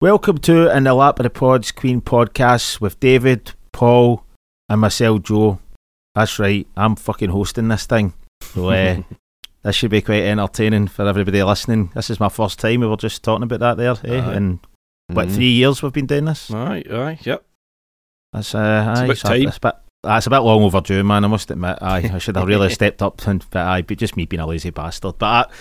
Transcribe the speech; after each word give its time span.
Welcome 0.00 0.38
to 0.38 0.74
In 0.74 0.84
the 0.84 0.94
Lap 0.94 1.18
of 1.18 1.24
the 1.24 1.30
Pods 1.30 1.70
Queen 1.70 2.00
podcast 2.00 2.80
with 2.80 2.98
David, 2.98 3.52
Paul, 3.78 4.24
and 4.68 4.80
myself, 4.80 5.22
Joe. 5.22 5.60
That's 6.16 6.40
right, 6.40 6.66
I'm 6.76 6.96
fucking 6.96 7.30
hosting 7.30 7.68
this 7.68 7.86
thing. 7.86 8.12
So, 8.42 8.70
uh, 8.70 9.02
this 9.62 9.76
should 9.76 9.92
be 9.92 10.02
quite 10.02 10.24
entertaining 10.24 10.88
for 10.88 11.06
everybody 11.06 11.40
listening. 11.44 11.92
This 11.94 12.10
is 12.10 12.18
my 12.18 12.28
first 12.28 12.58
time. 12.58 12.80
We 12.80 12.88
were 12.88 12.96
just 12.96 13.22
talking 13.22 13.44
about 13.44 13.60
that 13.60 13.76
there. 13.76 13.94
Eh? 14.04 14.20
Aye. 14.20 14.34
And 14.34 14.58
what, 15.06 15.28
Mhm. 15.28 15.34
three 15.36 15.52
years 15.52 15.80
we've 15.80 15.92
been 15.92 16.06
doing 16.06 16.24
this? 16.24 16.50
Aye, 16.50 16.82
aye, 16.90 17.18
yep. 17.22 17.44
That's, 18.32 18.52
uh, 18.52 18.86
It's 18.90 19.00
aye, 19.00 19.04
about 19.04 19.16
so 19.18 19.28
time. 19.28 19.42
It's 19.48 19.56
a 19.58 19.60
bit, 19.60 19.74
it's 20.06 20.26
a 20.26 20.30
bit 20.30 20.38
long 20.38 20.62
overdue, 20.64 21.04
man. 21.04 21.24
I 21.24 21.28
must 21.28 21.48
admit. 21.52 21.78
Aye, 21.80 22.10
I 22.14 22.18
should 22.24 22.34
have 22.34 22.48
really 22.48 22.70
stepped 22.70 23.00
up. 23.00 23.24
And, 23.28 23.44
but 23.50 23.60
aye, 23.64 23.82
but 23.82 23.96
just 23.98 24.16
me 24.16 24.26
being 24.26 24.40
a 24.40 24.46
lazy 24.48 24.70
bastard. 24.70 25.18
But 25.18 25.26
I, 25.26 25.52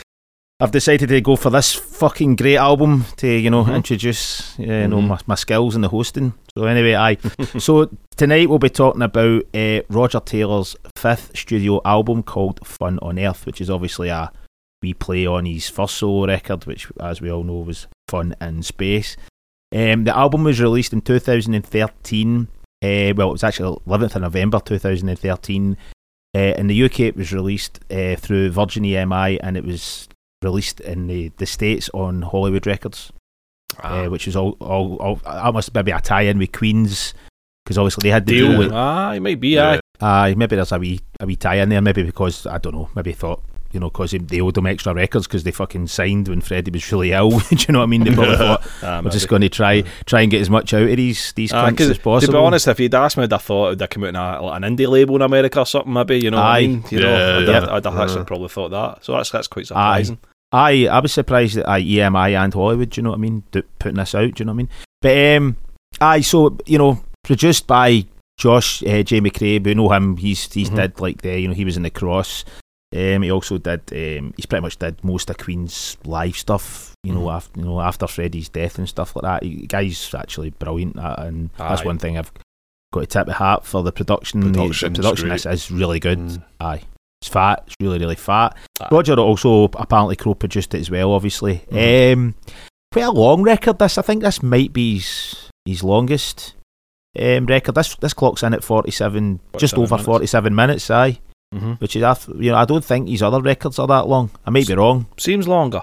I've 0.60 0.72
decided 0.72 1.10
to 1.10 1.22
go 1.22 1.36
for 1.36 1.52
this 1.52 1.76
fucking 1.76 2.36
great 2.36 2.58
album 2.58 3.06
to, 3.18 3.28
you 3.28 3.52
know, 3.52 3.64
Mhm. 3.64 3.76
introduce, 3.76 4.58
you 4.58 4.66
know, 4.88 4.98
Mhm. 4.98 5.08
my, 5.08 5.20
my 5.28 5.36
skills 5.36 5.76
in 5.76 5.82
the 5.82 5.90
hosting. 5.90 6.34
So 6.58 6.66
anyway, 6.66 6.96
aye. 6.96 7.18
so 7.60 7.92
tonight 8.16 8.50
we'll 8.50 8.58
be 8.58 8.70
talking 8.70 9.04
about 9.04 9.44
uh, 9.54 9.82
Roger 9.88 10.20
Taylor's 10.20 10.76
fifth 10.98 11.38
studio 11.38 11.80
album 11.86 12.24
called 12.24 12.60
Fun 12.66 12.98
on 13.04 13.20
Earth, 13.20 13.46
which 13.46 13.62
is 13.62 13.70
obviously 13.70 14.10
a 14.10 14.32
we 14.82 14.94
play 14.96 15.28
on 15.28 15.46
his 15.46 15.70
first 15.70 15.96
solo 15.96 16.26
record, 16.28 16.66
which, 16.66 16.88
as 17.00 17.22
we 17.22 17.32
all 17.32 17.44
know, 17.44 17.58
was 17.60 17.86
Fun 18.10 18.36
in 18.42 18.64
Space. 18.64 19.16
Um, 19.76 20.06
the 20.06 20.16
album 20.18 20.44
was 20.44 20.60
released 20.60 20.92
in 20.94 21.02
2013. 21.02 22.48
Uh, 22.84 23.14
well, 23.16 23.30
it 23.30 23.34
was 23.34 23.44
actually 23.44 23.78
11th 23.88 24.16
of 24.16 24.22
November 24.24 24.60
2013. 24.60 25.78
Uh, 26.36 26.40
in 26.40 26.68
the 26.68 26.76
UK, 26.84 27.08
it 27.08 27.16
was 27.16 27.32
released 27.34 27.80
uh, 27.92 28.16
through 28.16 28.50
Virgin 28.52 28.84
EMI 28.86 29.40
and 29.42 29.58
it 29.58 29.64
was 29.66 30.07
released 30.42 30.80
in 30.80 31.08
the, 31.08 31.32
the 31.38 31.46
States 31.46 31.90
on 31.94 32.22
Hollywood 32.22 32.66
Records, 32.68 33.12
Ah. 33.84 34.04
uh, 34.06 34.10
which 34.10 34.26
was 34.26 34.36
all, 34.36 34.56
all, 34.60 34.96
all 34.98 35.20
almost 35.26 35.74
maybe 35.74 35.92
a 35.92 36.00
tie 36.02 36.22
in 36.24 36.38
with 36.40 36.52
Queen's 36.52 37.14
because 37.66 37.78
obviously 37.78 38.08
they 38.08 38.14
had 38.14 38.26
the 38.26 38.34
deal 38.34 38.50
Deal. 38.52 38.60
with. 38.60 38.72
Aye, 38.72 39.20
maybe, 39.20 39.50
Yeah. 39.50 39.80
aye. 40.00 40.30
Aye, 40.30 40.36
maybe 40.36 40.56
there's 40.56 40.72
a 40.72 40.80
wee, 40.80 41.00
a 41.20 41.26
wee 41.26 41.36
tie 41.36 41.56
in 41.56 41.70
there, 41.70 41.82
maybe 41.82 42.04
because, 42.04 42.46
I 42.48 42.60
don't 42.60 42.74
know, 42.76 42.90
maybe 42.96 43.12
thought, 43.14 43.44
you 43.78 43.82
know, 43.82 43.92
because 43.92 44.12
they 44.12 44.42
owed 44.42 44.56
them 44.56 44.66
extra 44.66 44.92
records 44.92 45.28
because 45.28 45.44
they 45.44 45.52
fucking 45.52 45.86
signed 45.86 46.28
when 46.28 46.42
Freddie 46.42 46.72
was 46.72 46.92
really 46.92 47.12
ill. 47.12 47.30
Do 47.50 47.56
you 47.56 47.72
know 47.74 47.80
what 47.80 47.84
I 47.84 47.88
mean? 47.88 48.04
They 48.04 48.12
probably 48.16 48.36
thought, 48.38 48.68
Ah, 48.82 49.02
we're 49.04 49.12
just 49.12 49.28
going 49.28 49.44
to 49.44 49.50
try 49.50 49.84
try 50.08 50.22
and 50.22 50.32
get 50.32 50.42
as 50.42 50.50
much 50.50 50.74
out 50.74 50.90
of 50.90 50.98
these 50.98 51.32
these 51.34 51.54
Ah, 51.54 51.70
cunts 51.70 51.78
'cause 51.78 51.90
as 51.92 51.98
possible. 52.00 52.34
To 52.34 52.38
be 52.40 52.44
honest, 52.44 52.68
if 52.68 52.80
you'd 52.80 52.96
asked 52.96 53.18
me, 53.18 53.24
I'd 53.24 53.32
have 53.32 53.44
thought 53.44 53.68
it 53.68 53.70
would 53.70 53.82
have 53.82 53.90
come 53.92 54.04
out 54.06 54.10
in 54.10 54.16
a, 54.16 54.42
like 54.42 54.64
an 54.64 54.76
indie 54.76 54.88
label 54.90 55.16
in 55.18 55.22
America 55.22 55.60
or 55.60 55.66
something, 55.68 55.94
maybe, 55.94 56.18
you 56.20 56.32
know 56.32 56.38
what 56.38 56.46
Aye. 56.48 56.58
I 56.58 56.62
mean? 56.68 56.84
You 56.90 57.00
know, 57.02 57.10
Yeah, 57.18 57.38
I'd, 57.38 57.48
yeah. 57.48 57.54
have, 57.54 57.70
I'd 57.70 57.86
have 57.86 57.98
actually 58.00 58.26
probably 58.26 58.50
thought 58.50 58.72
that. 58.72 59.06
So 59.06 59.14
that's 59.14 59.30
that's 59.30 59.48
quite 59.48 59.68
surprising. 59.68 60.18
I 60.52 60.88
I 60.88 61.00
was 61.00 61.12
surprised 61.14 61.56
that 61.58 61.70
I 61.70 61.82
EMI 61.82 62.42
and 62.44 62.54
Hollywood, 62.54 62.90
do 62.90 63.00
you 63.00 63.04
know 63.04 63.10
what 63.12 63.18
I 63.18 63.22
mean, 63.22 63.44
do, 63.52 63.62
putting 63.80 63.98
this 63.98 64.16
out. 64.16 64.34
Do 64.34 64.42
you 64.42 64.46
know 64.46 64.54
what 64.54 64.56
I 64.56 64.58
mean? 64.58 64.70
But 65.02 65.36
um, 65.38 65.58
aye, 66.02 66.22
so 66.22 66.58
you 66.66 66.78
know, 66.78 67.04
produced 67.24 67.68
by 67.68 68.06
Josh 68.38 68.82
uh, 68.84 69.04
J 69.04 69.20
Macrae. 69.20 69.60
We 69.60 69.74
know 69.74 69.92
him. 69.92 70.16
He's 70.16 70.52
he's 70.54 70.70
Mhm. 70.70 70.76
did 70.76 71.00
like 71.02 71.22
the 71.22 71.40
you 71.40 71.48
know 71.48 71.54
he 71.54 71.66
was 71.66 71.76
in 71.76 71.84
the 71.84 71.90
Cross. 71.90 72.46
Um, 72.96 73.22
he 73.22 73.32
also 73.32 73.58
did. 73.58 73.82
Um, 73.92 74.34
he's 74.38 74.46
pretty 74.46 74.62
much 74.62 74.78
did 74.78 75.04
most 75.04 75.30
of 75.30 75.38
Queen's 75.38 75.98
live 76.06 76.38
stuff. 76.38 76.94
You 77.04 77.14
know, 77.14 77.26
Mhm. 77.26 77.34
after 77.36 77.60
you 77.60 77.66
know 77.66 77.82
after 77.82 78.08
Freddie's 78.08 78.50
death 78.50 78.78
and 78.78 78.88
stuff 78.88 79.16
like 79.16 79.24
that. 79.24 79.44
He, 79.44 79.68
guy's 79.68 80.14
actually 80.16 80.52
brilliant, 80.52 80.98
at, 80.98 81.20
it, 81.20 81.26
and 81.28 81.50
that's 81.58 81.84
one 81.86 81.98
thing 82.00 82.18
I've 82.18 82.32
got 82.94 83.02
to 83.02 83.06
tip 83.06 83.26
the 83.28 83.34
hat 83.34 83.66
for 83.66 83.84
the 83.84 83.92
production. 83.92 84.40
The- 84.40 84.52
Production's 84.52 84.98
the 84.98 85.04
production 85.04 85.32
is, 85.32 85.46
is 85.46 85.70
really 85.72 86.00
good. 86.00 86.18
Mm. 86.20 86.44
Aye, 86.62 86.82
it's 87.22 87.30
fat. 87.30 87.64
It's 87.68 87.76
really 87.82 88.00
really 88.00 88.16
fat. 88.16 88.56
Aye. 88.82 88.88
Roger 88.92 89.14
also 89.20 89.66
apparently 89.66 90.16
co-produced 90.16 90.74
it 90.74 90.80
as 90.80 90.90
well. 90.90 91.12
Obviously, 91.12 91.64
Mhm. 91.72 92.14
um, 92.14 92.36
quite 92.94 93.04
a 93.06 93.12
long 93.12 93.44
record. 93.44 93.80
This 93.80 93.98
I 93.98 94.02
think 94.02 94.24
this 94.24 94.42
might 94.42 94.72
be 94.72 94.96
his, 94.96 95.50
his 95.66 95.84
longest 95.84 96.56
um, 97.20 97.46
record. 97.48 97.76
This 97.76 97.96
this 97.98 98.14
clocks 98.14 98.44
in 98.44 98.54
at 98.54 98.64
forty 98.64 98.92
seven, 98.92 99.42
just 99.58 99.78
over 99.78 99.98
forty 99.98 100.26
seven 100.28 100.56
minutes. 100.56 100.90
Aye, 100.90 101.20
hmm 101.54 101.74
which 101.74 101.96
is 101.96 102.04
I 102.04 102.14
th- 102.14 102.38
you 102.40 102.52
know 102.52 102.58
I 102.58 102.66
don't 102.66 102.84
think 102.84 103.08
his 103.08 103.22
other 103.24 103.42
records 103.42 103.80
are 103.80 103.88
that 103.88 104.08
long. 104.08 104.30
I 104.46 104.50
might 104.50 104.68
be 104.68 104.76
wrong. 104.76 105.06
Seems 105.18 105.48
longer. 105.48 105.82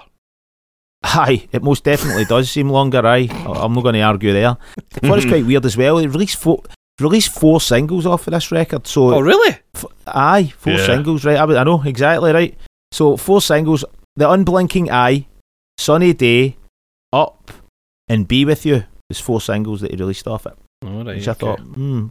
Aye, 1.03 1.47
it 1.51 1.61
most 1.61 1.83
definitely 1.83 2.25
does 2.25 2.49
seem 2.49 2.69
longer. 2.69 3.05
Aye, 3.05 3.27
I- 3.31 3.63
I'm 3.63 3.73
not 3.73 3.83
going 3.83 3.93
to 3.95 4.01
argue 4.01 4.33
there. 4.33 4.57
I 5.01 5.07
thought 5.07 5.17
it's 5.19 5.27
quite 5.27 5.45
weird 5.45 5.65
as 5.65 5.77
well. 5.77 5.97
He 5.99 6.07
released 6.07 6.37
four. 6.37 6.61
Released 7.01 7.37
four 7.37 7.59
singles 7.59 8.05
off 8.05 8.25
of 8.25 8.31
this 8.33 8.51
record, 8.53 8.87
so 8.87 9.13
Oh, 9.13 9.19
really? 9.19 9.57
F- 9.75 9.85
aye, 10.07 10.53
four 10.57 10.73
Yeah. 10.73 10.85
singles, 10.85 11.25
right? 11.25 11.35
I, 11.37 11.43
I 11.43 11.63
know 11.65 11.81
exactly 11.83 12.31
right. 12.31 12.57
So 12.93 13.17
four 13.17 13.41
singles: 13.41 13.83
"The 14.15 14.29
Unblinking 14.31 14.89
Eye," 14.89 15.27
"Sunny 15.77 16.13
Day," 16.13 16.55
"Up," 17.11 17.51
and 18.07 18.27
"Be 18.27 18.45
with 18.45 18.65
You." 18.65 18.85
There's 19.09 19.19
four 19.19 19.41
singles 19.41 19.81
that 19.81 19.91
he 19.91 19.97
released 19.97 20.25
off 20.27 20.45
it. 20.45 20.53
All 20.85 21.03
right. 21.03 21.17
Which 21.17 21.27
I 21.27 21.31
okay. 21.31 21.39
thought, 21.41 21.59
hmm. 21.59 22.07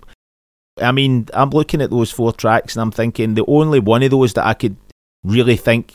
I 0.81 0.93
mean, 0.93 1.29
I'm 1.33 1.51
looking 1.51 1.81
at 1.81 1.91
those 1.91 2.11
four 2.11 2.33
tracks 2.33 2.75
and 2.75 2.83
I'm 2.83 2.91
thinking 2.91 3.35
the 3.35 3.45
only 3.47 3.79
one 3.79 4.03
of 4.03 4.11
those 4.11 4.33
that 4.35 4.47
I 4.47 4.55
could 4.55 4.77
really 5.23 5.57
think, 5.57 5.95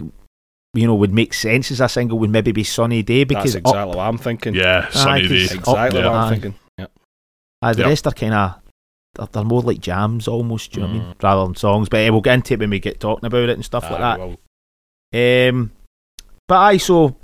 you 0.73 0.87
know, 0.87 0.95
would 0.95 1.13
make 1.13 1.33
sense 1.33 1.69
as 1.71 1.81
a 1.81 1.89
single 1.89 2.17
would 2.19 2.29
maybe 2.29 2.51
be 2.53 2.63
"Sunny 2.63 3.03
Day" 3.03 3.23
because 3.25 3.53
That's 3.53 3.65
exactly 3.65 3.95
what 3.97 4.03
I'm 4.07 4.17
thinking. 4.17 4.53
Yeah, 4.55 4.89
sunny 4.89 5.25
Aye, 5.25 5.27
day. 5.27 5.47
'cause- 5.47 5.55
Exactly 5.55 6.01
Oh, 6.01 6.11
what 6.11 6.15
I'm 6.19 6.31
thinking. 6.33 6.55
Yeah. 6.77 6.85
Uh, 7.61 7.73
the 7.73 7.79
Yep. 7.81 7.87
rest 7.89 8.07
are 8.07 8.11
kind 8.13 8.33
of 8.33 8.55
they're, 9.15 9.27
they're 9.31 9.43
more 9.43 9.61
like 9.61 9.81
jams 9.81 10.27
almost. 10.27 10.71
Do 10.71 10.79
you 10.81 10.87
know 10.87 10.93
what 10.93 10.99
I 11.01 11.03
mean? 11.05 11.13
Mm. 11.15 11.23
Rather 11.23 11.43
than 11.45 11.55
songs, 11.55 11.89
but 11.89 12.07
uh, 12.07 12.11
we'll 12.11 12.21
get 12.21 12.35
into 12.35 12.53
it 12.53 12.59
when 12.61 12.69
we 12.69 12.79
get 12.79 12.99
talking 12.99 13.25
about 13.27 13.49
it 13.49 13.55
and 13.55 13.65
stuff 13.65 13.89
like 13.89 13.99
that. 13.99 14.19
well, 14.19 14.37
Um, 15.13 15.71
but 16.47 16.57
I 16.57 16.77
so 16.77 17.17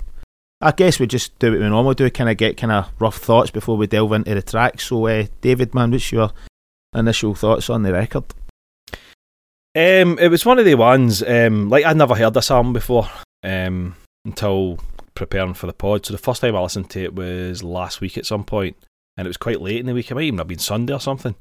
I 0.60 0.72
guess 0.72 0.98
we 0.98 1.06
just 1.06 1.38
do 1.38 1.50
what 1.52 1.60
we 1.60 1.68
normally 1.68 1.94
do, 1.94 2.10
kind 2.10 2.28
of 2.30 2.36
get 2.36 2.56
kind 2.56 2.72
of 2.72 2.90
rough 2.98 3.16
thoughts 3.18 3.50
before 3.50 3.76
we 3.76 3.86
delve 3.86 4.12
into 4.12 4.34
the 4.34 4.42
tracks. 4.42 4.86
So, 4.86 5.06
uh, 5.06 5.26
David, 5.42 5.74
man, 5.74 5.90
what's 5.90 6.10
your 6.12 6.30
initial 6.96 7.34
thoughts 7.34 7.70
on 7.70 7.82
the 7.82 7.92
record? 7.92 8.24
Um, 9.76 10.18
it 10.18 10.30
was 10.30 10.46
one 10.46 10.58
of 10.58 10.64
the 10.64 10.74
ones. 10.74 11.22
Um, 11.22 11.68
like 11.68 11.84
I'd 11.84 11.96
never 11.96 12.14
heard 12.14 12.34
this 12.34 12.50
album 12.50 12.72
before. 12.72 13.08
Um, 13.44 13.94
until 14.24 14.78
preparing 15.14 15.54
for 15.54 15.66
the 15.66 15.72
pod. 15.72 16.04
So 16.04 16.12
the 16.12 16.18
first 16.18 16.40
time 16.40 16.54
I 16.54 16.60
listened 16.60 16.90
to 16.90 17.02
it 17.02 17.14
was 17.14 17.62
last 17.62 18.00
week 18.00 18.18
at 18.18 18.26
some 18.26 18.44
point, 18.44 18.76
and 19.16 19.26
it 19.26 19.28
was 19.28 19.36
quite 19.36 19.60
late 19.60 19.80
in 19.80 19.86
the 19.86 19.94
week. 19.94 20.10
It 20.10 20.14
might 20.14 20.24
even 20.24 20.38
have 20.38 20.48
been 20.48 20.58
Sunday 20.58 20.92
or 20.92 21.00
something, 21.00 21.34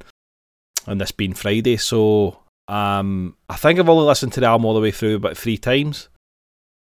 and 0.86 1.00
this 1.00 1.12
being 1.12 1.34
Friday. 1.34 1.78
So 1.78 2.40
um, 2.68 3.36
I 3.50 3.56
think 3.56 3.80
I've 3.80 3.90
only 3.90 4.06
listened 4.06 4.34
to 4.34 4.40
the 4.40 4.48
album 4.48 4.66
all 4.66 4.74
the 4.74 4.82
way 4.82 4.92
through 4.92 5.16
about 5.16 5.38
three 5.38 5.58
times, 5.58 6.10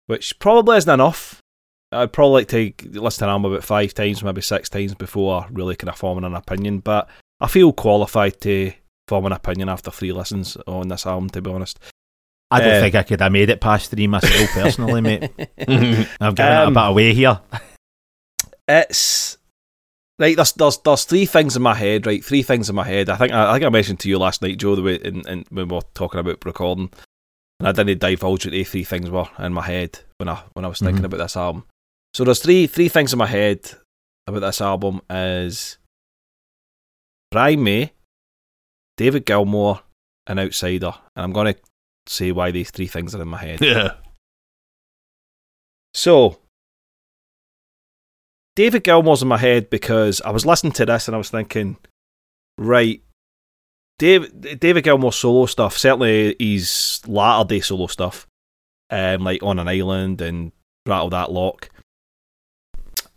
which 0.07 0.39
probably 0.39 0.77
isn't 0.77 0.93
enough. 0.93 1.41
I'd 1.91 2.13
probably 2.13 2.41
like 2.41 2.47
to 2.49 2.73
listen 2.99 3.19
to 3.19 3.25
an 3.25 3.29
album 3.29 3.51
about 3.51 3.63
five 3.63 3.93
times, 3.93 4.23
maybe 4.23 4.41
six 4.41 4.69
times 4.69 4.93
before 4.93 5.47
really 5.51 5.75
kind 5.75 5.89
of 5.89 5.97
forming 5.97 6.25
an 6.25 6.35
opinion. 6.35 6.79
But 6.79 7.09
I 7.39 7.47
feel 7.47 7.71
qualified 7.73 8.39
to 8.41 8.71
form 9.07 9.25
an 9.25 9.31
opinion 9.31 9.69
after 9.69 9.91
three 9.91 10.11
listens 10.11 10.57
on 10.67 10.87
this 10.87 11.05
album. 11.05 11.29
To 11.31 11.41
be 11.41 11.49
honest. 11.51 11.79
I 12.49 12.61
don't 12.61 12.75
Uh, 12.75 12.79
think 12.79 12.95
I 12.95 13.03
could 13.03 13.19
have 13.19 13.31
made 13.33 13.49
it 13.49 13.59
past 13.59 13.91
three 13.91 14.07
myself 14.07 14.49
personally, 14.51 15.01
mate. 15.01 15.23
I've 15.59 15.67
given 15.67 16.05
it 16.19 16.39
a 16.39 16.67
Um, 16.67 16.73
bit 16.73 16.79
away 16.87 17.13
here. 17.13 17.41
it's 18.67 19.37
right. 20.19 20.35
There's 20.35 20.53
there's 20.53 20.77
there's 20.79 21.03
three 21.05 21.25
things 21.25 21.55
in 21.55 21.61
my 21.61 21.75
head. 21.75 22.05
Right, 22.05 22.23
three 22.23 22.43
things 22.43 22.69
in 22.69 22.75
my 22.75 22.85
head. 22.85 23.09
I 23.09 23.15
think 23.17 23.31
I, 23.33 23.49
I 23.49 23.53
think 23.53 23.65
I 23.65 23.69
mentioned 23.69 23.99
to 24.01 24.09
you 24.09 24.17
last 24.17 24.41
night, 24.41 24.57
Joe, 24.59 24.75
the 24.75 24.81
way 24.81 24.95
in, 24.95 25.27
in, 25.27 25.45
when 25.49 25.67
we 25.67 25.75
were 25.75 25.81
talking 25.93 26.19
about 26.19 26.43
recording, 26.45 26.89
and 27.59 27.67
I 27.67 27.71
didn't 27.71 27.99
divulge 27.99 28.45
what 28.45 28.51
the 28.51 28.63
three 28.63 28.83
things 28.83 29.09
were 29.09 29.27
in 29.39 29.53
my 29.53 29.63
head 29.65 29.99
when 30.17 30.29
I 30.29 30.41
when 30.53 30.65
I 30.65 30.69
was 30.69 30.79
thinking 30.79 31.01
Mhm. 31.03 31.07
about 31.07 31.17
this 31.17 31.37
album. 31.37 31.65
So 32.13 32.23
there's 32.23 32.39
three 32.39 32.67
three 32.67 32.89
things 32.89 33.13
in 33.13 33.19
my 33.19 33.27
head 33.27 33.69
about 34.25 34.39
this 34.39 34.61
album 34.61 35.01
is 35.09 35.77
Brian 37.31 37.63
May, 37.63 37.93
David 38.95 39.25
Gilmour, 39.25 39.81
an 40.27 40.39
Outsider, 40.39 40.93
and 41.15 41.23
I'm 41.23 41.33
going 41.33 41.53
to 41.53 41.59
say 42.07 42.31
why 42.31 42.51
these 42.51 42.71
three 42.71 42.87
things 42.87 43.13
are 43.13 43.21
in 43.21 43.27
my 43.27 43.37
head. 43.37 43.61
Yeah. 43.61 43.95
So, 45.93 46.39
David 48.55 48.83
Gilmour's 48.83 49.21
in 49.21 49.27
my 49.27 49.37
head 49.37 49.69
because 49.69 50.21
I 50.21 50.31
was 50.31 50.45
listening 50.45 50.73
to 50.73 50.85
this 50.85 51.07
and 51.07 51.15
I 51.15 51.17
was 51.17 51.29
thinking, 51.29 51.77
right, 52.57 53.01
David, 53.99 54.59
David 54.59 54.83
Gilmour's 54.83 55.15
solo 55.15 55.47
stuff, 55.47 55.77
certainly 55.77 56.35
his 56.39 57.01
latter 57.07 57.47
day 57.47 57.59
solo 57.61 57.87
stuff, 57.87 58.27
um, 58.89 59.23
like 59.23 59.41
On 59.43 59.59
an 59.59 59.67
Island 59.67 60.21
and 60.21 60.51
Rattle 60.85 61.09
That 61.09 61.31
Lock, 61.31 61.69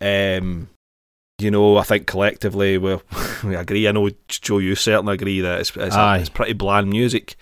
um, 0.01 0.69
you 1.40 1.50
know, 1.50 1.76
I 1.76 1.82
think 1.82 2.06
collectively 2.06 2.78
we 2.78 2.98
we 3.44 3.54
agree. 3.54 3.88
I 3.88 3.92
know 3.92 4.10
Joe, 4.28 4.58
you 4.58 4.75
certainly 4.75 5.14
agree 5.14 5.40
that 5.40 5.60
it's 5.60 5.76
it's, 5.76 5.94
Aye. 5.96 6.19
it's 6.19 6.28
pretty 6.28 6.52
bland 6.54 6.88
music. 6.90 7.37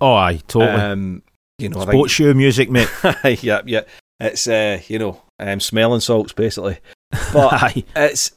Oh, 0.00 0.14
aye, 0.14 0.40
totally. 0.48 0.80
Um, 0.80 1.22
you 1.58 1.68
know, 1.68 1.80
I 1.80 1.84
think- 1.84 1.92
Sports 1.92 2.12
shoe 2.12 2.34
music, 2.34 2.70
mate. 2.70 2.88
yeah, 3.42 3.60
yeah. 3.66 3.82
It's 4.18 4.46
uh, 4.46 4.80
you 4.88 4.98
know, 4.98 5.22
um, 5.38 5.60
smelling 5.60 6.00
salts 6.00 6.32
basically. 6.32 6.78
But 7.32 7.52
aye. 7.52 7.84
it's. 7.96 8.32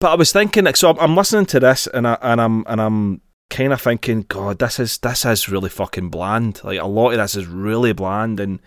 But 0.00 0.12
I 0.12 0.14
was 0.16 0.32
thinking, 0.32 0.64
like, 0.64 0.76
so 0.76 0.90
I'm, 0.90 0.98
I'm 0.98 1.16
listening 1.16 1.46
to 1.46 1.60
this, 1.60 1.86
and 1.86 2.08
I 2.08 2.18
and 2.22 2.40
I'm 2.40 2.64
and 2.66 2.80
I'm 2.80 3.20
kind 3.50 3.72
of 3.72 3.80
thinking, 3.80 4.22
God, 4.22 4.58
this 4.58 4.80
is 4.80 4.98
this 4.98 5.24
is 5.24 5.48
really 5.48 5.68
fucking 5.68 6.08
bland. 6.08 6.60
Like 6.64 6.80
a 6.80 6.86
lot 6.86 7.12
of 7.12 7.18
this 7.18 7.36
is 7.36 7.46
really 7.46 7.92
bland 7.92 8.40
and 8.40 8.58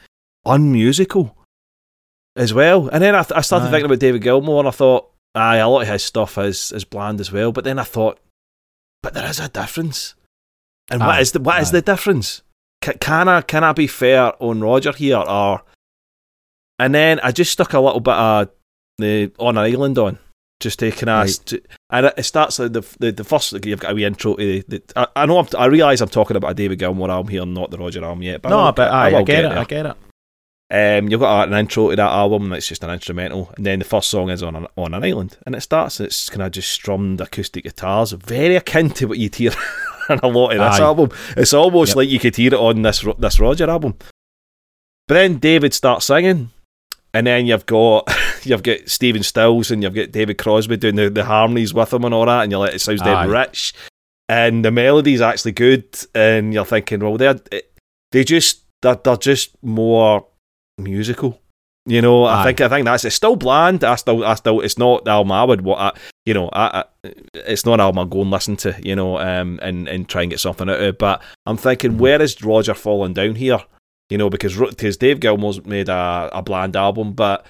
unmusical 0.46 1.36
as 2.36 2.54
well. 2.54 2.88
And 2.90 3.02
then 3.04 3.16
I, 3.16 3.24
th- 3.24 3.38
I 3.38 3.42
started 3.42 3.68
Aye. 3.68 3.72
thinking 3.72 3.86
about 3.86 4.00
David 4.00 4.22
Gilmour, 4.22 4.60
and 4.60 4.68
I 4.68 4.72
thought, 4.72 5.10
aye, 5.36 5.58
a 5.58 5.68
lot 5.70 5.82
of 5.84 5.88
his 5.88 6.04
stuff 6.04 6.38
is 6.38 6.72
is 6.72 6.84
bland 6.86 7.20
as 7.20 7.32
well. 7.32 7.52
But 7.52 7.64
then 7.64 7.80
I 7.80 7.84
thought, 7.84 8.20
but 9.04 9.14
there 9.14 9.30
is 9.30 9.40
a 9.40 9.50
difference. 9.50 10.16
And 10.92 11.00
what 11.02 11.16
Aye, 11.16 11.22
is 11.22 11.32
the 11.32 11.40
what 11.40 11.62
is 11.62 11.72
the 11.72 11.82
difference? 11.82 12.42
Can, 12.82 12.98
can 13.00 13.28
I 13.28 13.42
can 13.42 13.64
I 13.64 13.74
be 13.74 13.88
fair 13.88 14.34
on 14.42 14.62
Roger 14.62 14.92
here 14.92 15.18
or? 15.18 15.62
And 16.78 16.94
then 16.94 17.20
I 17.22 17.32
just 17.32 17.52
stuck 17.54 17.74
a 17.74 17.80
little 17.80 18.02
bit 18.02 18.14
of 18.14 18.50
the 18.98 19.32
on 19.40 19.58
an 19.58 19.64
island 19.64 19.98
on, 19.98 20.20
just 20.60 20.80
to 20.80 20.92
kind 20.92 21.10
of, 21.10 21.28
Right. 21.28 21.54
and 21.90 22.06
it 22.18 22.24
starts 22.24 22.58
the 22.58 22.70
the, 23.00 23.12
the 23.12 23.24
first 23.24 23.54
you've 23.66 23.80
got 23.80 23.92
a 23.92 23.96
wee 23.96 24.04
intro 24.06 24.36
to 24.36 24.62
the. 24.62 24.64
the 24.68 24.84
I, 24.96 25.08
I 25.16 25.26
know 25.26 25.40
I'm, 25.40 25.48
I 25.58 25.66
realise 25.68 26.02
I'm 26.02 26.10
talking 26.10 26.36
about 26.36 26.52
a 26.52 26.54
David 26.54 26.80
Gilmour 26.80 27.10
album 27.10 27.30
here, 27.32 27.46
not 27.46 27.72
the 27.72 27.78
Roger 27.78 28.04
album 28.04 28.24
yet. 28.24 28.42
But 28.42 28.50
no, 28.50 28.60
I'll- 28.60 28.74
but 28.74 28.92
aye, 28.92 29.10
I, 29.10 29.14
will 29.14 29.24
get, 29.26 29.46
it. 29.46 29.50
there. 29.50 29.60
I 29.60 29.64
get 29.64 29.86
it. 29.86 29.96
Um, 30.72 31.10
you've 31.10 31.20
got 31.20 31.48
an 31.48 31.54
intro 31.54 31.92
to 31.92 31.96
that 31.96 32.02
album, 32.12 32.46
and 32.46 32.54
it's 32.56 32.68
just 32.68 32.84
an 32.84 32.90
instrumental, 32.90 33.54
and 33.56 33.66
then 33.66 33.80
the 33.80 33.86
first 33.86 34.10
song 34.10 34.30
is 34.32 34.42
on 34.42 34.56
an, 34.56 34.68
on 34.76 34.94
an 34.96 35.04
island, 35.04 35.38
and 35.46 35.54
it 35.56 35.62
starts. 35.62 36.00
It's 36.00 36.28
kind 36.30 36.42
of 36.42 36.52
just 36.52 36.72
strummed 36.72 37.22
acoustic 37.22 37.64
guitars, 37.66 38.12
very 38.14 38.56
akin 38.56 38.90
to 38.92 39.06
what 39.06 39.20
you'd 39.20 39.36
hear 39.36 39.52
on 40.10 40.20
a 40.24 40.28
lot 40.28 40.52
of 40.52 40.58
this 40.58 40.80
Aye. 40.80 40.84
album. 40.84 41.10
It's 41.38 41.54
almost 41.54 41.90
Yep. 41.92 41.96
like 41.98 42.10
you 42.10 42.20
could 42.20 42.36
hear 42.36 42.54
it 42.54 42.60
on 42.60 42.82
this 42.82 43.06
this 43.20 43.40
Roger 43.40 43.70
album. 43.70 43.96
But 45.08 45.14
then 45.16 45.38
David 45.38 45.74
starts 45.76 46.06
singing, 46.08 46.50
and 47.14 47.28
then 47.28 47.46
you've 47.46 47.68
got 47.68 48.12
you've 48.44 48.64
got 48.64 48.90
Stephen 48.90 49.22
Stills 49.22 49.70
and 49.70 49.84
you've 49.84 49.94
got 49.94 50.12
David 50.12 50.40
Crosby 50.40 50.78
doing 50.78 50.96
the, 50.96 51.12
the 51.12 51.26
harmonies 51.26 51.76
with 51.76 51.94
him 51.94 52.06
and 52.06 52.14
all 52.14 52.26
that, 52.26 52.42
and 52.42 52.52
you're 52.52 52.60
like, 52.62 52.74
it 52.74 52.80
sounds 52.82 53.02
dead 53.04 53.30
rich, 53.30 53.72
and 54.30 54.66
the 54.66 54.72
melody's 54.72 55.22
actually 55.22 55.52
good, 55.52 55.86
and 56.16 56.56
you're 56.56 56.66
thinking, 56.66 57.02
well, 57.02 57.18
they're 57.18 57.40
they 58.12 58.24
just 58.24 58.64
they're, 58.82 58.96
they're 58.96 59.16
just 59.18 59.52
more 59.64 60.26
musical. 60.78 61.42
You 61.88 62.02
know, 62.02 62.24
I 62.26 62.44
think 62.44 62.62
I 62.62 62.68
think 62.70 62.86
that's 62.86 63.06
it's 63.06 63.16
still 63.16 63.36
bland. 63.36 63.84
I 63.84 63.94
still, 63.96 64.26
I 64.26 64.34
still, 64.34 64.60
it's 64.62 64.80
not 64.80 65.06
the 65.06 65.12
album 65.12 65.32
I 65.32 65.44
would 65.44 65.62
what 65.62 65.78
I, 65.78 65.92
you 66.26 66.34
know, 66.34 66.50
I, 66.52 66.84
I, 67.04 67.14
it's 67.36 67.64
not 67.64 67.76
an 67.76 67.80
album 67.82 68.00
I 68.00 68.10
go 68.12 68.22
and 68.22 68.32
listen 68.32 68.56
to, 68.58 68.76
you 68.84 68.96
know, 68.96 69.20
um, 69.20 69.60
and 69.62 69.88
and 69.88 70.10
try 70.10 70.24
and 70.24 70.32
get 70.32 70.40
something 70.40 70.68
out 70.68 70.78
of 70.78 70.82
it. 70.82 70.98
But 70.98 71.22
I'm 71.46 71.58
thinking, 71.58 71.92
Mhm. 71.94 71.98
where 72.00 72.20
is 72.24 72.42
Roger 72.44 72.74
falling 72.74 73.14
down 73.14 73.36
here? 73.36 73.60
You 74.10 74.18
know, 74.18 74.32
because 74.32 74.58
because 74.58 74.98
Dave 74.98 75.20
Gilmour's 75.20 75.64
made 75.64 75.88
a, 75.88 76.30
a 76.34 76.42
bland 76.42 76.76
album, 76.76 77.14
but 77.14 77.46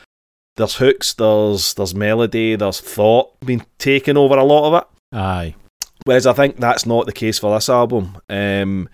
there's 0.58 0.76
hooks, 0.76 1.14
there's 1.14 1.74
there's 1.76 1.96
melody, 1.96 2.58
there's 2.58 2.82
thought 2.82 3.40
being 3.40 3.66
taken 3.78 4.18
over 4.18 4.36
a 4.36 4.44
lot 4.44 4.68
of 4.68 4.82
it. 4.82 5.18
Aye. 5.18 5.56
Whereas 6.04 6.28
I 6.28 6.34
think 6.34 6.58
that's 6.58 6.86
not 6.86 7.06
the 7.06 7.14
case 7.14 7.40
for 7.40 7.56
this 7.56 7.70
album. 7.70 8.18
Um, 8.30 8.90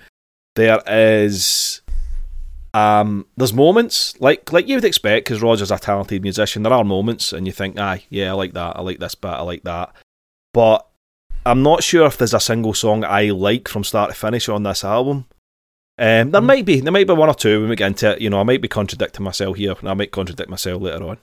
there 0.55 0.79
is, 0.87 1.80
um, 2.73 3.25
there's 3.37 3.53
moments 3.53 4.19
like 4.21 4.51
like 4.53 4.67
you 4.67 4.75
would 4.75 4.85
expect 4.85 5.25
because 5.25 5.41
Roger's 5.41 5.71
a 5.71 5.77
talented 5.77 6.21
musician. 6.21 6.63
There 6.63 6.73
are 6.73 6.83
moments, 6.83 7.33
and 7.33 7.45
you 7.47 7.53
think, 7.53 7.77
aye, 7.79 8.03
yeah, 8.09 8.29
I 8.29 8.33
like 8.33 8.53
that. 8.53 8.77
I 8.77 8.81
like 8.81 8.99
this 8.99 9.15
bit. 9.15 9.29
I 9.29 9.41
like 9.41 9.63
that. 9.63 9.93
But 10.53 10.87
I'm 11.45 11.63
not 11.63 11.83
sure 11.83 12.05
if 12.05 12.17
there's 12.17 12.33
a 12.33 12.39
single 12.39 12.73
song 12.73 13.03
I 13.03 13.29
like 13.31 13.67
from 13.67 13.83
start 13.83 14.11
to 14.11 14.15
finish 14.15 14.47
on 14.47 14.63
this 14.63 14.83
album. 14.83 15.25
Um, 15.97 16.31
there 16.31 16.41
Mm. 16.41 16.45
might 16.45 16.65
be, 16.65 16.79
there 16.79 16.91
might 16.91 17.07
be 17.07 17.13
one 17.13 17.29
or 17.29 17.35
two 17.35 17.61
when 17.61 17.69
we 17.69 17.75
get 17.75 17.87
into 17.87 18.11
it. 18.11 18.21
You 18.21 18.29
know, 18.29 18.39
I 18.39 18.43
might 18.43 18.61
be 18.61 18.67
contradicting 18.67 19.23
myself 19.23 19.57
here, 19.57 19.73
and 19.79 19.89
I 19.89 19.93
might 19.93 20.11
contradict 20.11 20.49
myself 20.49 20.81
later 20.81 21.03
on. 21.03 21.17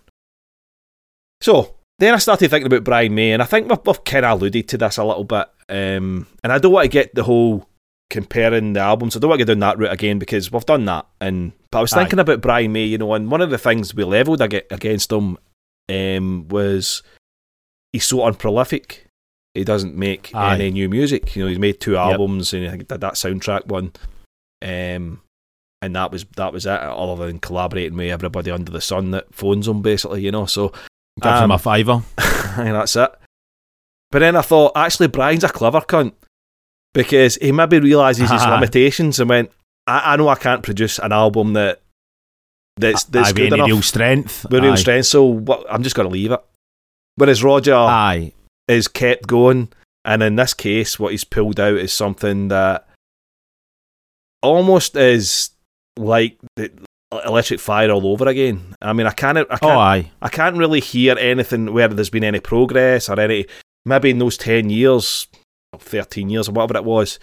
So 1.41 1.75
then 1.99 2.15
I 2.15 2.19
started 2.19 2.49
thinking 2.51 2.67
about 2.67 2.85
Brian 2.85 3.15
May, 3.15 3.33
and 3.33 3.43
I 3.43 3.47
think 3.47 3.69
we've, 3.69 3.79
we've 3.85 4.05
kind 4.05 4.25
of 4.25 4.33
alluded 4.41 4.69
to 4.69 4.79
this 4.79 4.99
a 4.99 5.05
little 5.05 5.25
bit. 5.25 5.49
Um, 5.69 6.27
and 6.43 6.53
I 6.53 6.59
don't 6.59 6.73
want 6.73 6.85
to 6.85 6.89
get 6.89 7.15
the 7.15 7.25
whole 7.25 7.68
comparing 8.11 8.73
the 8.73 8.81
albums. 8.81 9.17
I 9.17 9.21
don't 9.21 9.29
want 9.29 9.41
to 9.41 9.45
go 9.45 9.53
down 9.55 9.61
that 9.61 9.79
route 9.79 9.93
again 9.93 10.19
because 10.19 10.51
we've 10.51 10.65
done 10.67 10.85
that. 10.87 11.07
And 11.21 11.53
but 11.71 11.79
I 11.79 11.81
was 11.83 11.93
Aye. 11.93 12.01
thinking 12.01 12.19
about 12.19 12.41
Brian 12.41 12.73
May, 12.73 12.85
you 12.85 12.99
know, 12.99 13.13
and 13.15 13.31
one 13.31 13.41
of 13.43 13.51
the 13.51 13.59
things 13.59 13.95
we 13.95 14.05
levelled 14.05 14.41
against 14.41 15.13
him 15.13 15.37
um, 15.91 16.49
was 16.49 17.03
he's 17.93 18.05
so 18.07 18.25
unprolific. 18.25 19.07
He 19.55 19.65
doesn't 19.65 19.95
make 19.97 20.31
Aye. 20.35 20.55
any 20.55 20.71
new 20.71 20.89
music. 20.89 21.35
You 21.37 21.43
know, 21.45 21.49
he's 21.49 21.59
made 21.59 21.81
two 21.81 21.93
Yep. 21.93 22.01
albums 22.01 22.53
and 22.53 22.67
I 22.67 22.71
think 22.71 22.89
did 22.89 23.01
that 23.01 23.15
soundtrack 23.15 23.67
one. 23.67 23.93
Um, 24.63 25.21
and 25.81 25.95
that 25.95 26.11
was 26.11 26.25
that 26.37 26.53
was 26.53 26.67
it. 26.67 26.81
Other 26.81 27.27
than 27.27 27.39
collaborating 27.39 27.97
with 27.97 28.11
everybody 28.11 28.51
under 28.51 28.73
the 28.73 28.81
sun 28.81 29.11
that 29.13 29.33
phones 29.35 29.69
him, 29.69 29.81
basically, 29.83 30.23
you 30.23 30.31
know. 30.33 30.47
So 30.47 30.73
Gives 31.21 31.37
him 31.39 31.45
Um, 31.45 31.51
a 31.51 31.59
fiver. 31.59 32.03
and 32.57 32.75
that's 32.77 32.95
it. 32.97 33.11
But 34.11 34.21
then 34.21 34.37
I 34.37 34.41
thought, 34.43 34.73
actually, 34.77 35.09
Brian's 35.09 35.45
a 35.45 35.49
clever 35.49 35.81
cunt 35.81 36.13
because 36.99 37.37
he 37.37 37.53
maybe 37.53 37.79
realizes 37.79 38.29
his 38.29 38.45
limitations 38.47 39.21
and 39.21 39.31
went, 39.31 39.53
I, 39.87 40.15
I 40.15 40.17
know 40.17 40.29
I 40.29 40.35
can't 40.35 40.65
produce 40.65 40.99
an 40.99 41.13
album 41.13 41.53
that 41.53 41.81
that's 42.77 43.05
that's 43.05 43.29
Aye, 43.29 43.33
good 43.33 43.53
enough 43.53 43.69
real 43.69 43.83
strength. 43.83 44.45
with 44.51 44.65
real 44.65 44.73
Aye. 44.73 44.77
strength. 44.77 45.07
So 45.07 45.25
what, 45.25 45.65
I'm 45.71 45.85
just 45.85 45.95
going 45.95 46.09
to 46.09 46.13
leave 46.13 46.33
it. 46.33 46.41
Whereas 47.15 47.45
Roger 47.45 47.75
Aye. 47.77 48.33
is 48.67 48.89
kept 48.89 49.29
going, 49.29 49.69
and 50.05 50.25
in 50.25 50.35
this 50.35 50.55
case, 50.55 50.99
what 50.99 51.13
he's 51.13 51.23
pulled 51.23 51.61
out 51.61 51.77
is 51.77 51.93
something 51.93 52.49
that 52.49 52.89
almost 54.43 54.97
is 54.97 55.51
like 55.97 56.37
the 56.57 56.73
electric 57.13 57.61
fire 57.61 57.93
all 57.93 58.09
over 58.09 58.29
again. 58.29 58.75
I 58.83 58.93
mean, 58.93 59.07
I 59.07 59.13
can't, 59.13 59.39
I 59.39 59.43
oh, 59.43 59.47
can't, 59.47 59.63
Oh, 59.63 59.79
aye. 59.79 60.11
I 60.21 60.29
can't 60.29 60.57
really 60.57 60.81
hear 60.81 61.17
anything 61.17 61.73
where 61.73 61.87
there's 61.87 62.11
been 62.11 62.25
any 62.25 62.41
progress 62.41 63.09
or 63.09 63.21
any 63.21 63.47
maybe 63.85 64.11
in 64.11 64.19
those 64.19 64.37
ten 64.37 64.69
years, 64.69 65.29
thirteen 65.79 66.31
years 66.31 66.49
or 66.49 66.53
whatever 66.53 66.77
it 66.79 66.85
was, 66.85 67.19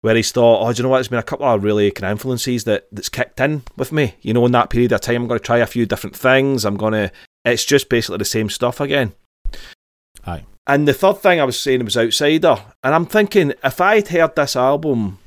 where 0.00 0.14
he's 0.14 0.32
thought, 0.32 0.66
oh, 0.66 0.72
do 0.72 0.78
you 0.78 0.82
know 0.84 0.88
what? 0.88 0.98
There's 0.98 1.08
been 1.08 1.18
a 1.18 1.22
couple 1.22 1.46
of 1.46 1.62
really 1.62 1.90
kind 1.90 2.10
of 2.10 2.18
influences 2.18 2.64
that 2.64 2.86
that's 2.90 3.08
kicked 3.08 3.40
in 3.40 3.62
with 3.76 3.92
me. 3.92 4.14
You 4.22 4.32
know, 4.32 4.46
in 4.46 4.52
that 4.52 4.70
period 4.70 4.92
of 4.92 5.00
time, 5.00 5.22
I'm 5.22 5.28
going 5.28 5.38
to 5.38 5.44
try 5.44 5.58
a 5.58 5.66
few 5.66 5.86
different 5.86 6.16
things. 6.16 6.64
I'm 6.64 6.76
going 6.76 6.94
to. 6.94 7.12
It's 7.44 7.64
just 7.64 7.88
basically 7.88 8.18
the 8.18 8.24
same 8.24 8.50
stuff 8.50 8.80
again. 8.80 9.12
Aye. 10.26 10.44
And 10.66 10.86
the 10.86 10.94
third 10.94 11.18
thing 11.18 11.40
I 11.40 11.44
was 11.44 11.58
saying 11.58 11.84
was 11.84 11.96
Outsider, 11.96 12.56
and 12.84 12.94
I'm 12.94 13.06
thinking 13.06 13.54
if 13.64 13.80
I'd 13.80 14.08
heard 14.08 14.36
this 14.36 14.54
album 14.54 15.18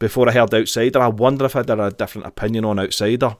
before 0.00 0.28
I 0.28 0.32
heard 0.32 0.54
Outsider, 0.54 1.00
I 1.00 1.08
wonder 1.08 1.44
if 1.44 1.54
I'd 1.54 1.68
had 1.68 1.78
a 1.78 1.90
different 1.90 2.26
opinion 2.26 2.64
on 2.64 2.78
Outsider. 2.78 3.36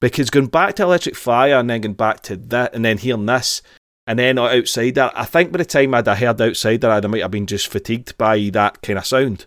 Because 0.00 0.30
going 0.30 0.46
back 0.48 0.74
to 0.76 0.82
Electric 0.82 1.16
Fire 1.16 1.56
and 1.56 1.70
then 1.70 1.80
going 1.80 1.94
back 1.94 2.20
to 2.24 2.36
that 2.36 2.74
and 2.74 2.84
then 2.84 2.98
hearing 2.98 3.26
this 3.26 3.62
and 4.08 4.18
then 4.18 4.38
Outsider, 4.38 5.10
I 5.14 5.26
think 5.26 5.52
by 5.52 5.58
the 5.58 5.66
time 5.66 5.92
I'd 5.92 6.06
have 6.06 6.16
heard 6.16 6.40
Outsider, 6.40 6.90
I 6.90 7.00
might 7.06 7.20
have 7.20 7.30
been 7.30 7.46
just 7.46 7.68
fatigued 7.68 8.16
by 8.16 8.48
that 8.54 8.80
kind 8.80 8.98
of 8.98 9.04
sound. 9.04 9.44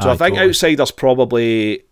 So 0.00 0.10
I 0.10 0.16
think 0.16 0.36
totally. 0.36 0.50
Outsider's 0.50 0.92
probably 0.92 1.82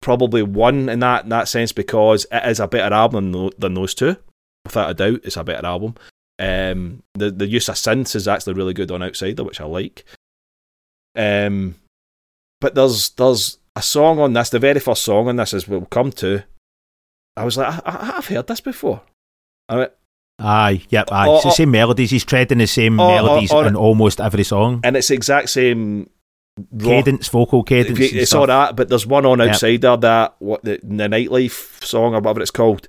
probably 0.00 0.42
one 0.42 0.88
in 0.88 1.00
that 1.00 1.24
in 1.24 1.28
that 1.28 1.46
sense 1.48 1.72
because 1.72 2.26
it 2.32 2.42
is 2.46 2.58
a 2.58 2.66
better 2.66 2.94
album 2.94 3.32
than, 3.32 3.50
than 3.58 3.74
those 3.74 3.92
two. 3.92 4.16
Without 4.64 4.90
a 4.90 4.94
doubt, 4.94 5.20
it's 5.24 5.36
a 5.36 5.44
better 5.44 5.66
album. 5.66 5.96
Um, 6.38 7.02
the 7.12 7.30
the 7.30 7.46
use 7.46 7.68
of 7.68 7.74
synths 7.74 8.16
is 8.16 8.26
actually 8.26 8.54
really 8.54 8.72
good 8.72 8.90
on 8.90 9.02
Outsider, 9.02 9.44
which 9.44 9.60
I 9.60 9.64
like. 9.64 10.06
Um, 11.14 11.74
but 12.62 12.74
there's 12.74 13.10
there's 13.10 13.58
a 13.76 13.82
song 13.82 14.18
on 14.20 14.32
this. 14.32 14.48
The 14.48 14.58
very 14.58 14.80
first 14.80 15.02
song 15.02 15.28
on 15.28 15.36
this 15.36 15.52
is 15.52 15.68
we'll 15.68 15.84
come 15.84 16.12
to. 16.12 16.44
I 17.36 17.44
was 17.44 17.58
like, 17.58 17.74
I, 17.84 18.14
I've 18.16 18.28
heard 18.28 18.46
this 18.46 18.62
before. 18.62 19.02
I 19.68 19.76
went, 19.76 19.92
Aye, 20.38 20.82
yep, 20.90 21.10
aye. 21.10 21.28
Oh, 21.28 21.34
it's 21.36 21.44
the 21.44 21.50
oh. 21.50 21.52
same 21.52 21.70
melodies. 21.70 22.10
He's 22.10 22.24
treading 22.24 22.58
the 22.58 22.66
same 22.66 23.00
Oh, 23.00 23.04
oh, 23.04 23.08
melodies 23.08 23.52
oh, 23.52 23.62
in 23.62 23.74
almost 23.76 24.20
every 24.20 24.44
song. 24.44 24.80
and 24.84 24.96
it's 24.96 25.08
the 25.08 25.14
exact 25.14 25.48
same 25.48 26.10
rock- 26.72 27.04
Cadence, 27.04 27.28
vocal 27.28 27.62
cadence. 27.62 27.98
It's 27.98 28.34
all 28.34 28.46
that, 28.46 28.76
but 28.76 28.88
there's 28.88 29.06
one 29.06 29.24
on 29.24 29.38
Yep. 29.38 29.48
Outsider 29.48 29.96
that 29.98 30.36
what 30.38 30.62
the, 30.62 30.78
the 30.82 31.08
nightlife 31.08 31.82
song 31.82 32.14
or 32.14 32.20
whatever 32.20 32.42
it's 32.42 32.50
called, 32.50 32.86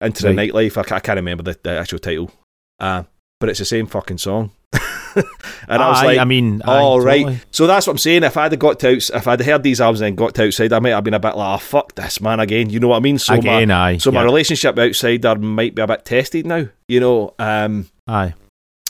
into 0.00 0.22
the 0.22 0.34
Right. 0.34 0.52
nightlife. 0.52 0.76
I, 0.76 0.96
I 0.96 1.00
can't 1.00 1.16
remember 1.16 1.42
the, 1.42 1.58
the 1.62 1.70
actual 1.78 1.98
title, 1.98 2.30
uh, 2.78 3.02
but 3.40 3.48
it's 3.48 3.58
the 3.58 3.64
same 3.64 3.86
fucking 3.86 4.18
song. 4.18 4.52
and 5.68 5.82
I 5.82 5.88
was 5.88 5.98
Aye, 6.02 6.06
like, 6.06 6.18
I 6.18 6.24
mean, 6.24 6.60
aye, 6.64 6.96
right. 6.98 7.22
totally. 7.22 7.40
So 7.50 7.66
that's 7.66 7.86
what 7.86 7.92
I'm 7.94 7.98
saying. 7.98 8.22
If 8.24 8.36
I'd 8.36 8.52
have 8.52 8.58
got 8.58 8.80
to, 8.80 8.94
outs- 8.94 9.10
if 9.10 9.26
I'd 9.26 9.40
heard 9.40 9.62
these 9.62 9.80
albums 9.80 10.00
and 10.00 10.06
then 10.08 10.14
got 10.14 10.34
to 10.36 10.44
Outsider, 10.46 10.74
I 10.74 10.78
might 10.80 10.90
have 10.90 11.04
been 11.04 11.14
a 11.14 11.20
bit 11.20 11.36
like, 11.36 11.54
oh, 11.54 11.58
fuck 11.62 11.94
this 11.94 12.20
man 12.20 12.40
again. 12.40 12.70
You 12.70 12.80
know 12.80 12.88
what 12.88 12.96
I 12.96 13.00
mean? 13.00 13.18
So 13.18 13.34
Again, 13.34 13.68
my, 13.68 13.74
aye. 13.92 13.96
so 13.98 14.10
my 14.10 14.22
relationship 14.22 14.76
with 14.76 14.88
Outsider 14.90 15.36
might 15.36 15.74
be 15.74 15.82
a 15.82 15.86
bit 15.86 16.04
tested 16.04 16.46
now. 16.46 16.66
You 16.88 17.00
know, 17.00 17.34
um, 17.38 17.88
aye. 18.08 18.34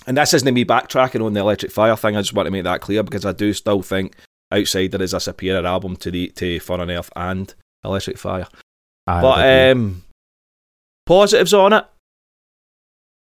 and 0.07 0.17
this 0.17 0.35
isn't 0.35 0.55
me 0.55 0.65
backtracking 0.65 1.25
on 1.25 1.33
the 1.35 1.41
Electric 1.41 1.73
Fire 1.73 1.97
thing. 1.97 2.17
I 2.17 2.21
just 2.23 2.35
want 2.35 2.47
to 2.47 2.51
make 2.51 2.65
that 2.65 2.81
clear 2.81 3.03
because 3.03 3.25
I 3.25 3.33
do 3.33 3.53
still 3.53 3.83
think 3.83 4.15
Outsider 4.53 5.03
is 5.03 5.15
a 5.15 5.21
superior 5.21 5.67
album 5.67 5.97
to 5.97 6.11
the 6.11 6.29
to 6.37 6.59
Fun 6.61 6.81
on 6.81 6.91
Earth 6.91 7.11
and 7.17 7.55
Electric 7.85 8.19
Fire. 8.19 8.47
aye, 9.07 9.21
but 9.21 9.71
um, 9.73 10.03
positives 11.07 11.53
on 11.55 11.73
it. 11.73 11.85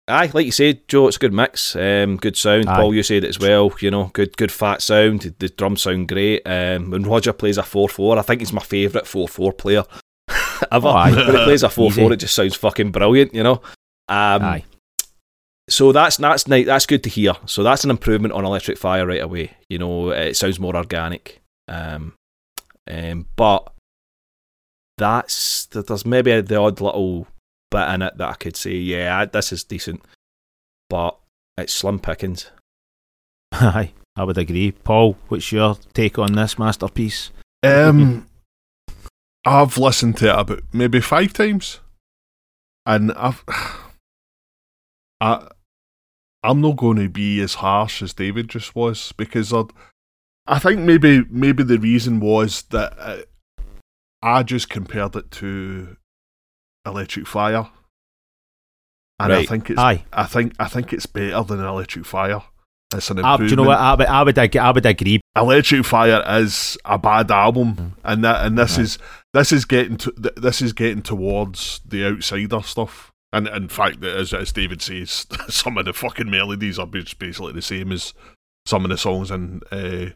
Aye, 0.09 0.31
like 0.33 0.45
you 0.45 0.51
said, 0.51 0.87
Joe, 0.87 1.07
it's 1.07 1.17
a 1.17 1.19
good 1.19 1.33
mix. 1.33 1.75
Um, 1.75 2.17
good 2.17 2.35
sound. 2.35 2.67
Aye. 2.67 2.75
Paul, 2.75 2.93
you 2.93 3.03
said 3.03 3.23
it 3.23 3.29
as 3.29 3.39
well. 3.39 3.71
You 3.79 3.91
know, 3.91 4.05
good, 4.13 4.35
good 4.37 4.51
fat 4.51 4.81
sound. 4.81 5.33
The 5.39 5.49
drums 5.49 5.83
sound 5.83 6.07
great. 6.07 6.41
Um, 6.45 6.91
when 6.91 7.03
Roger 7.03 7.33
plays 7.33 7.57
a 7.57 7.63
four 7.63 7.87
four, 7.89 8.17
I 8.17 8.21
think 8.21 8.41
he's 8.41 8.53
my 8.53 8.61
favourite 8.61 9.07
four 9.07 9.27
four 9.27 9.53
player 9.53 9.83
ever. 10.71 10.87
Oh, 10.87 10.91
aye. 10.91 11.11
when 11.11 11.35
he 11.35 11.43
plays 11.43 11.63
a 11.63 11.69
four 11.69 11.91
four, 11.91 12.11
it 12.13 12.17
just 12.17 12.35
sounds 12.35 12.55
fucking 12.55 12.91
brilliant. 12.91 13.33
You 13.33 13.43
know. 13.43 13.61
Um, 14.07 14.41
Aye. 14.43 14.63
so 15.69 15.91
that's 15.91 16.17
that's 16.17 16.47
nice. 16.47 16.65
That's 16.65 16.85
good 16.87 17.03
to 17.03 17.09
hear. 17.09 17.33
So 17.45 17.63
that's 17.63 17.83
an 17.83 17.91
improvement 17.91 18.33
on 18.33 18.43
Electric 18.45 18.77
Fire 18.77 19.05
right 19.05 19.21
away. 19.21 19.51
You 19.69 19.77
know, 19.77 20.09
it 20.09 20.35
sounds 20.35 20.59
more 20.59 20.75
organic. 20.75 21.41
Um, 21.67 22.13
um, 22.89 23.27
but 23.35 23.71
that's 24.97 25.67
there's 25.67 26.05
maybe 26.05 26.41
the 26.41 26.55
odd 26.57 26.81
little 26.81 27.27
bit 27.71 27.87
in 27.89 28.01
it 28.01 28.17
that 28.17 28.29
I 28.29 28.33
could 28.33 28.55
say, 28.55 28.75
yeah, 28.75 29.25
this 29.25 29.51
is 29.51 29.63
decent, 29.63 30.01
but 30.89 31.17
it's 31.57 31.73
slim 31.73 31.99
pickings. 31.99 32.51
Aye, 33.51 33.93
I 34.15 34.23
would 34.23 34.37
agree. 34.37 34.71
Paul, 34.71 35.17
what's 35.27 35.51
your 35.51 35.77
take 35.93 36.19
on 36.19 36.33
this 36.33 36.59
masterpiece? 36.59 37.31
Um, 37.63 38.27
I've 39.45 39.77
listened 39.77 40.17
to 40.17 40.29
it 40.29 40.39
about 40.39 40.63
maybe 40.71 41.01
five 41.01 41.33
times, 41.33 41.79
and 42.85 43.11
I've, 43.13 43.43
I, 45.21 45.47
I'm 46.43 46.61
not 46.61 46.77
going 46.77 46.97
to 46.97 47.09
be 47.09 47.41
as 47.41 47.55
harsh 47.55 48.01
as 48.01 48.13
David 48.13 48.49
just 48.49 48.75
was 48.75 49.13
because 49.17 49.51
I'd, 49.53 49.71
I 50.47 50.59
think 50.59 50.79
maybe 50.79 51.25
maybe 51.29 51.63
the 51.63 51.77
reason 51.77 52.19
was 52.19 52.63
that 52.69 52.93
uh, 52.97 53.21
I 54.21 54.43
just 54.43 54.69
compared 54.69 55.15
it 55.15 55.31
to 55.31 55.97
Electric 56.85 57.27
Fire, 57.27 57.69
and 59.19 59.33
I 59.33 59.45
think 59.45 59.69
it's 59.69 59.79
Aye, 59.79 60.05
I 60.13 60.25
think 60.25 60.53
I 60.59 60.67
think 60.67 60.93
it's 60.93 61.05
better 61.05 61.43
than 61.43 61.59
Electric 61.63 62.05
Fire. 62.05 62.41
It's 62.93 63.11
an 63.11 63.19
I, 63.23 63.33
improvement. 63.33 63.49
do 63.49 63.51
you 63.51 63.55
know 63.57 63.67
what? 63.69 63.77
I 63.79 63.93
would, 63.95 64.07
I 64.07 64.23
would, 64.23 64.37
ag- 64.39 64.57
I 64.57 64.71
would 64.71 64.85
agree. 64.85 65.21
Electric 65.35 65.85
Fire 65.85 66.23
is 66.41 66.77
a 66.85 66.97
bad 66.97 67.29
album, 67.29 67.75
Mm. 67.75 67.91
and 68.03 68.23
that 68.23 68.45
and 68.45 68.57
this 68.57 68.77
Right. 68.77 68.83
is 68.83 68.97
this 69.33 69.51
is 69.51 69.65
getting 69.65 69.97
to 69.97 70.11
this 70.11 70.61
is 70.61 70.73
getting 70.73 71.01
towards 71.03 71.81
the 71.85 72.05
outsider 72.05 72.61
stuff. 72.63 73.11
And 73.31 73.47
in 73.47 73.67
fact, 73.69 74.03
as 74.03 74.33
as 74.33 74.51
David 74.51 74.81
says, 74.81 75.27
some 75.49 75.77
of 75.77 75.85
the 75.85 75.93
fucking 75.93 76.31
melodies 76.31 76.79
are 76.79 76.87
just 76.87 77.19
basically 77.19 77.53
the 77.53 77.61
same 77.61 77.91
as 77.91 78.13
some 78.65 78.83
of 78.85 78.89
the 78.89 78.97
songs 78.97 79.29
in 79.29 79.61
uh, 79.71 80.07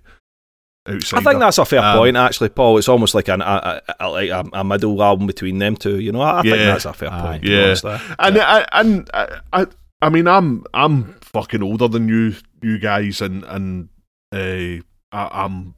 outsider. 0.87 1.19
I 1.19 1.31
think 1.31 1.39
that's 1.39 1.57
a 1.57 1.65
fair 1.65 1.81
Um, 1.81 1.97
point, 1.97 2.17
actually, 2.17 2.49
Paul. 2.49 2.77
It's 2.77 2.89
almost 2.89 3.15
like 3.15 3.27
an 3.27 3.41
a, 3.41 3.81
a, 3.99 4.43
a, 4.53 4.63
middle 4.63 5.01
album 5.01 5.27
between 5.27 5.59
them 5.59 5.75
two. 5.75 5.99
You 5.99 6.11
know, 6.11 6.21
I, 6.21 6.39
I 6.39 6.41
think 6.41 6.57
that's 6.57 6.85
a 6.85 6.93
fair 6.93 7.09
point. 7.09 7.43
Yeah. 7.43 7.75
and 8.19 8.37
I, 8.37 8.67
and 8.71 9.09
I, 9.13 9.39
I 9.53 9.67
I 10.01 10.09
mean 10.09 10.27
I'm 10.27 10.65
I'm 10.73 11.13
fucking 11.21 11.63
older 11.63 11.87
than 11.87 12.07
you 12.07 12.35
you 12.61 12.77
guys 12.77 13.21
and 13.21 13.43
and 13.45 13.89
uh, 14.33 14.83
I, 15.11 15.43
I'm 15.45 15.75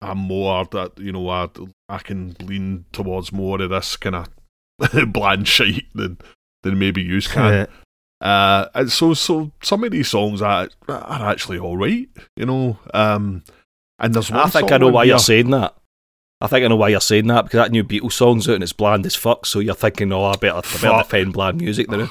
I'm 0.00 0.18
more 0.18 0.64
that 0.66 0.98
you 0.98 1.12
know 1.12 1.28
I 1.28 1.48
I 1.88 1.98
can 1.98 2.36
lean 2.40 2.84
towards 2.92 3.32
more 3.32 3.60
of 3.60 3.70
this 3.70 3.96
kind 3.96 4.14
of 4.14 5.12
bland 5.12 5.48
shite 5.48 5.86
than 5.94 6.18
than 6.62 6.78
maybe 6.78 7.02
you 7.02 7.20
can. 7.22 7.66
Uh, 8.20 8.66
and 8.74 8.90
so 8.90 9.14
so 9.14 9.52
some 9.62 9.84
of 9.84 9.90
these 9.90 10.08
songs 10.08 10.42
are 10.42 10.68
are 10.88 11.28
actually 11.28 11.58
all 11.58 11.76
right, 11.76 12.08
you 12.36 12.46
know. 12.46 12.78
Um, 12.94 13.44
and 13.98 14.14
there's 14.14 14.30
one 14.30 14.40
I 14.40 14.48
think 14.48 14.68
song 14.68 14.72
I 14.72 14.78
know 14.78 14.86
on 14.88 14.92
why 14.92 15.04
here- 15.04 15.12
you're 15.12 15.18
saying 15.18 15.50
that. 15.50 15.74
I 16.40 16.46
think 16.46 16.64
I 16.64 16.68
know 16.68 16.76
why 16.76 16.90
you're 16.90 17.00
saying 17.00 17.26
that 17.28 17.44
because 17.46 17.58
that 17.58 17.72
new 17.72 17.82
Beatles 17.82 18.12
song's 18.12 18.48
out 18.48 18.54
and 18.54 18.62
it's 18.62 18.72
bland 18.72 19.04
as 19.06 19.16
fuck. 19.16 19.44
So 19.44 19.58
you're 19.58 19.74
thinking, 19.74 20.12
oh, 20.12 20.24
I 20.24 20.36
better, 20.36 20.58
I 20.58 20.60
better 20.60 20.78
Fuck. 20.78 21.04
defend 21.06 21.32
bland 21.32 21.60
music 21.60 21.90
now. 21.90 22.08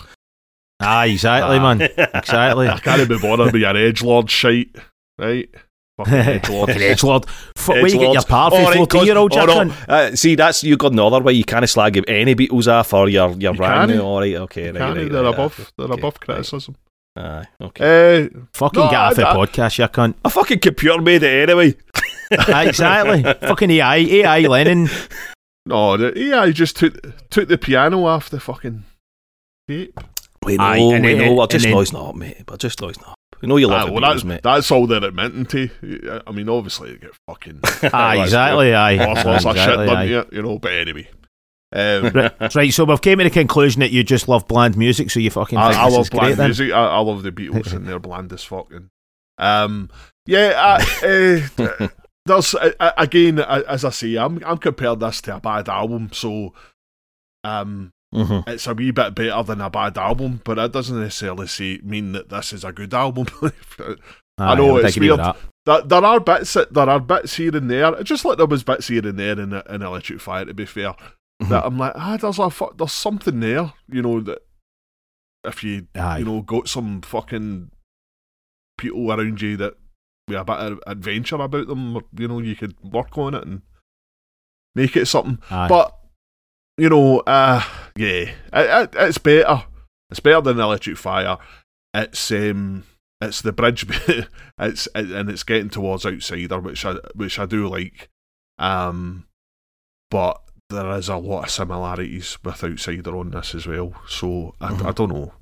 Aye, 0.82 1.06
exactly, 1.08 1.58
Ah. 1.58 1.74
man. 1.76 1.82
Exactly. 2.14 2.68
I 2.68 2.78
can't 2.80 3.08
be 3.08 3.18
bothered 3.20 3.54
with 3.54 3.62
your 3.62 3.76
edge 3.78 4.02
lord 4.04 4.30
shite, 4.30 4.76
right? 5.18 5.50
Fucking 5.98 6.14
edgelords. 6.14 6.68
Fucking 6.68 6.82
edgelord. 6.82 7.28
F- 7.58 7.68
Where 7.70 7.88
you 7.88 7.94
get 7.94 8.02
your 8.02 8.14
Edgelords. 8.16 8.28
par 8.28 8.52
for 8.52 8.58
Oh, 8.58 8.64
right, 8.66 8.76
14 8.78 9.06
year 9.06 9.18
old 9.18 9.34
oh, 9.36 9.46
no. 9.64 9.74
Uh, 9.88 10.16
see, 10.16 10.36
that's 10.36 10.64
you 10.64 10.76
got 10.78 10.92
another 10.92 11.22
way. 11.22 11.34
You 11.34 11.44
can't 11.46 11.68
slag 11.68 12.04
any 12.08 12.36
Beatles 12.36 12.68
off 12.68 12.94
or 12.94 13.08
you're 13.10 13.30
you're 13.32 13.54
You 13.54 13.58
brand 13.58 13.92
new. 13.92 14.02
All 14.02 14.20
right, 14.20 14.36
okay, 14.36 14.72
right, 14.72 14.78
Can't 14.78 14.96
right, 14.98 15.04
they? 15.04 15.10
They're 15.10 15.24
right, 15.24 15.34
above. 15.34 15.72
They're 15.78 15.86
okay, 15.88 15.94
above 16.02 16.14
right. 16.16 16.22
criticism. 16.22 16.76
Aye, 17.18 17.46
okay. 17.62 18.26
Uh, 18.26 18.30
Fucking 18.54 18.84
No, 18.84 18.90
get 18.92 19.00
off 19.00 19.16
the 19.16 19.28
I- 19.28 19.32
I- 19.32 19.36
podcast, 19.36 19.78
you 19.80 19.86
cunt. 19.88 20.14
A 20.24 20.30
fucking 20.30 20.60
computer 20.60 21.02
made 21.02 21.24
it 21.24 21.50
anyway. 21.50 21.76
Exactly. 22.32 23.24
Fucking 23.24 23.72
AI, 23.72 23.96
AI 23.98 24.40
Lennon. 24.42 24.90
no, 25.66 25.96
the 25.98 26.18
AI 26.36 26.52
just 26.52 26.76
took 26.76 27.30
took 27.30 27.48
the 27.48 27.58
piano 27.58 28.06
off 28.06 28.30
the 28.30 28.40
fucking 28.40 28.84
tape. 29.70 29.98
We 30.44 30.58
know, 30.58 30.64
Aye, 30.64 30.78
we 30.78 30.92
then- 30.92 31.18
know. 31.20 31.34
We're 31.34 31.48
just 31.48 31.64
then- 31.64 31.74
noising 31.74 31.98
up, 31.98 32.16
mate. 32.16 32.44
We're 32.50 32.58
just 32.58 32.82
noising 32.82 33.04
not. 33.08 33.16
We 33.42 33.48
know 33.48 33.58
you 33.58 33.68
love 33.68 33.84
Ah, 33.84 33.86
the 33.86 33.92
well, 33.94 34.02
Beatles, 34.02 34.14
that's, 34.14 34.24
mate. 34.26 34.42
that's 34.44 34.72
all 34.72 34.88
that 34.88 35.04
it 35.04 35.14
meant 35.14 35.50
to. 35.52 36.22
I 36.28 36.32
mean, 36.32 36.50
obviously, 36.50 36.92
you 36.92 36.98
get 36.98 37.12
fucking 37.28 37.60
Aye, 37.94 38.18
exactly, 38.24 38.74
aye. 38.74 38.96
lots, 38.96 39.24
lots 39.26 39.46
of 39.46 39.56
shit 39.56 39.64
Exactly, 39.70 39.86
done 39.86 39.96
aye. 39.98 40.06
to 40.06 40.10
you, 40.12 40.26
you 40.32 40.42
know. 40.44 40.60
But 40.60 40.74
anyway, 40.74 41.08
um, 41.74 42.04
Right, 42.14 42.56
right, 42.56 42.74
so 42.74 42.86
we've 42.86 43.02
came 43.02 43.18
to 43.18 43.24
the 43.26 43.30
conclusion 43.30 43.82
that 43.82 43.92
you 43.92 44.04
just 44.04 44.28
love 44.28 44.48
bland 44.48 44.78
music, 44.78 45.12
so 45.12 45.20
you 45.20 45.30
fucking 45.30 45.58
I, 45.58 45.72
I 45.74 45.88
love 45.90 46.10
great 46.10 46.20
bland 46.22 46.36
then? 46.38 46.48
music. 46.48 46.72
I, 46.72 46.86
I 46.86 47.00
love 47.00 47.24
the 47.24 47.32
Beatles 47.32 47.74
and 47.74 47.86
they're 47.88 48.00
bland 48.00 48.32
as 48.34 48.44
fucking. 48.44 48.90
Um, 49.38 49.90
yeah, 50.26 50.54
I, 50.56 51.48
uh, 51.60 51.88
there's 52.26 52.56
uh, 52.56 52.92
again, 52.98 53.40
as 53.40 53.86
I 53.86 53.90
say, 53.92 54.16
I'm 54.16 54.42
I'm 54.46 54.58
comparing 54.58 55.00
this 55.00 55.22
to 55.22 55.36
a 55.36 55.40
bad 55.40 55.70
album, 55.70 56.10
so 56.14 56.54
um, 57.44 57.92
Mhm. 58.14 58.48
it's 58.48 58.66
a 58.68 58.74
wee 58.74 58.92
bit 58.92 59.16
better 59.16 59.44
than 59.44 59.60
a 59.62 59.70
bad 59.70 59.98
album, 59.98 60.42
but 60.46 60.56
that 60.56 60.72
doesn't 60.72 61.00
necessarily 61.00 61.48
say 61.48 61.80
mean 61.84 62.14
that 62.14 62.30
this 62.30 62.54
is 62.54 62.64
a 62.64 62.72
good 62.72 62.94
album. 62.94 63.28
Aye, 64.40 64.56
know, 64.56 64.78
it's 64.78 64.98
weird. 64.98 65.20
that. 65.20 65.90
there 65.90 66.06
are 66.06 66.20
bits 66.20 66.54
that- 66.54 66.74
there 66.74 66.90
are 66.90 67.00
bits 67.00 67.36
here 67.36 67.56
and 67.56 67.70
there, 67.70 68.02
just 68.04 68.24
like 68.24 68.38
there 68.38 68.46
was 68.46 68.64
bits 68.64 68.88
here 68.88 69.06
and 69.06 69.18
there 69.20 69.40
in, 69.40 69.54
in 69.54 69.82
Electric 69.82 70.22
Fire. 70.22 70.46
To 70.46 70.54
be 70.54 70.66
fair, 70.66 70.94
that 71.40 71.66
I'm 71.66 71.78
like, 71.78 71.94
ah, 71.96 72.18
there's 72.18 72.40
a 72.40 72.50
fu- 72.50 72.74
there's 72.78 72.92
something 72.92 73.40
there, 73.40 73.74
you 73.90 74.02
know 74.02 74.20
that 74.22 74.40
if 75.44 75.64
you 75.64 75.88
Aye. 75.96 76.20
you 76.20 76.26
know 76.26 76.42
got 76.42 76.68
some 76.68 77.02
fucking 77.02 77.72
people 78.78 79.12
around 79.12 79.42
you 79.42 79.58
that 79.58 79.76
with 80.28 80.38
a 80.38 80.44
bit 80.44 80.60
of 80.60 80.80
adventure 80.86 81.36
about 81.38 81.68
them, 81.68 82.00
you 82.18 82.28
know, 82.28 82.40
you 82.40 82.56
could 82.56 82.76
work 82.82 83.18
on 83.18 83.34
it 83.34 83.46
and 83.46 83.62
make 84.76 84.96
it 84.96 85.06
something. 85.06 85.40
Aye. 85.50 85.68
But 85.68 85.98
you 86.78 86.90
know, 86.90 87.20
uh, 87.22 87.64
yeah, 87.96 88.08
it, 88.08 88.34
it, 88.54 88.90
it's 88.96 89.18
better. 89.18 89.64
It's 90.10 90.20
better 90.20 90.42
than 90.42 90.60
Electric 90.60 90.98
Fire. 90.98 91.38
It's 91.94 92.32
um, 92.32 92.84
it's 93.22 93.42
the 93.42 93.52
bridge. 93.52 93.86
it's 94.60 94.88
it, 94.94 95.12
and 95.12 95.30
it's 95.30 95.44
getting 95.44 95.70
towards 95.70 96.06
Outsider, 96.06 96.60
which 96.60 96.86
I 96.86 96.96
which 97.16 97.40
I 97.40 97.46
do 97.46 97.68
like. 97.68 98.10
Um, 98.60 99.26
but 100.10 100.42
there 100.70 100.90
is 100.92 101.08
a 101.10 101.18
lot 101.18 101.46
of 101.46 101.50
similarities 101.52 102.38
with 102.44 102.64
Outsider 102.64 103.16
on 103.18 103.32
this 103.32 103.56
as 103.56 103.66
well. 103.68 103.94
So 104.08 104.54
I, 104.60 104.74
I 104.90 104.92
don't 104.92 105.10
know. 105.14 105.34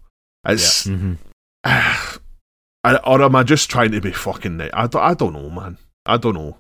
It's 0.48 0.86
Mhm. 0.88 1.18
I- 1.64 2.98
or 3.06 3.22
am 3.24 3.36
I 3.36 3.44
just 3.44 3.70
trying 3.70 3.92
to 3.94 4.02
be 4.02 4.12
fucking? 4.12 4.62
I 4.62 4.86
don't, 4.88 5.02
I 5.02 5.14
don't 5.16 5.34
know, 5.34 5.50
man. 5.50 5.78
I 6.06 6.18
don't 6.18 6.36
know. 6.36 6.58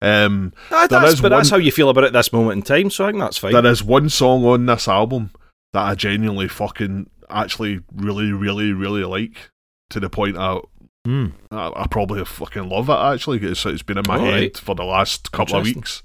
Um, 0.00 0.52
that's, 0.70 1.14
is 1.14 1.20
but 1.20 1.30
that's 1.30 1.50
how 1.50 1.56
you 1.56 1.72
feel 1.72 1.88
about 1.88 2.04
it 2.04 2.08
at 2.08 2.12
this 2.12 2.32
moment 2.32 2.58
in 2.58 2.62
time. 2.62 2.90
So 2.90 3.04
I 3.06 3.10
think 3.10 3.20
that's 3.20 3.38
fine. 3.38 3.52
there 3.52 3.66
is 3.66 3.82
one 3.82 4.08
song 4.10 4.44
on 4.44 4.66
this 4.66 4.86
album 4.86 5.30
that 5.72 5.82
I 5.82 5.94
genuinely 5.94 6.46
fucking 6.46 7.08
actually 7.30 7.80
really, 7.92 8.30
really, 8.30 8.72
really 8.72 9.04
like 9.04 9.50
to 9.90 10.00
the 10.00 10.10
point 10.10 10.36
I 10.36 10.60
Mm. 11.06 11.32
I, 11.50 11.70
I 11.76 11.86
probably 11.86 12.24
fucking 12.24 12.66
love 12.70 12.88
it. 12.88 12.92
Actually, 12.94 13.38
it's, 13.46 13.66
it's 13.66 13.82
been 13.82 13.98
in 13.98 14.04
my 14.08 14.14
All 14.18 14.24
head 14.24 14.40
right. 14.40 14.56
for 14.56 14.74
the 14.74 14.84
last 14.84 15.32
couple 15.32 15.56
of 15.56 15.64
weeks, 15.64 16.02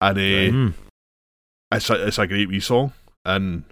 and 0.00 0.16
uh, 0.16 0.20
Mm. 0.20 0.72
It's 1.72 1.90
a, 1.90 2.06
it's 2.06 2.18
a 2.18 2.26
great 2.26 2.48
wee 2.48 2.60
song, 2.60 2.92
and 3.24 3.64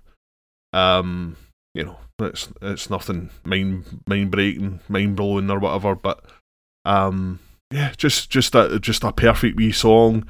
um, 0.73 1.37
you 1.75 1.85
know, 1.85 1.99
it's 2.21 2.49
it's 2.63 2.91
nothing 2.91 3.31
mind 3.45 4.03
mind 4.07 4.31
breaking, 4.31 4.81
mind 4.89 5.17
blowing 5.17 5.51
or 5.51 5.59
whatever, 5.59 5.95
but 5.95 6.25
um, 6.85 7.39
yeah, 7.71 7.93
just 7.97 8.31
just 8.31 8.55
a 8.55 8.79
just 8.81 9.05
a 9.05 9.13
perfect 9.13 9.57
wee 9.57 9.73
song. 9.73 10.27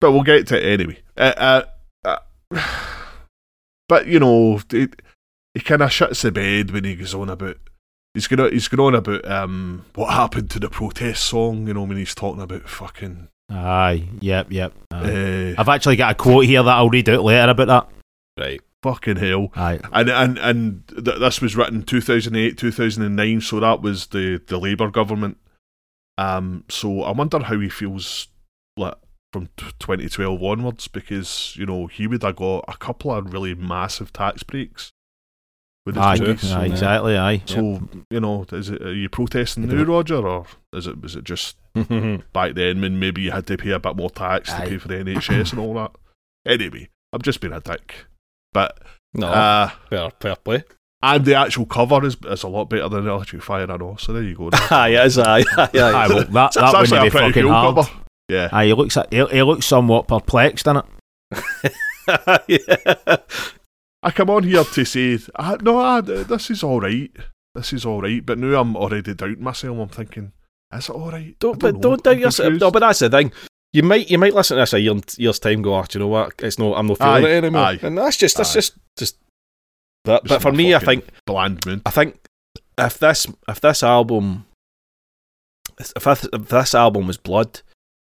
But 0.00 0.12
we'll 0.12 0.22
get 0.22 0.46
to 0.48 0.56
it 0.56 0.80
anyway. 0.80 0.98
Uh, 1.16 1.62
uh, 2.04 2.16
uh, 2.54 2.60
but 3.88 4.06
you 4.06 4.18
know, 4.20 4.60
it, 4.72 5.02
he 5.54 5.60
kind 5.60 5.82
of 5.82 5.92
shuts 5.92 6.22
the 6.22 6.32
bed 6.32 6.70
when 6.70 6.84
he 6.84 6.96
goes 6.96 7.14
on 7.14 7.28
about. 7.28 7.58
He's 8.14 8.26
gonna 8.26 8.50
he's 8.50 8.68
going 8.68 8.94
on 8.94 8.94
about 8.96 9.30
um 9.30 9.84
what 9.94 10.12
happened 10.12 10.50
to 10.50 10.58
the 10.58 10.68
protest 10.68 11.24
song. 11.24 11.68
You 11.68 11.74
know 11.74 11.82
when 11.82 11.96
he's 11.96 12.14
talking 12.14 12.42
about 12.42 12.68
fucking. 12.68 13.28
Aye, 13.50 14.08
yep, 14.20 14.46
yep. 14.50 14.72
aye. 14.92 15.54
Uh, 15.56 15.60
I've 15.60 15.68
actually 15.68 15.96
got 15.96 16.12
a 16.12 16.14
quote 16.14 16.44
here 16.44 16.62
that 16.62 16.76
I'll 16.76 16.88
read 16.88 17.08
out 17.08 17.24
later 17.24 17.50
about 17.50 17.66
that. 17.66 17.88
right. 18.38 18.60
fucking 18.82 19.16
hell. 19.16 19.48
Aye. 19.56 19.80
and 19.92 20.08
and 20.08 20.38
and 20.38 20.88
th- 20.88 21.18
this 21.18 21.40
was 21.40 21.56
written 21.56 21.82
2008 21.82 22.56
2009 22.56 23.40
so 23.40 23.60
that 23.60 23.82
was 23.82 24.06
the 24.08 24.40
the 24.46 24.56
labor 24.58 24.88
government 24.90 25.36
um 26.16 26.64
so 26.68 27.02
i 27.02 27.10
wonder 27.10 27.38
how 27.40 27.58
he 27.58 27.68
feels 27.68 28.28
like 28.76 28.94
from 29.32 29.46
t- 29.56 29.66
2012 29.78 30.42
onwards 30.42 30.88
because 30.88 31.54
you 31.56 31.66
know 31.66 31.86
he 31.88 32.06
would 32.06 32.22
have 32.22 32.36
got 32.36 32.64
a 32.68 32.76
couple 32.78 33.12
of 33.12 33.32
really 33.32 33.54
massive 33.54 34.12
tax 34.12 34.42
breaks 34.42 34.90
with 35.86 35.94
the 35.94 36.00
Aye, 36.00 36.18
aye, 36.54 36.66
exactly. 36.66 37.16
Aye. 37.16 37.42
So 37.46 37.80
you 38.10 38.20
know, 38.20 38.44
is 38.52 38.70
it 38.70 38.82
are 38.82 38.92
you 38.94 39.08
protesting 39.08 39.66
now, 39.66 39.82
Roger, 39.84 40.26
or 40.26 40.46
is 40.74 40.86
it 40.86 41.00
was 41.00 41.16
it 41.16 41.24
just 41.24 41.56
back 42.32 42.54
then 42.54 42.80
when 42.80 42.98
maybe 42.98 43.22
you 43.22 43.30
had 43.30 43.46
to 43.46 43.56
pay 43.56 43.70
a 43.70 43.78
bit 43.78 43.96
more 43.96 44.10
tax 44.10 44.50
Aye. 44.50 44.64
to 44.64 44.70
pay 44.70 44.78
for 44.78 44.88
the 44.88 44.94
NHS 44.96 45.52
and 45.52 45.60
all 45.60 45.74
that? 45.74 45.92
Anyway, 46.46 46.88
I'm 47.12 47.22
just 47.22 47.40
being 47.40 47.52
a 47.54 47.60
dick, 47.60 48.06
but 48.52 48.78
no, 49.14 49.26
uh, 49.28 49.70
fair, 49.88 50.10
fair 50.20 50.36
play. 50.36 50.64
and 51.02 51.24
the 51.24 51.34
actual 51.34 51.66
cover 51.66 52.04
is 52.04 52.16
is 52.26 52.42
a 52.42 52.48
lot 52.48 52.66
better 52.70 52.88
than 52.88 53.04
the 53.04 53.10
Electric 53.10 53.42
Fire, 53.42 53.70
I 53.70 53.76
know. 53.76 53.96
So 53.98 54.12
there 54.12 54.22
you 54.22 54.34
go. 54.34 54.50
Aye, 54.70 54.88
it 54.90 55.06
is. 55.06 55.18
Aye, 55.18 55.44
aye, 55.56 55.68
Aye, 55.74 55.78
aye. 55.78 56.08
well, 56.08 56.24
that, 56.24 56.52
that 56.54 56.74
wouldn't 56.78 56.92
a 57.00 57.02
be 57.04 57.10
fucking 57.10 57.42
cool 57.42 57.52
hard. 57.52 57.74
cover. 57.76 57.90
Yeah, 58.28 58.48
Aye, 58.52 58.66
he 58.66 58.72
looks 58.74 58.96
he, 59.10 59.24
he 59.26 59.42
looks 59.42 59.66
somewhat 59.66 60.06
perplexed, 60.08 60.66
doesn't 60.66 60.84
it? 61.32 61.72
yeah. 62.48 63.16
I 64.02 64.10
come 64.10 64.30
on 64.30 64.44
here 64.44 64.64
to 64.64 64.84
say, 64.84 65.18
ah, 65.36 65.56
no, 65.60 65.78
ah, 65.78 66.00
this 66.00 66.50
is 66.50 66.62
all 66.62 66.80
right. 66.80 67.10
This 67.54 67.72
is 67.72 67.84
all 67.84 68.00
right. 68.00 68.24
But 68.24 68.38
now 68.38 68.60
I'm 68.60 68.76
already 68.76 69.14
doubting 69.14 69.42
myself. 69.42 69.78
I'm 69.78 69.88
thinking, 69.88 70.32
is 70.72 70.88
it 70.88 70.92
all 70.92 71.10
right? 71.10 71.36
Don't, 71.38 71.62
I 71.62 71.72
but 71.72 71.80
don't 71.80 72.02
doubt 72.02 72.18
yourself. 72.18 72.54
No, 72.54 72.70
but 72.70 72.80
that's 72.80 73.00
the 73.00 73.10
thing. 73.10 73.32
You 73.72 73.82
might 73.82 74.10
you 74.10 74.18
might 74.18 74.34
listen 74.34 74.56
to 74.56 74.62
this 74.62 74.72
a 74.72 74.80
year, 74.80 74.94
year's 75.16 75.38
time. 75.38 75.62
Go, 75.62 75.76
oh, 75.76 75.82
do 75.84 75.98
you 75.98 76.04
know 76.04 76.08
what? 76.08 76.34
It's 76.38 76.58
no, 76.58 76.74
I'm 76.74 76.86
not 76.86 76.98
feeling 76.98 77.24
Aye, 77.24 77.28
it 77.28 77.44
anymore. 77.44 77.62
aye. 77.62 77.78
And 77.82 77.98
that's 77.98 78.16
just 78.16 78.36
that's 78.36 78.50
Aye. 78.50 78.54
just 78.54 78.78
just. 78.96 79.16
But, 80.04 80.24
but 80.24 80.40
for 80.42 80.50
me, 80.50 80.74
I 80.74 80.78
think 80.78 81.04
bland 81.26 81.64
moon. 81.66 81.82
I 81.84 81.90
think 81.90 82.18
if 82.78 82.98
this 82.98 83.26
if 83.48 83.60
this 83.60 83.82
album 83.82 84.46
if 85.78 85.92
if 86.06 86.48
this 86.48 86.74
album 86.74 87.06
was 87.06 87.16
blood, 87.18 87.60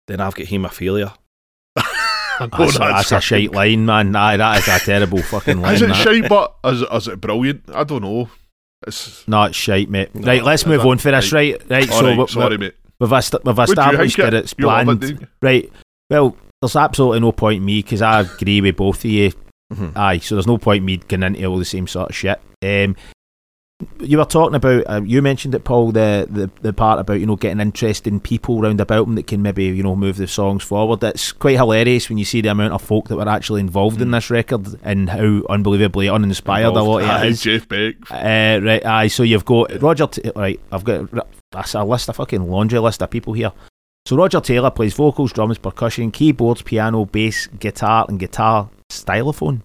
then 0.08 0.22
I've 0.22 0.36
got 0.36 0.46
haemophilia. 0.48 1.16
I 2.40 2.46
know 2.46 2.58
That's, 2.58 2.76
a- 2.76 2.80
that's 2.80 3.12
a 3.12 3.16
fucking- 3.16 3.22
shite 3.22 3.52
line, 3.54 3.86
man. 3.86 4.16
Aye, 4.16 4.38
that 4.38 4.60
is 4.60 4.68
a 4.68 4.86
terrible 4.86 5.22
fucking 5.22 5.62
line. 5.62 5.74
Is 5.76 5.82
it 5.82 5.88
that. 5.88 5.96
shite? 5.96 6.30
But 6.30 6.56
is, 6.66 6.82
is 6.82 7.08
it 7.08 7.22
brilliant? 7.22 7.64
I 7.74 7.84
don't 7.84 8.02
know. 8.04 8.30
It's 8.86 9.28
No, 9.28 9.44
it's 9.44 9.56
shite, 9.56 9.90
mate. 9.90 10.14
No, 10.14 10.28
right, 10.28 10.44
let's 10.44 10.66
move 10.66 10.86
on 10.86 10.98
for 11.00 11.12
this, 11.12 11.32
right? 11.34 11.62
Right, 11.70 11.90
all 11.92 12.00
so 12.00 12.06
right. 12.08 12.18
we- 12.18 12.28
sorry, 12.28 12.58
mate. 12.58 12.76
we've, 13.00 13.12
est- 13.14 13.34
we've 13.44 13.58
What 13.58 13.66
do 13.68 13.72
you 13.72 13.80
established 13.82 14.18
that 14.18 14.34
it- 14.34 14.44
it's 14.44 14.56
you 14.58 14.66
love 14.68 14.82
it, 14.82 14.86
bland. 14.86 15.02
don't 15.02 15.22
you? 15.22 15.28
Right, 15.42 15.72
well, 16.10 16.38
there's 16.62 16.76
absolutely 16.76 17.20
no 17.22 17.32
point 17.32 17.58
in 17.58 17.66
me 17.66 17.82
because 17.82 18.02
I 18.02 18.22
agree 18.22 18.62
with 18.62 18.76
both 18.78 19.00
of 19.04 19.06
you. 19.12 19.32
Mhm. 19.74 19.98
Aye, 19.98 20.20
so 20.20 20.36
there's 20.36 20.48
no 20.48 20.58
point 20.58 20.82
in 20.82 20.86
me 20.86 20.98
getting 20.98 21.24
into 21.24 21.46
all 21.46 21.58
the 21.58 21.66
same 21.66 21.88
sort 21.88 22.10
of 22.12 22.16
shit. 22.16 22.40
Um, 22.64 22.96
you 24.00 24.18
were 24.18 24.26
talking 24.26 24.56
about, 24.56 24.84
uh, 24.88 25.02
you 25.04 25.22
mentioned 25.22 25.54
it, 25.54 25.64
Paul, 25.64 25.92
the, 25.92 26.28
the 26.30 26.50
the 26.62 26.74
part 26.74 27.00
about 27.00 27.20
you 27.20 27.26
know 27.28 27.36
getting 27.36 27.60
interesting 27.60 28.20
people 28.20 28.60
round 28.60 28.82
about 28.82 29.06
them 29.06 29.14
that 29.16 29.28
can 29.28 29.42
maybe 29.44 29.66
you 29.66 29.84
know 29.84 29.96
move 29.96 30.18
the 30.18 30.28
songs 30.28 30.64
forward. 30.64 31.00
That's 31.00 31.32
quite 31.32 31.58
hilarious 31.58 32.10
when 32.10 32.18
you 32.18 32.26
see 32.26 32.42
the 32.42 32.50
amount 32.50 32.74
of 32.74 32.82
folk 32.82 33.08
that 33.08 33.16
were 33.18 33.30
actually 33.30 33.62
involved 33.62 34.02
in 34.02 34.08
Mm. 34.10 34.12
this 34.14 34.30
record 34.32 34.80
and 34.84 35.10
how 35.10 35.44
unbelievably 35.50 36.10
uninspired 36.10 36.76
a 36.76 36.82
lot 36.82 37.04
of 37.04 37.10
Aye, 37.10 37.26
it 37.26 37.30
is. 37.30 37.42
Jeff 37.44 37.68
Beck. 37.70 37.96
Uh, 38.10 38.60
right, 38.64 38.84
aye. 38.86 39.08
So 39.08 39.22
you've 39.24 39.46
got 39.46 39.80
Roger. 39.82 40.08
T- 40.08 40.32
right, 40.36 40.60
I've 40.72 40.84
got 40.84 41.10
that's 41.52 41.76
a 41.76 41.84
list, 41.84 42.10
a 42.10 42.14
fucking 42.14 42.50
laundry 42.50 42.80
list 42.80 43.04
of 43.04 43.12
people 43.12 43.34
here. 43.34 43.52
So 44.08 44.16
Roger 44.16 44.40
Taylor 44.42 44.72
plays 44.72 44.94
vocals, 44.96 45.34
drums, 45.34 45.58
percussion, 45.60 46.12
keyboards, 46.12 46.62
piano, 46.64 47.06
bass, 47.06 47.46
guitar, 47.60 48.06
and 48.10 48.18
guitar 48.20 48.70
stylophone. 48.92 49.62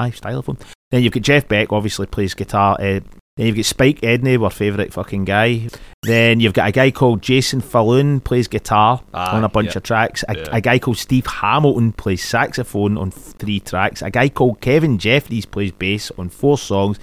Aye, 0.00 0.10
stylophone. 0.10 0.60
Then 0.90 1.02
you've 1.02 1.12
got 1.12 1.22
Jeff 1.22 1.46
Beck, 1.46 1.72
obviously 1.72 2.06
plays 2.06 2.34
guitar. 2.34 2.76
Uh, 2.80 3.00
then 3.36 3.46
you've 3.46 3.56
got 3.56 3.64
Spike 3.66 4.00
Edney, 4.00 4.42
our 4.42 4.50
favourite 4.50 4.92
fucking 4.92 5.26
guy. 5.26 5.68
Then 6.02 6.40
you've 6.40 6.54
got 6.54 6.68
a 6.68 6.72
guy 6.72 6.90
called 6.90 7.20
Jason 7.20 7.60
Falloon, 7.60 8.20
plays 8.20 8.48
guitar 8.48 9.02
on 9.12 9.44
a 9.44 9.48
bunch 9.48 9.72
yeah. 9.72 9.78
of 9.78 9.82
tracks. 9.82 10.24
A, 10.28 10.36
Yeah. 10.36 10.44
a 10.52 10.60
guy 10.60 10.78
called 10.78 10.96
Steve 10.96 11.26
Hamilton 11.26 11.92
plays 11.92 12.24
saxophone 12.24 12.96
on 12.96 13.10
three 13.10 13.60
tracks. 13.60 14.00
A 14.00 14.10
guy 14.10 14.30
called 14.30 14.60
Kevin 14.60 14.96
Jeffries 14.98 15.44
plays 15.44 15.72
bass 15.72 16.10
on 16.16 16.30
four 16.30 16.56
songs. 16.56 16.98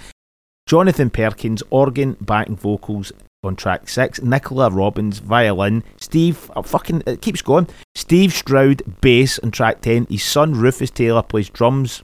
Jonathan 0.66 1.10
Perkins, 1.10 1.62
organ, 1.70 2.16
backing 2.20 2.56
vocals 2.56 3.12
on 3.44 3.54
track 3.54 3.88
six. 3.88 4.20
Nicola 4.20 4.70
Robbins, 4.70 5.18
violin. 5.18 5.84
Steve, 6.00 6.50
oh, 6.56 6.62
fucking, 6.62 7.02
it 7.06 7.20
keeps 7.20 7.42
going. 7.42 7.68
Steve 7.94 8.32
Stroud, 8.32 8.82
bass 9.02 9.38
on 9.40 9.52
track 9.52 9.82
10. 9.82 10.06
His 10.10 10.24
son 10.24 10.54
Rufus 10.54 10.90
Taylor 10.90 11.22
plays 11.22 11.48
drums 11.50 12.02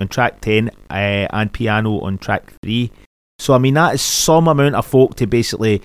on 0.00 0.08
track 0.08 0.40
10 0.40 0.68
uh, 0.90 0.92
and 0.92 1.52
piano 1.52 1.98
on 2.00 2.18
track 2.18 2.52
3. 2.62 2.92
So, 3.42 3.54
I 3.54 3.58
mean, 3.58 3.74
that 3.74 3.94
is 3.94 4.02
some 4.02 4.46
amount 4.46 4.76
of 4.76 4.86
folk 4.86 5.16
to 5.16 5.26
basically 5.26 5.82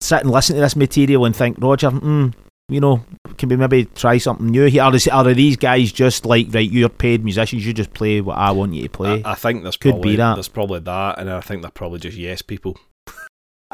sit 0.00 0.22
and 0.22 0.30
listen 0.32 0.56
to 0.56 0.60
this 0.60 0.74
material 0.74 1.24
and 1.24 1.36
think, 1.36 1.56
Roger, 1.60 1.90
hmm, 1.90 2.30
you 2.68 2.80
know, 2.80 3.04
can 3.38 3.48
we 3.48 3.54
maybe 3.54 3.84
try 3.84 4.18
something 4.18 4.48
new 4.48 4.66
here? 4.66 4.82
Are, 4.82 4.92
are 5.12 5.32
these 5.32 5.56
guys 5.56 5.92
just 5.92 6.26
like, 6.26 6.48
right, 6.50 6.68
you're 6.68 6.88
paid 6.88 7.22
musicians, 7.22 7.64
you 7.64 7.72
just 7.72 7.94
play 7.94 8.20
what 8.20 8.36
I 8.36 8.50
want 8.50 8.74
you 8.74 8.82
to 8.82 8.88
play? 8.88 9.22
I, 9.22 9.30
I 9.30 9.34
think 9.36 9.62
there's 9.62 9.76
Could 9.76 9.92
probably 9.92 10.12
be 10.14 10.16
that. 10.16 10.34
there's 10.34 10.48
probably 10.48 10.80
that, 10.80 11.20
and 11.20 11.30
I 11.30 11.40
think 11.40 11.62
they're 11.62 11.70
probably 11.70 12.00
just 12.00 12.18
yes 12.18 12.42
people. 12.42 12.76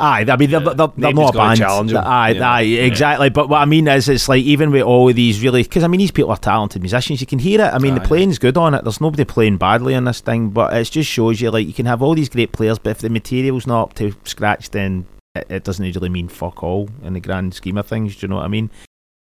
Aye, 0.01 0.25
I 0.29 0.37
mean, 0.37 0.51
they're, 0.51 0.61
they're, 0.61 0.87
they're 0.97 1.13
not 1.13 1.35
a 1.35 1.39
band. 1.39 1.59
challenge 1.59 1.93
'em, 1.93 2.05
aye, 2.05 2.33
know. 2.35 2.43
aye, 2.43 2.61
Yeah. 2.61 2.83
exactly. 2.83 3.31
But 3.31 3.49
what 3.49 3.59
I 3.61 3.65
mean 3.65 3.89
is, 3.89 4.09
it's 4.09 4.29
like, 4.29 4.45
even 4.45 4.71
with 4.71 4.83
all 4.83 5.09
of 5.09 5.17
these 5.17 5.43
really, 5.43 5.65
because 5.65 5.83
I 5.83 5.89
mean, 5.89 5.99
these 5.99 6.13
people 6.13 6.31
are 6.31 6.37
talented 6.37 6.83
musicians, 6.83 7.21
you 7.21 7.27
can 7.27 7.41
hear 7.41 7.61
it. 7.61 7.75
I 7.75 7.79
mean, 7.79 7.95
Aye. 7.95 7.99
the 7.99 8.05
playing's 8.07 8.39
good 8.39 8.57
on 8.57 8.75
it. 8.75 8.85
There's 8.85 9.01
nobody 9.01 9.25
playing 9.25 9.57
badly 9.57 9.97
on 9.97 10.05
this 10.05 10.21
thing, 10.21 10.51
but 10.51 10.73
it 10.73 10.85
just 10.85 11.11
shows 11.11 11.41
you, 11.41 11.51
like, 11.51 11.67
you 11.67 11.73
can 11.73 11.87
have 11.87 12.01
all 12.01 12.15
these 12.15 12.29
great 12.29 12.53
players, 12.53 12.79
but 12.79 12.91
if 12.91 12.99
the 12.99 13.11
material's 13.11 13.67
not 13.67 13.83
up 13.83 13.95
to 13.95 14.15
scratch, 14.23 14.71
then 14.71 15.07
it, 15.35 15.47
it 15.51 15.65
doesn't 15.65 15.85
usually 15.85 16.09
mean 16.09 16.29
fuck 16.29 16.63
all 16.63 16.89
in 17.03 17.15
the 17.15 17.21
grand 17.21 17.55
scheme 17.55 17.77
of 17.77 17.87
things. 17.87 18.15
Do 18.15 18.27
you 18.27 18.29
know 18.29 18.37
what 18.37 18.45
I 18.45 18.49
mean? 18.49 18.71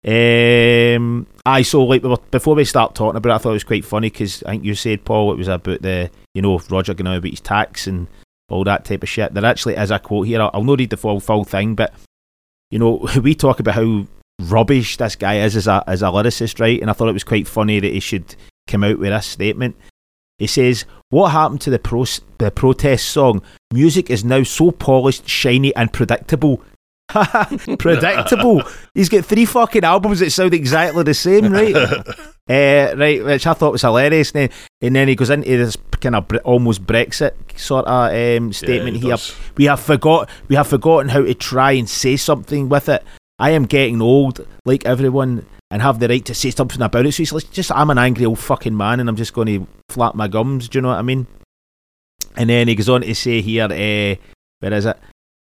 Um, 0.07 1.26
aye, 1.44 1.62
so 1.62 1.83
like 1.85 2.02
before 2.31 2.54
we 2.54 2.64
start 2.64 2.94
talking 2.94 3.16
about 3.16 3.31
it, 3.31 3.35
I 3.35 3.38
thought 3.38 3.50
it 3.50 3.54
was 3.54 3.64
quite 3.64 3.85
funny 3.85 4.11
because 4.11 4.42
I 4.44 4.50
think 4.50 4.64
you 4.64 4.74
said, 4.74 5.04
Paul, 5.04 5.33
it 5.33 5.38
was 5.38 5.48
about 5.48 5.83
the, 5.83 6.11
you 6.35 6.42
know, 6.42 6.61
Roger 6.70 6.94
going 6.94 7.09
on 7.09 7.16
about 7.16 7.31
his 7.31 7.40
tax 7.40 7.87
and 7.87 8.07
all 8.48 8.64
that 8.64 8.84
type 8.84 9.02
of 9.02 9.08
shit. 9.08 9.34
There 9.34 9.44
actually 9.44 9.74
is 9.74 9.90
a 9.90 9.98
quote 9.98 10.26
here. 10.26 10.40
I'll, 10.40 10.50
I'll 10.54 10.64
not 10.64 10.78
read 10.78 10.90
the 10.90 10.96
full 10.96 11.20
full 11.20 11.44
thing, 11.44 11.74
but 11.74 11.92
you 12.70 12.78
know, 12.78 13.06
we 13.22 13.34
talk 13.34 13.61
about 13.61 13.74
how 13.74 14.06
rubbish 14.40 14.96
this 14.96 15.16
guy 15.16 15.40
is 15.40 15.56
as 15.56 15.66
a 15.66 15.82
as 15.87 16.02
a 16.02 16.06
lyricist, 16.06 16.61
right? 16.61 16.80
And 16.80 16.90
I 16.90 16.92
thought 16.92 17.08
it 17.08 17.14
was 17.14 17.24
quite 17.24 17.48
funny 17.48 17.80
that 17.80 17.92
he 17.92 18.00
should 18.00 18.34
come 18.66 18.84
out 18.84 18.98
with 18.98 19.11
this 19.11 19.26
statement. 19.26 19.76
He 20.38 20.46
says, 20.46 20.84
"What 21.11 21.30
happened 21.30 21.61
to 21.62 21.70
the 21.70 21.78
pro- 21.78 22.04
the 22.38 22.50
protest 22.50 23.08
song? 23.08 23.42
Music 23.72 24.08
is 24.11 24.24
now 24.24 24.42
so 24.44 24.70
polished, 24.70 25.28
shiny, 25.28 25.74
and 25.74 25.92
predictable." 25.92 26.62
predictable. 27.78 28.62
He's 28.94 29.08
got 29.08 29.24
three 29.24 29.44
fucking 29.44 29.84
albums 29.84 30.20
that 30.20 30.30
sound 30.30 30.54
exactly 30.54 31.02
the 31.02 31.14
same, 31.14 31.52
right? 31.52 31.74
Uh, 31.74 32.02
right, 32.96 33.24
which 33.24 33.46
I 33.46 33.54
thought 33.54 33.72
was 33.72 33.82
hilarious. 33.82 34.30
And 34.32 34.42
then, 34.50 34.58
and 34.82 34.96
then 34.96 35.08
he 35.08 35.14
goes 35.16 35.30
into 35.30 35.48
this 35.48 35.76
kind 36.00 36.16
of 36.16 36.28
bre- 36.28 36.36
almost 36.38 36.84
Brexit 36.84 37.32
sort 37.58 37.86
of 37.86 38.12
um, 38.12 38.52
statement 38.52 38.96
Yeah, 38.96 39.00
he 39.00 39.06
here. 39.06 39.10
does. 39.12 39.34
We 39.56 39.64
have 39.64 39.80
forgot, 39.80 40.28
we 40.48 40.56
have 40.56 40.66
forgotten 40.68 41.08
how 41.08 41.22
to 41.22 41.34
try 41.34 41.72
and 41.72 41.88
say 41.88 42.16
something 42.16 42.68
with 42.68 42.88
it. 42.88 43.02
I 43.38 43.50
am 43.50 43.64
getting 43.66 44.02
old, 44.02 44.46
like 44.64 44.84
everyone, 44.84 45.46
and 45.70 45.80
have 45.82 46.00
the 46.00 46.08
right 46.08 46.24
to 46.24 46.34
say 46.34 46.50
something 46.50 46.82
about 46.82 47.06
it. 47.06 47.12
So 47.12 47.18
he's 47.18 47.32
like, 47.32 47.50
just 47.52 47.72
I'm 47.72 47.90
an 47.90 47.98
angry 47.98 48.26
old 48.26 48.38
fucking 48.38 48.76
man, 48.76 49.00
and 49.00 49.08
I'm 49.08 49.16
just 49.16 49.32
going 49.32 49.46
to 49.46 49.66
flap 49.90 50.14
my 50.14 50.28
gums. 50.28 50.68
Do 50.68 50.78
you 50.78 50.82
know 50.82 50.88
what 50.88 50.98
I 50.98 51.02
mean? 51.02 51.26
And 52.36 52.50
then 52.50 52.68
he 52.68 52.74
goes 52.74 52.88
on 52.88 53.00
to 53.02 53.14
say 53.14 53.40
here, 53.40 53.64
uh, 53.64 54.14
where 54.60 54.72
is 54.72 54.86
it? 54.86 54.98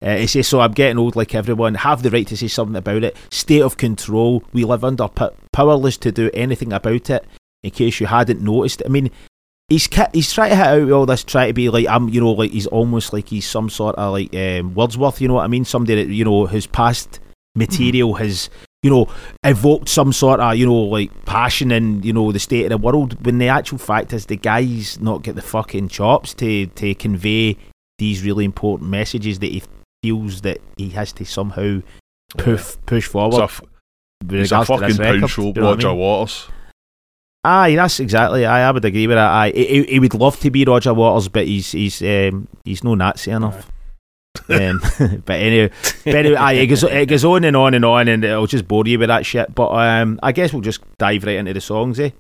Uh, 0.03 0.17
he 0.17 0.27
says, 0.27 0.49
"So 0.49 0.61
I'm 0.61 0.73
getting 0.73 0.99
old, 0.99 1.15
like 1.15 1.35
everyone. 1.35 1.75
Have 1.75 2.03
the 2.03 2.11
right 2.11 2.27
to 2.27 2.37
say 2.37 2.49
something 2.49 2.77
about 2.77 3.05
it. 3.05 3.17
State 3.31 3.63
of 3.63 3.77
control. 3.77 4.43
We 4.53 4.65
live 4.65 4.85
under 4.85 5.09
po- 5.09 5.35
powerless 5.53 5.99
to 5.99 6.13
do 6.13 6.31
anything 6.33 6.73
about 6.73 7.11
it. 7.11 7.25
In 7.63 7.71
case 7.71 8.01
you 8.01 8.07
hadn't 8.07 8.41
noticed, 8.41 8.83
I 8.87 8.89
mean, 8.89 9.11
he's 9.69 9.89
he's 10.15 10.33
trying 10.33 10.51
to 10.51 10.57
hit 10.57 10.67
out 10.67 10.91
all 10.91 11.05
this, 11.05 11.23
trying 11.23 11.51
to 11.51 11.55
be 11.55 11.69
like 11.69 11.87
I'm, 11.87 12.09
you 12.09 12.21
know, 12.21 12.33
like 12.33 12.53
he's 12.53 12.67
almost 12.67 13.13
like 13.13 13.29
he's 13.29 13.47
some 13.47 13.69
sort 13.69 13.97
of 13.97 14.13
like 14.13 14.35
um, 14.35 14.75
Wordsworth. 14.75 15.21
You 15.21 15.29
know 15.29 15.35
what 15.35 15.45
I 15.45 15.49
mean? 15.49 15.67
Somebody 15.67 16.03
that 16.03 16.13
you 16.13 16.25
know 16.25 16.47
his 16.47 16.67
past 16.67 17.21
material 17.55 18.15
has." 18.15 18.49
You 18.83 18.89
know, 18.89 19.09
evoked 19.45 19.91
some 19.91 20.11
sort 20.11 20.41
of, 20.41 20.57
you 20.57 20.65
know, 20.65 20.85
like 20.85 21.27
passion 21.27 21.71
in, 21.71 22.03
you 22.03 22.15
know, 22.15 22.33
the 22.33 22.39
state 22.39 22.65
of 22.65 22.71
the 22.71 22.79
world. 22.79 23.27
When 23.27 23.37
the 23.37 23.49
actual 23.49 23.77
fact 23.77 24.15
is, 24.15 24.25
the 24.25 24.39
guy's 24.39 24.99
not 24.99 25.23
get 25.23 25.35
the 25.35 25.43
fucking 25.43 25.89
chops 25.89 26.33
to 26.37 26.65
to 26.65 26.95
convey 26.95 27.59
these 27.99 28.25
really 28.25 28.47
important 28.47 28.89
messages 28.89 29.41
that 29.41 29.53
he 29.53 29.63
feels 30.03 30.41
that 30.43 30.59
he 30.77 30.91
has 30.91 31.13
to 31.15 31.25
somehow 31.25 31.81
push 32.37 32.77
push 32.87 33.07
forward. 33.07 33.41
a, 33.43 33.49
he's 34.37 34.53
a 34.53 34.59
this 34.59 34.67
fucking 34.69 34.97
record, 34.97 35.21
pound 35.21 35.31
show, 35.31 35.43
you 35.43 35.53
know 35.55 35.63
what 35.63 35.69
I 35.69 35.71
Roger 35.73 35.89
mean? 35.89 35.97
Waters. 35.99 36.49
Aye, 37.43 37.75
that's 37.75 38.01
exactly. 38.01 38.45
Aye, 38.45 38.69
I 38.69 38.71
would 38.71 38.85
agree 38.85 39.07
with 39.07 39.17
that. 39.17 39.31
Aye, 39.31 39.53
he, 39.55 39.65
he- 39.67 39.85
he 39.93 39.99
would 40.01 40.15
love 40.15 40.39
to 40.41 40.51
be 40.51 40.65
Roger 40.65 40.93
Waters, 40.93 41.29
but 41.29 41.47
he's 41.47 41.73
he's 41.73 42.03
um, 42.03 42.49
he's 42.65 42.85
no 42.85 42.95
Nazi 42.95 43.31
enough. 43.31 43.71
um, 44.49 44.81
but 45.25 45.37
anyway, 45.41 45.71
but 46.05 46.15
anyway, 46.15 46.37
aye, 46.37 46.53
it 46.53 46.67
goes, 46.67 46.83
it 46.85 47.07
goes 47.07 47.25
on 47.25 47.45
and 47.45 47.57
on 47.57 47.75
and 47.75 47.85
on, 47.85 48.09
and 48.09 48.25
it'll 48.25 48.47
just 48.47 48.69
bore 48.69 48.87
you 48.87 48.99
with 48.99 49.09
that 49.09 49.25
shit. 49.27 49.55
But 49.55 49.71
um, 49.71 50.21
I 50.23 50.33
guess 50.33 50.53
we'll 50.53 50.61
just 50.63 50.81
dive 50.99 51.25
right 51.25 51.37
into 51.37 51.55
the 51.55 51.61
songs, 51.63 51.99
eh? 51.99 52.11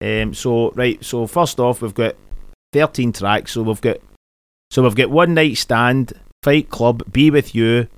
Um, 0.00 0.32
so 0.34 0.70
right, 0.72 1.02
so 1.04 1.26
first 1.26 1.58
off, 1.58 1.82
we've 1.82 1.92
got 1.94 2.14
thirteen 2.72 3.12
tracks. 3.12 3.52
So 3.52 3.62
we've 3.64 3.80
got 3.80 3.96
so 4.70 4.82
we've 4.84 4.94
got 4.94 5.10
One 5.10 5.34
Night 5.34 5.56
Stand, 5.56 6.12
Fight 6.46 6.70
Club, 6.70 7.02
Be 7.10 7.28
with 7.28 7.56
You, 7.56 7.88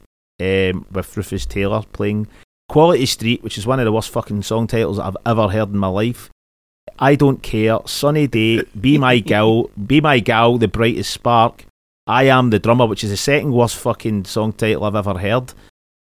um, 0.41 0.87
with 0.91 1.15
Rufus 1.15 1.45
Taylor 1.45 1.83
playing. 1.93 2.29
Quality 2.71 3.05
Street, 3.05 3.43
which 3.43 3.59
is 3.59 3.67
one 3.67 3.79
of 3.79 3.85
the 3.85 3.93
worst 3.93 4.09
fucking 4.09 4.41
song 4.43 4.67
titles 4.67 4.99
I've 4.99 5.19
ever 5.27 5.49
heard 5.49 5.69
in 5.69 5.77
my 5.77 5.89
life. 5.89 6.31
I 6.99 7.15
don't 7.15 7.43
care. 7.43 7.81
Sunny 7.85 8.27
day. 8.27 8.63
Be 8.81 8.97
my 8.97 9.19
gal. 9.33 9.65
Be 9.73 10.01
my 10.01 10.21
gal. 10.21 10.57
The 10.57 10.67
brightest 10.67 11.11
spark. 11.11 11.67
I 12.07 12.23
Am 12.29 12.49
the 12.49 12.59
Drummer, 12.59 12.87
which 12.87 13.05
is 13.05 13.11
the 13.11 13.19
second 13.19 13.53
worst 13.53 13.77
fucking 13.77 14.25
song 14.25 14.55
title 14.55 14.85
I've 14.85 14.95
ever 14.95 15.19
heard. 15.19 15.53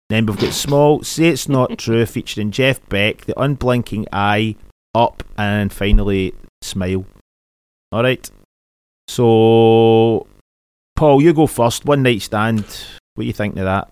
Then 0.10 0.26
we've 0.26 0.38
got 0.38 0.52
Small, 0.52 1.02
Say 1.02 1.28
It's 1.28 1.48
Not 1.48 1.78
True, 1.78 2.06
featuring 2.06 2.52
Jeff 2.52 2.86
Beck, 2.90 3.24
The 3.24 3.40
Unblinking 3.40 4.08
Eye, 4.12 4.58
Up, 4.94 5.24
and 5.38 5.72
finally 5.72 6.34
Smile. 6.62 7.06
Alright. 7.96 8.30
So, 9.08 10.28
Paul, 10.96 11.22
you 11.22 11.34
go 11.34 11.48
first. 11.48 11.86
One 11.86 12.04
Night 12.04 12.22
Stand. 12.22 12.66
What 13.16 13.24
do 13.24 13.28
you 13.28 13.34
think 13.34 13.58
of 13.58 13.66
that? 13.66 13.90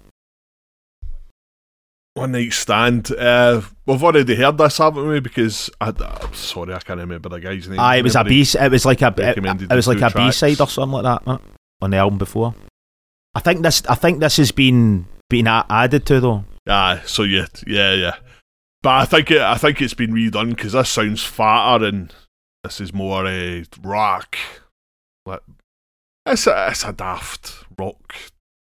One 2.14 2.34
night 2.34 2.52
stand. 2.52 3.10
Uh, 3.12 3.62
we've 3.86 4.04
already 4.04 4.36
heard 4.36 4.58
this, 4.58 4.80
haven't 4.80 5.08
we? 5.08 5.22
Because 5.22 5.70
I, 5.80 5.90
am 5.90 6.34
sorry, 6.34 6.74
I 6.74 6.80
can't 6.80 7.00
remember 7.00 7.30
the 7.30 7.40
guy's 7.40 7.70
name. 7.70 7.80
Aye, 7.80 7.98
it 7.98 8.04
was 8.04 8.16
a 8.18 8.24
B. 8.26 8.42
It 8.42 8.72
was 8.72 8.86
like 8.86 9.02
a. 9.02 9.14
It, 9.18 9.38
it 9.38 9.72
was 9.74 9.88
like 9.88 10.02
a 10.02 10.12
B 10.14 10.30
side 10.32 10.60
or 10.60 10.68
something 10.68 11.02
like 11.02 11.24
that 11.24 11.42
on 11.82 11.92
the 11.92 11.98
album 11.98 12.18
before. 12.18 12.54
I 13.34 13.40
think 13.40 13.62
this. 13.62 13.84
I 13.88 13.96
think 13.96 14.20
this 14.20 14.36
has 14.38 14.52
been 14.52 15.06
been 15.30 15.48
a- 15.48 15.66
added 15.70 16.06
to 16.08 16.20
though. 16.20 16.44
Aye, 16.68 17.02
so 17.06 17.24
yeah, 17.24 17.46
yeah, 17.66 17.94
yeah. 17.94 18.16
But 18.84 18.90
I 18.90 19.06
think 19.06 19.32
it, 19.32 19.42
I 19.42 19.56
think 19.56 19.82
it's 19.82 19.94
been 19.94 20.12
redone 20.12 20.50
because 20.50 20.74
this 20.74 20.90
sounds 20.90 21.24
fatter 21.24 21.86
and 21.86 22.14
this 22.66 22.82
is 22.82 22.94
more 22.94 23.26
a 23.26 23.64
rock. 23.82 24.38
Like, 25.26 25.42
it's 26.26 26.48
a, 26.48 26.68
it's 26.70 26.84
a 26.84 26.94
daft 26.94 27.66
rock 27.78 28.16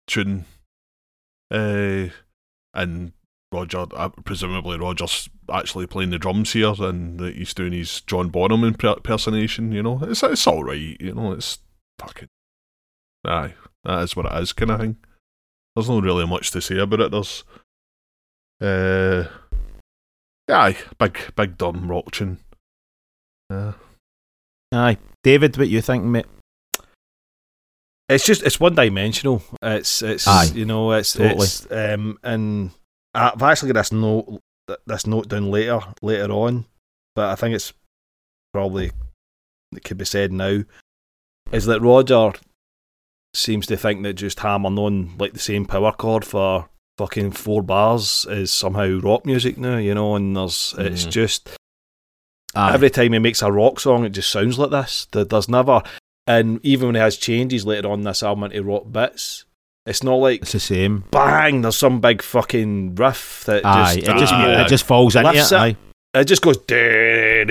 tune. 0.07 0.45
Uh, 1.51 2.07
and 2.73 3.13
Roger, 3.51 3.85
uh, 3.95 4.09
presumably 4.25 4.77
Roger's 4.77 5.29
actually 5.51 5.87
playing 5.87 6.09
the 6.09 6.19
drums 6.19 6.53
here, 6.53 6.73
and 6.79 7.19
that 7.19 7.35
he's 7.35 7.53
doing 7.53 7.71
his 7.71 8.01
John 8.01 8.29
Bonham 8.29 8.63
impersonation. 8.63 9.71
You 9.71 9.83
know, 9.83 9.99
it's 10.03 10.23
it's 10.23 10.45
all 10.47 10.63
right. 10.63 10.97
You 10.99 11.13
know, 11.13 11.31
it's 11.31 11.59
fucking 11.99 12.27
aye. 13.25 13.53
That 13.85 14.03
is 14.03 14.15
what 14.15 14.25
it 14.25 14.41
is, 14.41 14.51
kind 14.51 14.71
of 14.71 14.79
thing. 14.79 14.97
There's 15.75 15.89
not 15.89 16.03
really 16.03 16.27
much 16.27 16.51
to 16.51 16.61
say 16.61 16.77
about 16.77 16.99
it. 16.99 17.11
There's 17.11 17.45
uh, 18.61 19.29
aye, 20.49 20.77
big 20.99 21.17
big 21.35 21.57
dumb 21.57 21.89
rock 21.89 22.11
tune. 22.11 22.39
Aye, 24.73 24.97
David, 25.23 25.55
what 25.55 25.69
you 25.69 25.81
think, 25.81 26.03
mate? 26.03 26.25
It's 28.09 28.25
just 28.25 28.43
it's 28.43 28.59
one 28.59 28.75
dimensional. 28.75 29.43
It's 29.61 30.01
it's 30.01 30.27
Aye. 30.27 30.51
you 30.53 30.65
know 30.65 30.91
it's 30.93 31.13
Totally. 31.13 31.43
it's 31.43 31.69
um 31.71 32.17
and 32.23 32.71
I've 33.13 33.41
actually 33.41 33.73
got 33.73 33.79
this 33.81 33.91
note 33.91 34.41
this 34.85 35.05
note 35.07 35.27
down 35.27 35.51
later 35.51 35.79
later 36.01 36.31
on, 36.31 36.65
but 37.15 37.29
I 37.29 37.35
think 37.35 37.55
it's 37.55 37.73
probably 38.53 38.91
it 39.75 39.83
could 39.83 39.97
be 39.97 40.05
said 40.05 40.31
now 40.31 40.61
is 41.51 41.65
that 41.65 41.81
Roger 41.81 42.31
seems 43.33 43.67
to 43.67 43.77
think 43.77 44.03
that 44.03 44.13
just 44.13 44.39
hammering 44.39 44.77
on 44.79 45.17
like 45.17 45.33
the 45.33 45.39
same 45.39 45.65
power 45.65 45.91
chord 45.91 46.23
for 46.25 46.69
fucking 46.97 47.31
four 47.31 47.61
bars 47.61 48.25
is 48.29 48.51
somehow 48.51 48.99
rock 49.01 49.25
music 49.25 49.57
now, 49.57 49.77
you 49.77 49.93
know, 49.93 50.15
and 50.15 50.35
there's 50.35 50.73
it's 50.77 51.05
Mhm. 51.05 51.11
just 51.11 51.49
Aye. 52.55 52.73
Every 52.73 52.89
time 52.89 53.13
he 53.13 53.19
makes 53.19 53.41
a 53.41 53.51
rock 53.51 53.79
song, 53.79 54.03
it 54.05 54.09
just 54.09 54.31
sounds 54.31 54.57
like 54.57 54.71
this. 54.71 55.05
There- 55.11 55.25
There's 55.25 55.47
never, 55.49 55.83
and 56.27 56.59
even 56.63 56.87
when 56.89 56.95
he 56.95 57.01
has 57.01 57.17
changes 57.17 57.65
later 57.65 57.89
on 57.89 58.01
this 58.01 58.21
album 58.21 58.43
into 58.45 58.63
rock 58.63 58.91
bits, 58.91 59.45
it's 59.85 60.03
not 60.03 60.15
like 60.15 60.41
it's 60.41 60.51
the 60.51 60.59
same. 60.59 61.05
bang. 61.11 61.61
There's 61.61 61.77
some 61.77 62.01
big 62.01 62.21
fucking 62.21 62.95
riff 62.95 63.43
that 63.45 63.65
Aye, 63.65 63.95
just 63.95 64.07
it 64.07 64.17
just 64.19 64.33
Aye. 64.33 64.61
it 64.61 64.67
just 64.67 64.85
falls 64.85 65.15
into 65.15 65.31
Lifts 65.31 65.51
it. 65.51 65.55
it. 65.55 65.59
Aye. 65.59 65.75
it 66.19 66.25
just 66.25 66.41
goes. 66.41 66.57
It's 66.69 67.47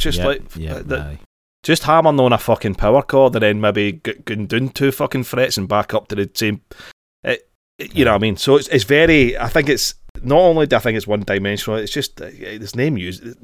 just 0.00 0.18
Yep, 0.18 0.26
like 0.26 0.42
yeah, 0.56 0.80
that- 0.84 1.00
aye. 1.00 1.18
just 1.62 1.82
hammering 1.84 2.20
on 2.20 2.32
a 2.32 2.38
fucking 2.38 2.74
power 2.76 3.02
chord 3.02 3.34
and 3.34 3.42
then 3.42 3.60
maybe 3.60 3.92
going 3.92 4.46
down 4.46 4.68
two 4.70 4.92
fucking 4.92 5.24
frets 5.24 5.56
and 5.56 5.68
back 5.68 5.94
up 5.94 6.08
to 6.08 6.14
the 6.14 6.30
same. 6.34 6.60
It, 7.24 7.48
it- 7.78 7.94
you 7.94 8.04
know 8.04 8.12
what 8.12 8.18
I 8.18 8.22
mean? 8.22 8.36
So 8.36 8.56
it's 8.56 8.68
it's 8.68 8.84
very. 8.84 9.36
I 9.36 9.48
think 9.48 9.68
it's 9.68 9.94
not 10.22 10.38
only 10.38 10.66
do 10.66 10.76
I 10.76 10.78
think 10.78 10.96
it's 10.96 11.06
one 11.06 11.20
dimensional. 11.20 11.78
It's 11.78 11.92
just 11.92 12.20
uh, 12.20 12.28
there's 12.38 12.76
no 12.76 12.90
music. 12.90 13.36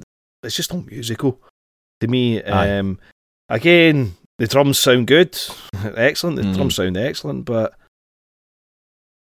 It's 0.43 0.57
just 0.57 0.73
not 0.73 0.87
musical 0.87 1.41
to 2.01 2.09
me. 2.09 2.43
Um, 2.43 2.99
again, 3.55 4.17
the 4.39 4.47
drums 4.47 4.79
sound 4.79 5.07
good, 5.07 5.39
excellent. 5.97 6.37
The 6.37 6.43
Mm. 6.43 6.55
drums 6.55 6.75
sound 6.75 6.97
excellent, 6.97 7.45
but 7.45 7.75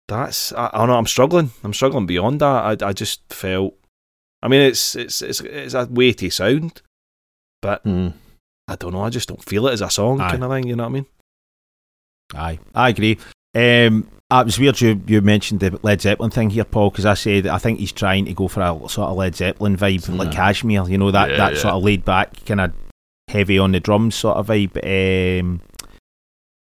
that's 0.07 0.53
I, 0.53 0.69
I 0.73 0.77
don't 0.79 0.87
know. 0.89 0.97
I'm 0.97 1.05
struggling. 1.07 1.51
I'm 1.63 1.73
struggling 1.73 2.05
beyond 2.05 2.41
that. 2.41 2.81
I 2.83 2.87
I 2.89 2.93
just 2.93 3.21
felt. 3.33 3.73
I 4.41 4.47
mean, 4.47 4.61
it's 4.61 4.95
it's 4.95 5.21
it's 5.21 5.41
it's 5.41 5.73
a 5.73 5.87
weighty 5.89 6.29
sound, 6.29 6.81
but 7.61 7.83
mm. 7.83 8.13
I 8.67 8.75
don't 8.75 8.93
know. 8.93 9.01
I 9.01 9.09
just 9.09 9.27
don't 9.27 9.43
feel 9.43 9.67
it 9.67 9.73
as 9.73 9.81
a 9.81 9.89
song 9.89 10.21
Aye. 10.21 10.31
kind 10.31 10.43
of 10.43 10.51
thing. 10.51 10.67
You 10.67 10.75
know 10.75 10.83
what 10.83 10.89
I 10.89 10.93
mean? 10.93 11.05
Aye, 12.35 12.59
I 12.75 12.89
agree. 12.89 13.17
Um, 13.55 14.09
it 14.29 14.45
was 14.45 14.59
weird 14.59 14.79
you, 14.81 15.01
you 15.07 15.21
mentioned 15.21 15.61
the 15.61 15.79
Led 15.81 16.01
Zeppelin 16.01 16.29
thing 16.31 16.49
here, 16.49 16.65
Paul, 16.65 16.89
because 16.91 17.05
I 17.05 17.13
said 17.15 17.47
I 17.47 17.57
think 17.57 17.79
he's 17.79 17.93
trying 17.93 18.25
to 18.25 18.33
go 18.33 18.47
for 18.49 18.61
a 18.61 18.73
sort 18.89 19.09
of 19.09 19.15
Led 19.17 19.35
Zeppelin 19.35 19.77
vibe, 19.77 20.15
like. 20.17 20.31
Kashmir, 20.33 20.87
you 20.89 20.97
know, 20.97 21.11
that, 21.11 21.31
Yeah, 21.31 21.37
that 21.37 21.53
yeah. 21.53 21.59
sort 21.59 21.73
of 21.73 21.83
laid 21.83 22.03
back, 22.05 22.45
kind 22.45 22.59
of 22.61 22.73
heavy 23.27 23.59
on 23.59 23.71
the 23.71 23.79
drums 23.79 24.15
sort 24.15 24.37
of 24.37 24.47
vibe. 24.47 24.77
Um, 24.83 25.61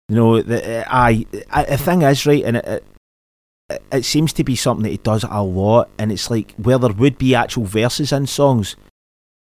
you 0.08 0.16
know, 0.16 0.42
the, 0.42 0.80
uh, 0.80 0.84
I, 0.88 1.26
I, 1.50 1.64
the 1.64 1.78
thing 1.78 2.02
is, 2.02 2.26
right, 2.26 2.44
and 2.44 2.58
it, 2.58 2.84
it, 3.70 3.82
it 3.90 4.04
seems 4.04 4.32
to 4.34 4.44
be 4.44 4.56
something 4.56 4.82
that 4.82 4.90
he 4.90 4.98
does 4.98 5.24
a 5.28 5.42
lot, 5.42 5.88
and 5.98 6.12
it's 6.12 6.30
like 6.30 6.54
where 6.56 6.78
there 6.78 6.92
would 6.92 7.18
be 7.18 7.34
actual 7.34 7.64
verses 7.64 8.12
in 8.12 8.26
songs, 8.26 8.76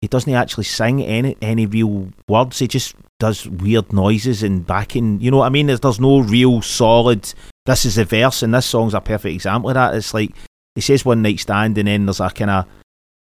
he 0.02 0.08
doesn't 0.08 0.34
actually 0.34 0.64
sing 0.64 1.04
any 1.04 1.38
any 1.42 1.66
real 1.66 2.10
words. 2.28 2.60
He 2.60 2.68
just 2.68 2.96
does 3.20 3.48
weird 3.48 3.94
noises 3.94 4.42
and 4.42 4.66
backing. 4.66 5.22
You 5.22 5.30
know 5.30 5.38
what 5.38 5.46
I 5.46 5.50
mean? 5.50 5.68
There's, 5.68 5.80
there's 5.80 6.00
no 6.00 6.20
real 6.20 6.62
solid. 6.62 7.32
This 7.66 7.86
is 7.86 7.96
the 7.96 8.06
verse, 8.06 8.42
and 8.42 8.54
this 8.54 8.66
song's 8.66 8.96
a 8.96 9.02
perfect 9.02 9.36
example 9.36 9.70
of 9.70 9.76
that. 9.76 9.94
It's 9.94 10.14
like 10.14 10.32
he 10.74 10.82
says 10.82 11.06
one 11.06 11.22
night 11.22 11.40
stand, 11.40 11.78
and 11.78 11.88
then 11.88 12.06
there's 12.06 12.20
a 12.20 12.30
kind 12.30 12.50
of 12.50 12.66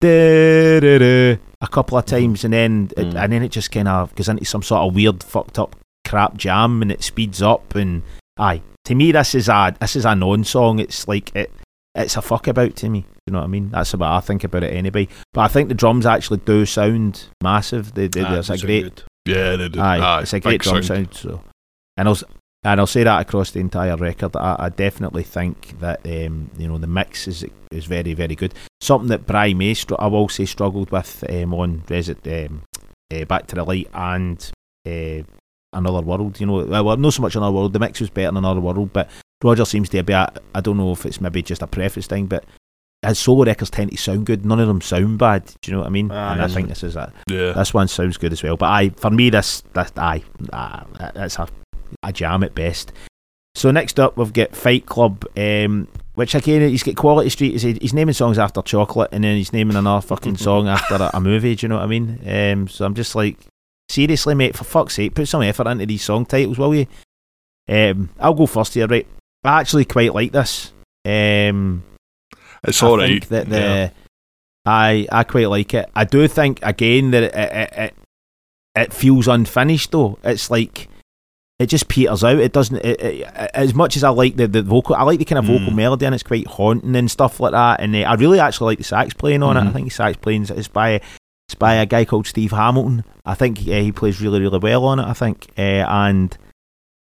a 0.04 1.68
couple 1.70 1.98
of 1.98 2.06
times, 2.06 2.44
and 2.44 2.52
then 2.54 2.90
it, 2.96 3.08
Mm. 3.08 3.22
and 3.24 3.32
then 3.32 3.42
it 3.42 3.50
just 3.50 3.70
kind 3.70 3.88
of 3.88 4.14
goes 4.14 4.28
into 4.28 4.44
some 4.44 4.62
sort 4.62 4.82
of 4.86 4.94
weird, 4.94 5.22
fucked 5.22 5.58
up 5.58 5.76
crap 6.06 6.36
jam, 6.36 6.82
and 6.82 6.90
it 6.90 7.02
speeds 7.02 7.42
up. 7.42 7.74
And 7.74 8.02
aye, 8.38 8.62
to 8.86 8.94
me, 8.94 9.12
this 9.12 9.34
is 9.34 9.48
a 9.48 9.74
this 9.80 9.96
is 9.96 10.04
a 10.04 10.14
non 10.14 10.44
song. 10.44 10.78
It's 10.78 11.06
like 11.08 11.34
it. 11.36 11.52
It's 11.94 12.16
a 12.16 12.22
fuck 12.22 12.46
about 12.46 12.76
to 12.76 12.88
me. 12.88 13.04
You 13.26 13.32
know 13.32 13.38
what 13.40 13.44
I 13.44 13.48
mean? 13.48 13.70
That's 13.70 13.92
about 13.94 14.16
I 14.16 14.20
think 14.20 14.44
about 14.44 14.62
it 14.62 14.72
anyway. 14.74 15.08
But 15.32 15.40
I 15.42 15.48
think 15.48 15.68
the 15.68 15.74
drums 15.74 16.06
actually 16.06 16.38
do 16.38 16.64
sound 16.64 17.24
massive. 17.42 17.94
They, 17.94 18.06
they, 18.06 18.22
Aye, 18.22 18.30
there's 18.32 18.50
a 18.50 18.58
great 18.58 18.82
good. 18.84 19.02
Yeah, 19.26 19.56
they 19.56 19.68
do. 19.68 19.80
Aye, 19.80 20.22
it's 20.22 20.32
a 20.32 20.40
great 20.40 20.60
drum 20.62 20.82
sound. 20.82 21.08
So, 21.14 21.42
and 21.96 22.08
s- 22.08 22.24
and 22.64 22.78
I'll 22.80 22.86
say 22.86 23.04
that 23.04 23.20
across 23.20 23.50
the 23.52 23.60
entire 23.60 23.96
record. 23.96 24.36
I, 24.36 24.56
I 24.58 24.68
definitely 24.68 25.22
think 25.22 25.78
that 25.80 26.00
um, 26.04 26.50
you 26.58 26.68
know 26.68 26.78
the 26.78 26.86
mix 26.86 27.26
is 27.28 27.44
is 27.70 27.86
very 27.86 28.14
very 28.14 28.34
good. 28.34 28.54
Something 28.80 29.08
that 29.08 29.26
Bry 29.26 29.54
May, 29.54 29.74
str- 29.74 29.94
I 29.98 30.06
will 30.08 30.28
say, 30.28 30.44
struggled 30.44 30.90
with 30.90 31.24
um, 31.30 31.54
on 31.54 31.82
Resit, 31.88 32.46
um, 32.46 32.62
uh, 33.12 33.24
Back 33.24 33.46
to 33.48 33.54
the 33.56 33.64
Light 33.64 33.88
and 33.94 34.50
uh, 34.86 35.22
Another 35.72 36.00
World. 36.02 36.40
You 36.40 36.46
know, 36.46 36.64
well, 36.82 36.96
not 36.96 37.12
so 37.14 37.22
much 37.22 37.36
Another 37.36 37.52
World. 37.54 37.72
The 37.72 37.78
mix 37.78 38.00
was 38.00 38.10
better 38.10 38.28
than 38.28 38.38
Another 38.38 38.60
World, 38.60 38.92
but 38.92 39.08
Roger 39.42 39.64
seems 39.64 39.88
to 39.90 40.02
be. 40.02 40.12
A, 40.12 40.32
I 40.54 40.60
don't 40.60 40.76
know 40.76 40.92
if 40.92 41.06
it's 41.06 41.20
maybe 41.20 41.42
just 41.42 41.62
a 41.62 41.66
preface 41.66 42.06
thing, 42.06 42.26
but. 42.26 42.44
His 43.02 43.18
solo 43.18 43.44
records 43.46 43.70
tend 43.70 43.90
to 43.92 43.96
sound 43.96 44.26
good. 44.26 44.44
None 44.44 44.60
of 44.60 44.68
them 44.68 44.82
sound 44.82 45.18
bad. 45.18 45.46
Do 45.62 45.70
you 45.70 45.72
know 45.72 45.78
what 45.80 45.86
I 45.86 45.90
mean? 45.90 46.10
Aye. 46.10 46.32
and 46.34 46.42
I 46.42 46.48
think 46.48 46.68
this 46.68 46.84
is 46.84 46.96
a, 46.96 47.10
Yeah. 47.30 47.52
this 47.52 47.72
one 47.72 47.88
sounds 47.88 48.18
good 48.18 48.30
as 48.30 48.42
well. 48.42 48.58
But 48.58 48.66
I, 48.66 48.90
for 48.90 49.08
me, 49.08 49.30
this, 49.30 49.62
this, 49.72 49.90
aye, 49.96 50.22
ah, 50.52 50.84
it's 51.16 51.38
a, 51.38 51.48
a 52.02 52.12
jam 52.12 52.42
at 52.42 52.54
best. 52.54 52.92
So 53.54 53.70
next 53.70 53.98
up, 53.98 54.16
we've 54.16 54.32
got 54.32 54.54
Fight 54.54 54.86
Club, 54.86 55.24
um, 55.36 55.88
which 56.14 56.34
again, 56.34 56.68
he's 56.68 56.82
got 56.84 56.96
Quality 56.96 57.28
Street. 57.30 57.52
He's, 57.52 57.62
he's 57.62 57.92
naming 57.94 58.14
songs 58.14 58.38
after 58.38 58.62
chocolate, 58.62 59.10
and 59.12 59.24
then 59.24 59.36
he's 59.36 59.52
naming 59.52 59.76
another 59.76 60.06
fucking 60.06 60.36
song 60.46 60.68
after 60.68 60.94
a, 60.94 61.10
a 61.14 61.20
movie. 61.20 61.54
Do 61.56 61.64
you 61.64 61.68
know 61.68 61.76
what 61.76 61.84
I 61.84 61.86
mean? 61.88 62.20
Um, 62.26 62.68
so 62.68 62.84
I'm 62.84 62.94
just 62.94 63.14
like, 63.14 63.38
seriously, 63.88 64.34
mate, 64.34 64.56
for 64.56 64.64
fuck's 64.64 64.94
sake, 64.94 65.14
put 65.14 65.26
some 65.28 65.42
effort 65.42 65.66
into 65.66 65.86
these 65.86 66.02
song 66.04 66.26
titles, 66.26 66.58
will 66.58 66.74
you? 66.74 66.86
Um, 67.68 68.10
I'll 68.18 68.34
go 68.34 68.46
first 68.46 68.74
here, 68.74 68.86
right? 68.86 69.06
I 69.44 69.60
actually 69.60 69.84
quite 69.84 70.14
like 70.14 70.32
this. 70.32 70.72
Um, 71.04 71.82
It's 72.64 72.82
I 72.82 72.86
all 72.86 72.98
right. 72.98 73.08
think 73.08 73.28
that 73.28 73.48
the 73.48 73.58
yeah. 73.58 73.90
I 74.66 75.06
I 75.10 75.24
quite 75.24 75.48
like 75.48 75.72
it. 75.74 75.88
I 75.94 76.04
do 76.04 76.28
think 76.28 76.60
again 76.62 77.10
that 77.12 77.22
it 77.22 77.34
it, 77.34 77.72
it 77.78 77.94
it 78.76 78.92
feels 78.92 79.26
unfinished 79.28 79.90
though. 79.92 80.18
It's 80.22 80.50
like 80.50 80.88
it 81.60 81.66
just 81.66 81.86
peters 81.88 82.24
out. 82.24 82.38
It 82.38 82.52
doesn't. 82.52 82.78
It, 82.78 83.00
it, 83.00 83.22
as 83.54 83.74
much 83.74 83.96
as 83.96 84.02
I 84.02 84.08
like 84.08 84.34
the, 84.36 84.48
the 84.48 84.62
vocal, 84.62 84.96
I 84.96 85.02
like 85.04 85.18
the 85.20 85.24
kind 85.24 85.38
of 85.38 85.44
vocal 85.44 85.72
Mm. 85.72 85.76
melody 85.76 86.06
and 86.06 86.14
it's 86.14 86.24
quite 86.24 86.46
haunting 86.46 86.96
and 86.96 87.08
stuff 87.10 87.38
like 87.38 87.52
that. 87.52 87.80
And 87.80 87.94
uh, 87.94 87.98
I 88.00 88.14
really 88.14 88.40
actually 88.40 88.72
like 88.72 88.78
the 88.78 88.84
sax 88.84 89.14
playing 89.14 89.42
on 89.42 89.56
it. 89.56 89.60
I 89.60 89.64
Mhm. 89.64 89.72
think 89.74 89.86
the 89.88 89.94
sax 89.94 90.16
playing 90.16 90.42
is 90.44 90.66
by 90.68 90.92
it's 91.48 91.54
by 91.58 91.74
a 91.74 91.86
guy 91.86 92.04
called 92.04 92.26
Steve 92.26 92.52
Hamilton. 92.52 93.04
I 93.26 93.34
think 93.34 93.58
uh, 93.60 93.62
he 93.82 93.92
plays 93.92 94.20
really 94.20 94.40
really 94.40 94.58
well 94.58 94.84
on 94.86 94.98
it. 94.98 95.04
I 95.06 95.12
think 95.12 95.48
uh, 95.58 95.60
and 95.86 96.36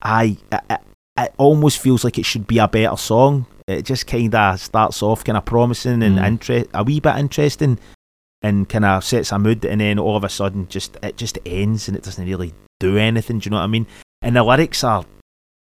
I 0.01 0.37
it, 0.51 0.81
it 1.17 1.33
almost 1.37 1.79
feels 1.79 2.03
like 2.03 2.17
it 2.17 2.25
should 2.25 2.45
be 2.47 2.57
a 2.59 2.67
better 2.67 2.97
song. 2.97 3.45
It 3.67 3.83
just 3.85 4.07
kind 4.07 4.33
of 4.35 4.59
starts 4.59 5.01
off 5.03 5.23
kind 5.23 5.37
of 5.37 5.45
promising 5.45 6.01
and 6.03 6.17
Mm. 6.17 6.27
inter- 6.27 6.65
a 6.73 6.83
wee 6.83 6.99
bit 6.99 7.15
interesting, 7.17 7.77
and 8.41 8.67
kind 8.67 8.83
of 8.85 9.03
sets 9.03 9.31
a 9.31 9.39
mood, 9.39 9.63
and 9.63 9.79
then 9.79 9.99
all 9.99 10.17
of 10.17 10.23
a 10.23 10.29
sudden, 10.29 10.67
just 10.69 10.97
it 11.03 11.15
just 11.17 11.37
ends 11.45 11.87
and 11.87 11.95
it 11.95 12.03
doesn't 12.03 12.25
really 12.25 12.53
do 12.79 12.97
anything. 12.97 13.39
Do 13.39 13.47
you 13.47 13.51
know 13.51 13.57
what 13.57 13.63
I 13.63 13.67
mean? 13.67 13.85
And 14.21 14.35
the 14.35 14.43
lyrics 14.43 14.83
are 14.83 15.05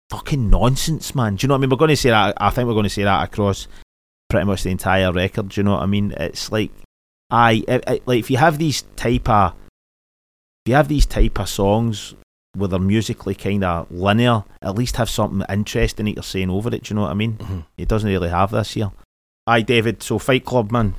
fucking 0.10 0.50
nonsense, 0.50 1.13
man. 1.13 1.36
Do 1.36 1.44
you 1.44 1.48
know 1.48 1.56
what 1.56 1.60
I 1.60 1.62
mean? 1.62 1.70
We're 1.70 1.78
going 1.78 1.89
to 1.89 1.98
say 1.98 2.10
that. 2.10 2.36
I 2.38 2.50
think 2.50 2.68
we're 2.68 2.74
going 2.74 2.84
to 2.84 2.89
say 2.89 3.04
that 3.04 3.24
across 3.24 3.68
pretty 4.30 4.46
much 4.46 4.63
the 4.63 4.70
entire 4.72 5.12
record. 5.12 5.50
Do 5.50 5.60
you 5.60 5.63
know 5.63 5.74
what 5.74 5.84
I 5.84 5.88
mean? 5.88 6.12
It's 6.12 6.52
like, 6.52 6.72
I 7.30 7.63
like 8.06 8.20
if 8.20 8.30
you 8.30 8.38
have 8.38 8.58
these 8.58 8.84
type 8.96 9.28
of, 9.28 9.54
if 10.65 10.70
you 10.70 10.76
have 10.76 10.88
these 10.88 11.06
type 11.06 11.39
of 11.39 11.50
songs 11.50 12.15
where 12.54 12.70
they're 12.70 12.80
musically 12.80 13.36
kind 13.36 13.63
of 13.63 13.91
linear, 13.91 14.44
at 14.62 14.76
least 14.76 14.96
have 14.96 15.10
something 15.10 15.46
interesting 15.50 16.06
that 16.06 16.15
you're 16.15 16.24
saying 16.24 16.50
over 16.50 16.74
it. 16.74 16.84
Do 16.84 16.94
you 16.94 16.96
know 16.96 17.02
what 17.02 17.12
I 17.12 17.15
mean? 17.15 17.34
Mm-hmm. 17.34 17.60
It 17.78 17.88
doesn't 17.88 18.10
really 18.10 18.30
have 18.30 18.52
this 18.52 18.74
here. 18.74 18.91
Aye, 19.46 19.63
David. 19.63 20.02
So 20.02 20.18
Fight 20.18 20.46
Club, 20.46 20.72
man. 20.72 20.96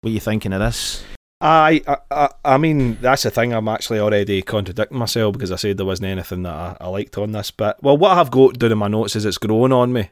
What 0.00 0.10
are 0.10 0.14
you 0.14 0.20
thinking 0.20 0.52
of 0.52 0.60
this? 0.60 1.04
I, 1.44 1.80
I, 2.10 2.28
I 2.44 2.58
mean, 2.58 2.98
that's 3.00 3.24
the 3.24 3.30
thing. 3.30 3.52
I'm 3.52 3.66
actually 3.68 3.98
already 3.98 4.42
contradicting 4.42 4.96
myself 4.98 5.32
because 5.32 5.50
I 5.50 5.56
said 5.56 5.76
there 5.76 5.84
wasn't 5.86 6.08
anything 6.08 6.44
that 6.44 6.54
I, 6.54 6.76
I 6.80 6.88
liked 6.88 7.18
on 7.18 7.32
this. 7.32 7.50
But 7.50 7.82
well, 7.82 7.98
what 7.98 8.16
I've 8.16 8.30
got 8.30 8.58
down 8.58 8.72
in 8.72 8.78
my 8.78 8.88
notes 8.88 9.16
is 9.16 9.24
it's 9.24 9.38
grown 9.38 9.72
on 9.72 9.92
me. 9.92 10.10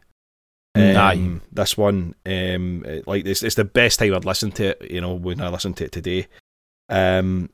Mm, 0.76 0.96
Um, 0.96 1.42
this 1.52 1.76
one, 1.76 2.14
um, 2.26 2.84
like 3.06 3.26
it's, 3.26 3.42
it's 3.42 3.54
the 3.54 3.64
best 3.64 3.98
time 3.98 4.14
I'd 4.14 4.24
listened 4.24 4.56
to 4.56 4.70
it. 4.70 4.90
You 4.90 5.00
know, 5.00 5.14
when 5.14 5.40
I 5.40 5.48
listened 5.48 5.76
to 5.78 5.84
it 5.84 5.92
today. 5.92 6.26
Um, 6.88 7.50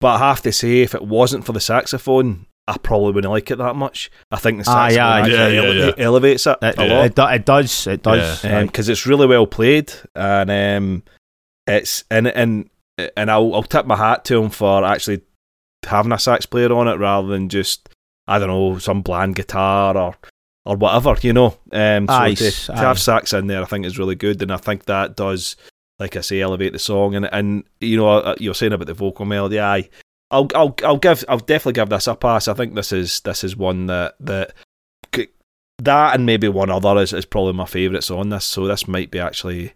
but 0.00 0.20
I 0.20 0.28
have 0.28 0.42
to 0.42 0.52
say, 0.52 0.82
if 0.82 0.94
it 0.94 1.02
wasn't 1.02 1.44
for 1.44 1.52
the 1.52 1.60
saxophone, 1.60 2.46
I 2.66 2.78
probably 2.78 3.12
wouldn't 3.12 3.30
like 3.32 3.50
it 3.50 3.58
that 3.58 3.76
much. 3.76 4.10
I 4.30 4.36
think 4.36 4.64
the 4.64 4.70
Aye, 4.70 4.94
saxophone 4.94 5.40
aye. 5.40 5.48
Yeah, 5.48 5.62
yeah, 5.62 5.86
yeah. 5.86 5.92
elevates 6.04 6.46
it 6.46 6.58
It, 6.62 6.78
a 6.78 6.84
lot 6.86 7.04
it, 7.06 7.34
it 7.36 7.44
does. 7.44 7.86
It 7.86 8.02
does. 8.02 8.42
Because 8.42 8.88
it's 8.88 9.06
really 9.06 9.26
well 9.26 9.46
played 9.46 9.92
and 10.14 10.50
um, 10.50 11.02
it's 11.66 12.04
and 12.10 12.26
and 12.28 12.70
and 12.98 13.30
I'll 13.30 13.54
I'll 13.54 13.62
tip 13.62 13.86
my 13.86 13.96
hat 13.96 14.24
to 14.26 14.42
him 14.42 14.50
for 14.50 14.84
actually 14.84 15.22
having 15.84 16.12
a 16.12 16.18
sax 16.18 16.46
player 16.46 16.72
on 16.72 16.88
it 16.88 16.94
rather 16.94 17.28
than 17.28 17.48
just 17.48 17.88
I 18.26 18.38
don't 18.38 18.48
know 18.48 18.78
some 18.78 19.02
bland 19.02 19.36
guitar 19.36 19.96
or 19.96 20.16
or 20.64 20.76
whatever 20.76 21.16
you 21.20 21.32
know. 21.32 21.56
Um, 21.72 22.06
so 22.06 22.14
Aye, 22.14 22.34
to, 22.34 22.50
to 22.50 22.76
have 22.76 22.98
sax 22.98 23.32
in 23.32 23.46
there, 23.46 23.62
I 23.62 23.66
think 23.66 23.84
is 23.84 23.98
really 23.98 24.14
good, 24.14 24.40
and 24.42 24.52
I 24.52 24.56
think 24.56 24.84
that 24.84 25.16
does, 25.16 25.56
like 25.98 26.16
I 26.16 26.20
say, 26.20 26.40
elevate 26.40 26.72
the 26.72 26.78
song. 26.78 27.14
And 27.14 27.26
and 27.32 27.64
you 27.80 27.96
know 27.96 28.08
uh, 28.08 28.36
you're 28.38 28.54
saying 28.54 28.72
about 28.72 28.86
the 28.86 28.94
vocal 28.94 29.24
melody, 29.24 29.60
aye. 29.60 29.88
I'll 30.30 30.48
I'll 30.54 30.74
I'll 30.82 30.96
give 30.96 31.24
I'll 31.28 31.38
definitely 31.38 31.74
give 31.74 31.90
this 31.90 32.06
a 32.06 32.14
pass. 32.14 32.48
I 32.48 32.54
think 32.54 32.74
this 32.74 32.92
is 32.92 33.20
this 33.20 33.44
is 33.44 33.56
one 33.56 33.86
that 33.86 34.14
that 34.20 34.54
that 35.78 36.14
and 36.14 36.24
maybe 36.26 36.48
one 36.48 36.70
other 36.70 36.96
is, 36.98 37.12
is 37.12 37.24
probably 37.24 37.52
my 37.52 37.66
favourites 37.66 38.10
on 38.10 38.30
this. 38.30 38.44
So 38.44 38.66
this 38.66 38.88
might 38.88 39.10
be 39.10 39.18
actually 39.18 39.74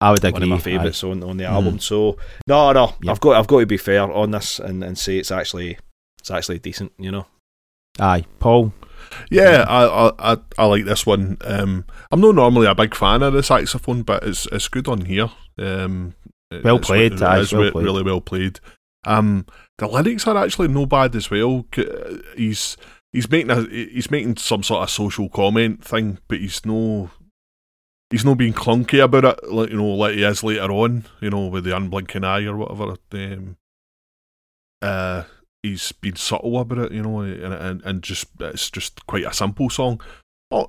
I 0.00 0.10
would 0.10 0.18
agree. 0.24 0.32
one 0.32 0.42
of 0.44 0.48
my 0.48 0.56
aye. 0.56 0.60
favourites 0.60 1.02
on 1.04 1.22
on 1.24 1.36
the 1.38 1.44
Mm. 1.44 1.50
album. 1.50 1.78
So 1.80 2.16
no, 2.46 2.72
no, 2.72 2.94
Yep. 3.02 3.10
I've 3.12 3.20
got 3.20 3.36
I've 3.36 3.46
got 3.46 3.60
to 3.60 3.66
be 3.66 3.76
fair 3.76 4.02
on 4.12 4.30
this 4.30 4.58
and, 4.58 4.82
and 4.84 4.96
say 4.98 5.18
it's 5.18 5.30
actually 5.30 5.78
it's 6.20 6.30
actually 6.30 6.58
decent. 6.60 6.92
You 6.98 7.10
know, 7.12 7.26
Aye, 8.00 8.24
Paul. 8.38 8.72
Yeah, 9.30 9.64
I, 9.68 9.84
I 10.08 10.32
I 10.32 10.36
I 10.58 10.64
like 10.66 10.84
this 10.84 11.04
one. 11.06 11.38
Um, 11.42 11.84
I'm 12.12 12.20
not 12.20 12.34
normally 12.34 12.66
a 12.66 12.74
big 12.74 12.94
fan 12.94 13.22
of 13.22 13.32
the 13.32 13.42
saxophone, 13.42 14.02
but 14.02 14.22
it's 14.22 14.46
it's 14.52 14.68
good 14.68 14.86
on 14.88 15.06
here. 15.06 15.30
Um, 15.58 16.14
it- 16.50 16.62
Well 16.64 16.78
played, 16.78 17.14
it 17.14 17.22
aye, 17.22 17.38
is 17.40 17.52
well 17.52 17.70
played. 17.72 17.84
really 17.84 18.02
well 18.02 18.20
played. 18.20 18.60
Um, 19.06 19.46
the 19.78 19.86
lyrics 19.88 20.26
are 20.26 20.36
actually 20.36 20.68
no 20.68 20.86
bad 20.86 21.14
as 21.16 21.30
well. 21.30 21.64
He's 22.36 22.76
he's 23.12 23.30
making 23.30 23.50
a 23.50 23.62
he's 23.68 24.10
making 24.10 24.36
some 24.36 24.62
sort 24.62 24.82
of 24.82 24.90
social 24.90 25.28
comment 25.28 25.84
thing, 25.84 26.18
but 26.28 26.38
he's 26.38 26.64
no 26.66 27.10
he's 28.10 28.24
not 28.24 28.38
being 28.38 28.52
clunky 28.52 29.02
about 29.02 29.24
it, 29.24 29.52
like 29.52 29.70
you 29.70 29.76
know, 29.76 29.94
like 29.94 30.14
he 30.14 30.22
is 30.22 30.42
later 30.42 30.70
on, 30.70 31.04
you 31.20 31.30
know, 31.30 31.46
with 31.46 31.64
the 31.64 31.76
unblinking 31.76 32.24
eye 32.24 32.44
or 32.44 32.56
whatever. 32.56 32.96
Um, 33.12 33.56
uh, 34.80 35.24
he's 35.62 35.92
been 35.92 36.16
subtle 36.16 36.58
about 36.58 36.78
it, 36.78 36.92
you 36.92 37.02
know, 37.02 37.20
and 37.20 37.54
and, 37.54 37.82
and 37.84 38.02
just 38.02 38.28
it's 38.40 38.70
just 38.70 39.06
quite 39.06 39.24
a 39.24 39.32
simple 39.32 39.70
song. 39.70 40.00
Oh, 40.50 40.68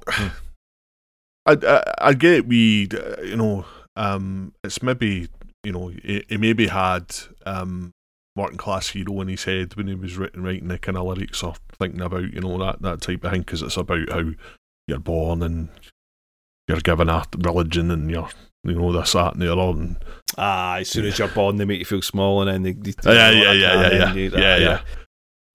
I, 1.46 1.58
I 1.64 1.94
I 2.00 2.14
get 2.14 2.48
we, 2.48 2.90
you 3.24 3.38
know, 3.38 3.66
um, 3.96 4.54
it's 4.64 4.84
maybe 4.84 5.30
you 5.64 5.72
know 5.72 5.88
he, 5.88 6.24
he 6.28 6.38
maybe 6.38 6.68
had 6.68 7.16
um 7.46 7.92
working 8.36 8.58
class 8.58 8.90
hero 8.90 9.20
in 9.22 9.28
his 9.28 9.44
head 9.44 9.76
when 9.76 9.88
he 9.88 9.96
was 9.96 10.18
writing 10.18 10.44
writing 10.44 10.68
the 10.70 10.80
kind 10.80 10.98
of 10.98 11.06
lyrics 11.06 11.44
or 11.44 11.56
thinking 11.78 12.02
about 12.02 12.34
you 12.34 12.40
know 12.40 12.58
that 12.58 12.82
that 12.82 13.02
type 13.02 13.24
of 13.24 13.32
thing 13.32 13.42
because 13.42 13.62
it's 13.62 13.76
about 13.76 14.10
how 14.10 14.24
you're 14.88 15.00
born 15.00 15.44
and 15.44 15.70
you're 16.70 16.80
given 16.80 17.10
a 17.10 17.24
religion 17.40 17.92
and 17.92 18.10
you're 18.10 18.30
you 18.64 18.76
know 18.76 18.94
this 18.94 19.12
that 19.14 19.34
and 19.34 19.42
the 19.42 19.52
other 19.52 19.78
and 19.80 19.98
ah, 20.38 20.76
as 20.78 20.88
soon 20.90 21.06
as 21.06 21.18
you're 21.20 21.28
born, 21.30 21.58
they 21.58 21.66
make 21.66 21.80
you 21.80 21.86
feel 21.86 22.02
small, 22.02 22.42
and 22.48 22.50
then 22.50 22.64
they, 22.64 22.92
they 22.92 23.14
yeah 23.14 23.30
yeah 23.32 23.52
yeah 23.52 23.54
yeah 23.54 23.92
yeah 23.92 24.10
and 24.10 24.16
you- 24.20 24.32
yeah 24.34 24.58
yeah. 24.58 24.80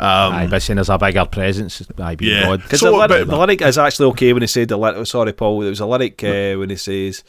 Um, 0.00 0.32
aye, 0.34 0.46
but 0.50 0.60
saying 0.60 0.74
there's 0.76 0.88
a 0.90 0.98
bigger 0.98 1.24
presence. 1.24 1.80
Aye, 1.98 2.16
being 2.16 2.32
yeah. 2.34 2.42
God. 2.46 2.62
Because 2.62 2.80
So, 2.80 2.90
the, 2.90 2.96
lyric, 2.96 3.08
but- 3.08 3.28
the 3.28 3.38
lyric 3.38 3.62
is 3.62 3.78
actually 3.78 4.06
okay 4.08 4.32
when 4.32 4.42
he 4.42 4.48
said 4.48 4.68
the 4.68 4.76
lyric. 4.76 5.06
Sorry, 5.06 5.32
Paul. 5.32 5.60
There 5.60 5.70
was 5.70 5.78
a 5.80 5.86
lyric 5.86 6.22
uh, 6.24 6.58
when 6.58 6.70
he 6.70 6.74
says, 6.76 7.22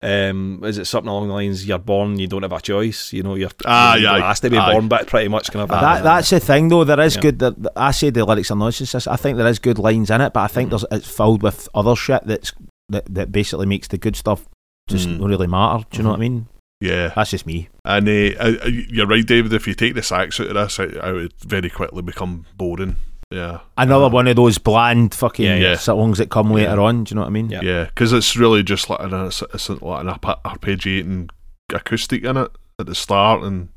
um, 0.00 0.60
"Is 0.62 0.78
it 0.78 0.84
something 0.84 1.08
along 1.10 1.26
the 1.28 1.34
lines? 1.34 1.66
You're 1.66 1.78
born, 1.78 2.18
you 2.20 2.28
don't 2.28 2.42
have 2.42 2.52
a 2.52 2.60
choice. 2.60 3.12
You 3.12 3.24
know, 3.24 3.34
you're 3.34 3.50
Aye, 3.66 3.96
you're 3.96 4.10
aye, 4.10 4.20
asked 4.20 4.42
to 4.42 4.50
be 4.50 4.56
aye. 4.58 4.72
born, 4.72 4.86
but 4.86 5.08
pretty 5.08 5.26
much 5.28 5.50
kind 5.50 5.64
of 5.64 5.70
That, 5.70 6.04
that's 6.04 6.30
the 6.30 6.38
thing, 6.38 6.68
though. 6.68 6.84
There 6.84 7.00
is 7.00 7.16
Yeah. 7.16 7.22
good. 7.22 7.38
That 7.40 7.54
I 7.74 7.90
say 7.90 8.10
the 8.10 8.24
lyrics 8.24 8.50
are 8.52 8.56
nonsense. 8.56 9.06
I 9.08 9.16
think 9.16 9.36
there 9.36 9.48
is 9.48 9.58
good 9.58 9.80
lines 9.80 10.10
in 10.10 10.20
it, 10.20 10.32
but 10.32 10.40
I 10.40 10.46
think 10.46 10.70
there's 10.70 10.84
it's 10.92 11.08
filled 11.08 11.42
with 11.42 11.68
other 11.74 11.96
shit 11.96 12.22
that's 12.26 12.52
that, 12.88 13.04
that 13.12 13.32
basically 13.32 13.66
makes 13.66 13.88
the 13.88 13.98
good 13.98 14.16
stuff 14.16 14.46
just 14.88 15.08
Mm. 15.08 15.20
not 15.20 15.28
really 15.28 15.46
matter. 15.46 15.84
Do 15.90 15.96
you 15.98 16.02
know 16.04 16.10
what 16.10 16.18
I 16.18 16.20
mean? 16.20 16.46
yeah 16.80 17.12
That's 17.16 17.30
just 17.30 17.46
me. 17.46 17.68
And 17.84 18.06
uh, 18.08 18.66
you're 18.68 19.06
right, 19.06 19.24
David. 19.26 19.52
If 19.54 19.66
you 19.66 19.74
take 19.74 19.94
the 19.94 20.02
sax 20.02 20.38
out 20.40 20.48
of 20.48 20.54
this, 20.54 20.78
it, 20.78 20.94
it 20.94 21.12
would 21.12 21.32
very 21.40 21.70
quickly 21.70 22.02
become 22.02 22.44
boring. 22.56 22.96
Yeah, 23.30 23.60
Another 23.78 24.04
Uh, 24.04 24.08
one 24.10 24.28
of 24.28 24.36
those 24.36 24.58
bland 24.58 25.14
fucking 25.14 25.44
Yeah, 25.44 25.56
yeah. 25.56 25.76
songs 25.76 26.18
that 26.18 26.28
come 26.30 26.50
later 26.52 26.76
Yeah. 26.76 26.82
on. 26.82 27.04
Do 27.04 27.12
you 27.12 27.16
know 27.16 27.22
what 27.22 27.28
I 27.28 27.30
mean? 27.30 27.48
Yeah. 27.50 27.62
yeah, 27.62 27.84
because 27.84 28.12
it's 28.12 28.36
really 28.36 28.62
just 28.62 28.90
like 28.90 29.00
an, 29.00 29.14
it's, 29.14 29.42
it's 29.42 29.70
like 29.70 29.80
an 30.04 30.08
arpeggiating 30.08 31.30
acoustic 31.72 32.22
in 32.24 32.36
it 32.36 32.50
at 32.78 32.86
the 32.86 32.94
start, 32.94 33.42
and 33.42 33.68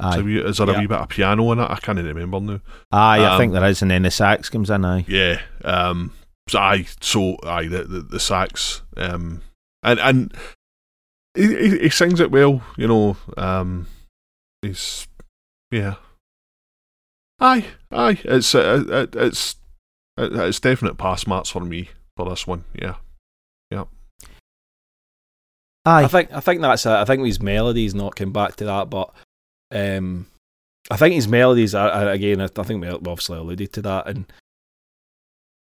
it's 0.00 0.16
a 0.16 0.22
wee- 0.22 0.40
is 0.40 0.58
there 0.58 0.70
a 0.70 0.78
wee 0.78 0.86
bit 0.86 0.98
of 0.98 1.08
piano 1.08 1.50
in 1.52 1.58
it? 1.58 1.70
I 1.70 1.76
can't 1.76 1.98
remember 1.98 2.40
now. 2.40 2.60
aye. 2.92 3.18
I 3.24 3.32
Um, 3.34 3.38
think 3.38 3.52
there 3.52 3.64
is, 3.64 3.82
and 3.82 3.90
then 3.90 4.02
the 4.02 4.10
sax 4.10 4.48
comes 4.48 4.70
in. 4.70 4.84
Aye, 4.84 5.04
Yeah, 5.08 5.40
um, 5.64 6.12
aye, 6.54 6.86
so 7.00 7.36
aye, 7.44 7.66
the 7.68 7.84
the, 7.84 8.00
the 8.00 8.20
sax, 8.20 8.82
um, 8.96 9.42
and 9.82 9.98
and 10.00 10.34
he, 11.34 11.46
he, 11.46 11.78
he 11.78 11.88
sings 11.90 12.20
it 12.20 12.30
well, 12.30 12.62
you 12.76 12.88
know. 12.88 13.16
Um, 13.36 13.86
he's 14.62 15.06
yeah, 15.70 15.94
aye, 17.40 17.66
aye. 17.90 18.20
It's 18.24 18.54
uh, 18.54 18.84
it, 18.88 19.16
it's 19.16 19.56
it, 20.16 20.32
it's 20.32 20.60
definite 20.60 20.98
pass 20.98 21.26
marks 21.26 21.50
for 21.50 21.60
me 21.60 21.90
for 22.16 22.28
this 22.28 22.46
one. 22.46 22.64
Yeah, 22.74 22.96
yeah. 23.70 23.84
aye. 25.84 26.04
I 26.04 26.08
think 26.08 26.32
I 26.32 26.40
think 26.40 26.60
that's 26.60 26.86
it. 26.86 26.90
I 26.90 27.04
think 27.04 27.24
his 27.24 27.40
melodies 27.40 27.94
not 27.94 28.16
came 28.16 28.32
back 28.32 28.56
to 28.56 28.64
that, 28.64 28.90
but 28.90 29.12
um, 29.70 30.26
I 30.90 30.96
think 30.96 31.14
his 31.14 31.28
melodies 31.28 31.74
are, 31.74 31.90
are 31.90 32.08
again. 32.08 32.40
I 32.40 32.48
think 32.48 32.80
we 32.80 32.88
obviously 32.88 33.38
alluded 33.38 33.72
to 33.74 33.82
that, 33.82 34.06
and 34.08 34.24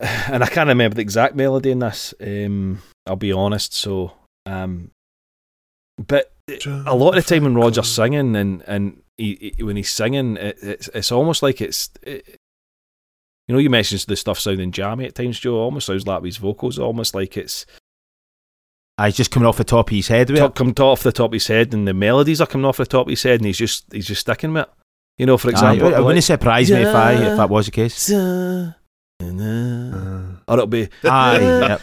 and 0.31 0.43
I 0.43 0.47
can't 0.47 0.67
remember 0.67 0.95
the 0.95 1.01
exact 1.01 1.35
melody 1.35 1.71
in 1.71 1.79
this. 1.79 2.13
Um, 2.21 2.81
I'll 3.05 3.15
be 3.15 3.31
honest. 3.31 3.73
So, 3.73 4.13
um, 4.45 4.91
but 5.97 6.31
a 6.85 6.95
lot 6.95 7.17
of 7.17 7.23
the 7.25 7.35
time 7.35 7.43
when 7.43 7.55
Roger's 7.55 7.87
singing 7.91 8.35
and 8.35 8.61
and 8.67 9.01
he, 9.17 9.53
he- 9.57 9.63
when 9.63 9.75
he's 9.77 9.91
singing, 9.91 10.37
it, 10.37 10.57
it's 10.61 10.87
it's 10.89 11.11
almost 11.11 11.41
like 11.43 11.61
it's. 11.61 11.89
It, 12.01 12.39
you 13.47 13.53
know, 13.53 13.59
you 13.59 13.69
mentioned 13.69 13.99
the 14.07 14.15
stuff 14.15 14.39
sounding 14.39 14.71
jammy 14.71 15.05
at 15.05 15.15
times, 15.15 15.37
Joe. 15.39 15.55
Almost 15.55 15.87
sounds 15.87 16.07
like 16.07 16.23
his 16.23 16.37
vocals, 16.37 16.79
almost 16.79 17.13
like 17.13 17.35
it's 17.35 17.65
Aye, 18.97 19.07
it's 19.09 19.17
just 19.17 19.31
coming 19.31 19.47
off 19.47 19.57
the 19.57 19.63
top 19.63 19.89
of 19.89 19.95
his 19.95 20.07
head. 20.07 20.29
With 20.29 20.37
it. 20.37 20.41
top, 20.41 20.55
come 20.55 20.73
top 20.73 20.85
off 20.93 21.03
the 21.03 21.11
top 21.11 21.29
of 21.29 21.33
his 21.33 21.47
head, 21.47 21.73
and 21.73 21.87
the 21.87 21.93
melodies 21.93 22.39
are 22.39 22.47
coming 22.47 22.65
off 22.65 22.77
the 22.77 22.85
top 22.85 23.07
of 23.07 23.09
his 23.09 23.23
head, 23.23 23.39
and 23.39 23.45
he's 23.45 23.57
just 23.57 23.91
he's 23.91 24.07
just 24.07 24.21
sticking 24.21 24.53
with 24.53 24.63
it. 24.63 24.69
You 25.17 25.25
know, 25.25 25.37
for 25.37 25.49
Aye, 25.49 25.51
example, 25.51 25.93
it 25.93 26.03
wouldn't 26.03 26.23
surprise 26.23 26.71
me 26.71 26.81
if 26.83 26.95
I 26.95 27.13
if 27.13 27.37
that 27.37 27.49
was 27.49 27.65
the 27.65 27.71
case. 27.71 28.09
Or 29.31 30.39
Uh, 30.47 30.53
it'll 30.53 30.67
be 30.67 30.89
Aye, 31.03 31.39
yep. 31.41 31.81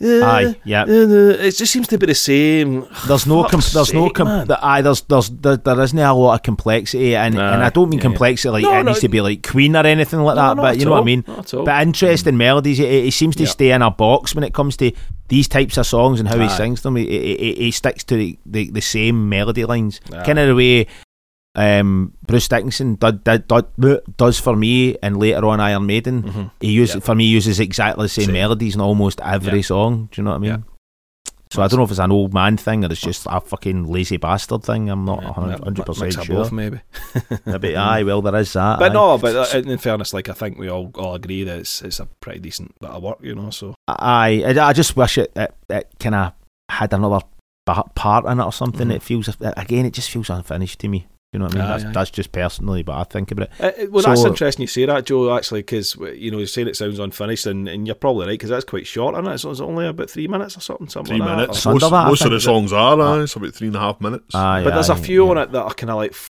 aye, 0.00 0.54
yeah. 0.64 0.84
It 0.86 1.56
just 1.56 1.72
seems 1.72 1.88
to 1.88 1.98
be 1.98 2.06
the 2.06 2.14
same. 2.14 2.86
There's 3.08 3.26
no, 3.26 3.42
com- 3.44 3.60
there's 3.72 3.92
no, 3.92 4.10
com- 4.10 4.46
the, 4.46 4.56
aye, 4.62 4.80
there's, 4.82 5.00
there's, 5.02 5.28
there, 5.30 5.56
there 5.56 5.80
isn't 5.80 5.98
a 5.98 6.14
lot 6.14 6.34
of 6.34 6.42
complexity, 6.44 7.16
and, 7.16 7.34
and 7.34 7.64
I 7.64 7.70
don't 7.70 7.88
mean 7.90 7.98
yeah, 7.98 8.02
complexity 8.02 8.50
like 8.50 8.62
No, 8.62 8.72
it 8.78 8.82
no. 8.84 8.90
needs 8.92 9.00
to 9.00 9.08
be 9.08 9.20
like 9.20 9.42
Queen 9.48 9.74
or 9.74 9.84
anything 9.84 10.20
like 10.20 10.36
No, 10.36 10.54
that, 10.54 10.56
but 10.56 10.78
you 10.78 10.84
know 10.84 10.92
what 10.92 11.00
I 11.02 11.04
mean. 11.04 11.24
all. 11.26 11.64
But 11.64 11.82
interesting 11.82 12.36
melodies. 12.36 12.78
He, 12.78 13.02
he 13.02 13.10
seems 13.10 13.34
to 13.36 13.42
Yeah. 13.44 13.48
stay 13.50 13.70
in 13.72 13.82
a 13.82 13.90
box 13.90 14.34
when 14.36 14.44
it 14.44 14.54
comes 14.54 14.76
to 14.78 14.92
these 15.28 15.48
types 15.48 15.76
of 15.76 15.86
songs 15.86 16.20
and 16.20 16.28
how 16.28 16.38
he 16.38 16.48
sings 16.48 16.82
them. 16.82 16.94
He, 16.96 17.04
he, 17.06 17.36
he- 17.36 17.54
he 17.64 17.70
sticks 17.72 18.04
to 18.04 18.16
the, 18.16 18.38
the, 18.46 18.70
the 18.70 18.80
same 18.80 19.28
melody 19.28 19.64
lines, 19.64 20.00
kind 20.24 20.38
of 20.38 20.46
the 20.48 20.54
way 20.54 20.86
um, 21.54 22.12
Bruce 22.26 22.48
Dickinson 22.48 22.94
did, 22.96 23.24
did, 23.24 23.48
did, 23.48 24.00
does 24.16 24.38
for 24.38 24.54
me, 24.56 24.96
and 25.02 25.16
later 25.18 25.44
on 25.46 25.60
Iron 25.60 25.86
Maiden. 25.86 26.22
Mhm. 26.22 26.50
He 26.60 26.70
uses 26.72 26.96
Yeah. 26.96 27.00
for 27.00 27.14
me 27.14 27.24
uses 27.24 27.58
exactly 27.60 28.04
the 28.04 28.08
same, 28.08 28.26
Same. 28.26 28.34
melodies 28.34 28.74
in 28.74 28.80
almost 28.80 29.20
every 29.22 29.56
Yeah. 29.58 29.62
song. 29.62 30.08
Do 30.12 30.20
you 30.20 30.24
know 30.24 30.30
what 30.30 30.36
I 30.36 30.40
mean? 30.40 30.50
Yeah. 30.50 30.58
So 31.50 31.62
I 31.62 31.66
don't 31.68 31.78
know 31.78 31.84
if 31.84 31.90
it's 31.90 31.98
an 31.98 32.12
old 32.12 32.34
man 32.34 32.58
thing 32.58 32.84
or 32.84 32.92
it's 32.92 33.00
just 33.00 33.26
a 33.28 33.40
fucking 33.40 33.86
lazy 33.90 34.18
bastard 34.18 34.62
thing. 34.62 34.90
I'm 34.90 35.06
not 35.06 35.22
Yeah, 35.22 35.30
100 35.30 35.78
mix 35.78 35.80
percent 35.98 36.26
sure. 36.26 36.36
both, 36.36 36.52
maybe. 36.52 36.78
Maybe, 37.46 37.74
aye, 37.74 38.02
well, 38.02 38.20
there 38.20 38.36
is 38.36 38.52
that. 38.52 38.78
But 38.78 38.90
aye. 38.90 38.94
no, 38.94 39.16
but 39.16 39.34
uh, 39.54 39.58
in 39.58 39.78
fairness, 39.78 40.12
like 40.12 40.28
I 40.28 40.34
think 40.34 40.58
we 40.58 40.68
all, 40.68 40.90
all 40.96 41.14
agree 41.14 41.44
that 41.44 41.58
it's 41.60 41.80
it's 41.80 42.00
a 42.00 42.06
pretty 42.20 42.40
decent 42.40 42.74
bit 42.80 42.90
of 42.90 43.02
work, 43.02 43.16
you 43.22 43.34
know. 43.34 43.48
So 43.48 43.74
Aye, 43.88 44.42
I, 44.46 44.60
I 44.68 44.72
just 44.74 44.94
wish 44.94 45.16
it 45.16 45.32
it, 45.34 45.54
it 45.70 45.88
kind 45.98 46.14
of 46.14 46.32
had 46.68 46.92
another 46.92 47.20
part 47.94 48.26
in 48.26 48.40
it 48.40 48.44
or 48.44 48.52
something. 48.52 48.88
Mhm. 48.88 48.94
It 48.96 49.02
feels 49.02 49.28
again, 49.40 49.86
it 49.86 49.94
just 49.94 50.10
feels 50.10 50.28
unfinished 50.28 50.78
to 50.80 50.88
me. 50.88 51.06
You 51.32 51.38
know 51.40 51.44
what 51.44 51.56
I 51.56 51.58
mean? 51.58 51.64
Aye, 51.64 51.68
that's, 51.68 51.84
aye. 51.84 51.92
that's 51.92 52.10
just 52.10 52.32
personally, 52.32 52.82
but 52.82 52.96
I 52.96 53.04
think 53.04 53.30
about 53.30 53.48
it. 53.48 53.60
Uh, 53.60 53.82
uh, 53.82 53.86
well, 53.90 54.02
that's 54.02 54.24
interesting 54.24 54.62
you 54.62 54.66
say 54.66 54.86
that, 54.86 55.04
Joe. 55.04 55.36
Actually, 55.36 55.60
because 55.60 55.94
you 56.14 56.30
know 56.30 56.38
you're 56.38 56.46
saying 56.46 56.68
it 56.68 56.76
sounds 56.76 56.98
unfinished, 56.98 57.44
and, 57.46 57.68
and 57.68 57.86
you're 57.86 57.94
probably 57.94 58.26
right 58.26 58.32
because 58.32 58.48
that's 58.48 58.64
quite 58.64 58.86
short, 58.86 59.14
and 59.14 59.26
it? 59.28 59.32
It's, 59.32 59.44
it's 59.44 59.60
only 59.60 59.86
about 59.86 60.08
three 60.08 60.26
minutes 60.26 60.56
or 60.56 60.60
something. 60.60 60.88
something 60.88 61.16
Three 61.16 61.20
like 61.20 61.28
that. 61.28 61.36
minutes. 61.36 61.58
It's 61.58 61.66
under 61.66 61.80
Most, 61.80 61.90
that, 61.90 62.06
most 62.08 62.24
of 62.24 62.30
the 62.30 62.40
songs 62.40 62.72
are, 62.72 62.98
Ah. 62.98 63.12
uh, 63.12 63.22
it's 63.22 63.36
about 63.36 63.54
three 63.54 63.66
and 63.66 63.76
a 63.76 63.80
half 63.80 64.00
minutes. 64.00 64.34
Aye, 64.34 64.64
But 64.64 64.72
there's 64.74 64.88
a 64.88 64.96
few 64.96 65.26
yeah. 65.26 65.30
on 65.32 65.38
it 65.38 65.52
that 65.52 65.62
are 65.62 65.74
kind 65.74 65.90
of 65.90 65.96
like 65.96 66.12
f- 66.12 66.28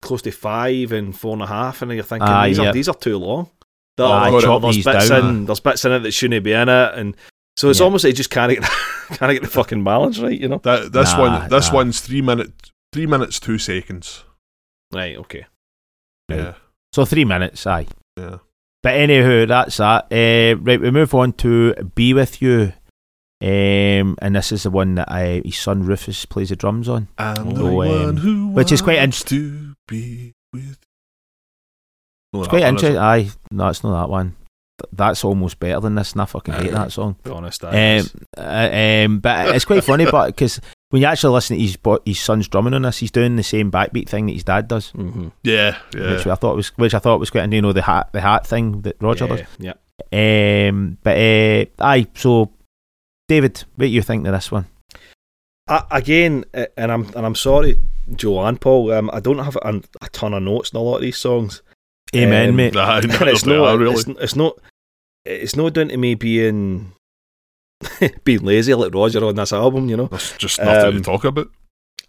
close 0.00 0.22
to 0.22 0.30
five 0.32 0.92
and 0.92 1.14
four 1.14 1.34
and 1.34 1.42
a 1.42 1.46
half, 1.46 1.82
and 1.82 1.92
you're 1.92 2.02
thinking 2.02 2.26
Aye, 2.28 2.48
these 2.48 2.58
yeah. 2.58 2.70
are 2.70 2.72
these 2.72 2.88
are 2.88 2.94
too 2.94 3.18
long. 3.18 3.50
There 3.98 4.06
Aye, 4.06 4.30
are- 4.30 4.40
chop 4.40 4.62
there's 4.62 4.76
these 4.76 4.84
bits 4.86 5.08
down. 5.10 5.28
in 5.28 5.44
there's 5.44 5.60
bits 5.60 5.84
in 5.84 5.92
it 5.92 5.98
that 5.98 6.12
shouldn't 6.12 6.42
be 6.42 6.52
in 6.52 6.70
it, 6.70 6.94
and 6.94 7.14
so 7.58 7.68
it's 7.68 7.80
Yeah. 7.80 7.84
almost 7.84 8.04
like 8.04 8.12
you 8.12 8.16
just 8.16 8.30
can't 8.30 8.50
get 8.50 8.62
can't 9.18 9.30
get 9.30 9.42
the 9.42 9.48
fucking 9.48 9.84
balance 9.84 10.18
right, 10.20 10.40
you 10.40 10.48
know? 10.48 10.60
That 10.64 10.90
this 10.90 11.12
Nah, 11.12 11.20
one, 11.40 11.48
this 11.50 11.68
nah. 11.68 11.74
one's 11.74 12.00
three 12.00 12.22
minutes, 12.22 12.72
three 12.94 13.06
minutes 13.06 13.38
two 13.40 13.58
seconds. 13.58 14.24
Right, 14.92 15.16
okay. 15.18 15.46
Right. 16.28 16.38
Yeah, 16.38 16.54
So 16.92 17.04
three 17.04 17.24
minutes, 17.24 17.66
aye. 17.66 17.86
yeah. 18.16 18.38
But 18.82 18.94
anywho, 18.94 19.48
that's 19.48 19.76
that. 19.78 20.04
Uh, 20.12 20.56
right, 20.60 20.80
we 20.80 20.90
move 20.90 21.12
on 21.14 21.32
to 21.34 21.74
"Be 21.96 22.14
with 22.14 22.40
You," 22.40 22.72
um, 23.42 24.16
and 24.22 24.36
this 24.36 24.52
is 24.52 24.62
the 24.62 24.70
one 24.70 24.94
that 24.96 25.10
I, 25.10 25.42
his 25.44 25.58
son 25.58 25.82
Rufus 25.82 26.24
plays 26.26 26.50
the 26.50 26.56
drums 26.56 26.88
on. 26.88 27.08
I'm 27.18 27.48
Oh, 27.48 27.52
the 27.52 27.64
um, 27.66 27.74
one 27.74 28.16
who 28.18 28.46
which 28.48 28.70
is 28.72 28.80
quite 28.80 28.98
wants 28.98 29.24
to 29.24 29.74
be 29.88 30.32
with. 30.52 30.78
No, 32.32 32.40
It's 32.40 32.48
quite 32.48 32.60
one, 32.62 32.68
interesting. 32.74 32.96
it? 32.96 32.98
Aye, 33.00 33.30
no, 33.50 33.68
it's 33.68 33.82
not 33.82 34.00
that 34.02 34.10
one. 34.10 34.36
Th- 34.80 34.90
That's 34.92 35.24
almost 35.24 35.58
better 35.58 35.80
than 35.80 35.94
this, 35.96 36.12
and 36.12 36.22
I 36.22 36.26
fucking 36.26 36.54
hate 36.54 36.70
that 36.72 36.92
song. 36.92 37.16
Be 37.24 37.30
honest, 37.30 37.60
that 37.62 37.68
Um, 37.70 37.74
is. 37.74 38.14
uh, 38.36 39.04
um, 39.06 39.18
but 39.18 39.54
it's 39.56 39.64
quite 39.64 39.82
funny, 39.82 40.04
but 40.10 40.26
because 40.28 40.60
when 40.90 41.02
you 41.02 41.08
actually 41.08 41.34
listen 41.34 41.56
to 41.56 41.62
his 41.62 41.76
his 42.04 42.20
son's 42.20 42.48
drumming 42.48 42.74
on 42.74 42.82
this, 42.82 42.98
he's 42.98 43.10
doing 43.10 43.36
the 43.36 43.42
same 43.42 43.70
backbeat 43.70 44.08
thing 44.08 44.26
that 44.26 44.32
his 44.32 44.44
dad 44.44 44.68
does, 44.68 44.92
Mhm. 44.92 45.32
Yeah, 45.44 45.76
yeah. 45.94 46.16
which 46.16 46.26
I 46.26 46.34
thought 46.34 46.56
was 46.56 46.68
which 46.78 46.94
I 46.94 46.98
thought 46.98 47.20
was 47.20 47.30
quite, 47.30 47.52
you 47.52 47.62
know, 47.62 47.72
the 47.72 47.82
hat 47.82 48.10
the 48.12 48.20
hat 48.20 48.46
thing 48.46 48.82
that 48.82 48.96
Roger 49.00 49.26
yeah, 49.26 49.36
does. 49.36 49.74
yeah. 50.12 50.68
Um, 50.70 50.96
but 51.02 51.16
uh, 51.18 51.64
aye, 51.84 52.06
so 52.14 52.50
David, 53.28 53.64
what 53.76 53.86
do 53.86 53.90
you 53.90 54.02
think 54.02 54.26
of 54.26 54.32
this 54.32 54.50
one? 54.50 54.66
I, 55.68 55.84
again, 55.90 56.44
and 56.54 56.90
I'm 56.90 57.04
and 57.14 57.26
I'm 57.26 57.34
sorry, 57.34 57.78
Joe 58.14 58.40
and 58.46 58.58
Paul. 58.60 58.92
Um, 58.92 59.10
I 59.12 59.20
don't 59.20 59.38
have 59.40 59.56
a, 59.56 59.82
a 60.00 60.08
ton 60.10 60.32
of 60.32 60.42
notes 60.42 60.70
in 60.70 60.78
a 60.78 60.80
lot 60.82 60.96
of 60.96 61.02
these 61.02 61.18
songs. 61.18 61.62
Amen, 62.16 62.50
Um, 62.50 62.56
mate. 62.56 62.74
Aye, 62.76 62.98
and 63.00 63.08
no, 63.08 63.26
it's 63.26 63.44
not. 63.44 63.78
really. 63.78 63.92
It's, 63.92 64.06
it's 64.08 64.36
not. 64.36 64.58
It's 65.26 65.56
not 65.56 65.74
down 65.74 65.88
to 65.88 65.96
me 65.98 66.14
being 66.14 66.92
being 68.24 68.44
lazy 68.44 68.74
like 68.74 68.94
Roger 68.94 69.24
on 69.24 69.36
this 69.36 69.52
album. 69.52 69.88
You 69.88 69.96
know, 69.96 70.06
There's 70.06 70.32
just 70.36 70.58
nothing 70.58 70.86
Um, 70.88 70.96
to 70.96 71.00
talk 71.02 71.24
about. 71.24 71.48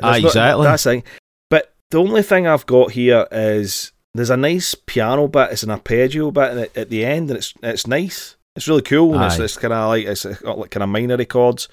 Aye, 0.01 0.12
There's 0.21 0.23
not- 0.23 0.29
exactly. 0.29 0.63
That's 0.65 0.84
the 0.84 0.89
thing. 0.91 1.03
But 1.49 1.73
the 1.91 1.97
only 1.99 2.21
thing 2.21 2.47
I've 2.47 2.65
got 2.65 2.91
here 2.91 3.27
is 3.32 3.91
there's 4.13 4.29
a 4.29 4.38
nice 4.38 4.75
piano 4.75 5.27
bit. 5.27 5.51
It's 5.51 5.63
an 5.63 5.71
arpeggio 5.71 6.32
bit 6.32 6.58
at, 6.58 6.77
at 6.77 6.89
the 6.89 7.05
end, 7.05 7.29
and 7.29 7.38
it's 7.38 7.53
it's 7.62 7.88
nice. 7.88 8.36
It's 8.55 8.67
really 8.67 8.82
cool. 8.82 9.13
And 9.15 9.23
it's, 9.25 9.39
Aye. 9.39 9.43
it's 9.43 9.58
kind 9.58 9.73
of 9.73 9.89
like 9.89 10.05
it's 10.05 10.25
got 10.25 10.58
like 10.58 10.71
kind 10.71 10.84
of 10.84 10.89
minor 10.89 11.23
chords, 11.25 11.67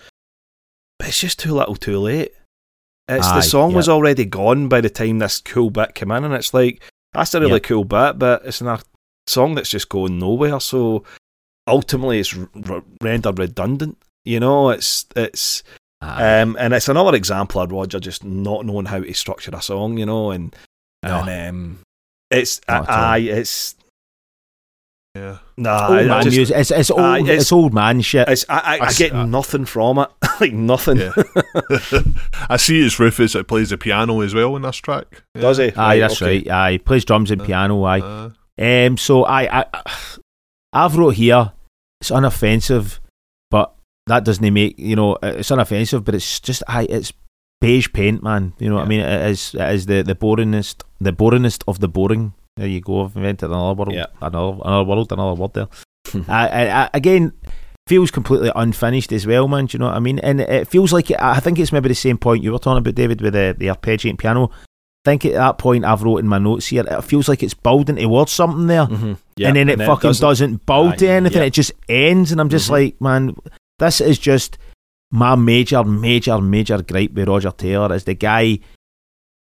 but 0.98 1.08
it's 1.08 1.18
just 1.20 1.38
too 1.38 1.52
little, 1.54 1.76
too 1.76 1.98
late. 1.98 2.32
It's 3.08 3.26
Aye, 3.26 3.36
the 3.36 3.42
song 3.42 3.72
was 3.74 3.88
already 3.88 4.24
gone 4.24 4.68
by 4.68 4.80
the 4.80 4.90
time 4.90 5.18
this 5.20 5.40
cool 5.40 5.70
bit 5.70 5.94
came 5.94 6.10
in, 6.10 6.24
and 6.24 6.34
it's 6.34 6.52
like 6.52 6.82
that's 7.12 7.34
a 7.34 7.40
really 7.40 7.52
Yeah. 7.54 7.58
cool 7.60 7.84
bit, 7.84 8.18
but 8.18 8.42
it's 8.44 8.60
in 8.60 8.66
a 8.66 8.80
song 9.26 9.54
that's 9.54 9.70
just 9.70 9.88
going 9.88 10.18
nowhere. 10.18 10.60
So 10.60 11.02
ultimately, 11.66 12.20
it's 12.20 12.36
r- 12.36 12.48
r- 12.70 12.82
rendered 13.02 13.38
redundant. 13.38 13.98
You 14.24 14.40
know, 14.40 14.70
it's 14.70 15.06
it's 15.14 15.62
Aye. 16.00 16.40
um, 16.40 16.56
and 16.58 16.74
it's 16.74 16.88
another 16.88 17.14
example 17.16 17.60
of 17.60 17.70
Roger 17.72 18.00
just 18.00 18.24
not 18.24 18.66
knowing 18.66 18.86
how 18.86 19.00
to 19.00 19.12
structure 19.14 19.50
a 19.54 19.62
song, 19.62 19.98
you 19.98 20.06
know, 20.06 20.30
and 20.30 20.54
No. 21.04 21.20
and 21.24 21.48
um, 21.48 21.78
it's 22.30 22.60
Not 22.68 22.82
at 22.84 22.88
all. 22.90 23.04
aye, 23.12 23.18
it's 23.18 23.76
Yeah. 25.14 25.38
nah, 25.56 25.88
old 25.88 25.98
I, 25.98 26.00
I 26.00 26.06
man 26.06 26.22
just, 26.24 26.36
music. 26.36 26.56
It's, 26.56 26.70
it's 26.72 26.90
old. 26.90 27.00
Aye, 27.00 27.18
it's, 27.20 27.28
it's- 27.28 27.52
old 27.52 27.72
man 27.72 28.00
shit. 28.00 28.28
it's, 28.28 28.44
I, 28.48 28.58
I, 28.58 28.58
I 28.58 28.78
I 28.78 28.86
s- 28.88 28.98
get 28.98 29.12
uh, 29.12 29.24
nothing 29.24 29.64
from 29.64 29.98
it, 29.98 30.10
like 30.40 30.52
nothing. 30.52 30.98
Yeah. 30.98 31.12
I 32.50 32.56
see 32.58 32.84
it's 32.84 32.98
Rufus 32.98 33.32
that 33.34 33.48
plays 33.48 33.70
the 33.70 33.78
piano 33.78 34.20
as 34.20 34.34
well 34.34 34.56
in 34.56 34.62
this 34.62 34.76
track. 34.76 35.22
Yeah. 35.34 35.40
Does 35.42 35.58
he? 35.58 35.72
aye, 35.76 36.00
that's 36.00 36.20
okay. 36.20 36.38
right. 36.38 36.50
Aye, 36.50 36.78
plays 36.78 37.04
drums 37.04 37.30
and 37.30 37.40
Uh, 37.42 37.44
piano. 37.46 37.82
Aye. 37.84 38.00
Uh, 38.00 38.30
Um, 38.58 38.96
so 38.98 39.24
I, 39.24 39.60
I, 39.62 39.66
I've 40.72 40.96
wrote 40.96 41.14
here. 41.14 41.52
It's 42.06 42.14
unoffensive, 42.14 43.00
but 43.50 43.74
that 44.06 44.24
doesn't 44.24 44.54
make 44.54 44.78
you 44.78 44.94
know. 44.94 45.18
It's 45.22 45.50
unoffensive, 45.50 46.04
but 46.04 46.14
it's 46.14 46.38
just 46.38 46.62
I. 46.68 46.84
It's 46.84 47.12
beige 47.60 47.92
paint, 47.92 48.22
man. 48.22 48.52
You 48.60 48.68
know 48.68 48.76
what 48.76 48.84
I 48.84 48.88
mean? 48.88 49.00
It 49.00 49.30
is. 49.30 49.54
It 49.54 49.74
is 49.74 49.86
the 49.86 50.02
the 50.02 50.14
boringest, 50.14 50.84
the 51.00 51.12
boringest 51.12 51.64
of 51.66 51.80
the 51.80 51.88
boring. 51.88 52.34
There 52.56 52.68
you 52.68 52.80
go. 52.80 53.04
I've 53.04 53.16
invented 53.16 53.50
another 53.50 53.74
word. 53.74 53.92
Yeah. 53.92 54.06
Another 54.22 54.58
another 54.64 54.84
world. 54.84 55.10
Another 55.10 55.34
word 55.34 55.54
there. 55.54 55.68
I, 56.28 56.48
I, 56.48 56.82
I, 56.82 56.90
again, 56.94 57.32
feels 57.88 58.12
completely 58.12 58.52
unfinished 58.54 59.10
as 59.10 59.26
well, 59.26 59.48
man. 59.48 59.66
Do 59.66 59.74
you 59.74 59.80
know 59.80 59.86
what 59.86 59.96
I 59.96 60.00
mean? 60.00 60.20
And 60.20 60.40
it 60.40 60.68
feels 60.68 60.92
like 60.92 61.10
it, 61.10 61.20
I 61.20 61.40
think 61.40 61.58
it's 61.58 61.72
maybe 61.72 61.88
the 61.88 61.96
same 61.96 62.18
point 62.18 62.44
you 62.44 62.52
were 62.52 62.60
talking 62.60 62.78
about, 62.78 62.94
David, 62.94 63.20
with 63.20 63.32
the 63.32 63.56
the 63.58 63.66
arpeggiating 63.66 64.18
piano. 64.18 64.50
I 65.06 65.10
think 65.10 65.24
at 65.24 65.34
that 65.34 65.58
point 65.58 65.84
I've 65.84 66.02
wrote 66.02 66.16
in 66.18 66.26
my 66.26 66.38
notes 66.38 66.66
here, 66.66 66.84
it 66.84 67.02
feels 67.02 67.28
like 67.28 67.42
it's 67.44 67.54
building 67.54 67.94
towards 67.96 68.32
something 68.32 68.66
there 68.66 68.86
Mhm. 68.86 69.16
Yeah, 69.36 69.48
and 69.48 69.56
then 69.56 69.68
it 69.68 69.78
fucking 69.78 70.12
doesn't, 70.14 70.66
build 70.66 70.94
Aye, 70.94 70.96
to 70.96 71.08
anything. 71.08 71.42
It 71.42 71.52
just 71.52 71.72
ends, 71.88 72.32
and 72.32 72.40
I'm 72.40 72.48
just 72.48 72.68
Mhm. 72.68 72.72
like, 72.72 73.00
man, 73.00 73.36
this 73.78 74.00
is 74.00 74.18
just 74.18 74.58
my 75.12 75.36
major, 75.36 75.84
major, 75.84 76.40
major 76.40 76.82
gripe 76.82 77.12
with 77.12 77.28
Roger 77.28 77.52
Taylor 77.52 77.94
is 77.94 78.02
the 78.04 78.14
guy 78.14 78.58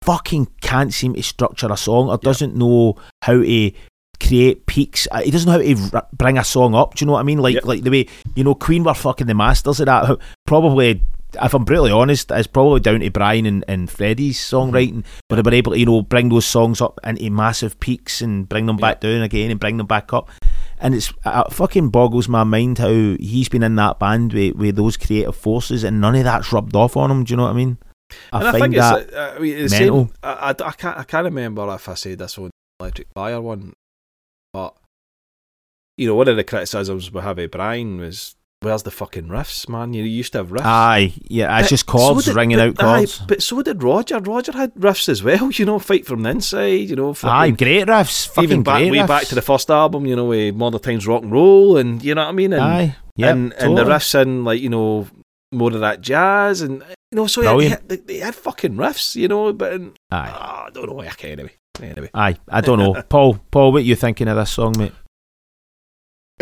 fucking 0.03 0.47
can't 0.61 0.93
seem 0.93 1.13
to 1.13 1.23
structure 1.23 1.71
a 1.71 1.77
song 1.77 2.09
or 2.09 2.17
doesn't 2.17 2.55
know 2.55 2.95
how 3.21 3.41
to 3.41 3.71
create 4.19 4.65
peaks. 4.65 5.07
Uh, 5.11 5.21
He 5.21 5.31
doesn't 5.31 5.45
know 5.47 5.53
how 5.53 5.59
to 5.59 5.89
r- 5.97 6.07
bring 6.11 6.37
a 6.37 6.43
song 6.43 6.75
up. 6.75 6.95
Do 6.95 7.03
you 7.03 7.07
know 7.07 7.13
what 7.13 7.21
I 7.21 7.23
mean? 7.23 7.39
Like, 7.39 7.65
like 7.65 7.83
the 7.83 7.89
way 7.91 8.07
you 8.35 8.43
know 8.43 8.55
Queen 8.55 8.83
were 8.83 8.93
fucking 8.93 9.27
the 9.27 9.33
masters 9.33 9.79
of 9.79 9.85
that. 9.85 10.17
Probably. 10.45 11.01
If 11.41 11.53
I'm 11.53 11.65
brutally 11.65 11.91
honest, 11.91 12.31
it's 12.31 12.47
probably 12.47 12.79
down 12.79 12.99
to 12.99 13.09
Brian 13.09 13.45
and, 13.45 13.65
and 13.67 13.89
Freddie's 13.89 14.37
songwriting, 14.37 15.03
but 15.29 15.35
they 15.35 15.41
were 15.41 15.55
able 15.55 15.71
to, 15.73 15.79
you 15.79 15.85
know, 15.85 16.01
bring 16.01 16.29
those 16.29 16.45
songs 16.45 16.81
up 16.81 16.99
into 17.03 17.29
massive 17.29 17.79
peaks 17.79 18.21
and 18.21 18.47
bring 18.47 18.65
them 18.65 18.77
back 18.77 19.01
down 19.01 19.21
again 19.21 19.51
and 19.51 19.59
bring 19.59 19.77
them 19.77 19.87
back 19.87 20.13
up. 20.13 20.29
And 20.79 20.93
it's 20.93 21.13
it 21.25 21.53
fucking 21.53 21.89
boggles 21.89 22.27
my 22.27 22.43
mind 22.43 22.77
how 22.77 22.89
he's 22.89 23.49
been 23.49 23.63
in 23.63 23.75
that 23.75 23.99
band 23.99 24.33
with, 24.33 24.55
with 24.55 24.75
those 24.75 24.97
creative 24.97 25.35
forces 25.35 25.83
and 25.83 26.01
none 26.01 26.15
of 26.15 26.23
that's 26.23 26.51
rubbed 26.51 26.75
off 26.75 26.97
on 26.97 27.09
him. 27.09 27.23
Do 27.23 27.31
you 27.31 27.37
know 27.37 27.43
what 27.43 27.51
I 27.51 27.53
mean? 27.53 27.77
I 28.31 28.39
and 28.39 28.47
I 28.47 28.51
think 28.51 28.75
that 28.75 29.01
it's, 29.01 29.13
uh, 29.13 29.33
I 29.35 29.39
mean, 29.39 29.57
it's 29.57 29.71
mental. 29.71 30.05
Same, 30.05 30.13
I, 30.23 30.33
I, 30.33 30.49
I 30.49 30.71
can't 30.71 30.97
I 30.97 31.03
can't 31.03 31.25
remember 31.25 31.73
if 31.73 31.89
I 31.89 31.93
said 31.95 32.19
this 32.19 32.37
on 32.37 32.51
Electric 32.79 33.07
Fire 33.13 33.41
one, 33.41 33.73
but 34.51 34.75
you 35.97 36.07
know 36.07 36.15
one 36.15 36.27
of 36.27 36.35
the 36.35 36.43
criticisms 36.43 37.11
we 37.11 37.21
have 37.21 37.39
of 37.39 37.51
Brian 37.51 37.97
was 37.97 38.35
where's 38.63 38.83
the 38.83 38.91
fucking 38.91 39.27
riffs, 39.27 39.69
man? 39.69 39.93
You 39.93 40.03
used 40.03 40.31
to 40.33 40.39
have 40.39 40.49
riffs. 40.49 40.61
aye, 40.65 41.13
yeah, 41.27 41.57
it's 41.59 41.65
But 41.65 41.69
just 41.69 41.85
chords 41.85 42.25
so 42.25 42.31
did- 42.31 42.37
ringing 42.37 42.57
but- 42.57 42.67
out 42.69 42.77
chords. 42.77 43.21
Aye, 43.21 43.25
but 43.27 43.43
so 43.43 43.61
did 43.61 43.83
Roger. 43.83 44.19
Roger 44.19 44.51
had 44.53 44.73
riffs 44.75 45.09
as 45.09 45.21
well. 45.23 45.51
You 45.59 45.65
know, 45.65 45.77
fight 45.79 46.05
from 46.05 46.23
the 46.23 46.29
inside. 46.31 46.89
You 46.89 46.95
know, 46.95 47.15
Aye, 47.23 47.51
great 47.51 47.87
riffs. 47.87 48.27
Fucking 48.27 48.43
even 48.43 48.63
back 48.63 48.81
way 48.81 48.89
riffs. 48.89 49.07
back 49.07 49.23
to 49.25 49.35
the 49.35 49.41
first 49.41 49.69
album. 49.69 50.05
You 50.05 50.15
know, 50.15 50.25
with 50.25 50.55
Modern 50.55 50.79
Times 50.81 51.05
Rock 51.05 51.23
and 51.23 51.31
Roll, 51.31 51.77
and 51.77 52.03
you 52.03 52.15
know 52.15 52.23
what 52.23 52.29
I 52.29 52.31
mean. 52.33 52.53
And 52.53 52.63
Aye, 52.63 52.95
yeah, 53.15 53.29
and, 53.31 53.53
and 53.53 53.77
the 53.77 53.83
riffs 53.83 54.19
in 54.19 54.43
like 54.43 54.61
you 54.61 54.69
know 54.69 55.07
more 55.51 55.71
of 55.71 55.79
that 55.81 56.01
jazz 56.01 56.61
and 56.61 56.81
you 57.11 57.15
know 57.15 57.27
so 57.27 57.43
had, 57.43 57.59
he 57.61 57.69
had, 57.69 57.87
they 58.07 58.17
had 58.17 58.33
fucking 58.33 58.73
riffs 58.73 59.15
you 59.15 59.27
know 59.27 59.53
but 59.53 59.71
and, 59.73 59.91
Aye, 60.09 60.31
ah, 60.33 60.65
I 60.65 60.69
don't 60.71 60.89
know 60.89 60.99
okay, 61.03 61.33
anyway 61.33 61.51
anyway 61.79 62.09
aye. 62.15 62.35
I 62.49 62.61
don't 62.61 62.79
know, 62.79 62.99
Paul. 63.09 63.37
Paul, 63.51 63.71
what 63.71 63.83
you 63.83 63.95
thinking 63.95 64.27
of 64.27 64.35
this 64.37 64.49
song, 64.49 64.73
mate? 64.79 64.93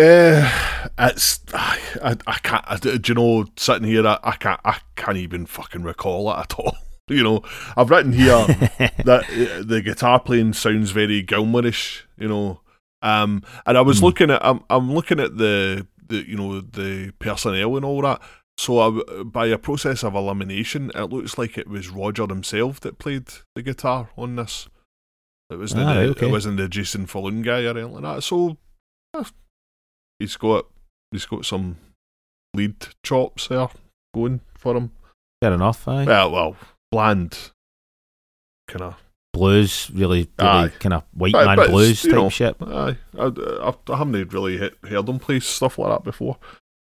Uh, 0.01 0.89
it's 0.99 1.39
I, 1.53 2.17
I, 2.25 2.33
can't. 2.41 2.65
I, 2.67 2.77
do 2.77 2.99
you 3.05 3.13
know? 3.13 3.45
Sitting 3.57 3.87
here, 3.87 4.05
I, 4.07 4.17
I 4.23 4.31
can't. 4.35 4.59
I 4.65 4.79
can't 4.95 5.17
even 5.17 5.45
fucking 5.45 5.83
recall 5.83 6.31
it 6.31 6.37
at 6.39 6.53
all. 6.55 6.75
You 7.09 7.23
know, 7.23 7.41
I've 7.75 7.89
written 7.89 8.13
here 8.13 8.29
that 9.05 9.25
uh, 9.29 9.63
the 9.65 9.81
guitar 9.83 10.17
playing 10.21 10.53
sounds 10.53 10.91
very 10.91 11.21
Gilmourish. 11.21 12.03
You 12.17 12.29
know, 12.29 12.61
um, 13.01 13.43
and 13.65 13.77
I 13.77 13.81
was 13.81 13.99
Hmm. 13.99 14.05
looking 14.05 14.31
at. 14.31 14.45
I'm, 14.45 14.63
I'm 14.69 14.93
looking 14.93 15.19
at 15.19 15.35
the 15.37 15.85
the 16.07 16.25
you 16.25 16.37
know 16.37 16.61
the 16.61 17.11
personnel 17.19 17.75
and 17.75 17.83
all 17.83 18.01
that. 18.03 18.21
So 18.57 18.79
I 18.79 19.23
by 19.23 19.47
a 19.47 19.57
process 19.57 20.05
of 20.05 20.15
elimination, 20.15 20.89
it 20.95 21.05
looks 21.11 21.37
like 21.37 21.57
it 21.57 21.67
was 21.67 21.89
Roger 21.89 22.27
himself 22.27 22.79
that 22.81 22.97
played 22.97 23.25
the 23.55 23.61
guitar 23.63 24.11
on 24.15 24.37
this. 24.37 24.69
It 25.49 25.55
was 25.57 25.73
the, 25.73 25.81
Ah, 25.81 25.87
right, 25.95 26.09
okay. 26.11 26.27
it 26.27 26.31
wasn't 26.31 26.57
the 26.57 26.69
Jason 26.69 27.07
Falloon 27.07 27.41
guy 27.41 27.63
or 27.65 27.71
anything 27.71 27.91
like 27.93 28.03
that. 28.03 28.23
So 28.23 28.57
he's 30.21 30.37
got 30.37 30.65
he's 31.11 31.25
got 31.25 31.45
some 31.45 31.77
lead 32.55 32.75
chops 33.03 33.47
there. 33.47 33.67
going 34.13 34.41
for 34.57 34.75
him. 34.75 34.91
Fair 35.41 35.53
enough. 35.53 35.87
Aye. 35.87 36.05
Well, 36.05 36.31
well, 36.31 36.55
bland, 36.91 37.51
kind 38.67 38.83
of. 38.83 38.95
blues, 39.33 39.89
really, 39.93 40.29
really 40.39 40.69
kind 40.79 40.93
of 40.93 41.03
white 41.13 41.33
But- 41.33 41.45
man 41.57 41.69
blues 41.69 42.01
type 42.03 42.11
know, 42.11 42.29
shit. 42.29 42.55
Aye, 42.61 42.97
I, 43.17 43.23
I, 43.25 43.73
I 43.89 43.97
haven't 43.97 44.33
really 44.33 44.57
hit, 44.57 44.75
heard 44.83 45.07
him 45.09 45.19
play 45.19 45.39
stuff 45.39 45.77
like 45.77 45.89
that 45.91 46.03
before. 46.03 46.37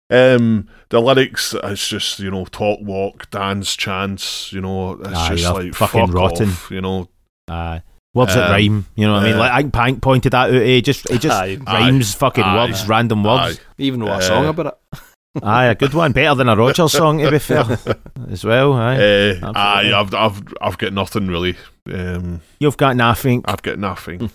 Um, 0.10 0.68
the 0.90 1.00
lyrics, 1.00 1.56
it's 1.64 1.88
just 1.88 2.20
you 2.20 2.30
know, 2.30 2.46
talk, 2.46 2.80
walk, 2.82 3.30
dance, 3.30 3.76
chance. 3.76 4.52
You 4.52 4.62
know, 4.62 4.94
it's 4.94 5.08
Aye, 5.08 5.36
just 5.36 5.54
like 5.54 5.74
fucking 5.74 6.08
fuck 6.08 6.16
rotten. 6.16 6.50
off, 6.50 6.70
you 6.72 6.82
know, 6.82 7.10
Aye. 7.48 7.82
Words 8.14 8.34
that 8.36 8.46
Um, 8.46 8.52
rhyme. 8.52 8.86
You 8.96 9.08
know 9.08 9.14
what 9.14 9.24
I 9.24 9.26
mean? 9.26 9.36
uh, 9.36 9.40
Like 9.40 9.52
I 9.52 9.58
think 9.62 9.74
Pank 9.74 10.02
pointed 10.02 10.32
that 10.34 10.50
out. 10.50 10.62
He 10.62 10.82
just, 10.82 11.10
he 11.10 11.18
just 11.18 11.36
Aye. 11.36 11.58
rhymes 11.66 12.14
fucking 12.16 12.44
Aye. 12.44 12.56
words, 12.68 12.88
random 12.88 13.24
words. 13.24 13.60
Even 13.78 14.00
know 14.02 14.08
a 14.08 14.18
Uh, 14.18 14.22
song 14.22 14.46
about 14.48 14.66
it. 14.94 15.00
Aye, 15.44 15.66
a 15.66 15.76
good 15.76 15.96
one, 15.96 16.12
better 16.12 16.36
than 16.36 16.48
a 16.48 16.56
Rogers 16.56 16.92
song 16.92 17.18
to 17.18 17.32
be 17.32 17.40
fair, 17.40 17.66
as 18.30 18.44
well. 18.46 18.74
Aye. 18.74 18.98
Uh, 19.42 19.52
aye, 19.56 19.92
I've, 19.92 20.14
I've, 20.14 20.44
I've 20.62 20.78
got 20.78 20.94
nothing 20.94 21.26
really. 21.28 21.56
Um, 21.92 22.42
You've 22.60 22.78
got 22.78 22.96
nothing. 22.96 23.42
I've 23.46 23.64
got 23.64 23.80
nothing. 23.80 24.30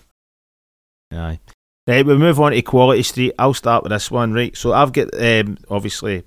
Aye. 1.13 1.39
Right, 1.87 2.05
we 2.05 2.17
move 2.19 2.39
on 2.41 2.53
to 2.53 2.61
Quality 2.63 3.03
Street. 3.05 3.33
I'll 3.39 3.55
start 3.55 3.83
with 3.85 3.93
this 3.93 4.11
one, 4.11 4.33
right? 4.35 4.55
So 4.57 4.73
I've 4.73 4.93
got 4.93 5.09
um, 5.19 5.57
obviously 5.71 6.25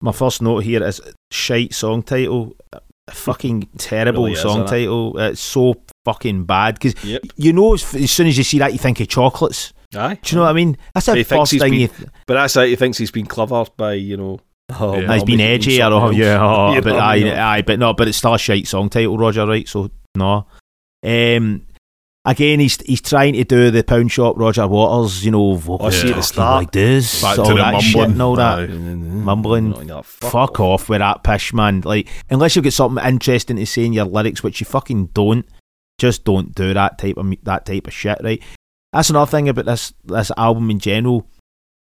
my 0.00 0.10
first 0.10 0.42
note 0.42 0.60
here 0.64 0.82
is 0.82 1.00
shite 1.30 1.72
song 1.74 2.02
title. 2.02 2.56
A 3.08 3.12
fucking 3.12 3.68
terrible 3.78 4.24
Really 4.26 4.36
song 4.36 4.62
it? 4.62 4.68
title. 4.68 5.18
It's 5.18 5.40
so 5.40 5.74
fucking 6.04 6.44
bad 6.44 6.74
because 6.78 7.02
Yep. 7.04 7.22
you 7.36 7.52
know 7.52 7.74
as, 7.74 7.82
soon 7.82 8.28
as 8.28 8.38
you 8.38 8.44
see 8.44 8.58
that 8.60 8.72
you 8.72 8.78
think 8.78 9.00
of 9.00 9.08
chocolates. 9.08 9.72
Aye. 9.94 10.18
Do 10.22 10.34
you 10.34 10.36
know 10.36 10.44
what 10.44 10.50
I 10.50 10.52
mean? 10.54 10.76
That's 10.94 11.06
the 11.06 11.14
thinks 11.14 11.28
first 11.28 11.50
thing 11.50 11.70
been- 11.72 11.80
you. 11.80 11.88
Th- 11.88 12.08
But 12.26 12.34
that's 12.34 12.56
it. 12.56 12.68
He 12.68 12.76
thinks 12.76 12.98
he's 12.98 13.10
been 13.10 13.26
clever 13.26 13.64
by, 13.76 13.94
you 13.94 14.16
know. 14.16 14.40
Oh, 14.78 14.98
Yeah. 14.98 15.14
he's 15.14 15.24
been 15.24 15.40
edgy 15.40 15.82
I 15.82 15.88
don't 15.90 16.02
else. 16.02 16.16
yeah, 16.16 16.38
oh, 16.40 16.72
You 16.74 16.80
but 16.80 16.94
aye, 16.96 17.56
aye, 17.56 17.62
but 17.62 17.78
no, 17.78 17.92
but 17.92 18.06
it's 18.08 18.18
still 18.18 18.34
a 18.34 18.38
shite 18.38 18.68
song 18.68 18.88
title, 18.88 19.18
Roger. 19.18 19.46
Right? 19.46 19.68
So 19.68 19.90
no. 20.16 20.46
Um, 21.04 21.66
again, 22.24 22.60
he's 22.60 22.80
he's 22.82 23.00
trying 23.00 23.34
to 23.34 23.44
do 23.44 23.70
the 23.70 23.82
pound 23.82 24.12
shop 24.12 24.38
Roger 24.38 24.66
Waters, 24.66 25.24
you 25.24 25.30
know, 25.30 25.54
vocal 25.54 25.90
see 25.90 26.10
at 26.10 26.16
the 26.16 26.22
start. 26.22 26.64
like 26.64 26.72
this, 26.72 27.22
all 27.24 27.56
that 27.56 27.80
shit 27.80 27.96
mumbling. 27.96 28.12
and 28.12 28.22
all 28.22 28.36
that. 28.36 28.58
Aye. 28.58 28.66
Mumbling. 28.66 29.88
You 29.88 30.02
fuck, 30.02 30.30
Fuck 30.32 30.60
off 30.60 30.88
with 30.88 31.00
that 31.00 31.22
pish, 31.22 31.52
man. 31.52 31.80
Like, 31.82 32.08
unless 32.30 32.56
you've 32.56 32.64
got 32.64 32.72
something 32.72 33.04
interesting 33.04 33.56
to 33.56 33.66
say 33.66 33.84
in 33.84 33.92
your 33.92 34.04
lyrics, 34.04 34.42
which 34.42 34.60
you 34.60 34.66
fucking 34.66 35.06
don't, 35.06 35.46
just 35.98 36.24
don't 36.24 36.54
do 36.54 36.74
that 36.74 36.98
type 36.98 37.16
of 37.16 37.34
that 37.44 37.66
type 37.66 37.86
of 37.86 37.92
shit, 37.92 38.18
right? 38.22 38.42
That's 38.92 39.10
another 39.10 39.30
thing 39.30 39.48
about 39.48 39.64
this 39.66 39.92
this 40.04 40.30
album 40.36 40.70
in 40.70 40.78
general. 40.78 41.26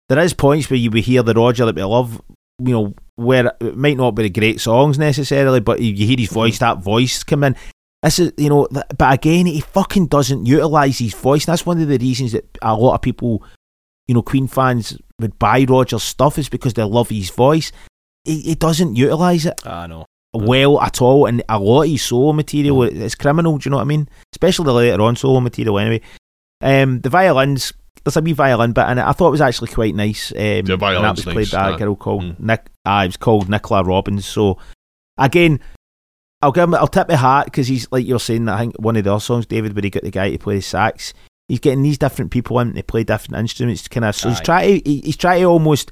There 0.09 0.19
is 0.19 0.33
points 0.33 0.71
where 0.71 0.79
you 0.79 0.91
would 0.91 1.05
hear 1.05 1.23
the 1.23 1.35
Roger 1.35 1.67
that 1.67 1.77
we 1.77 1.83
love, 1.85 2.21
you 2.59 2.73
know, 2.73 2.95
where 3.17 3.53
it 3.61 3.77
might 3.77 3.99
not 3.99 4.13
be 4.13 4.23
the 4.23 4.31
great 4.31 4.59
songs 4.59 4.99
necessarily, 4.99 5.61
but 5.61 5.81
you 5.81 6.07
hear 6.07 6.17
his 6.17 6.31
voice, 6.31 6.59
that 6.61 6.79
voice 6.79 7.23
come 7.23 7.45
in. 7.45 7.57
This 8.03 8.19
is, 8.21 8.33
you 8.37 8.49
know, 8.49 8.69
but 8.71 9.13
again, 9.13 9.47
he 9.47 9.61
fucking 9.61 10.07
doesn't 10.07 10.47
utilize 10.47 10.99
his 10.99 11.15
voice. 11.15 11.47
And 11.47 11.53
that's 11.53 11.67
one 11.67 11.81
of 11.81 11.89
the 11.89 11.99
reasons 11.99 12.33
that 12.33 12.45
a 12.63 12.75
lot 12.77 12.95
of 12.95 13.03
people, 13.03 13.43
you 14.07 14.15
know, 14.15 14.23
Queen 14.23 14.47
fans 14.47 14.97
would 15.21 15.37
buy 15.39 15.65
Roger's 15.69 16.05
stuff 16.05 16.39
is 16.39 16.49
because 16.49 16.75
they 16.75 16.85
love 16.85 17.09
his 17.09 17.31
voice. 17.31 17.73
He, 18.25 18.41
he 18.43 18.55
doesn't 18.55 18.95
utilize 18.95 19.47
it 19.47 19.61
I 19.67 19.87
know. 19.89 20.05
well 20.33 20.81
at 20.81 21.03
all, 21.03 21.27
and 21.27 21.43
a 21.49 21.59
lot 21.59 21.83
of 21.83 21.89
his 21.91 22.03
solo 22.03 22.33
material 22.33 22.83
is 22.85 23.17
criminal. 23.17 23.59
Do 23.59 23.67
you 23.67 23.71
know 23.73 23.79
what 23.79 23.83
I 23.83 23.87
mean? 23.87 24.09
Especially 24.33 24.67
the 24.67 24.75
later 24.75 25.03
on 25.03 25.17
solo 25.17 25.41
material. 25.41 25.79
Anyway, 25.79 26.03
um, 26.63 27.01
the 27.01 27.11
violins. 27.11 27.73
There's 28.05 28.17
a 28.17 28.21
wee 28.23 28.33
violin 28.33 28.73
bit 28.73 28.89
in 28.91 28.99
it. 28.99 29.05
I 29.05 29.13
thought 29.13 29.29
it 29.29 29.33
was 29.33 29.41
actually 29.41 29.69
quite 29.69 29.95
nice. 29.95 30.31
Um, 30.33 30.39
and 30.39 30.67
that 30.69 30.77
violin's 30.77 31.17
was 31.27 31.35
played 31.35 31.37
nice, 31.37 31.51
by 31.53 31.71
a 31.75 31.79
girl 31.79 31.97
called 31.97 32.23
Mm. 32.23 32.41
Nick. 32.41 32.67
Ah, 32.87 33.03
it 33.03 33.09
was 33.09 33.17
called 33.17 33.49
Nicola 33.51 33.83
Robbins. 33.83 34.25
So 34.25 34.57
again, 35.19 35.61
I'll 36.41 36.53
give 36.53 36.65
him. 36.65 36.75
I'll 36.75 36.87
tip 36.87 37.09
my 37.09 37.17
hat 37.17 37.47
because 37.47 37.67
he's 37.67 37.87
like 37.91 38.07
you're 38.07 38.21
saying. 38.21 38.49
I 38.49 38.59
think 38.59 38.77
one 38.79 38.97
of 38.97 39.05
the 39.05 39.13
other 39.13 39.21
songs, 39.21 39.47
David, 39.47 39.75
where 39.75 39.83
he 39.83 39.91
got 39.91 40.05
the 40.05 40.11
guy 40.11 40.31
to 40.31 40.39
play 40.39 40.57
the 40.57 40.63
sax. 40.63 41.13
He's 41.49 41.61
getting 41.61 41.83
these 41.83 41.99
different 41.99 42.31
people 42.31 42.61
in 42.61 42.75
to 42.75 42.83
play 42.83 43.05
different 43.05 43.39
instruments. 43.41 43.83
To 43.83 43.89
Kind 43.89 44.05
of. 44.05 44.15
So 44.15 44.29
he's 44.29 44.41
trying. 44.41 44.83
To, 44.83 44.89
he, 44.91 45.01
he's 45.01 45.17
trying 45.17 45.41
to 45.41 45.47
almost 45.47 45.91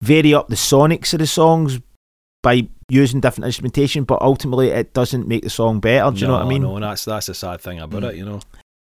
vary 0.00 0.34
up 0.34 0.48
the 0.48 0.56
sonics 0.56 1.12
of 1.12 1.20
the 1.20 1.26
songs 1.26 1.78
by 2.42 2.68
using 2.88 3.20
different 3.20 3.46
instrumentation, 3.46 4.04
but 4.04 4.20
ultimately 4.20 4.68
it 4.68 4.92
doesn't 4.94 5.28
make 5.28 5.44
the 5.44 5.50
song 5.50 5.78
better. 5.78 6.10
Do 6.10 6.20
you 6.20 6.26
know 6.26 6.32
what 6.34 6.42
I 6.42 6.48
mean? 6.48 6.62
No, 6.62 6.80
that's 6.80 7.04
that's 7.04 7.26
the 7.26 7.34
sad 7.34 7.60
thing 7.60 7.78
about 7.80 8.02
Mm. 8.02 8.10
it, 8.10 8.16
you 8.16 8.24
know. 8.24 8.40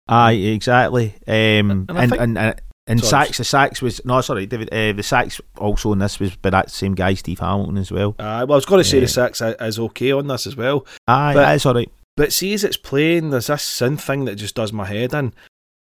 Aye, 0.08 0.32
exactly. 0.32 1.14
Um, 1.28 1.70
And 1.70 1.90
I 1.90 2.02
and, 2.02 2.10
think- 2.10 2.22
and, 2.22 2.38
and 2.38 2.60
and 2.86 3.00
Sorry. 3.00 3.26
sax, 3.26 3.38
the 3.38 3.44
sax 3.44 3.80
was 3.82 4.04
no, 4.04 4.20
sorry, 4.20 4.46
David. 4.46 4.68
Uh, 4.72 4.92
the 4.92 5.02
sax 5.02 5.40
also 5.58 5.92
in 5.92 5.98
this 6.00 6.20
was 6.20 6.36
by 6.36 6.50
that 6.50 6.70
same 6.70 6.94
guy, 6.94 7.14
Steve 7.14 7.38
Hamilton, 7.40 7.78
as 7.78 7.90
well. 7.90 8.10
Uh, 8.18 8.44
well, 8.46 8.52
I 8.52 8.56
was 8.56 8.66
going 8.66 8.82
to 8.82 8.88
say 8.88 8.98
Yeah. 9.00 9.06
the 9.06 9.56
i- 9.60 9.66
is 9.66 9.78
okay 9.78 10.12
on 10.12 10.26
this 10.26 10.46
as 10.46 10.56
well. 10.56 10.84
Aye, 11.08 11.34
But- 11.34 11.46
that's 11.46 11.66
all 11.66 11.74
right. 11.74 11.90
But 12.16 12.32
see, 12.32 12.52
as 12.54 12.62
it's 12.62 12.76
playing, 12.76 13.30
there's 13.30 13.48
this 13.48 13.62
synth 13.62 14.00
thing 14.02 14.24
that 14.26 14.36
just 14.36 14.54
does 14.54 14.72
my 14.72 14.84
head 14.84 15.12
in. 15.14 15.32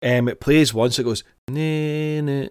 Um, 0.04 0.28
it 0.30 0.39
plays 0.39 0.74
once, 0.74 1.00
it 1.00 1.04
goes, 1.04 1.24
nah, 1.50 2.22
nah, 2.22 2.47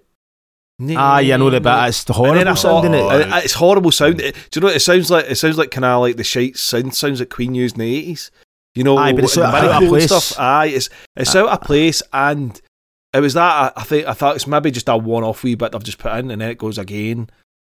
nah, 0.80 1.14
Aye, 1.14 1.20
you 1.20 1.38
know 1.38 1.48
the 1.50 1.60
bit. 1.60 1.88
It's 1.88 2.04
then 2.04 2.16
horrible 2.16 2.48
I 2.48 2.54
sounding. 2.54 2.92
thought, 2.92 3.20
It. 3.20 3.32
uh, 3.32 3.40
it's 3.44 3.52
horrible 3.54 3.92
sound. 3.92 4.20
It- 4.20 4.34
do 4.50 4.58
you 4.58 4.60
know 4.62 4.66
what 4.68 4.76
it 4.76 4.80
sounds 4.80 5.10
like? 5.10 5.26
It 5.30 5.36
sounds 5.36 5.58
like 5.58 5.70
kind 5.70 5.84
of 5.84 6.00
like 6.00 6.16
the 6.16 6.24
shite 6.24 6.56
sound 6.56 6.94
sounds 6.94 7.20
that 7.20 7.30
Queen 7.30 7.54
used 7.54 7.76
in 7.76 7.80
the 7.80 7.94
eighties. 7.96 8.30
You 8.74 8.84
know, 8.84 8.96
Aye, 8.96 9.12
but 9.12 9.24
it's 9.24 9.34
the 9.34 9.44
out- 9.44 9.54
out 9.64 9.82
of 9.82 9.88
place. 9.88 10.06
stuff. 10.06 10.38
Aye, 10.38 10.66
it's 10.66 10.90
it's 11.16 11.34
out 11.36 11.48
of 11.48 11.60
place, 11.62 12.02
and 12.12 12.60
it 13.14 13.20
was 13.20 13.34
that. 13.34 13.72
I, 13.76 13.80
I 13.80 13.84
think 13.84 14.06
I 14.06 14.12
thought 14.12 14.36
it's 14.36 14.46
maybe 14.46 14.70
just 14.70 14.88
a 14.88 14.96
one-off 14.96 15.42
wee 15.42 15.54
bit 15.54 15.74
I've 15.74 15.84
just 15.84 15.98
put 15.98 16.12
in, 16.12 16.30
and 16.30 16.40
then 16.40 16.50
it 16.50 16.58
goes 16.58 16.78
again 16.78 17.30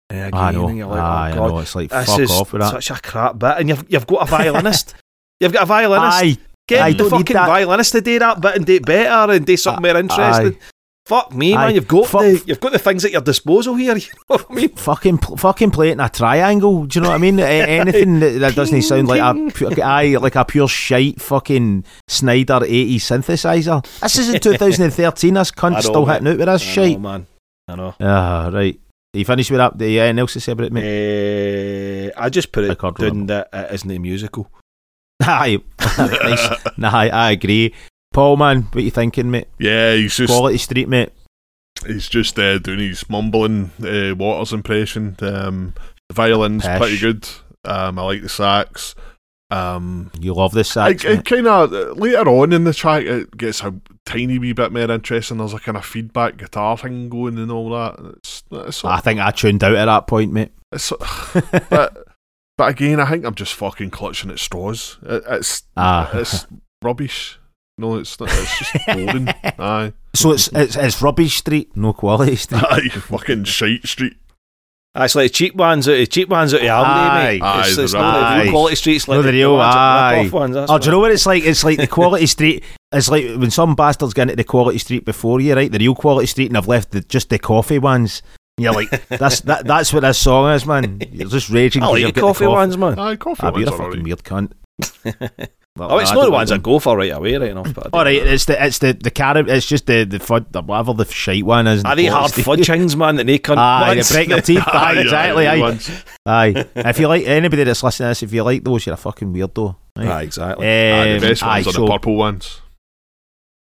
and 0.10 0.28
again, 0.28 0.34
I 0.34 0.52
know. 0.52 0.68
and 0.68 0.78
you're 0.78 0.88
like, 0.88 1.00
oh 1.00 1.04
I 1.04 1.32
god, 1.34 1.50
know. 1.52 1.60
It's 1.60 1.76
like 1.76 1.90
this 1.90 2.08
fuck 2.08 2.20
is 2.20 2.32
off 2.32 2.54
with 2.54 2.62
that. 2.62 2.72
such 2.84 2.92
a 2.92 3.02
crap 3.02 3.40
bit, 3.40 3.56
and 3.58 3.70
you've 3.70 3.86
you've 3.90 4.08
got 4.08 4.28
a 4.28 4.32
violinist. 4.32 4.96
You've 5.42 5.52
got 5.52 5.64
a 5.64 5.66
violinist. 5.66 6.24
Aye, 6.24 6.38
Get 6.66 6.82
aye, 6.82 6.94
the 6.94 7.10
fucking 7.10 7.36
violinist 7.36 7.92
to 7.92 8.00
do 8.00 8.18
that 8.20 8.40
bit 8.40 8.56
and 8.56 8.66
do 8.66 8.76
it 8.76 8.86
better 8.86 9.34
and 9.34 9.46
do 9.46 9.58
something 9.58 9.84
more 9.84 10.00
interesting. 10.00 10.58
Fuck 11.06 11.34
me, 11.36 11.54
Aye. 11.54 11.66
man. 11.68 11.76
You've 11.76 11.88
got 11.88 12.08
Fuck- 12.08 12.22
the 12.24 12.44
you've 12.48 12.60
got 12.60 12.72
the 12.72 12.80
things 12.80 13.06
at 13.06 13.12
your 13.12 13.22
disposal 13.22 13.76
here. 13.76 13.96
You 13.98 14.02
know 14.30 14.38
what 14.38 14.46
I 14.50 14.54
mean? 14.56 14.70
fucking 14.70 15.18
fucking 15.20 15.70
play 15.72 15.90
it 15.90 15.94
in 15.94 16.00
a 16.00 16.10
triangle. 16.10 16.86
Do 16.86 16.98
you 16.98 17.04
know 17.04 17.10
what 17.10 17.16
I 17.16 17.20
mean? 17.20 17.40
Anything 17.40 18.20
that, 18.22 18.40
that 18.40 18.56
doesn't 18.56 18.82
sound 18.82 19.08
like 19.08 19.22
a 19.22 19.82
aye, 19.84 20.18
like 20.20 20.36
a 20.36 20.44
pure 20.46 20.68
shite 20.68 21.22
fucking 21.22 21.86
Snyder 22.08 22.60
80s 22.62 22.96
synthesizer. 22.96 24.00
This 24.02 24.18
is 24.18 24.34
in 24.34 24.40
2013. 24.42 25.34
This 25.36 25.52
know, 25.56 25.80
still 25.80 26.06
hitting 26.06 26.28
out 26.28 26.38
with 26.40 26.48
this 26.48 26.62
I 26.62 26.66
shite. 26.66 26.92
know, 26.94 27.10
man. 27.10 27.28
I 27.68 27.76
know. 27.76 27.96
Ah, 28.00 28.50
right. 28.52 28.80
You 29.14 29.26
finished 29.26 29.52
with 29.52 29.60
that? 29.60 29.80
Yeah, 29.80 30.04
anything 30.04 30.20
else 30.20 30.34
to 30.34 30.40
say 30.40 30.52
about 30.54 30.66
it, 30.68 30.74
mate? 30.74 32.10
Uh, 32.10 32.12
I 32.20 32.30
just 32.30 32.52
put 32.52 32.64
it 32.66 32.80
down 32.80 33.28
that 33.28 33.50
it 33.54 33.74
isn't 33.76 33.92
a 33.92 34.00
musical. 34.00 34.50
Aye, 35.22 35.60
nice. 35.98 36.50
Nah, 36.78 36.90
I, 36.92 37.08
I 37.10 37.32
agree. 37.32 37.74
Paul, 38.16 38.38
man, 38.38 38.62
what 38.72 38.84
you 38.84 38.92
thinking, 38.92 39.30
mate? 39.30 39.48
yeah, 39.60 39.94
he's 39.94 40.16
just 40.16 40.32
Quality 40.32 40.58
Street, 40.58 40.88
mate. 40.88 41.10
he's 41.86 42.08
just 42.08 42.40
uh, 42.40 42.58
doing 42.60 42.80
his 42.80 43.10
mumbling 43.10 43.72
uh, 43.84 44.16
Waters 44.16 44.54
impression. 44.54 45.18
Um, 45.20 45.74
the 46.08 46.14
violin's 46.16 46.66
Pish. 46.66 46.78
pretty 46.80 46.98
good. 47.00 47.28
Um, 47.66 48.00
I 48.00 48.04
like 48.04 48.22
the 48.22 48.30
sax. 48.30 48.96
Um, 49.52 50.12
You 50.20 50.34
love 50.34 50.54
this 50.54 50.72
sax, 50.72 51.04
it, 51.04 51.20
it 51.20 51.26
kind 51.26 51.46
of 51.48 51.72
later 51.98 52.28
on 52.30 52.52
in 52.54 52.64
the 52.64 52.74
track 52.74 53.04
it 53.04 53.36
gets 53.38 53.62
a 53.64 53.76
tiny 54.06 54.40
wee 54.40 54.54
bit 54.54 54.72
more 54.72 54.90
interesting. 54.90 55.38
There's 55.38 55.54
a 55.54 55.60
kind 55.60 55.78
of 55.78 55.86
feedback 55.86 56.38
guitar 56.38 56.78
thing 56.78 57.10
going 57.10 57.38
and 57.38 57.52
all 57.52 57.70
that. 57.72 58.14
It's, 58.18 58.44
it's, 58.52 58.84
I 58.86 59.00
think 59.02 59.20
I 59.20 59.32
tuned 59.32 59.64
out 59.64 59.76
at 59.76 59.86
that 59.86 60.08
point, 60.08 60.32
mate. 60.34 60.52
it's 60.72 60.92
but 61.70 62.08
but 62.58 62.70
again, 62.70 63.00
I 63.02 63.10
think 63.10 63.26
I'm 63.26 63.36
just 63.36 63.54
fucking 63.54 63.92
clutching 63.92 64.32
at 64.32 64.40
straws. 64.40 64.98
It, 65.04 65.24
it's 65.30 65.64
Ah. 65.76 66.10
it's 66.18 66.48
rubbish. 66.82 67.38
No, 67.78 67.96
it's 67.98 68.18
not. 68.20 68.30
It's 68.32 68.60
just 68.60 68.86
boring. 68.88 69.28
Aye, 69.60 69.94
So 70.14 70.32
it's, 70.32 70.48
it's 70.54 70.76
it's 70.78 71.02
rubbish 71.02 71.38
street, 71.38 71.76
no 71.76 71.92
quality 71.94 72.38
street. 72.38 72.64
aye, 72.70 72.88
fucking 72.90 73.44
shite 73.44 73.86
street. 73.86 74.16
Actually, 74.98 75.28
cheap 75.28 75.56
ones 75.56 75.90
out 75.90 76.00
of 76.00 76.10
cheap 76.10 76.30
ones 76.30 76.54
out 76.54 76.62
of 76.62 76.66
Aldi, 76.68 77.16
mate. 77.16 77.42
Aye, 77.42 77.64
it's, 77.68 77.76
the 77.76 77.84
it's 77.84 77.94
rubbish. 77.94 78.14
not 78.22 78.38
the 78.38 78.44
real 78.44 78.52
quality 78.54 78.76
streets 78.78 79.08
like 79.10 79.16
No, 79.18 79.22
the 79.24 79.32
the, 79.32 79.38
real, 79.38 79.58
ones 79.58 79.74
that 79.74 79.78
aye. 79.78 80.26
off 80.26 80.32
ones. 80.32 80.56
Oh, 80.56 80.78
do 80.78 80.86
you 80.86 80.92
know 80.92 81.00
what- 81.00 81.02
what 81.04 81.12
it's 81.12 81.26
like? 81.26 81.44
It's 81.44 81.64
like 81.66 81.78
the 81.78 81.88
quality 81.88 82.26
street. 82.28 82.64
It's 82.94 83.10
like 83.10 83.26
when 83.26 83.52
some 83.52 83.76
bastards 83.76 84.14
get 84.14 84.22
into 84.24 84.38
the 84.38 84.46
quality 84.46 84.78
street 84.78 85.04
before 85.04 85.42
you, 85.42 85.54
right? 85.54 85.70
The 85.70 85.80
real 85.80 85.96
quality 85.96 86.28
street, 86.28 86.48
and 86.48 86.58
I've 86.58 86.70
left 86.70 86.92
the, 86.92 87.02
just 87.02 87.30
the 87.30 87.40
coffee 87.40 87.80
ones. 87.80 88.22
And 88.58 88.64
you're 88.64 88.74
like, 88.74 88.90
that's 89.10 89.42
that, 89.42 89.66
that's 89.68 89.92
what 89.92 90.00
this 90.00 90.18
song 90.18 90.50
is, 90.54 90.66
man. 90.66 91.02
You're 91.12 91.28
just 91.28 91.50
raging. 91.50 91.84
I 91.84 91.88
'cause 91.88 91.92
like 91.96 92.02
you've 92.04 92.14
the 92.14 92.22
coffee 92.22 92.48
ones, 92.48 92.78
man. 92.78 92.98
Aye, 92.98 93.18
coffee 93.18 93.44
Ah, 93.44 93.52
ones 93.52 93.66
you're 93.66 93.68
a 93.68 93.78
fucking 93.78 93.86
alright. 93.86 94.04
weird 94.06 94.24
cunt. 94.24 95.56
Well, 95.78 95.92
Oh, 95.92 95.98
it's 95.98 96.12
not 96.14 96.24
the 96.24 96.32
ones 96.32 96.52
like 96.52 96.62
I 96.62 96.64
go 96.64 96.80
for 96.80 96.96
right 96.96 97.12
away, 97.12 97.36
right 97.36 97.52
enough. 97.52 97.74
But 97.74 97.88
I 97.88 97.90
All 97.98 98.04
know. 98.06 98.10
it's 98.10 98.46
the 98.46 98.66
it's 98.66 98.78
the 98.80 98.94
the 98.94 99.12
carrot. 99.12 99.50
It's 99.50 99.66
just 99.66 99.88
the 99.88 100.06
the 100.06 100.20
fud, 100.20 100.46
the 100.52 100.62
whatever 100.62 100.94
the 100.94 101.04
shite 101.06 101.44
one 101.46 101.68
is. 101.68 101.84
Are 101.84 101.98
they 101.98 102.06
hard 102.06 102.32
fudgings, 102.32 102.96
man? 102.96 103.18
That 103.18 103.28
they 103.28 103.40
couldn't. 103.40 103.60
Aye, 103.60 103.90
they 103.90 103.96
once? 103.98 104.12
break 104.14 104.30
your 104.30 104.40
teeth. 104.42 104.64
Aye, 104.68 104.94
Aye, 104.96 105.02
exactly. 105.02 105.48
aye, 105.48 105.80
Aye, 106.26 106.66
If 106.76 107.00
you 107.00 107.10
like 107.10 107.26
anybody 107.28 107.66
that's 107.66 107.84
listening 107.84 108.06
to 108.06 108.10
this, 108.12 108.24
if 108.24 108.32
you 108.32 108.44
like 108.44 108.64
those, 108.64 108.86
you're 108.86 108.94
a 108.94 108.98
fucking 108.98 109.34
weirdo. 109.34 109.76
Aye. 109.98 110.08
Aye, 110.08 110.22
exactly. 110.24 110.66
Aye, 110.66 111.14
Um, 111.16 111.20
the 111.20 111.28
best 111.28 111.44
aye, 111.44 111.48
ones 111.58 111.68
are 111.68 111.72
so- 111.74 111.82
the 111.86 111.92
purple 111.92 112.16
ones. 112.16 112.62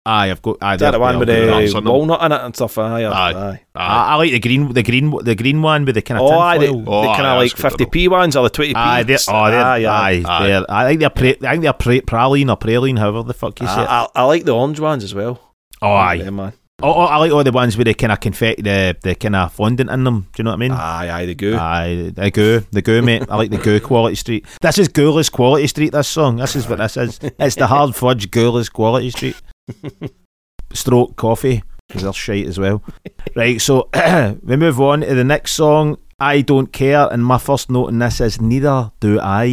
Aye, 0.05 0.33
I've 0.33 0.43
got. 0.43 0.57
Aye, 0.61 0.75
Is 0.75 0.81
that 0.81 0.91
the 0.91 0.99
one 0.99 1.19
with 1.21 1.29
they're 1.29 1.47
good. 1.47 1.61
nuts 1.63 1.75
the 1.75 1.81
walnut 1.83 2.23
in 2.25 2.33
it 2.33 2.41
and 2.41 2.55
stuff? 2.57 2.77
Aye, 2.77 3.05
Aye. 3.05 3.09
aye. 3.33 3.33
I, 3.33 3.81
Aye. 3.81 4.13
I 4.13 4.15
like 4.17 4.33
the 4.33 4.41
green, 4.41 4.73
the 4.73 4.83
green, 4.83 5.11
the 5.23 5.35
green 5.37 5.63
one 5.63 5.85
with 5.85 5.95
the 5.95 6.03
kind 6.03 6.21
of 6.21 6.27
Oh, 6.29 6.39
aye, 6.41 6.59
the. 6.59 6.67
Oh, 6.69 7.03
the 7.03 7.09
aye, 7.09 7.17
kind 7.17 7.27
of 7.29 7.39
like 7.39 7.55
that's 7.55 7.77
good 7.77 7.79
to 7.79 7.99
50p 7.99 8.09
ones 8.11 8.35
or 8.35 8.43
the 8.49 8.51
20p. 8.51 8.73
Aye, 8.75 9.03
they're, 9.05 9.19
oh, 9.29 9.51
they're, 9.51 9.61
aye, 9.65 9.85
aye, 9.85 10.23
Aye. 10.27 10.47
they're, 10.49 10.65
I 10.69 10.89
think 10.89 11.01
they're, 11.01 11.11
pra- 11.11 11.49
I 11.49 11.53
think 11.53 11.63
they're 11.63 11.73
pra- 11.73 12.01
praline 12.03 12.51
or 12.51 12.57
praline, 12.57 12.99
however 12.99 13.23
the 13.23 13.33
fuck 13.35 13.61
you 13.61 13.67
say. 13.69 13.73
I, 13.75 14.03
I, 14.03 14.09
I 14.17 14.23
like 14.25 14.43
the 14.45 14.53
orange 14.57 14.81
ones 14.81 15.05
as 15.05 15.15
well. 15.15 15.39
Oh, 15.81 15.93
aye. 15.93 16.15
Yeah, 16.15 16.31
man. 16.31 16.53
Oh, 16.85 16.93
oh, 16.95 17.01
I 17.03 17.17
like 17.19 17.31
all 17.31 17.45
the 17.45 17.53
ones 17.53 17.77
with 17.77 17.87
the 17.87 17.95
kind 17.95 18.11
of 18.13 18.19
confetti, 18.19 18.61
the, 18.61 18.97
the 19.03 19.15
kind 19.15 19.37
of 19.37 19.53
fondant 19.53 19.89
in 19.89 20.03
them. 20.03 20.23
Do 20.33 20.41
you 20.41 20.45
know 20.45 20.51
what 20.51 20.57
I 20.57 20.59
mean? 20.59 20.73
Aye, 20.73 21.11
aye, 21.17 21.27
the 21.27 21.35
goo. 21.37 21.57
Aye, 21.57 22.11
the 22.13 22.31
goo, 22.33 22.67
the 22.73 22.83
goo, 22.83 23.03
mate. 23.03 23.25
I 23.29 23.37
like 23.37 23.51
the 23.51 23.59
goo 23.59 23.79
quality 23.79 24.17
street. 24.17 24.47
This 24.61 24.79
is 24.79 24.89
Gooless 24.89 25.29
quality 25.29 25.69
street. 25.69 25.93
This 25.93 26.09
song. 26.09 26.39
This 26.39 26.57
is 26.57 26.69
what 26.69 26.79
this 26.79 26.97
is. 26.97 27.21
It's 27.39 27.55
the 27.55 27.69
hard 27.69 27.95
fudge 27.95 28.33
Gooless 28.33 28.69
quality 28.69 29.11
street. 29.11 29.41
Stroke 30.73 31.15
coffee 31.15 31.63
because 31.87 32.03
they're 32.03 32.13
shite 32.13 32.47
as 32.47 32.59
well. 32.59 32.83
Right, 33.37 33.61
so 33.61 33.89
we 34.43 34.57
move 34.57 34.81
on 34.81 35.03
to 35.03 35.15
the 35.15 35.25
next 35.25 35.53
song. 35.53 35.99
I 36.19 36.41
don't 36.41 36.73
care, 36.73 37.09
and 37.13 37.25
my 37.25 37.39
first 37.39 37.71
note 37.71 37.89
in 37.89 37.99
this 37.99 38.21
is 38.21 38.41
neither 38.41 38.91
do 39.01 39.21
I. 39.21 39.53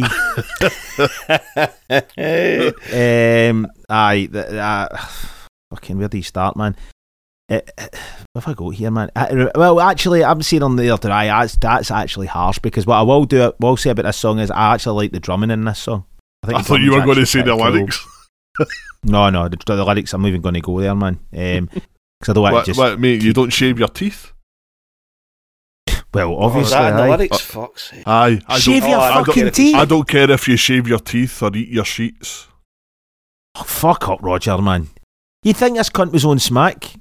um, 3.50 3.66
aye, 3.88 4.28
the, 4.30 4.60
uh, 4.60 4.96
fucking 5.70 5.98
where 5.98 6.08
do 6.08 6.16
you 6.16 6.22
start, 6.22 6.56
man? 6.56 6.76
Uh, 7.50 7.60
uh, 7.78 7.86
if 8.36 8.46
I 8.46 8.54
go 8.54 8.70
here, 8.70 8.90
man. 8.92 9.10
Uh, 9.16 9.48
well, 9.56 9.80
actually, 9.80 10.22
I'm 10.24 10.40
seeing 10.42 10.62
on 10.62 10.76
the 10.76 10.88
other 10.90 11.10
eye. 11.10 11.26
That's 11.26 11.56
that's 11.56 11.90
actually 11.90 12.28
harsh 12.28 12.58
because 12.60 12.86
what 12.86 12.96
I 12.96 13.02
will 13.02 13.24
do, 13.24 13.52
will 13.58 13.76
say 13.76 13.90
about 13.90 14.04
this 14.04 14.16
song 14.16 14.38
is 14.38 14.50
I 14.50 14.74
actually 14.74 15.04
like 15.04 15.12
the 15.12 15.20
drumming 15.20 15.50
in 15.50 15.64
this 15.64 15.80
song. 15.80 16.04
think 16.46 16.58
I 16.58 16.62
thought 16.62 16.80
you 16.80 16.92
were 16.92 17.02
going 17.04 17.16
to 17.18 17.26
say 17.26 17.40
actually 17.40 17.52
the 17.52 17.56
pretty 17.56 17.70
cool. 17.70 17.72
lyrics. 17.80 18.06
No, 19.02 19.30
no, 19.30 19.48
the, 19.48 19.56
the 19.66 19.82
lyrics. 19.84 20.12
I'm 20.12 20.20
not 20.22 20.28
even 20.28 20.42
going 20.42 20.54
to 20.56 20.60
go 20.60 20.78
there, 20.78 20.94
man. 20.94 21.18
Um, 21.34 21.64
because 22.20 22.28
I 22.28 22.32
don't 22.34 22.42
want 22.42 22.52
What, 22.54 22.64
to 22.66 22.70
just. 22.70 22.78
what, 22.78 23.00
mate, 23.00 23.22
you 23.22 23.32
don't 23.32 23.48
shave 23.50 23.78
your 23.78 23.88
teeth? 23.88 24.32
Well, 26.12 26.32
Oh, 26.32 26.38
obviously, 26.42 26.72
that 26.76 26.90
in 26.90 26.96
the 26.96 27.02
aye. 27.04 27.08
lyrics? 27.16 27.40
Fuck's 27.40 27.90
sake. 27.90 28.02
Aye. 28.06 28.40
I 28.46 28.58
shave 28.58 28.82
don't, 28.82 28.90
your 28.90 28.98
oh, 29.00 29.12
fucking 29.24 29.34
get 29.34 29.46
it. 29.46 29.54
teeth. 29.54 29.74
I 29.76 29.84
don't 29.86 30.06
care 30.06 30.30
if 30.30 30.46
you 30.48 30.56
shave 30.56 30.86
your 30.86 30.98
teeth 30.98 31.42
or 31.42 31.50
eat 31.56 31.68
your 31.68 31.84
sheets. 31.84 32.48
Oh, 33.56 33.62
fuck 33.62 34.08
up, 34.08 34.20
Roger, 34.22 34.58
man. 34.58 34.88
You 35.44 35.54
think 35.54 35.76
this 35.78 35.88
cunt 35.88 36.12
was 36.12 36.24
on 36.24 36.38
smack? 36.38 36.92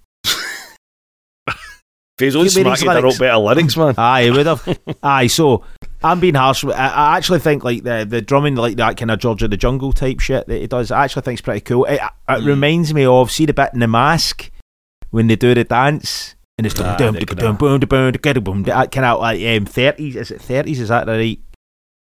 If 2.20 2.26
he's 2.26 2.36
on 2.36 2.44
Give 2.44 2.56
me 2.58 2.62
smack, 2.64 2.74
these 2.74 2.82
he'd 2.82 2.88
lyrics. 2.90 3.04
wrote 3.04 3.20
better 3.20 3.38
lyrics, 3.38 3.78
man. 3.78 3.94
Aye, 3.98 4.24
he 4.26 4.32
would 4.32 4.46
have. 4.46 4.80
Aye, 5.02 5.28
so 5.28 5.64
I'm 6.04 6.20
being 6.20 6.36
harsh. 6.36 6.66
I, 6.66 6.72
I 6.72 7.18
actually 7.18 7.40
think 7.40 7.64
like 7.64 7.84
the 7.84 8.06
the 8.08 8.22
drumming, 8.22 8.56
like 8.56 8.76
that 8.78 8.98
kind 8.98 9.10
of 9.10 9.20
George 9.20 9.42
of 9.44 9.52
the 9.52 9.58
Jungle 9.58 9.94
type 9.94 10.20
shit 10.20 10.46
that 10.48 10.60
he 10.60 10.68
does. 10.68 10.92
I 10.92 11.06
actually 11.06 11.22
think 11.22 11.34
it's 11.40 11.42
pretty 11.42 11.62
cool. 11.62 11.86
It, 11.86 11.94
it 11.94 12.02
Mm. 12.28 12.46
reminds 12.46 12.94
me 12.94 13.06
of 13.06 13.32
see 13.32 13.46
the 13.46 13.54
bit 13.54 13.70
in 13.74 13.80
the 13.80 13.88
mask 13.88 14.52
when 15.12 15.28
they 15.28 15.36
do 15.38 15.54
the 15.56 15.64
dance 15.64 16.36
and 16.58 16.68
it's 16.68 16.78
Aye, 16.80 16.98
dum 16.98 17.14
they 17.14 17.20
dum 17.22 17.26
could, 17.28 17.38
dum 17.40 17.56
boom 17.56 17.80
boom 17.80 18.12
boom 18.22 18.44
boom 18.44 18.64
that 18.64 18.92
kind 18.92 19.06
of 19.06 19.20
like 19.22 19.42
um 19.44 19.66
thirties. 19.66 20.16
Is 20.18 20.30
it 20.32 20.42
thirties? 20.42 20.80
Is 20.82 20.90
that 20.90 21.06
the 21.06 21.14
right? 21.14 21.40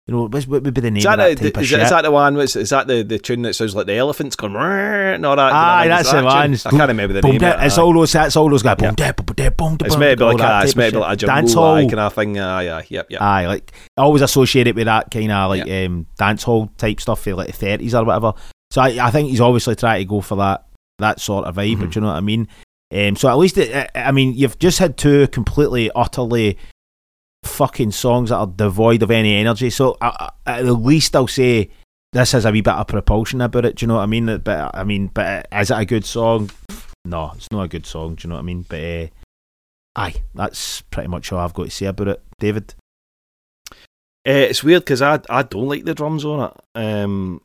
You 0.08 0.14
know, 0.14 0.22
what 0.26 0.46
would 0.48 0.74
be 0.74 0.80
the 0.80 0.90
name 0.90 0.96
Is 0.96 1.06
of 1.06 1.16
that, 1.16 1.16
that 1.28 1.38
the, 1.38 1.44
type 1.50 1.56
of 1.58 1.62
is, 1.62 1.68
shit? 1.68 1.80
is 1.80 1.90
that 1.90 2.02
the 2.02 2.10
one? 2.10 2.36
Is, 2.40 2.56
is 2.56 2.70
that 2.70 2.88
the, 2.88 3.04
the 3.04 3.20
tune 3.20 3.42
that 3.42 3.54
sounds 3.54 3.76
like 3.76 3.86
the 3.86 3.94
elephants 3.94 4.34
going 4.34 4.56
and 4.56 5.24
all 5.24 5.36
that? 5.36 5.52
Aye, 5.52 5.84
Is 5.84 5.88
that's 5.90 6.10
that 6.10 6.20
the 6.22 6.26
one. 6.26 6.54
I 6.54 6.70
can't 6.76 6.88
remember 6.88 7.14
the 7.14 7.20
Boom, 7.22 7.36
name. 7.36 7.44
it, 7.44 7.56
it's 7.66 7.78
all 7.78 7.92
those. 7.94 8.10
That's 8.10 8.34
all 8.34 8.50
those 8.50 8.64
guys. 8.64 8.78
Boom, 8.78 8.96
Yeah. 8.98 9.12
da, 9.12 9.22
boom, 9.22 9.76
boom, 9.76 9.86
It's 9.86 9.96
maybe 9.96 10.24
like 10.24 10.40
a, 10.40 10.60
it's 10.64 10.74
maybe 10.74 10.96
like 10.96 11.22
a 11.22 11.26
Dance 11.26 11.54
hall. 11.54 11.76
kind 11.76 12.00
of 12.00 12.12
thing. 12.14 12.36
Aye, 12.36 12.68
aye, 12.80 12.86
yep, 12.88 13.12
yep. 13.12 13.22
Aye, 13.22 13.46
like 13.46 13.70
I 13.96 14.02
always 14.02 14.22
associate 14.22 14.66
it 14.66 14.74
with 14.74 14.86
that 14.86 15.12
kind 15.12 15.30
of 15.30 15.50
like 15.50 15.70
um, 15.70 16.06
dance 16.18 16.42
hall 16.42 16.66
type 16.78 17.00
stuff 17.00 17.22
for 17.22 17.34
like 17.34 17.46
the 17.46 17.52
thirties 17.52 17.94
or 17.94 18.04
whatever. 18.04 18.32
So 18.72 18.80
I, 18.80 19.06
I 19.06 19.10
think 19.12 19.28
he's 19.30 19.40
obviously 19.40 19.76
trying 19.76 20.00
to 20.00 20.04
go 20.04 20.20
for 20.20 20.34
that 20.34 20.66
that 20.98 21.20
sort 21.20 21.44
of 21.44 21.54
vibe. 21.54 21.76
Mhm. 21.76 21.92
Do 21.92 21.96
you 21.96 22.00
know 22.00 22.08
what 22.08 22.16
I 22.16 22.20
mean? 22.22 22.48
Um, 22.92 23.14
so 23.14 23.28
at 23.28 23.38
least 23.38 23.56
it, 23.56 23.88
I 23.94 24.10
mean 24.10 24.34
you've 24.34 24.58
just 24.58 24.80
had 24.80 24.96
two 24.96 25.28
completely 25.28 25.92
utterly 25.94 26.58
fucking 27.52 27.92
songs 27.92 28.30
that 28.30 28.36
are 28.36 28.46
devoid 28.46 29.02
of 29.02 29.10
any 29.10 29.36
energy. 29.36 29.70
So 29.70 29.96
I, 30.00 30.30
I, 30.46 30.58
at 30.58 30.64
the 30.64 30.72
least 30.72 31.14
I'll 31.14 31.28
say 31.28 31.70
this 32.12 32.32
has 32.32 32.44
a 32.44 32.50
wee 32.50 32.60
bit 32.60 32.74
of 32.74 32.86
propulsion 32.86 33.40
about 33.40 33.64
it. 33.64 33.76
Do 33.76 33.84
you 33.84 33.88
know 33.88 33.96
what 33.96 34.02
I 34.02 34.06
mean? 34.06 34.38
But 34.38 34.70
I 34.74 34.84
mean, 34.84 35.08
but 35.08 35.46
is 35.52 35.70
it 35.70 35.78
a 35.78 35.84
good 35.84 36.04
song? 36.04 36.50
No, 37.04 37.32
it's 37.34 37.50
not 37.50 37.64
a 37.64 37.68
good 37.68 37.86
song. 37.86 38.14
Do 38.14 38.26
you 38.26 38.30
know 38.30 38.36
what 38.36 38.42
I 38.42 38.44
mean? 38.44 38.64
But 38.68 38.80
uh, 38.80 39.06
aye, 39.96 40.22
that's 40.34 40.82
pretty 40.82 41.08
much 41.08 41.32
all 41.32 41.40
I've 41.40 41.54
got 41.54 41.64
to 41.64 41.70
say 41.70 41.86
about 41.86 42.08
it, 42.08 42.22
David. 42.38 42.74
Uh, 44.24 44.46
it's 44.48 44.62
weird 44.62 44.82
because 44.82 45.02
I 45.02 45.20
I 45.28 45.42
don't 45.42 45.68
like 45.68 45.84
the 45.84 45.94
drums 45.94 46.24
on 46.24 46.50
it. 46.50 46.80
Um, 46.80 47.40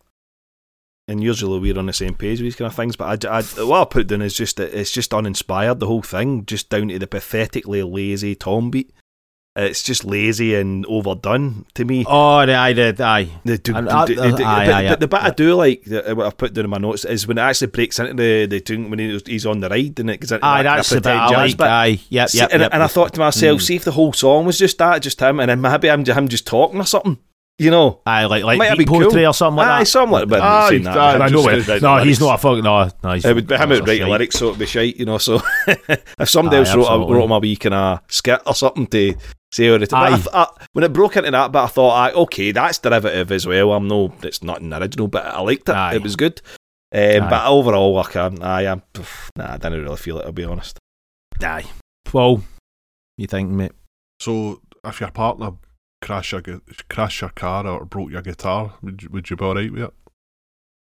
and 1.07 1.23
usually 1.23 1.59
we're 1.59 1.79
on 1.79 1.85
the 1.85 1.93
same 1.93 2.15
page 2.15 2.39
with 2.39 2.45
these 2.45 2.55
kind 2.55 2.69
of 2.69 2.75
things. 2.75 2.95
But 2.95 3.25
I, 3.25 3.39
I, 3.39 3.41
what 3.63 3.81
I 3.81 3.85
put 3.85 4.07
down 4.07 4.21
is 4.21 4.33
just 4.33 4.59
it's 4.59 4.91
just 4.91 5.13
uninspired. 5.13 5.79
The 5.79 5.87
whole 5.87 6.01
thing, 6.01 6.45
just 6.45 6.69
down 6.69 6.89
to 6.89 6.99
the 6.99 7.07
pathetically 7.07 7.81
lazy 7.83 8.35
tom 8.35 8.69
beat. 8.69 8.91
It's 9.59 9.81
just 9.81 10.05
lazy 10.05 10.53
and 10.53 10.85
overdone 10.85 11.65
to 11.73 11.83
me. 11.83 12.05
Oh, 12.07 12.35
I 12.37 12.73
did, 12.73 13.01
aye. 13.01 13.27
The, 13.43 13.57
do, 13.57 13.73
do- 13.73 13.79
I- 13.89 14.05
do- 14.05 14.21
I- 14.21 14.71
aye, 14.85 14.87
but, 14.89 14.99
the 14.99 15.07
bit 15.07 15.19
I 15.19 15.29
do 15.31 15.55
like, 15.55 15.83
the, 15.83 16.13
what 16.15 16.27
I've 16.27 16.37
put 16.37 16.53
down 16.53 16.65
in 16.65 16.69
my 16.69 16.77
notes, 16.77 17.05
is 17.05 17.25
when 17.27 17.39
it 17.39 17.41
actually 17.41 17.67
breaks 17.67 17.97
into 17.97 18.13
the, 18.13 18.45
the 18.45 18.59
tune 18.59 18.91
when 18.91 18.99
he's 18.99 19.45
on 19.47 19.59
the 19.61 19.69
ride 19.69 19.99
and 19.99 20.11
it 20.11 20.19
goes 20.19 20.31
into 20.31 20.45
Aye, 20.45 20.61
that 20.61 20.75
that's 20.75 20.89
the 20.91 21.01
bit 21.01 21.07
I 21.07 21.27
like. 21.29 21.57
bit. 21.57 21.65
Aye, 21.67 21.99
yep, 22.09 22.29
yep, 22.33 22.49
and, 22.53 22.61
yep. 22.61 22.69
and 22.71 22.83
I 22.83 22.87
thought 22.87 23.13
to 23.15 23.19
myself, 23.19 23.59
Mm. 23.59 23.63
see 23.63 23.75
if 23.77 23.83
the 23.83 23.91
whole 23.93 24.13
song 24.13 24.45
was 24.45 24.59
just 24.59 24.77
that, 24.77 25.01
just 25.01 25.19
him, 25.19 25.39
and 25.39 25.49
then 25.49 25.59
maybe 25.59 25.89
I'm, 25.89 26.05
him 26.05 26.27
just 26.27 26.45
talking 26.45 26.79
or 26.79 26.85
something, 26.85 27.17
you 27.59 27.71
know? 27.71 28.01
Aye, 28.05 28.25
like 28.25 28.43
like 28.43 28.57
Might 28.57 28.69
have 28.69 28.77
beat 28.77 28.87
been 28.87 29.09
cool. 29.09 29.25
or 29.27 29.33
something 29.33 29.57
like 29.57 29.67
Aye, 29.67 29.79
that. 29.79 29.85
something 29.87 30.11
like 30.11 30.27
that. 30.29 30.41
Aye, 30.41 30.69
Saying 30.69 30.83
that. 30.83 30.97
aye, 30.97 31.25
I 31.25 31.29
know 31.29 31.47
it. 31.49 31.67
No, 31.81 31.97
the 31.99 32.03
he's 32.05 32.19
not 32.19 32.35
a 32.35 32.37
fuck. 32.37 32.63
No, 32.63 32.89
no, 33.03 33.13
he's 33.13 33.25
It 33.25 33.33
would 33.35 33.47
be 33.47 33.55
him 33.57 33.69
would 33.69 33.87
write 33.87 33.99
the 34.01 34.07
lyrics, 34.07 34.37
so 34.37 34.47
it'd 34.47 34.59
be 34.59 34.65
shite, 34.65 34.97
you 34.97 35.05
know. 35.05 35.17
So 35.17 35.41
if 35.67 36.29
somebody 36.29 36.57
Aye, 36.57 36.59
else 36.59 36.69
wrote 36.75 36.83
a, 36.83 36.89
absolutely. 36.91 37.15
wrote 37.15 37.23
him 37.25 37.31
a 37.31 37.39
wee 37.39 37.55
kind 37.55 37.75
of 37.75 38.01
skit 38.09 38.41
or 38.45 38.53
something 38.55 38.87
to 38.87 39.15
say 39.51 39.71
what 39.71 39.81
it. 39.83 39.89
But 39.89 39.97
I, 40.13 40.15
th- 40.15 40.27
I, 40.33 40.47
when 40.73 40.83
it 40.83 40.93
broke 40.93 41.17
into 41.17 41.31
that, 41.31 41.51
but 41.51 41.63
I 41.63 41.67
thought, 41.67 41.91
aye, 41.95 42.11
okay, 42.13 42.51
that's 42.51 42.77
derivative 42.79 43.31
as 43.31 43.47
well. 43.47 43.73
I'm 43.73 43.87
no, 43.87 44.13
it's 44.23 44.43
not 44.43 44.61
an 44.61 44.73
original, 44.73 45.07
but 45.07 45.25
I 45.25 45.41
liked 45.41 45.67
it. 45.69 45.75
Aye. 45.75 45.95
It 45.95 46.03
was 46.03 46.15
good. 46.15 46.41
Um, 46.93 47.29
but 47.29 47.45
overall, 47.47 47.97
I 47.99 48.03
can, 48.09 48.41
I 48.41 48.63
am, 48.63 48.81
nah, 49.35 49.53
I 49.53 49.57
didn't 49.57 49.83
really 49.83 49.97
feel 49.97 50.19
it. 50.19 50.25
I'll 50.25 50.31
be 50.31 50.45
honest. 50.45 50.77
Aye. 51.41 51.65
Well, 52.13 52.43
you 53.17 53.27
think, 53.27 53.49
mate? 53.49 53.73
So, 54.21 54.61
if 54.85 55.01
your 55.01 55.11
partner 55.11 55.51
crash 56.01 56.31
your 56.31 56.41
crash 56.89 57.21
your 57.21 57.29
car 57.31 57.65
or 57.67 57.85
broke 57.85 58.11
your 58.11 58.21
guitar, 58.21 58.75
would 58.81 59.03
you, 59.03 59.09
would 59.11 59.29
you 59.29 59.35
be 59.35 59.43
alright 59.45 59.71
with 59.71 59.81
it? 59.83 59.93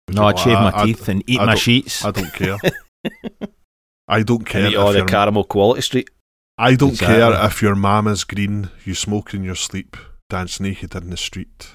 Would 0.08 0.16
No, 0.16 0.26
I'd 0.26 0.40
shave 0.40 0.58
I- 0.58 0.72
my 0.72 0.82
I- 0.82 0.86
teeth 0.86 1.08
and 1.08 1.24
eat 1.28 1.40
I 1.40 1.46
my 1.46 1.56
sheets. 1.56 2.04
I 2.06 2.12
don't 2.12 2.34
care. 2.34 2.58
I 4.08 4.24
don't 4.24 4.46
care. 4.46 4.62
And 4.66 4.72
eat 4.74 4.76
if 4.76 4.80
all 4.80 4.92
the 4.92 5.00
your- 5.00 5.08
caramel 5.08 5.44
quality 5.44 5.82
street. 5.82 6.10
I 6.58 6.76
don't 6.76 6.90
Exactly. 6.90 7.16
care 7.16 7.46
if 7.46 7.62
your 7.62 7.76
mama's 7.76 8.24
green, 8.26 8.70
you 8.84 8.94
smoke 8.94 9.34
in 9.34 9.44
your 9.44 9.56
sleep, 9.56 9.96
dance 10.30 10.60
naked 10.60 10.94
in 10.96 11.10
the 11.10 11.16
street. 11.18 11.70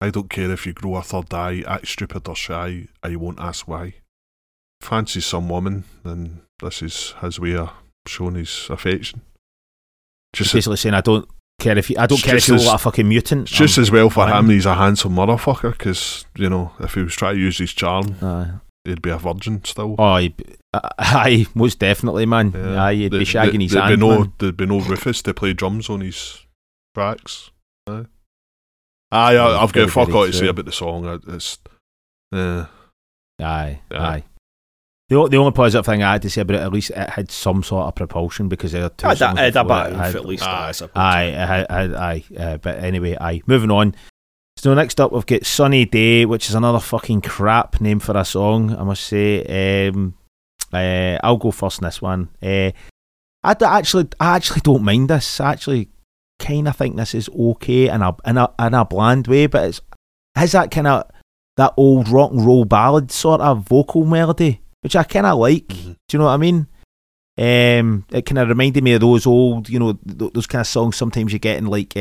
I 0.00 0.10
don't 0.10 0.30
care 0.30 0.52
if 0.52 0.64
you 0.66 0.72
grow 0.74 0.96
a 0.96 1.02
third 1.02 1.32
eye, 1.34 1.64
act 1.66 1.88
stupid 1.88 2.28
or 2.28 2.36
shy, 2.36 2.86
I 3.02 3.16
won't 3.16 3.40
ask 3.40 3.66
why. 3.66 3.94
Fancy 4.80 5.20
some 5.20 5.48
woman, 5.48 5.84
then 6.04 6.42
this 6.62 6.82
is 6.82 7.14
his 7.20 7.40
way 7.40 7.56
of 7.56 7.70
showing 8.06 8.36
his 8.36 8.68
affection. 8.70 9.22
Just 10.34 10.48
Just, 10.50 10.54
basically 10.54 10.76
saying 10.76 10.94
I 10.94 11.00
don't 11.00 11.28
care 11.66 11.78
if 11.78 11.90
you. 11.90 11.96
I 11.98 12.06
don't 12.06 12.22
care 12.22 12.36
if 12.36 12.48
as- 12.50 12.66
a 12.66 12.78
fucking 12.78 13.08
mutant. 13.08 13.48
just 13.48 13.76
I'm 13.78 13.82
as 13.82 13.90
well 13.90 14.10
for 14.10 14.26
him, 14.28 14.48
he's 14.48 14.66
a 14.66 14.74
handsome 14.74 15.14
motherfucker, 15.14 15.72
because, 15.72 16.24
you 16.36 16.48
know, 16.48 16.72
if 16.80 16.94
he 16.94 17.02
was 17.02 17.14
trying 17.14 17.34
to 17.36 17.40
use 17.40 17.58
his 17.58 17.72
charm, 17.72 18.16
Aye. 18.22 18.50
he'd 18.84 19.02
be 19.02 19.10
a 19.10 19.18
virgin 19.18 19.64
still. 19.64 19.94
Oh, 19.98 20.16
he'd 20.16 20.36
be- 20.36 20.54
uh, 20.74 20.88
aye, 20.98 21.46
most 21.54 21.78
definitely, 21.78 22.26
man. 22.26 22.52
Yeah. 22.54 22.82
Aye, 22.82 22.94
he'd 22.94 23.10
be 23.12 23.18
shagging 23.24 23.52
there- 23.52 23.60
his 23.62 23.72
there'd 23.72 23.84
hand. 23.84 24.00
be 24.00 24.06
no, 24.06 24.18
man. 24.20 24.32
There'd 24.38 24.56
be 24.56 24.66
no 24.66 24.80
Rufus 24.80 25.22
to 25.22 25.34
play 25.34 25.52
drums 25.52 25.88
on 25.90 26.00
his 26.00 26.44
tracks. 26.94 27.50
Aye, 27.88 28.06
aye 29.12 29.36
I, 29.36 29.62
I've 29.62 29.72
Very, 29.72 29.86
got 29.86 29.92
fuck 29.92 30.14
all 30.14 30.26
to 30.26 30.32
say 30.32 30.48
about 30.48 30.64
the 30.64 30.72
song. 30.72 31.20
It's, 31.28 31.58
uh, 32.32 32.66
Aye, 33.40 33.80
Yeah. 33.90 34.02
aye. 34.02 34.24
The, 35.08 35.28
the 35.28 35.36
only 35.36 35.52
positive 35.52 35.86
thing 35.86 36.02
I 36.02 36.12
had 36.12 36.22
to 36.22 36.30
say 36.30 36.40
about 36.40 36.56
it, 36.56 36.62
at 36.62 36.72
least 36.72 36.90
it 36.90 37.10
had 37.10 37.30
some 37.30 37.62
sort 37.62 37.86
of 37.86 37.94
propulsion 37.94 38.48
because 38.48 38.72
there 38.72 38.84
are 38.84 38.88
two 38.88 39.06
I'd, 39.06 39.18
songs 39.18 39.38
I'd, 39.38 39.54
it 39.54 39.54
had- 39.54 40.16
at 40.16 40.24
least. 40.24 40.42
Aye. 40.42 40.68
I 40.68 40.72
suppose. 40.72 40.92
Aye, 40.96 41.34
aye, 41.36 41.66
aye, 41.70 41.94
aye. 41.96 42.24
Uh, 42.36 42.56
but 42.56 42.78
anyway, 42.82 43.16
aye. 43.20 43.40
Moving 43.46 43.70
on. 43.70 43.94
So 44.56 44.74
next 44.74 45.00
up, 45.00 45.12
we've 45.12 45.26
got 45.26 45.44
"Sunny 45.46 45.84
Day," 45.84 46.24
which 46.24 46.48
is 46.48 46.54
another 46.54 46.80
fucking 46.80 47.20
crap 47.20 47.80
name 47.80 48.00
for 48.00 48.16
a 48.16 48.24
song. 48.24 48.74
I 48.74 48.82
must 48.84 49.04
say. 49.04 49.88
Um, 49.88 50.14
uh, 50.72 51.18
I'll 51.22 51.36
go 51.36 51.50
first 51.52 51.80
in 51.80 51.84
this 51.84 52.02
one. 52.02 52.30
Uh, 52.42 52.72
I 53.44 53.54
d- 53.54 53.64
actually, 53.64 54.08
I 54.18 54.34
actually 54.34 54.62
don't 54.62 54.82
mind 54.82 55.10
this. 55.10 55.40
I 55.40 55.52
actually 55.52 55.90
kind 56.40 56.66
of 56.66 56.74
think 56.76 56.96
this 56.96 57.14
is 57.14 57.28
okay 57.28 57.88
in 57.88 58.02
a 58.02 58.16
in 58.26 58.38
a 58.38 58.50
in 58.58 58.74
a 58.74 58.84
bland 58.84 59.28
way, 59.28 59.46
but 59.46 59.68
it's 59.68 59.80
has 60.34 60.52
that 60.52 60.70
kind 60.72 60.86
of 60.88 61.04
that 61.58 61.74
old 61.76 62.08
rock 62.08 62.32
and 62.32 62.44
roll 62.44 62.64
ballad 62.64 63.12
sort 63.12 63.40
of 63.42 63.62
vocal 63.68 64.04
melody, 64.04 64.60
which 64.82 64.96
I 64.96 65.02
kind 65.04 65.26
of 65.26 65.38
like. 65.38 65.66
Mhm. 65.68 65.84
Do 66.08 66.12
you 66.12 66.18
know 66.18 66.26
what 66.26 66.32
I 66.32 66.36
mean? 66.36 66.66
Um, 67.38 68.04
it 68.10 68.24
kind 68.24 68.38
of 68.38 68.48
reminded 68.48 68.82
me 68.82 68.94
of 68.94 69.00
those 69.02 69.26
old, 69.26 69.68
you 69.68 69.78
know, 69.78 69.92
th- 69.94 70.32
those 70.32 70.46
kind 70.46 70.60
of 70.60 70.66
songs. 70.66 70.96
Sometimes 70.96 71.32
you 71.32 71.38
get 71.38 71.58
in 71.58 71.66
like, 71.66 71.92
uh, 71.96 72.00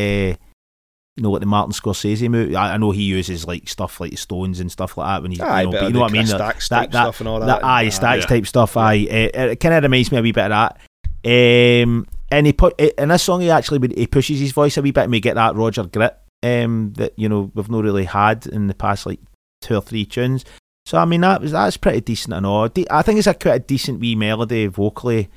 you 1.18 1.24
know, 1.24 1.32
like 1.32 1.42
the 1.42 1.46
Martin 1.46 1.74
Scorsese 1.74 2.30
movie. 2.30 2.56
I, 2.56 2.76
I 2.76 2.78
know 2.78 2.92
he 2.92 3.04
uses 3.04 3.46
like 3.46 3.68
stuff 3.68 4.00
like 4.00 4.12
the 4.12 4.18
Stones 4.18 4.60
and 4.62 4.72
stuff 4.72 4.98
like 4.98 5.08
that 5.08 5.22
when 5.22 5.32
he's, 5.32 5.42
Aye, 5.42 5.62
you 5.62 5.66
know, 5.68 5.72
but 5.74 5.84
you 5.84 5.90
know 5.94 6.00
what 6.02 6.12
I 6.12 6.14
mean. 6.14 6.22
Chris 6.28 6.32
That- 6.38 6.56
Stax 6.56 6.70
that- 6.70 6.76
type 6.84 6.92
that- 6.92 7.02
stuff 7.04 7.20
and 7.20 7.28
all 7.30 7.40
that. 7.42 7.46
that 7.48 7.64
aye, 7.66 7.82
Aye. 7.84 7.88
Stax 7.88 8.20
yeah. 8.22 8.26
type 8.28 8.48
stuff. 8.48 8.78
Aye, 8.78 8.94
it, 8.94 9.36
it 9.36 9.60
kind 9.60 9.74
of 9.76 9.84
reminds 9.84 10.12
me 10.12 10.18
a 10.18 10.22
wee 10.22 10.32
bit 10.32 10.50
of 10.52 10.52
that. 10.52 10.78
Um, 11.26 12.06
and 12.32 12.46
he 12.46 12.54
put 12.54 12.80
in 12.80 13.10
this 13.10 13.24
song, 13.24 13.42
he 13.42 13.50
actually 13.50 13.94
he 13.96 14.08
pushes 14.08 14.40
his 14.40 14.52
voice 14.52 14.78
a 14.78 14.82
wee 14.82 14.92
bit, 14.92 15.04
and 15.04 15.12
we 15.12 15.20
get 15.20 15.36
that 15.36 15.56
Roger 15.56 15.84
grit 15.86 16.18
um, 16.44 16.94
that 16.98 17.14
you 17.18 17.28
know 17.30 17.52
we've 17.56 17.70
not 17.70 17.84
really 17.84 18.06
had 18.06 18.46
in 18.48 18.68
the 18.68 18.74
past 18.76 19.06
like 19.06 19.20
two 19.62 19.76
or 19.76 19.82
three 19.82 20.06
tunes. 20.06 20.46
So 20.86 20.98
I 21.00 21.06
mean 21.06 21.22
that 21.22 21.42
was 21.42 21.52
that's 21.52 21.78
pretty 21.78 22.02
decent 22.02 22.34
and 22.34 22.46
all. 22.46 22.68
De- 22.70 22.90
I 22.92 23.02
think 23.02 23.18
it's 23.18 23.28
a 23.28 23.34
quite 23.34 23.56
a 23.56 23.60
decent 23.60 24.00
wee 24.00 24.16
melody 24.16 24.68
vocally, 24.68 25.30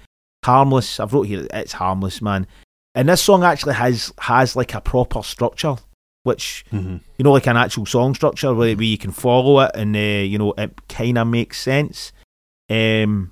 harmless. 0.44 1.01
I've 1.01 1.12
wrote 1.12 1.22
here 1.26 1.46
it's 1.53 1.72
harmless, 1.72 2.20
man. 2.20 2.46
And 2.94 3.09
this 3.09 3.22
song 3.22 3.44
actually 3.44 3.74
has 3.74 4.12
has 4.18 4.57
like 4.57 4.74
a 4.74 4.80
proper 4.80 5.22
structure, 5.22 5.76
which 6.24 6.64
Mm-hmm. 6.72 6.96
you 7.16 7.22
know, 7.24 7.32
like 7.32 7.46
an 7.46 7.57
actual 7.57 7.86
song 7.86 8.14
structure 8.14 8.53
where, 8.55 8.74
where 8.76 8.84
you 8.84 8.99
can 8.99 9.11
follow 9.12 9.61
it 9.61 9.70
and 9.74 9.96
uh, 9.96 9.99
you 9.99 10.36
know 10.38 10.53
it 10.59 10.86
kind 10.88 11.16
of 11.16 11.26
makes 11.28 11.59
sense. 11.61 12.12
Um, 12.70 13.30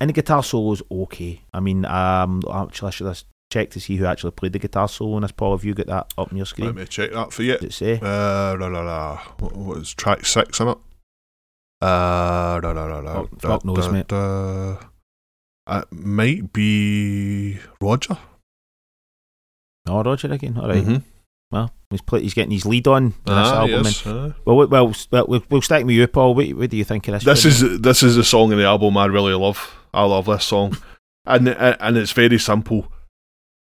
and 0.00 0.08
the 0.08 0.14
guitar 0.14 0.42
solo 0.42 0.72
is 0.72 0.82
okay. 0.90 1.42
I 1.52 1.60
mean, 1.60 1.84
um, 1.84 2.40
actually, 2.52 2.88
I 2.88 2.90
should 2.90 3.06
have 3.06 3.22
checked 3.52 3.74
to 3.74 3.80
see 3.80 3.96
who 3.96 4.06
actually 4.06 4.30
played 4.32 4.54
the 4.54 4.58
guitar 4.58 4.88
solo. 4.88 5.16
And 5.16 5.24
this, 5.24 5.32
Paul, 5.32 5.56
have 5.56 5.64
you 5.64 5.74
got 5.74 5.86
that 5.88 6.12
up 6.16 6.32
on 6.32 6.36
your 6.36 6.46
screen? 6.46 6.68
Let 6.68 6.76
me 6.76 6.84
check 6.86 7.12
that 7.12 7.32
for 7.32 7.42
you. 7.42 7.52
Does 7.58 7.64
it 7.64 7.72
say? 7.74 7.98
Uh, 8.02 8.56
la, 8.58 8.66
la, 8.68 8.80
la. 8.80 9.16
What, 9.38 9.54
what 9.54 9.76
is 9.78 9.92
track 9.92 10.24
six 10.24 10.58
in 10.60 10.68
it? 10.68 10.78
Uh, 11.84 12.60
da, 12.60 12.72
da, 12.72 12.88
da, 12.88 13.00
da, 13.02 13.24
da, 13.40 13.58
knows, 13.64 13.86
da, 13.86 13.92
mate. 13.92 14.08
da. 14.08 14.76
It 15.66 15.92
might 15.92 16.52
be 16.52 17.58
Roger. 17.80 18.16
Oh, 19.88 20.02
Roger 20.02 20.32
again. 20.32 20.56
All 20.58 20.68
right. 20.68 20.82
Mhm. 20.84 21.02
Well, 21.50 21.70
he's 21.90 22.00
play, 22.00 22.22
he's 22.22 22.34
getting 22.34 22.50
his 22.52 22.64
lead 22.66 22.86
on 22.88 23.04
in 23.04 23.10
this 23.10 23.16
Ah, 23.28 23.60
album. 23.60 23.84
yes, 23.84 24.02
ah. 24.06 24.32
well, 24.44 24.56
well, 24.56 24.66
well, 24.68 24.94
we'll, 25.28 25.44
we'll 25.50 25.62
stick 25.62 25.84
with 25.84 25.94
you, 25.94 26.06
Paul. 26.06 26.34
What, 26.34 26.48
what 26.54 26.70
do 26.70 26.76
you 26.76 26.84
think 26.84 27.06
of 27.08 27.14
this? 27.14 27.24
This 27.24 27.42
tune? 27.60 27.72
is 27.74 27.80
this 27.80 28.02
is 28.02 28.16
a 28.16 28.24
song 28.24 28.50
in 28.52 28.58
the 28.58 28.64
album 28.64 28.96
I 28.96 29.04
really 29.06 29.34
love. 29.34 29.74
I 29.92 30.04
love 30.04 30.26
this 30.26 30.44
song, 30.44 30.76
and 31.26 31.48
and 31.48 31.96
it's 31.96 32.12
very 32.12 32.38
simple. 32.38 32.90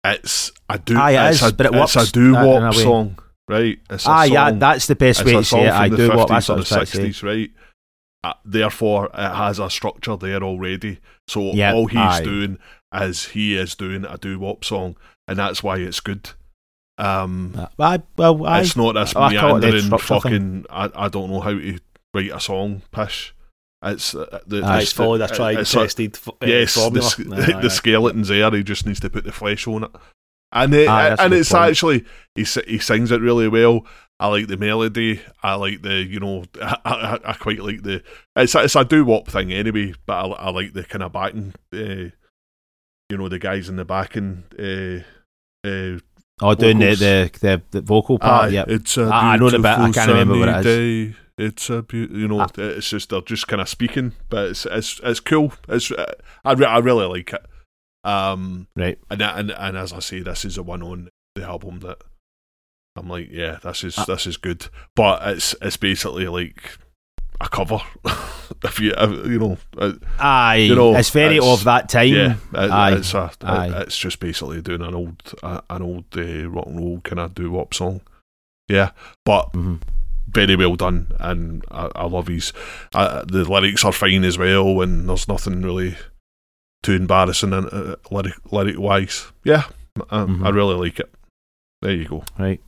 It's 0.06 0.52
a 0.70 0.80
do. 0.80 0.98
Aye, 0.98 1.12
it 1.12 1.30
it's 1.34 1.42
is, 1.42 1.50
a, 1.50 1.54
but 1.54 1.66
it 1.68 1.76
it's 1.76 1.96
works 1.96 2.10
a 2.10 2.12
do 2.14 2.34
wop 2.34 2.74
song, 2.76 3.20
right? 3.50 3.78
It's 3.90 4.06
a 4.06 4.10
ah, 4.10 4.24
yeah, 4.24 4.52
that's 4.52 4.88
the 4.88 4.96
best 4.96 5.20
it's 5.22 5.28
way 5.28 5.34
to 5.34 5.44
say 5.44 5.66
it. 5.66 5.72
I 5.74 5.90
do 5.90 6.10
what 6.10 6.28
50s 6.28 6.30
that's 6.30 6.50
what 6.50 6.54
I 6.54 6.56
the 6.56 6.60
was 6.62 6.70
trying 6.70 6.80
to 6.82 6.86
say. 6.86 7.10
60s, 7.10 7.24
right? 7.24 7.52
Uh, 8.26 8.34
therefore, 8.44 9.06
it 9.14 9.36
has 9.36 9.60
a 9.60 9.70
structure 9.70 10.16
there 10.16 10.42
already. 10.42 11.00
So 11.28 11.52
Yeah, 11.54 11.74
all 11.74 11.86
he's 11.88 11.98
aye. 12.00 12.24
doing 12.24 12.58
is 12.94 13.26
he 13.30 13.56
is 13.56 13.76
doing 13.76 14.04
a 14.06 14.18
doo 14.18 14.40
wop 14.40 14.64
song, 14.66 14.96
and 15.28 15.38
that's 15.38 15.62
why 15.62 15.78
it's 15.78 16.00
good. 16.00 16.30
Um, 16.98 17.54
Uh, 17.58 17.68
I, 17.80 18.02
well, 18.18 18.46
I, 18.46 18.62
it's 18.62 18.76
not 18.76 18.94
this 18.94 19.16
I 19.16 19.36
call 19.36 19.58
it 19.58 19.60
the 19.62 19.68
meandering 19.68 19.84
structure 19.86 20.08
fucking. 20.22 20.66
I, 20.70 20.90
I 20.96 21.08
don't 21.10 21.30
know 21.30 21.42
how 21.42 21.52
to 21.52 21.78
write 22.14 22.32
a 22.32 22.40
song. 22.40 22.82
Pish. 22.92 23.34
It's 23.84 24.16
uh, 24.16 24.40
the, 24.48 24.62
Aye. 24.64 24.82
It's 24.82 24.94
followed 24.94 25.22
a 25.22 25.28
tried 25.28 25.52
and 25.52 25.60
it's 25.60 25.74
a- 25.74 25.80
tested 25.80 26.16
f- 26.16 26.30
uh, 26.30 26.46
yes, 26.48 26.74
the, 26.74 26.80
formula. 26.82 27.06
s- 27.06 27.20
Aye, 27.20 27.24
the 27.62 27.66
aye. 27.66 27.68
skeleton's 27.68 28.30
there. 28.30 28.50
He 28.52 28.64
just 28.64 28.86
needs 28.88 29.00
to 29.02 29.10
put 29.10 29.26
the 29.26 29.32
flesh 29.34 29.68
on 29.68 29.84
it, 29.84 29.92
and 30.52 30.74
it, 30.74 30.88
Aye, 30.88 31.10
that's 31.10 31.22
a 31.22 31.26
and 31.26 31.34
it's 31.34 31.52
point. 31.52 31.64
actually 31.70 32.06
he 32.34 32.44
he 32.68 32.80
sings 32.80 33.12
it 33.12 33.22
really 33.22 33.48
well. 33.50 33.86
I 34.20 34.28
like 34.28 34.48
the 34.48 34.58
melody. 34.58 35.22
I 35.44 35.56
like 35.56 35.82
the 35.82 35.96
you 36.04 36.20
know 36.20 36.46
I, 36.62 36.78
I, 36.86 37.20
I 37.32 37.34
quite 37.34 37.60
like 37.60 37.84
the 37.84 38.02
it's 38.36 38.56
a, 38.56 38.64
it's 38.64 38.76
a 38.76 38.86
doo 38.86 39.04
wop 39.06 39.28
thing 39.28 39.52
anyway. 39.52 39.94
But 40.06 40.14
I, 40.14 40.28
I 40.48 40.50
like 40.52 40.74
the 40.74 40.84
kind 40.84 41.04
of 41.04 41.12
backing. 41.14 41.54
Uh, 41.74 42.12
you 43.10 43.18
know 43.18 43.30
the 43.30 43.40
guys 43.40 43.68
in 43.70 43.76
the 43.76 43.86
backing. 43.86 44.44
Uh, 44.58 45.04
uh, 45.68 46.00
oh, 46.42 46.56
doing 46.56 46.80
the, 46.80 46.96
the, 46.96 47.32
the, 47.40 47.62
the 47.72 47.82
vocal 47.82 48.18
part. 48.20 48.52
Yeah. 48.52 48.66
it's 48.68 48.98
a 48.98 49.10
Ah, 49.12 49.32
I 49.32 49.38
know 49.38 49.50
the 49.50 49.58
bit, 49.60 49.66
I 49.66 49.92
can't 49.92 50.08
remember 50.10 50.38
what 50.40 50.50
it 50.50 50.64
sunny 50.64 51.08
Day. 51.10 51.16
It's 51.38 51.70
a 51.70 51.82
beau- 51.82 51.98
you 51.98 52.28
know, 52.30 52.40
Ah. 52.42 52.48
it's 52.58 52.90
just 52.90 53.10
they're 53.10 53.22
just 53.22 53.48
kind 53.48 53.62
of 53.62 53.68
speaking, 53.68 54.14
but 54.30 54.50
it's 54.52 54.66
it's 54.66 55.02
it's 55.04 55.20
cool. 55.20 55.52
It's 55.68 55.92
uh, 55.92 56.14
I 56.46 56.54
re- 56.54 56.66
I 56.66 56.78
really 56.78 57.06
like 57.08 57.34
it. 57.34 57.46
Um, 58.10 58.68
Right. 58.76 58.98
and 59.10 59.22
and 59.22 59.52
and 59.52 59.76
as 59.78 59.92
I 59.92 60.00
say, 60.00 60.22
this 60.22 60.46
is 60.46 60.56
the 60.56 60.64
one 60.64 60.82
on 60.82 61.10
the 61.36 61.44
album 61.44 61.80
that 61.82 61.98
I'm 62.96 63.10
like, 63.10 63.30
yeah, 63.32 63.60
this 63.64 63.84
is 63.84 63.98
Ah. 63.98 64.06
this 64.06 64.26
is 64.28 64.38
good, 64.38 64.68
but 64.96 65.22
it's 65.28 65.56
it's 65.62 65.78
basically 65.78 66.28
like 66.28 66.78
a 67.42 67.50
cover. 67.50 67.80
if 68.64 68.80
you 68.80 68.94
you 69.26 69.40
know, 69.40 69.58
uh, 69.78 69.94
Aye, 70.20 70.56
You 70.70 70.76
know, 70.76 70.96
it's 70.96 71.10
very 71.10 71.38
it's- 71.38 71.52
of 71.60 71.64
that 71.66 71.90
time. 71.90 72.14
yeah, 72.14 72.36
it- 72.54 72.72
aye, 72.72 72.94
it's 72.96 73.14
a, 73.14 73.32
aye. 73.42 73.82
it's 73.82 73.98
just 73.98 74.20
basically 74.20 74.62
doing 74.62 74.82
an 74.82 74.96
old 74.96 75.22
uh, 75.44 75.62
an 75.70 75.82
old 75.82 76.06
uh, 76.18 76.50
rock 76.50 76.68
and 76.68 76.78
roll 76.80 77.02
kind 77.02 77.20
of 77.20 77.36
doo 77.36 77.52
wop 77.52 77.74
song. 77.74 78.00
Yeah, 78.70 78.92
but 79.26 79.52
Mhm. 79.54 79.82
very 80.30 80.56
well 80.56 80.76
done, 80.78 81.08
and 81.20 81.64
I, 81.70 81.90
I 81.96 82.06
love 82.06 82.28
his. 82.28 82.54
Uh, 82.94 83.26
the 83.26 83.44
lyrics 83.44 83.84
are 83.84 83.92
fine 83.92 84.24
as 84.24 84.38
well, 84.38 84.82
and 84.82 85.10
there's 85.10 85.28
nothing 85.28 85.62
really 85.62 85.98
too 86.82 86.94
embarrassing 86.94 87.52
in 87.52 87.66
uh, 87.66 87.96
lyric 88.10 88.36
lyric 88.54 88.80
wise. 88.80 89.28
Yeah, 89.44 89.64
I, 90.10 90.22
I 90.22 90.26
Mhm. 90.26 90.54
really 90.54 90.76
like 90.76 91.00
it. 91.02 91.14
There 91.82 91.92
you 91.94 92.06
go. 92.08 92.24
Right. 92.40 92.62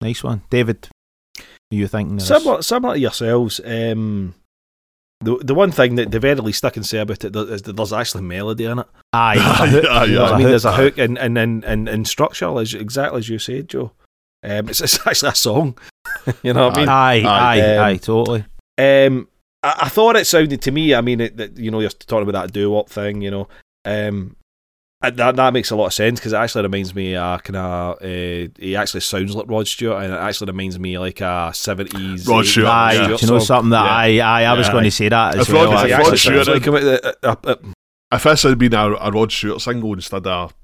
Nice 0.00 0.22
one. 0.22 0.42
David, 0.50 0.88
what 1.36 1.44
are 1.72 1.74
you 1.76 1.88
thinking 1.88 2.14
of 2.14 2.18
this? 2.20 2.28
Similar, 2.28 2.62
similar 2.62 2.94
to 2.94 3.00
yourselves. 3.00 3.60
Um, 3.64 4.34
the 5.20 5.38
the 5.38 5.54
one 5.54 5.72
thing 5.72 5.94
that 5.94 6.10
the 6.10 6.20
very 6.20 6.34
least 6.36 6.64
I 6.64 6.70
can 6.70 6.84
say 6.84 6.98
about 6.98 7.24
it 7.24 7.34
is 7.34 7.62
that 7.62 7.76
there's 7.76 7.92
actually 7.92 8.22
melody 8.24 8.66
in 8.66 8.78
it. 8.80 8.86
Aye, 9.14 9.36
Aye, 9.38 9.66
there's 9.70 9.84
a 9.84 9.90
aye, 9.90 10.06
There's 10.06 10.18
aye. 10.20 10.28
a 10.30 10.34
I 10.34 10.38
mean, 10.38 10.46
there's 10.48 10.64
a 10.66 10.72
hook 10.72 10.98
and 10.98 11.18
and 11.18 11.38
and 11.38 11.64
and, 11.64 11.88
and 11.88 12.06
structure, 12.06 12.58
as 12.60 12.74
exactly 12.74 13.18
as 13.18 13.28
you 13.28 13.38
said, 13.38 13.68
Joe. 13.68 13.92
Um, 14.44 14.68
it's, 14.68 14.80
it's 14.80 15.04
actually 15.06 15.30
a 15.30 15.34
song. 15.34 15.78
you 16.42 16.52
know 16.52 16.68
what 16.68 16.76
I 16.76 16.80
mean? 16.80 16.88
Aye, 16.88 17.22
aye, 17.24 17.60
Aye, 17.60 17.76
um, 17.76 17.84
aye, 17.84 17.96
totally. 17.96 18.44
Um, 18.78 19.28
I, 19.62 19.74
I 19.82 19.88
thought 19.88 20.16
it 20.16 20.26
sounded 20.26 20.60
to 20.62 20.70
me. 20.70 20.94
I 20.94 21.00
mean, 21.00 21.20
it, 21.22 21.36
that 21.38 21.56
you 21.56 21.70
know, 21.70 21.80
you're 21.80 21.90
talking 21.90 22.28
about 22.28 22.42
that 22.48 22.52
do 22.52 22.70
wop 22.70 22.90
thing. 22.90 23.22
You 23.22 23.30
know, 23.30 23.48
um, 23.86 23.86
and 23.86 24.36
that 25.02 25.36
that 25.36 25.52
makes 25.52 25.70
a 25.70 25.76
lot 25.76 25.86
of 25.86 25.92
sense 25.94 26.18
because 26.18 26.32
it 26.32 26.36
actually 26.36 26.62
reminds 26.62 26.94
me. 26.94 27.14
Uh, 27.14 27.38
kind 27.38 27.56
of, 27.56 27.96
uh, 28.02 28.48
he 28.58 28.74
actually 28.76 29.00
sounds 29.00 29.34
like 29.34 29.46
Rod 29.48 29.66
Stewart, 29.68 30.02
and 30.02 30.12
it 30.12 30.16
actually 30.16 30.46
reminds 30.52 30.78
me 30.78 30.98
like 30.98 31.20
a 31.20 31.50
seventies 31.54 32.26
Rod 32.26 32.46
Stewart, 32.46 32.68
Aye, 32.68 32.92
yeah. 32.94 33.06
do 33.16 33.16
you 33.26 33.32
know 33.32 33.38
something 33.38 33.70
that 33.70 33.84
Yeah. 34.10 34.28
I, 34.28 34.42
I, 34.42 34.44
I 34.44 34.52
was 34.54 34.66
Yeah. 34.66 34.72
going 34.72 34.84
to 34.84 34.90
say 34.90 35.08
that 35.08 35.36
as 35.36 35.48
If 35.48 35.54
well. 35.54 35.70
Rod, 35.70 35.90
if, 35.90 35.98
Rod 35.98 36.18
Stewart, 36.18 36.46
like, 36.48 36.66
uh, 36.66 37.12
uh, 37.22 37.36
uh, 37.44 37.54
if 38.12 38.22
this 38.22 38.42
had 38.42 38.58
been 38.58 38.74
a, 38.74 38.92
a 38.94 39.10
Rod 39.10 39.30
Stewart 39.32 39.60
single 39.60 39.92
instead 39.94 40.26
of 40.26 40.54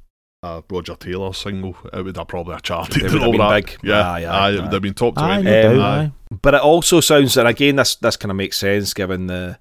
a 0.43 0.63
Roger 0.71 0.97
Taylor 0.97 1.33
single, 1.35 1.77
it 1.93 2.03
would 2.03 2.17
have 2.17 2.27
probably 2.29 2.55
have 2.55 2.63
charted 2.63 2.97
It 2.97 3.03
would 3.05 3.13
have 3.13 3.23
all 3.23 3.33
been 3.33 3.41
that. 3.41 3.67
big. 3.67 3.79
Yeah, 3.83 4.11
aye, 4.11 4.25
aye, 4.25 4.27
aye, 4.49 4.51
it 4.53 4.63
would 4.63 4.73
have 4.73 4.83
been 4.83 4.95
top 4.95 5.15
Aye, 5.19 5.43
twenty. 5.43 5.51
no 5.51 5.73
Um, 5.75 5.81
aye. 5.81 5.99
aye. 6.05 6.13
but 6.41 6.55
it 6.55 6.61
also 6.63 7.01
sounds, 7.01 7.37
and 7.37 7.47
again, 7.47 7.77
this 7.77 7.97
this 7.97 8.17
kind 8.17 8.31
of 8.31 8.37
makes 8.37 8.57
sense 8.57 8.95
given 8.95 9.27
the 9.27 9.59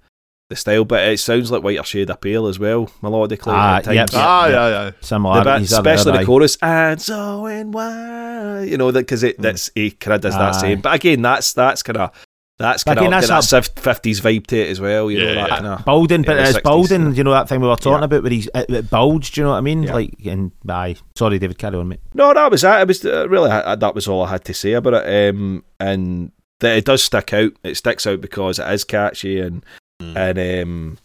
the 0.52 0.56
style. 0.56 0.86
But 0.86 1.08
it 1.08 1.20
sounds 1.20 1.50
like 1.50 1.64
Whiter 1.64 1.84
Shade 1.84 2.10
of 2.12 2.22
Pale 2.22 2.46
as 2.48 2.60
well, 2.60 2.86
melodically. 3.02 3.48
Ah, 3.54 3.78
at 3.78 3.86
times. 3.86 3.96
yep, 3.96 4.12
yep. 4.14 4.22
Aye, 4.22 4.54
aye, 4.54 4.88
aye. 4.88 4.90
The 4.92 4.96
Similarities 5.02 5.70
bit, 5.72 5.80
are 5.80 5.82
there, 5.84 5.94
especially 5.96 6.18
the 6.20 6.26
chorus, 6.26 6.58
and 6.62 7.02
so 7.02 7.46
and 7.48 7.74
why, 7.74 8.64
you 8.64 8.78
know, 8.78 8.92
that 8.92 9.00
because 9.00 9.24
it 9.24 9.40
Mm. 9.40 9.42
that's 9.42 9.72
he 9.74 9.92
kind 9.92 10.16
of 10.16 10.22
does 10.22 10.36
that 10.36 10.52
same. 10.52 10.82
But 10.82 10.94
again, 10.94 11.22
that's 11.24 11.54
that's 11.54 11.82
kind 11.82 11.98
of 11.98 12.12
that's 12.60 12.84
But 12.84 12.98
kind 12.98 13.12
of 13.14 13.28
that's 13.28 13.50
that 13.50 13.80
fifties 13.80 14.22
vibe 14.22 14.46
to 14.48 14.58
it 14.60 14.70
as 14.70 14.80
well. 14.80 15.10
You 15.10 15.18
Yeah, 15.20 15.26
know, 15.26 15.34
that 15.34 15.50
yeah. 15.50 15.56
kind 15.56 15.68
of 15.68 15.86
Balding, 15.86 16.22
but 16.22 16.38
it's 16.38 16.58
60s, 16.60 16.64
Balding, 16.64 17.16
you 17.16 17.24
know 17.24 17.32
that 17.32 17.50
thing 17.50 17.60
we 17.60 17.68
were 17.68 17.76
talking 17.76 17.94
Yeah. 18.00 18.06
about 18.06 18.22
where 18.22 18.32
he's 18.32 18.48
it, 18.54 18.70
it 18.70 18.90
bulged, 18.92 19.36
you 19.38 19.44
know 19.46 19.52
what 19.52 19.58
I 19.58 19.62
mean? 19.62 19.82
Yeah. 19.84 19.94
Like, 19.96 20.14
and 20.26 20.52
aye, 20.70 20.96
sorry, 21.18 21.40
David, 21.40 21.58
carry 21.58 21.78
on, 21.78 21.88
mate. 21.88 22.02
No, 22.14 22.32
that 22.34 22.52
was 22.52 22.62
that. 22.62 22.82
It 22.82 22.88
was 22.88 23.04
uh, 23.04 23.28
really 23.30 23.50
uh, 23.50 23.76
that 23.76 23.96
was 23.96 24.08
all 24.08 24.22
I 24.24 24.30
had 24.30 24.46
to 24.46 24.54
say 24.54 24.74
about 24.74 24.94
it. 25.06 25.34
Um, 25.34 25.64
and 25.80 26.32
that 26.60 26.78
it 26.78 26.86
does 26.86 27.04
stick 27.04 27.34
out. 27.34 27.54
It 27.64 27.78
sticks 27.78 28.06
out 28.06 28.22
because 28.22 28.60
it 28.60 28.72
is 28.72 28.84
catchy 28.84 29.40
and 29.40 29.66
Mm. 30.02 30.16
and 30.18 30.64
um, 30.64 30.98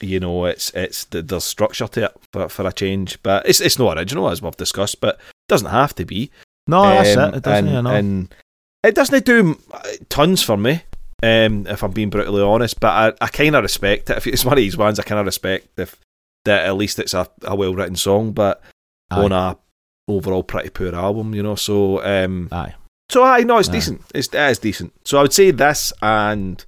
you 0.00 0.20
know, 0.20 0.44
it's 0.46 0.70
it's 0.74 1.04
th- 1.06 1.26
there's 1.26 1.44
structure 1.44 1.88
to 1.88 2.04
it 2.06 2.16
for, 2.32 2.48
for 2.48 2.66
a 2.66 2.72
change. 2.72 3.20
But 3.22 3.48
it's 3.48 3.60
it's 3.60 3.78
not 3.78 3.96
original 3.98 4.28
as 4.30 4.40
we've 4.42 4.56
discussed, 4.56 5.00
but 5.00 5.16
it 5.16 5.20
doesn't 5.48 5.70
have 5.70 5.94
to 5.96 6.04
be. 6.04 6.30
No, 6.66 6.82
that's 6.82 7.16
Um, 7.16 7.34
it. 7.34 7.36
It 7.38 7.42
doesn't, 7.42 7.68
and, 7.68 7.88
and 7.88 8.34
it 8.84 8.94
doesn't 8.94 9.24
do 9.24 9.58
tons 10.08 10.42
for 10.42 10.56
me. 10.56 10.82
Um, 11.20 11.66
if 11.66 11.82
I'm 11.82 11.90
being 11.90 12.10
brutally 12.10 12.42
honest, 12.42 12.78
but 12.78 12.88
I, 13.20 13.24
I 13.24 13.28
kind 13.28 13.56
of 13.56 13.62
respect 13.64 14.08
it. 14.10 14.18
If 14.18 14.26
it's 14.28 14.44
one 14.44 14.52
of 14.52 14.58
these 14.58 14.76
ones, 14.76 15.00
I 15.00 15.02
kind 15.02 15.18
of 15.18 15.26
respect 15.26 15.66
if 15.76 15.96
that 16.44 16.64
at 16.66 16.76
least 16.76 17.00
it's 17.00 17.12
a, 17.14 17.26
a 17.42 17.56
well 17.56 17.74
written 17.74 17.96
song, 17.96 18.30
but 18.30 18.62
Aye. 19.10 19.24
on 19.24 19.32
a 19.32 19.56
overall 20.06 20.44
pretty 20.44 20.70
poor 20.70 20.94
album, 20.94 21.34
you 21.34 21.42
know. 21.42 21.56
So 21.56 22.04
um, 22.04 22.48
Aye. 22.52 22.74
so 23.10 23.24
I 23.24 23.40
know 23.40 23.58
it's 23.58 23.68
Aye. 23.68 23.72
decent. 23.72 24.02
It's 24.14 24.28
it 24.28 24.50
is 24.50 24.58
decent. 24.60 24.92
So 25.04 25.18
I 25.18 25.22
would 25.22 25.32
say 25.32 25.50
this 25.50 25.92
and 26.02 26.64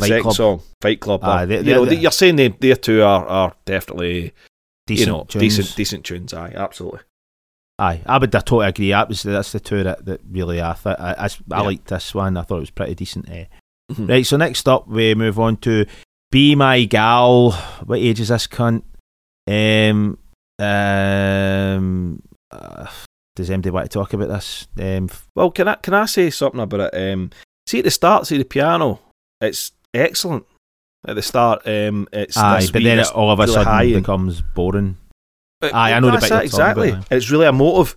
Fight 0.00 0.08
second 0.08 0.22
Club. 0.22 0.34
song, 0.34 0.62
Fight 0.80 1.00
Club. 1.00 1.22
Aye, 1.24 1.44
they- 1.44 1.56
you 1.58 1.74
know, 1.74 1.84
the- 1.84 1.96
you're 1.96 2.10
saying 2.10 2.36
they, 2.36 2.48
they 2.48 2.74
two 2.74 3.02
are, 3.02 3.26
are 3.26 3.54
definitely 3.66 4.32
decent, 4.86 5.06
you 5.06 5.12
know 5.12 5.24
tunes. 5.24 5.40
decent 5.42 5.76
decent 5.76 6.04
tunes. 6.04 6.32
Aye, 6.34 6.52
absolutely. 6.56 7.00
Aye, 7.78 8.00
I 8.06 8.18
would 8.18 8.34
I 8.34 8.38
totally 8.40 8.66
agree. 8.68 8.90
That 8.90 9.08
was 9.08 9.22
that's 9.22 9.52
the 9.52 9.60
two 9.60 9.82
that, 9.84 10.04
that 10.06 10.20
really 10.30 10.62
I 10.62 10.74
th- 10.74 10.96
I, 10.98 11.12
I, 11.18 11.24
I 11.26 11.28
Yeah. 11.48 11.60
liked 11.62 11.86
this 11.88 12.14
one. 12.14 12.36
I 12.36 12.42
thought 12.42 12.56
it 12.58 12.60
was 12.60 12.70
pretty 12.70 12.94
decent. 12.94 13.28
Eh. 13.28 13.46
Mhm. 13.92 14.08
Right, 14.08 14.26
so 14.26 14.36
next 14.36 14.68
up 14.68 14.86
we 14.88 15.14
move 15.14 15.38
on 15.38 15.56
to 15.58 15.84
"Be 16.30 16.54
My 16.54 16.84
Gal." 16.84 17.52
What 17.84 17.98
age 17.98 18.20
is 18.20 18.28
this 18.28 18.46
cunt? 18.46 18.82
Um, 19.48 20.16
um, 20.58 22.22
uh, 22.50 22.86
does 23.36 23.50
anybody 23.50 23.70
want 23.70 23.90
to 23.90 23.98
talk 23.98 24.12
about 24.12 24.28
this? 24.28 24.66
Um, 24.78 25.08
Well, 25.34 25.50
can 25.50 25.68
I 25.68 25.74
can 25.76 25.94
I 25.94 26.06
say 26.06 26.30
something 26.30 26.60
about 26.60 26.92
it? 26.94 27.12
Um, 27.12 27.30
see 27.66 27.78
at 27.78 27.84
the 27.84 27.90
start, 27.90 28.26
see 28.26 28.38
the 28.38 28.44
piano. 28.44 29.00
It's 29.40 29.72
excellent 29.94 30.44
at 31.06 31.14
the 31.16 31.22
start. 31.22 31.62
Um, 31.66 32.08
it's 32.12 32.36
aye, 32.36 32.60
this 32.60 32.70
but 32.70 32.80
wee- 32.80 32.84
then 32.84 32.98
it's 32.98 33.10
it 33.10 33.14
all 33.16 33.30
of 33.30 33.38
a 33.38 33.42
really 33.42 33.52
sudden 33.54 33.72
high 33.72 33.82
and- 33.84 33.94
becomes 33.94 34.40
boring. 34.54 34.96
Aye, 35.62 35.92
I 35.92 36.00
know 36.00 36.10
the 36.10 36.18
bit 36.18 36.24
it, 36.24 36.28
you're 36.30 36.36
about, 36.38 36.44
exactly. 36.44 36.96
It's 37.10 37.30
really 37.30 37.46
emotive 37.46 37.94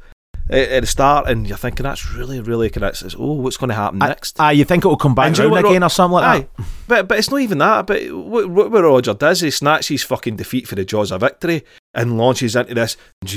uh, 0.52 0.56
at 0.56 0.82
the 0.82 0.88
start, 0.88 1.28
and 1.28 1.48
you're 1.48 1.58
thinking 1.58 1.84
that's 1.84 2.12
really, 2.14 2.40
really 2.40 2.70
kind 2.70 2.84
of. 2.84 3.16
Oh, 3.18 3.34
what's 3.34 3.58
going 3.58 3.70
to 3.70 3.76
happen 3.76 3.98
next? 4.00 4.40
Ah, 4.40 4.52
you 4.52 4.66
think 4.66 4.86
it 4.86 4.88
will 4.88 4.98
come 4.98 5.16
back 5.16 5.26
And 5.28 5.36
do 5.36 5.42
you 5.44 5.54
round 5.54 5.66
again 5.66 5.82
or 5.84 5.90
something 5.90 6.14
like 6.14 6.44
Aye, 6.44 6.64
but 6.88 7.08
but 7.08 7.18
it's 7.18 7.32
not 7.32 7.42
even 7.42 7.58
that. 7.58 7.88
But 7.88 8.04
what, 8.12 8.48
what 8.50 8.70
what 8.70 8.84
Roger 8.84 9.16
does, 9.16 9.42
he 9.42 9.50
snatches 9.50 9.88
his 9.88 10.04
fucking 10.04 10.36
defeat 10.36 10.68
for 10.68 10.76
the 10.76 10.86
jaws 10.86 11.12
of 11.12 11.22
victory 11.22 11.64
and 11.96 12.18
launches 12.18 12.56
into 12.56 12.74
this. 12.76 12.98
Oh, 13.26 13.28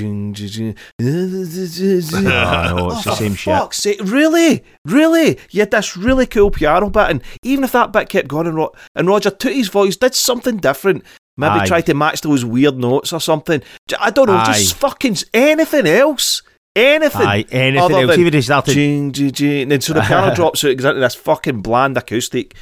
no, 2.20 2.90
it's 2.90 3.06
Oh, 3.06 3.10
the 3.10 3.14
same 3.16 3.34
shit. 3.34 3.72
sake. 3.74 4.00
Really? 4.02 4.64
Really? 4.84 5.38
You 5.50 5.60
had 5.60 5.70
this 5.70 5.96
really 5.96 6.26
cool 6.26 6.50
piano 6.50 6.90
bit, 6.90 7.10
and 7.10 7.22
even 7.42 7.64
if 7.64 7.72
that 7.72 7.92
bit 7.92 8.08
kept 8.08 8.28
going, 8.28 8.46
and, 8.46 8.56
Ro- 8.56 8.72
and 8.94 9.08
Roger 9.08 9.30
took 9.30 9.52
his 9.52 9.68
voice, 9.68 9.96
did 9.96 10.14
something 10.14 10.58
different, 10.58 11.04
maybe 11.36 11.60
Aye. 11.60 11.66
tried 11.66 11.86
to 11.86 11.94
match 11.94 12.20
those 12.20 12.44
weird 12.44 12.76
notes 12.78 13.12
or 13.12 13.20
something. 13.20 13.62
I 13.98 14.10
don't 14.10 14.26
know, 14.26 14.42
just 14.44 14.74
fucking 14.76 15.16
anything 15.32 15.86
else. 15.86 16.42
Anything. 16.76 17.22
Aye, 17.26 17.44
anything 17.50 17.78
else. 17.78 18.10
than 18.10 18.20
Even 18.20 18.32
he 18.34 18.42
started. 18.42 18.72
Jing, 18.74 19.10
jing, 19.12 19.32
jing. 19.32 19.62
And 19.62 19.72
then 19.72 19.80
so 19.80 19.94
the 19.94 20.00
piano 20.02 20.32
drops 20.36 20.62
out, 20.64 20.70
it 20.70 20.74
goes 20.76 20.84
into 20.84 21.00
this 21.00 21.14
fucking 21.16 21.60
bland 21.60 21.96
acoustic. 21.96 22.54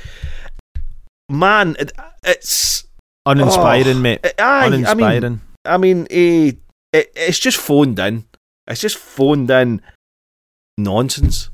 Man, 1.31 1.77
it, 1.79 1.93
it's. 2.25 2.85
Uninspiring, 3.27 3.97
oh, 3.97 4.01
mate. 4.01 4.21
Aye, 4.39 4.67
I 4.67 4.71
mean, 4.71 4.85
Uninspiring. 4.85 5.41
I 5.67 5.77
mean, 5.77 6.07
eh, 6.11 6.53
it, 6.93 7.13
it's 7.15 7.39
just 7.39 7.59
phoned 7.59 7.99
in. 7.99 8.25
It's 8.67 8.81
just 8.81 8.99
phoned 8.99 9.51
in 9.51 9.83
nonsense. 10.79 11.51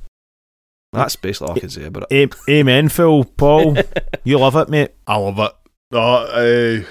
That's 0.92 1.16
basically 1.16 1.48
all 1.48 1.56
I 1.56 1.60
can 1.60 1.70
say 1.70 1.84
about 1.84 2.06
it. 2.10 2.34
Amen, 2.48 2.88
Phil. 2.88 3.24
Paul, 3.24 3.76
you 4.24 4.38
love 4.38 4.56
it, 4.56 4.68
mate. 4.68 4.90
I 5.06 5.16
love 5.16 5.38
it. 5.38 5.52
No, 5.90 6.00
uh, 6.00 6.82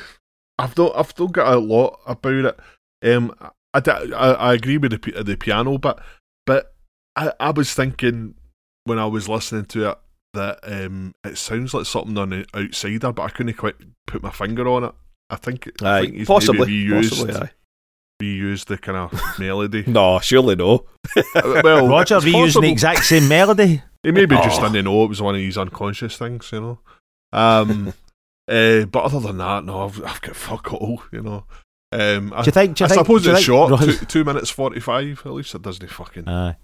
I've 0.58 0.78
not, 0.78 0.96
I've 0.96 1.20
not 1.20 1.32
got 1.32 1.54
a 1.54 1.58
lot 1.58 2.00
about 2.06 2.46
it. 2.46 2.60
Um, 3.04 3.36
I, 3.74 3.80
d- 3.80 3.92
I, 3.92 4.32
I 4.34 4.54
agree 4.54 4.78
with 4.78 4.92
the 4.92 5.24
the 5.24 5.38
piano 5.38 5.78
bit, 5.78 5.98
but 6.46 6.74
I, 7.16 7.32
I 7.40 7.52
was 7.52 7.74
thinking 7.74 8.36
when 8.86 9.00
I 9.00 9.06
was 9.06 9.30
listening 9.30 9.66
to 9.66 9.92
it 9.92 9.98
that 10.34 10.60
um, 10.64 11.14
it 11.24 11.38
sounds 11.38 11.74
like 11.74 11.86
something 11.86 12.18
on 12.18 12.30
the 12.30 12.46
outsider, 12.56 13.12
but 13.12 13.24
I 13.24 13.30
couldn't 13.30 13.58
quite 13.58 13.76
put 14.08 14.24
my 14.24 14.32
finger 14.32 14.68
on 14.68 14.84
it. 14.86 14.94
I 15.32 15.36
think, 15.38 15.72
I 15.82 16.02
think 16.02 16.16
he's 16.16 16.28
possibly. 16.28 16.60
maybe 16.68 16.86
reused, 16.90 17.10
possibly 17.10 17.36
aye. 17.36 17.52
reused 18.22 18.66
the 18.66 18.78
kind 18.78 18.98
of 18.98 19.40
melody. 19.40 19.84
No, 19.88 20.20
surely 20.20 20.56
no. 20.56 20.86
Uh, 21.16 21.62
well, 21.64 21.88
Roger 21.88 22.18
it's 22.18 22.26
reusing 22.26 22.34
possible. 22.44 22.62
the 22.64 22.72
exact 22.72 23.06
same 23.06 23.28
melody. 23.28 23.82
He 24.04 24.12
maybe 24.12 24.36
just 24.36 24.60
Oh. 24.62 24.68
didn't 24.70 24.86
know 24.86 25.04
it 25.06 25.08
was 25.10 25.22
one 25.22 25.36
of 25.36 25.40
these 25.40 25.58
unconscious 25.58 26.18
things, 26.18 26.50
you 26.52 26.60
know. 26.62 26.80
Um, 27.34 27.94
eh, 28.50 28.86
but 28.86 29.04
other 29.06 29.20
than 29.22 29.38
that, 29.38 29.64
no, 29.64 29.86
I've, 29.86 30.04
I've 30.04 30.22
got 30.22 30.36
fuck 30.36 30.74
all, 30.74 31.02
you 31.12 31.22
know. 31.22 31.46
Um, 31.94 32.34
I, 32.34 32.42
Do 32.44 32.48
you 32.48 32.52
think? 32.52 32.78
Do 32.78 32.84
I 32.84 32.88
you 32.88 32.94
think, 32.96 33.06
suppose 33.06 33.28
it's 33.28 33.36
think 33.38 33.46
short, 33.46 33.72
Ros- 33.72 34.00
two, 34.00 34.06
two 34.06 34.24
minutes 34.24 34.50
forty-five. 34.50 35.22
At 35.26 35.32
least 35.34 35.56
it 35.56 35.62
doesn't 35.62 35.90
fucking. 35.90 36.28
Aye. 36.28 36.56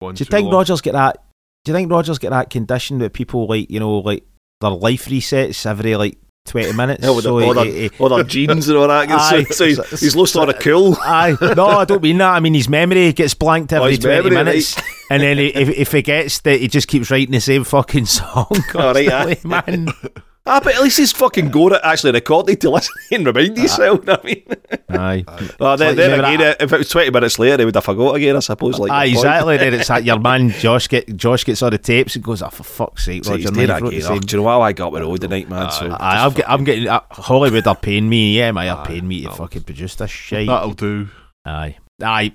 Do 0.00 0.06
you 0.16 0.24
think 0.24 0.46
long. 0.46 0.54
Rogers 0.54 0.80
get 0.80 0.92
that? 0.94 1.18
Do 1.64 1.72
you 1.72 1.76
think 1.76 1.90
Rogers 1.90 2.18
get 2.18 2.30
that 2.30 2.50
condition 2.50 2.98
that 2.98 3.12
people 3.12 3.46
like, 3.46 3.70
you 3.70 3.78
know, 3.80 3.98
like 3.98 4.24
their 4.60 4.70
life 4.70 5.06
resets 5.06 5.66
every 5.66 5.94
like 5.96 6.16
twenty 6.44 6.72
minutes? 6.72 7.02
Yeah, 7.04 7.10
with 7.10 7.24
so 7.24 7.40
all, 7.40 7.54
he- 7.62 7.70
their, 7.70 7.88
he- 7.90 7.98
all 7.98 8.08
their 8.08 8.24
jeans 8.24 8.68
and 8.68 8.76
all 8.78 8.88
that. 8.88 9.08
Aye. 9.10 9.44
so, 9.44 9.52
so 9.52 9.64
he's, 9.66 10.00
he's 10.00 10.16
lost 10.16 10.36
all 10.36 10.46
the 10.46 10.54
cool. 10.54 10.96
Aye, 11.00 11.36
no, 11.56 11.66
I 11.66 11.84
don't 11.84 12.02
mean 12.02 12.18
that. 12.18 12.30
I 12.32 12.40
mean 12.40 12.54
his 12.54 12.68
memory 12.68 13.12
gets 13.12 13.34
blanked 13.34 13.72
Oh, 13.72 13.76
every 13.76 13.92
his 13.92 13.98
twenty 14.00 14.30
memory, 14.30 14.44
minutes, 14.44 14.80
and 15.10 15.22
then 15.22 15.38
he, 15.38 15.46
if 15.48 15.68
if 15.70 15.92
he 15.92 16.02
gets 16.02 16.40
that, 16.40 16.60
he 16.60 16.68
just 16.68 16.88
keeps 16.88 17.10
writing 17.10 17.32
the 17.32 17.40
same 17.40 17.64
fucking 17.64 18.06
song 18.06 18.46
All 18.74 18.94
right, 18.94 19.10
aye. 19.12 19.36
man. 19.44 19.88
Ah, 20.44 20.60
but 20.62 20.74
at 20.74 20.82
least 20.82 20.98
he's 20.98 21.12
fucking 21.12 21.50
got 21.50 21.70
it 21.70 21.80
actually 21.84 22.10
recorded 22.10 22.60
to 22.60 22.70
listen 22.72 22.92
and 23.12 23.26
remind 23.26 23.56
yourself. 23.56 24.00
I 24.08 24.18
mean, 24.24 24.44
Aye, 24.88 25.24
well, 25.60 25.76
then, 25.76 25.88
like 25.88 25.96
then 25.96 26.20
maybe 26.20 26.34
again, 26.34 26.56
if 26.58 26.72
it 26.72 26.78
was 26.78 26.88
twenty 26.88 27.10
minutes 27.10 27.38
later, 27.38 27.58
he 27.58 27.64
would 27.64 27.74
have 27.76 27.84
forgot 27.84 28.16
again. 28.16 28.34
I 28.34 28.40
suppose. 28.40 28.78
Like 28.78 28.90
aye, 28.90 29.06
exactly. 29.06 29.56
Then 29.56 29.74
it's 29.74 29.88
like 29.88 30.04
your 30.04 30.18
man 30.20 30.50
Josh 30.50 30.88
get 30.88 31.16
Josh 31.16 31.44
gets 31.44 31.62
all 31.62 31.70
the 31.70 31.78
tapes 31.78 32.16
and 32.16 32.24
goes, 32.24 32.42
"Oh, 32.42 32.48
for 32.48 32.64
fuck's 32.64 33.04
sake, 33.04 33.24
So 33.24 33.36
he's 33.36 33.44
Roger!" 33.44 33.54
doing 33.54 33.66
that 33.68 33.82
again. 33.82 34.02
Oh, 34.04 34.18
do 34.18 34.36
you 34.36 34.42
know 34.42 34.46
what 34.46 34.60
I 34.62 34.72
got 34.72 34.90
with 34.90 35.02
road 35.02 35.20
tonight, 35.20 35.48
man? 35.48 35.70
So 35.70 35.88
Aye, 35.90 36.24
I'm, 36.24 36.32
get, 36.32 36.50
I'm 36.50 36.64
getting 36.64 36.88
uh, 36.88 37.00
Hollywood 37.10 37.66
are 37.68 37.76
paying 37.76 38.08
me. 38.08 38.36
Yeah, 38.36 38.50
my 38.50 38.68
are 38.68 38.84
paying 38.84 39.06
me 39.06 39.22
to 39.22 39.30
fucking 39.30 39.62
produce 39.62 39.94
this 39.94 40.10
shit. 40.10 40.48
That'll 40.48 40.72
do. 40.72 41.08
Aye, 41.44 41.76
aye, 42.02 42.32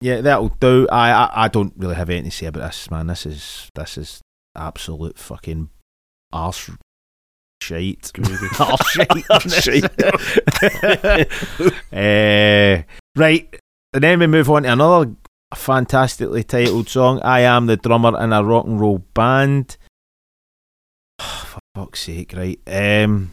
yeah, 0.00 0.20
that'll 0.22 0.48
do. 0.48 0.88
I, 0.90 1.10
I, 1.10 1.44
I 1.44 1.48
don't 1.48 1.72
really 1.76 1.94
have 1.94 2.10
anything 2.10 2.30
to 2.30 2.36
say 2.36 2.46
about 2.46 2.66
this, 2.66 2.90
man. 2.90 3.06
This 3.06 3.26
is 3.26 3.70
this 3.76 3.96
is 3.96 4.20
absolute 4.56 5.18
fucking 5.18 5.70
arse 6.32 6.68
shite. 7.64 8.12
arse 8.60 9.62
shite. 9.62 9.84
Eh, 11.92 12.82
right, 13.16 13.60
and 13.92 14.02
then 14.02 14.18
we 14.18 14.26
move 14.26 14.50
on 14.50 14.62
to 14.64 14.72
another 14.72 15.12
fantastically 15.54 16.42
titled 16.42 16.88
song. 16.88 17.20
I 17.22 17.40
am 17.40 17.66
the 17.66 17.76
drummer 17.76 18.20
in 18.22 18.32
a 18.32 18.42
rock 18.44 18.66
and 18.66 18.80
roll 18.80 18.98
band. 19.14 19.76
For 21.20 21.60
fuck's 21.74 22.00
sake, 22.00 22.32
right? 22.36 22.58
Um, 22.66 23.32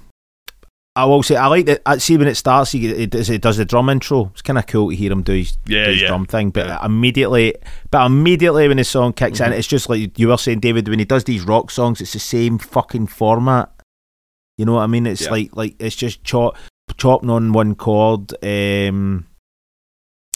I 0.96 1.06
will 1.06 1.24
say 1.24 1.36
I 1.38 1.48
like 1.48 1.66
that. 1.68 1.82
I 1.86 1.98
see 1.98 2.18
when 2.18 2.28
it 2.28 2.36
starts, 2.36 2.72
he 2.74 2.86
it, 2.88 3.10
does- 3.12 3.30
it 3.30 3.42
does 3.42 3.58
the 3.58 3.66
drum 3.66 3.90
intro. 3.90 4.30
It's 4.34 4.42
kind 4.42 4.60
of 4.60 4.68
cool 4.68 4.90
to 4.90 4.96
hear 4.96 5.12
him 5.12 5.24
do 5.24 5.34
his, 5.34 5.58
Yeah, 5.66 5.86
do 5.86 5.92
his 5.92 6.02
yeah. 6.02 6.08
drum 6.10 6.26
thing. 6.26 6.50
But 6.52 6.68
Yeah. 6.68 6.86
immediately, 6.86 7.56
but 7.90 8.06
immediately 8.06 8.68
when 8.68 8.78
the 8.78 8.84
song 8.84 9.14
kicks 9.14 9.40
in, 9.40 9.52
Mhm. 9.52 9.58
it's 9.58 9.68
just 9.68 9.90
like 9.90 10.20
you 10.20 10.28
were 10.28 10.38
saying, 10.38 10.60
David. 10.60 10.88
When 10.90 11.00
he 11.00 11.06
does 11.06 11.24
these 11.24 11.44
rock 11.44 11.72
songs, 11.72 12.02
it's 12.02 12.14
the 12.14 12.20
same 12.20 12.58
fucking 12.60 13.08
format. 13.08 13.72
You 14.62 14.66
know 14.66 14.74
what 14.74 14.84
I 14.84 14.88
mean? 14.88 15.08
It's 15.08 15.24
Yeah. 15.24 15.32
like 15.32 15.56
like 15.56 15.76
it's 15.80 15.96
just 15.96 16.24
chop 16.24 16.56
chopping 16.98 17.32
on 17.32 17.52
one 17.52 17.74
chord. 17.74 18.32
Um, 18.44 19.26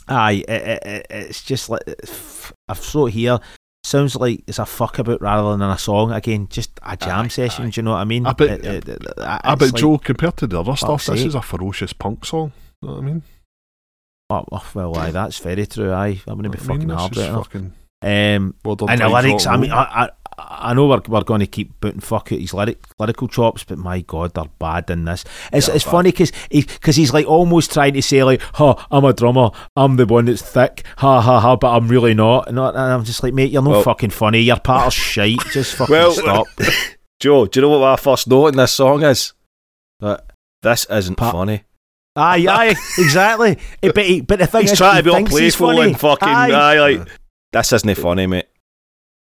aye, 0.08 0.44
it, 0.48 0.50
it, 0.50 0.84
it, 0.84 1.08
it's 1.12 1.44
just 1.44 1.70
like 1.70 1.84
I've 2.68 2.80
it 3.06 3.12
here. 3.12 3.38
Sounds 3.84 4.16
like 4.16 4.42
it's 4.48 4.58
a 4.58 4.66
fuck 4.66 4.98
about 4.98 5.22
rather 5.22 5.56
than 5.56 5.70
a 5.70 5.78
song. 5.78 6.12
Again, 6.12 6.48
just 6.50 6.72
a 6.82 6.98
jam 6.98 7.26
Aye, 7.26 7.28
session. 7.28 7.66
aye. 7.66 7.70
Do 7.70 7.80
you 7.80 7.84
know 7.84 7.92
what 7.92 7.98
I 7.98 8.06
mean? 8.06 8.26
I 8.26 8.34
bet- 8.34 8.66
I 8.66 9.54
like- 9.74 9.80
Joe, 9.80 10.00
compared 10.00 10.38
to 10.38 10.48
the 10.48 10.60
other 10.60 10.76
stuff, 10.76 11.04
fuck's 11.04 11.06
this 11.06 11.24
is 11.28 11.36
a 11.36 11.44
ferocious 11.44 11.94
punk 11.94 12.26
song. 12.26 12.52
You 12.82 12.88
know 12.88 12.96
what 12.96 13.04
I 13.04 13.06
mean? 13.06 13.22
Oh, 14.32 14.44
oh, 14.52 14.66
well, 14.74 14.98
aye, 14.98 15.12
that's 15.12 15.38
very 15.38 15.68
true. 15.68 15.92
Aye, 15.94 16.20
I'm 16.26 16.38
gonna 16.38 16.50
be 16.50 16.58
I 16.58 16.62
mean, 16.62 16.80
fucking 16.80 16.90
hard 16.90 17.16
right 17.16 17.32
fucking 17.32 17.74
Um, 18.02 18.56
and 18.64 19.02
the 19.02 19.08
lyrics. 19.08 19.46
I 19.46 19.58
mean. 19.58 19.72
I, 19.72 19.84
I, 20.06 20.10
I 20.38 20.74
know 20.74 20.88
we're, 20.88 21.02
we're 21.08 21.24
going 21.24 21.40
to 21.40 21.48
keep 21.48 21.80
putting 21.80 22.02
fuck 22.02 22.32
out 22.32 22.40
his 22.40 22.54
lyric, 22.54 22.84
lyrical 23.00 23.28
chops, 23.28 23.64
but 23.64 23.78
my 23.78 24.02
god, 24.02 24.34
they're 24.34 24.44
bad 24.60 24.90
in 24.90 25.06
this. 25.06 25.24
It's 25.54 25.68
it's 25.70 25.84
bad. 25.86 25.92
funny 25.92 26.12
because 26.12 26.32
because 26.50 26.96
he's 26.98 27.14
like 27.14 27.26
almost 27.26 27.72
trying 27.72 27.94
to 27.94 28.02
say 28.02 28.24
like, 28.24 28.42
"Ha, 28.56 28.88
I'm 28.92 29.06
a 29.06 29.14
drummer. 29.14 29.52
I'm 29.76 29.96
the 29.96 30.06
one 30.06 30.26
that's 30.26 30.42
thick. 30.42 30.84
Ha 30.98 31.22
ha 31.22 31.40
ha," 31.40 31.56
but 31.56 31.74
I'm 31.76 31.88
really 31.88 32.14
not. 32.14 32.48
And, 32.50 32.60
I'm 32.60 33.04
just 33.06 33.24
like, 33.24 33.34
mate, 33.34 33.52
you're 33.52 33.62
not 33.62 33.72
Well- 33.72 33.84
fucking 33.84 34.10
funny. 34.10 34.40
You're 34.42 34.60
part 34.60 34.88
of 34.88 34.94
shite. 34.94 35.40
Just 35.52 35.76
fucking 35.76 35.94
Well- 35.94 36.12
stop. 36.12 36.48
Joe, 37.22 37.46
do 37.46 37.60
you 37.60 37.62
know 37.62 37.70
what 37.80 37.80
my 37.92 37.96
first 37.96 38.28
note 38.28 38.48
in 38.48 38.58
this 38.58 38.74
song 38.74 39.04
is? 39.04 39.32
That 40.02 40.26
this 40.62 40.86
isn't 40.90 41.16
Pa- 41.16 41.32
funny. 41.32 41.64
aye, 42.18 42.46
aye, 42.50 42.76
exactly. 42.98 43.58
But 43.82 43.98
he, 44.00 44.20
but 44.22 44.40
the 44.40 44.48
thing 44.48 44.62
He's 44.64 44.74
is, 44.74 44.78
trying 44.78 44.96
he 44.98 45.02
to 45.02 45.04
be 45.04 45.10
all 45.12 45.26
playful 45.26 45.80
and 45.80 45.98
fucking 45.98 46.28
Aye. 46.28 46.52
aye, 46.52 46.80
like 46.80 47.08
this 47.54 47.72
isn't 47.72 47.98
funny, 47.98 48.28
mate. 48.28 48.48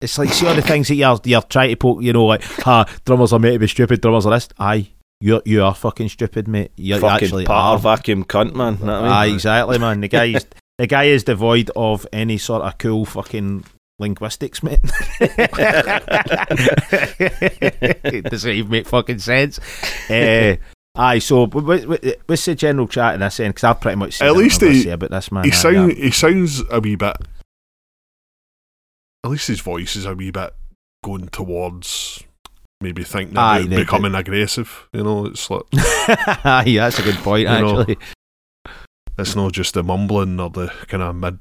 It's 0.01 0.19
like 0.19 0.29
see 0.29 0.47
all 0.47 0.55
the 0.55 0.61
things 0.63 0.89
that 0.89 0.95
you're 0.97 1.19
you're 1.25 1.41
trying 1.43 1.71
to 1.71 1.77
poke, 1.77 2.03
you 2.03 2.13
know, 2.13 2.27
like 2.27 2.43
ha, 2.43 2.85
drummers 3.07 3.33
are 3.33 3.39
meant 3.39 3.55
to 3.55 3.59
be 3.59 3.67
stupid, 3.67 4.01
drummers 4.03 4.27
are 4.27 4.33
this. 4.35 4.49
Aye, 4.59 4.89
you 5.21 5.41
you 5.47 5.63
are 5.65 5.75
fucking 5.75 6.11
stupid, 6.11 6.47
mate. 6.49 6.71
You 6.77 6.99
fucking 6.99 7.25
actually 7.27 7.45
part 7.47 7.73
are. 7.73 7.75
of 7.77 7.83
vacuum 7.83 8.25
cunt, 8.25 8.55
man. 8.55 8.79
Know 8.81 8.87
what 8.87 8.95
I 8.95 9.03
mean? 9.03 9.13
Aye, 9.13 9.27
exactly, 9.35 9.79
man. 9.79 10.01
The 10.03 10.09
guy 10.09 10.25
is 10.27 10.47
the 10.79 10.87
guy 10.87 11.05
is 11.05 11.25
devoid 11.25 11.71
of 11.75 12.07
any 12.13 12.37
sort 12.37 12.61
of 12.63 12.77
cool 12.77 13.07
fucking 13.07 13.65
linguistics, 13.99 14.63
mate. 14.63 14.81
it 15.21 15.47
doesn't 18.25 18.51
even 18.51 18.71
make 18.71 18.87
fucking 18.87 19.19
sense. 19.19 19.59
Uh, 20.11 20.57
aye, 20.95 21.19
so 21.21 21.47
wh- 21.47 21.85
wh- 21.85 22.29
what's 22.29 22.45
the 22.45 22.55
general 22.55 22.87
chat 22.87 23.15
in 23.15 23.21
this 23.21 23.41
end? 23.41 23.55
Because 23.55 23.65
I've 23.65 23.81
pretty 23.81 23.97
much 23.97 24.19
said 24.19 24.29
At 24.29 24.37
least 24.37 24.63
I've 24.63 24.69
got 24.69 24.71
to 24.73 24.75
he- 24.75 24.83
say 24.83 24.91
about 24.91 25.11
this 25.11 25.33
man. 25.33 25.45
he 25.45 25.53
Aye, 25.53 25.55
sound 25.55 25.93
he 25.93 26.11
sounds 26.11 26.63
a 26.71 26.81
wee 26.81 26.97
bit. 26.97 27.17
At 29.27 29.31
least 29.33 29.49
his 29.49 29.61
voice 29.61 29.97
is 29.97 30.05
a 30.07 30.15
wee 30.15 30.31
bit 30.31 30.55
going 31.05 31.27
towards 31.31 32.23
maybe 32.81 33.03
thinking 33.03 33.37
Aye, 33.37 33.59
about 33.59 33.71
the- 33.71 33.77
becoming 33.77 34.15
aggressive. 34.15 34.89
You 34.93 35.03
know, 35.03 35.27
it's 35.27 35.51
like 35.51 35.65
Aye, 35.75 36.77
that's 36.77 37.01
a 37.01 37.03
good 37.03 37.17
point. 37.17 37.41
You 37.49 37.59
know, 37.59 37.81
Actually, 37.81 37.99
it's 39.19 39.35
not 39.35 39.53
just 39.53 39.75
the 39.75 39.83
mumbling 39.83 40.39
or 40.39 40.51
the 40.51 40.69
kind 40.87 41.03
of 41.03 41.17
mid 41.17 41.41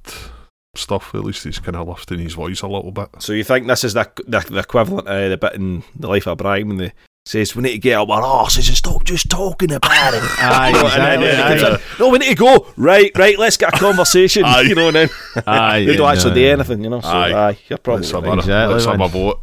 stuff. 0.75 1.13
At 1.13 1.23
least 1.23 1.43
he's 1.43 1.59
kind 1.59 1.75
of 1.75 1.88
lifting 1.88 2.17
his 2.17 2.33
voice 2.33 2.63
a 2.63 2.67
little 2.67 2.91
bit. 2.91 3.09
So 3.19 3.33
you 3.33 3.43
think 3.43 3.67
this 3.67 3.83
is 3.83 3.93
the 3.93 4.11
the, 4.25 4.39
the 4.39 4.59
equivalent 4.61 5.07
of 5.07 5.29
the 5.29 5.38
bit 5.38 5.53
in 5.53 5.83
the 5.95 6.07
life 6.07 6.25
of 6.25 6.39
Brian 6.39 6.67
when 6.69 6.77
they 6.77 6.91
says 7.26 7.55
we 7.55 7.63
need 7.63 7.71
to 7.71 7.78
get 7.80 7.97
up 7.99 8.09
our 8.09 8.21
arses 8.21 8.67
and 8.67 8.78
stop 8.78 9.03
just 9.03 9.30
talking 9.30 9.71
about 9.71 10.13
it. 10.13 10.21
Aye, 10.39 10.67
You 10.69 10.73
know, 10.73 10.88
and 10.88 11.01
then- 11.01 11.23
exactly, 11.23 11.57
then 11.63 11.73
aye. 11.73 11.82
no, 11.99 12.09
we 12.09 12.17
need 12.19 12.30
to 12.30 12.36
go. 12.36 12.67
Right, 12.78 13.11
right, 13.17 13.38
let's 13.39 13.57
get 13.57 13.73
a 13.73 13.78
conversation. 13.78 14.43
Aye. 14.45 14.61
you 14.67 14.76
know, 14.76 14.88
and 14.88 14.95
then 14.95 15.09
Aye, 15.47 15.86
they 15.86 15.95
don't 15.95 16.05
yeah, 16.05 16.11
actually 16.11 16.36
do 16.36 16.47
anything, 16.47 16.84
you 16.84 16.89
know. 16.89 17.01
So, 17.01 17.07
Aye. 17.07 17.49
aye, 17.49 17.57
you're 17.67 17.78
probably 17.80 18.01
Let's 18.01 18.11
have 18.11 18.23
right. 18.23 18.34
a, 18.36 18.39
Exactly, 18.39 18.73
let's 18.73 18.86
have 18.86 19.01
a 19.01 19.07
vote. 19.07 19.41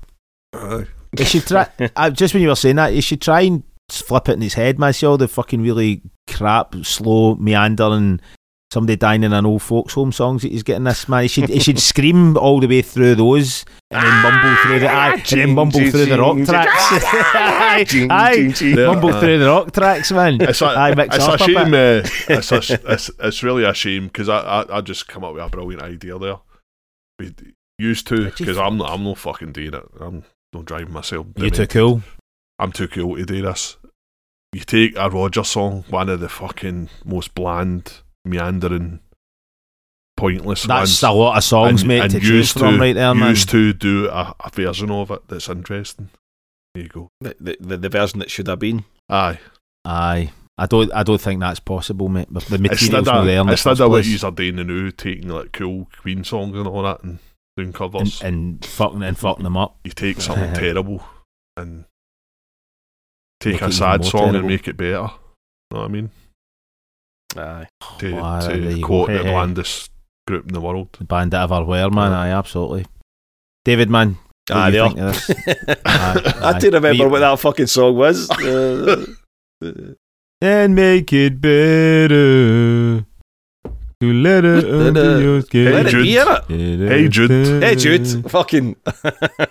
Aye. 0.54 0.86
You 1.18 1.24
should 1.24 1.46
try. 1.46 1.68
uh, 1.96 2.10
just 2.10 2.34
when 2.34 2.42
you 2.42 2.48
were 2.48 2.54
saying 2.56 2.76
that, 2.76 2.94
you 2.94 3.02
should 3.02 3.20
try 3.20 3.42
and 3.42 3.62
flip 3.90 4.28
it 4.28 4.32
in 4.34 4.40
his 4.42 4.54
head, 4.54 4.78
man. 4.78 4.92
See 4.92 5.04
all 5.04 5.18
the 5.18 5.28
fucking 5.28 5.60
really 5.60 6.02
crap, 6.28 6.74
slow, 6.84 7.34
meandering, 7.34 8.20
somebody 8.72 8.96
dying 8.96 9.22
in 9.22 9.32
an 9.32 9.44
old 9.44 9.62
folks' 9.62 9.92
home 9.94 10.10
songs 10.10 10.42
that 10.42 10.50
he's 10.50 10.62
getting 10.62 10.84
this 10.84 11.08
man. 11.08 11.22
He 11.22 11.28
should 11.28 11.48
he 11.48 11.60
should 11.60 11.78
scream 11.78 12.36
all 12.36 12.58
the 12.58 12.66
way 12.66 12.82
through 12.82 13.14
those 13.16 13.64
and 13.90 14.02
then 14.02 14.22
mumble 14.22 14.56
through 14.62 14.80
the 14.80 14.88
aye, 14.88 15.12
and 15.14 15.24
then 15.24 15.54
mumble 15.54 15.90
through 15.90 16.06
the 16.06 16.18
rock 16.18 16.38
tracks. 16.44 16.72
aye, 18.10 18.54
mumble 18.86 19.20
through 19.20 19.38
the 19.38 19.46
rock 19.46 19.72
tracks, 19.72 20.10
man. 20.10 20.40
It's 20.40 20.62
a, 20.62 20.66
aye, 20.66 20.94
mix 20.94 21.14
it's 21.14 21.24
up 21.24 21.40
a 21.40 21.44
a 21.44 21.46
shame. 21.46 21.70
bit. 21.70 22.06
Uh, 22.06 22.34
it's, 22.34 22.52
a, 22.52 22.92
it's, 22.92 23.10
it's 23.18 23.42
really 23.42 23.64
a 23.64 23.74
shame 23.74 24.06
because 24.06 24.28
I, 24.28 24.38
I 24.38 24.78
I 24.78 24.80
just 24.80 25.06
come 25.06 25.22
up 25.22 25.34
with 25.34 25.44
a 25.44 25.50
brilliant 25.50 25.82
idea 25.82 26.18
there. 26.18 26.38
We 27.18 27.34
used 27.78 28.06
to 28.08 28.30
because 28.30 28.56
I'm 28.56 28.78
not 28.78 28.90
I'm 28.90 29.04
not 29.04 29.18
fucking 29.18 29.52
doing 29.52 29.74
it. 29.74 29.84
I'm 30.00 30.24
not 30.52 30.64
driving 30.64 30.92
myself. 30.92 31.26
You 31.36 31.50
doing 31.50 31.52
too 31.52 31.66
cool. 31.66 32.02
I'm 32.58 32.72
too 32.72 32.88
cool 32.88 33.16
to 33.16 33.24
do 33.24 33.42
this. 33.42 33.76
You 34.52 34.60
take 34.60 34.96
a 34.96 35.08
Roger 35.08 35.44
song, 35.44 35.84
one 35.88 36.10
of 36.10 36.20
the 36.20 36.28
fucking 36.28 36.90
most 37.06 37.34
bland, 37.34 38.02
meandering, 38.24 39.00
pointless 40.16 40.64
That's 40.64 41.02
ones. 41.02 41.02
a 41.02 41.10
lot 41.12 41.36
of 41.38 41.44
songs, 41.44 41.82
and, 41.82 41.88
mate, 41.88 42.00
and 42.02 42.12
to 42.12 42.20
choose 42.20 42.30
used 42.30 42.58
from 42.58 42.74
to, 42.74 42.80
right 42.80 42.94
there, 42.94 43.14
man. 43.14 43.30
used 43.30 43.48
to 43.50 43.72
do 43.72 44.08
a, 44.08 44.34
a 44.44 44.50
version 44.50 44.90
of 44.90 45.10
it 45.10 45.22
that's 45.28 45.48
interesting. 45.48 46.10
There 46.74 46.84
you 46.84 46.88
go. 46.88 47.08
The, 47.20 47.36
the, 47.40 47.56
the, 47.60 47.76
the 47.76 47.88
version 47.88 48.18
that 48.20 48.30
should 48.30 48.46
have 48.48 48.58
been. 48.58 48.84
Aye. 49.08 49.38
Aye. 49.84 50.30
I 50.58 50.66
don't. 50.66 50.92
I 50.92 51.02
don't 51.02 51.20
think 51.20 51.40
that's 51.40 51.60
possible, 51.60 52.08
mate. 52.08 52.28
The 52.32 52.58
material's 52.58 52.82
Instead 52.82 53.04
not 53.06 53.24
there 53.24 53.42
the 53.44 53.50
instead 53.52 53.70
first 53.70 53.80
of 53.80 53.90
what 53.90 54.04
place. 54.04 54.22
you 54.22 54.28
are 54.28 54.30
doing 54.30 54.56
now, 54.56 54.90
taking 54.96 55.28
like 55.28 55.52
cool 55.52 55.88
Queen 56.00 56.24
songs 56.24 56.56
and 56.56 56.66
all 56.68 56.82
that 56.82 57.02
and 57.02 57.18
doing 57.56 57.72
covers, 57.72 58.20
and 58.22 58.64
fucking 58.64 59.02
and 59.02 59.18
fucking 59.18 59.44
them 59.44 59.56
up. 59.56 59.78
you 59.82 59.90
take 59.92 60.20
something 60.20 60.52
terrible 60.54 61.02
and 61.56 61.84
take 63.40 63.54
Make 63.54 63.62
a 63.62 63.72
sad 63.72 64.04
song 64.04 64.20
terrible. 64.20 64.36
and 64.40 64.46
make 64.46 64.68
it 64.68 64.76
better. 64.76 64.92
Know 65.70 65.78
what 65.80 65.84
I 65.84 65.88
mean? 65.88 66.10
Aye. 67.36 67.66
To, 67.98 68.14
Wow, 68.14 68.40
to 68.40 68.80
quote 68.80 69.08
the 69.08 69.18
Hey, 69.18 69.22
hey. 69.24 69.30
blandest 69.30 69.90
group 70.26 70.46
in 70.48 70.52
the 70.54 70.60
world. 70.60 70.88
The 70.98 71.04
bandit 71.04 71.40
of 71.40 71.52
our 71.52 71.64
wear, 71.64 71.90
man. 71.90 72.12
Aye, 72.12 72.30
absolutely. 72.30 72.86
David, 73.64 73.90
man. 73.90 74.16
What 74.48 74.56
Aye, 74.58 74.70
do 74.70 74.76
you 74.76 74.82
they 74.82 74.88
think 74.88 75.00
are. 75.00 75.08
of 75.08 75.14
this? 75.14 75.30
Aye, 75.86 76.32
I 76.42 76.52
aye. 76.54 76.58
do 76.58 76.66
remember 76.70 77.04
You- 77.04 77.08
what 77.10 77.20
that 77.20 77.38
fucking 77.38 77.66
song 77.68 77.96
was. 77.96 78.28
Uh, 78.40 79.06
uh, 79.64 79.94
and 80.40 80.74
make 80.74 81.12
it 81.12 81.40
better. 81.40 83.06
To 84.00 84.12
let 84.12 84.44
it 84.44 84.64
under 84.64 85.20
your 85.20 85.42
skin. 85.42 85.70
let 85.72 85.86
it 85.86 85.90
Jude. 85.90 86.02
be 86.02 86.16
in 86.16 86.82
it. 86.82 86.88
Hey, 86.90 87.08
Jude. 87.08 87.62
Hey, 87.62 87.76
Jude. 87.76 88.28
Fucking. 88.30 88.74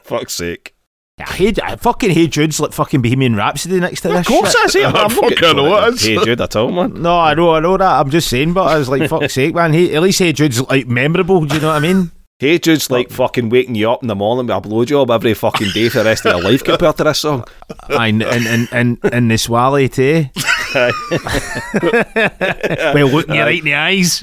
fuck's 0.04 0.34
sake. 0.34 0.74
Yeah, 1.22 1.32
Hey, 1.34 1.52
Ju- 1.52 1.62
fucking 1.78 2.10
Hey 2.12 2.28
Jude's 2.28 2.60
like 2.60 2.74
fucking 2.74 3.02
Bohemian 3.02 3.36
Rhapsody 3.36 3.80
next 3.80 4.02
to 4.02 4.08
this 4.10 4.20
Of 4.22 4.26
course 4.26 4.52
shit. 4.54 4.62
I 4.64 4.68
say 4.68 4.84
I 4.84 4.88
I'm 4.88 4.94
not 4.94 5.12
fucking 5.12 5.30
getting 5.38 5.58
know 5.58 5.70
told 5.80 5.84
it 5.90 5.94
is. 5.94 6.02
Hey, 6.04 6.18
Jude, 6.24 6.42
at 6.42 6.56
all, 6.56 6.72
man. 6.72 7.02
No, 7.02 7.20
I 7.20 7.34
know, 7.36 7.52
I 7.54 7.60
know 7.60 7.78
that. 7.78 8.00
I'm 8.00 8.10
just 8.10 8.28
saying, 8.28 8.54
but 8.54 8.64
I 8.68 8.78
was 8.78 8.90
like, 8.90 9.08
fuck's 9.10 9.34
sake, 9.34 9.54
man. 9.54 9.74
Hey, 9.74 9.94
at 9.96 10.02
least 10.02 10.18
Hey 10.20 10.34
Jude's 10.34 10.62
like 10.68 10.88
memorable. 10.88 11.46
Do 11.46 11.56
you 11.56 11.62
know 11.62 11.68
what 11.68 11.76
I 11.76 11.80
mean? 11.80 12.12
Hey, 12.40 12.58
Jude's 12.58 12.90
like 12.90 13.12
fucking 13.12 13.50
waking 13.50 13.76
you 13.76 13.92
up 13.92 14.02
in 14.02 14.08
the 14.08 14.16
morning 14.16 14.48
with 14.48 14.66
a 14.66 14.68
blowjob 14.68 15.14
every 15.14 15.36
fucking 15.36 15.70
day 15.76 15.90
for 15.90 16.00
the 16.00 16.06
rest 16.06 16.26
of 16.26 16.42
your 16.42 16.52
life 16.52 16.64
compared 16.64 16.98
to 16.98 17.04
this 17.04 17.20
song. 17.20 17.46
Aye, 17.90 18.08
and 18.08 18.24
and 18.24 18.48
and 18.48 18.68
and, 18.72 18.98
and 19.14 19.30
the 19.30 19.38
swally 19.38 19.88
too. 19.88 20.26
well, 22.96 23.08
looking 23.10 23.36
you 23.36 23.42
Aye. 23.42 23.46
right 23.46 23.60
in 23.60 23.66
the 23.66 23.76
eyes. 23.76 24.20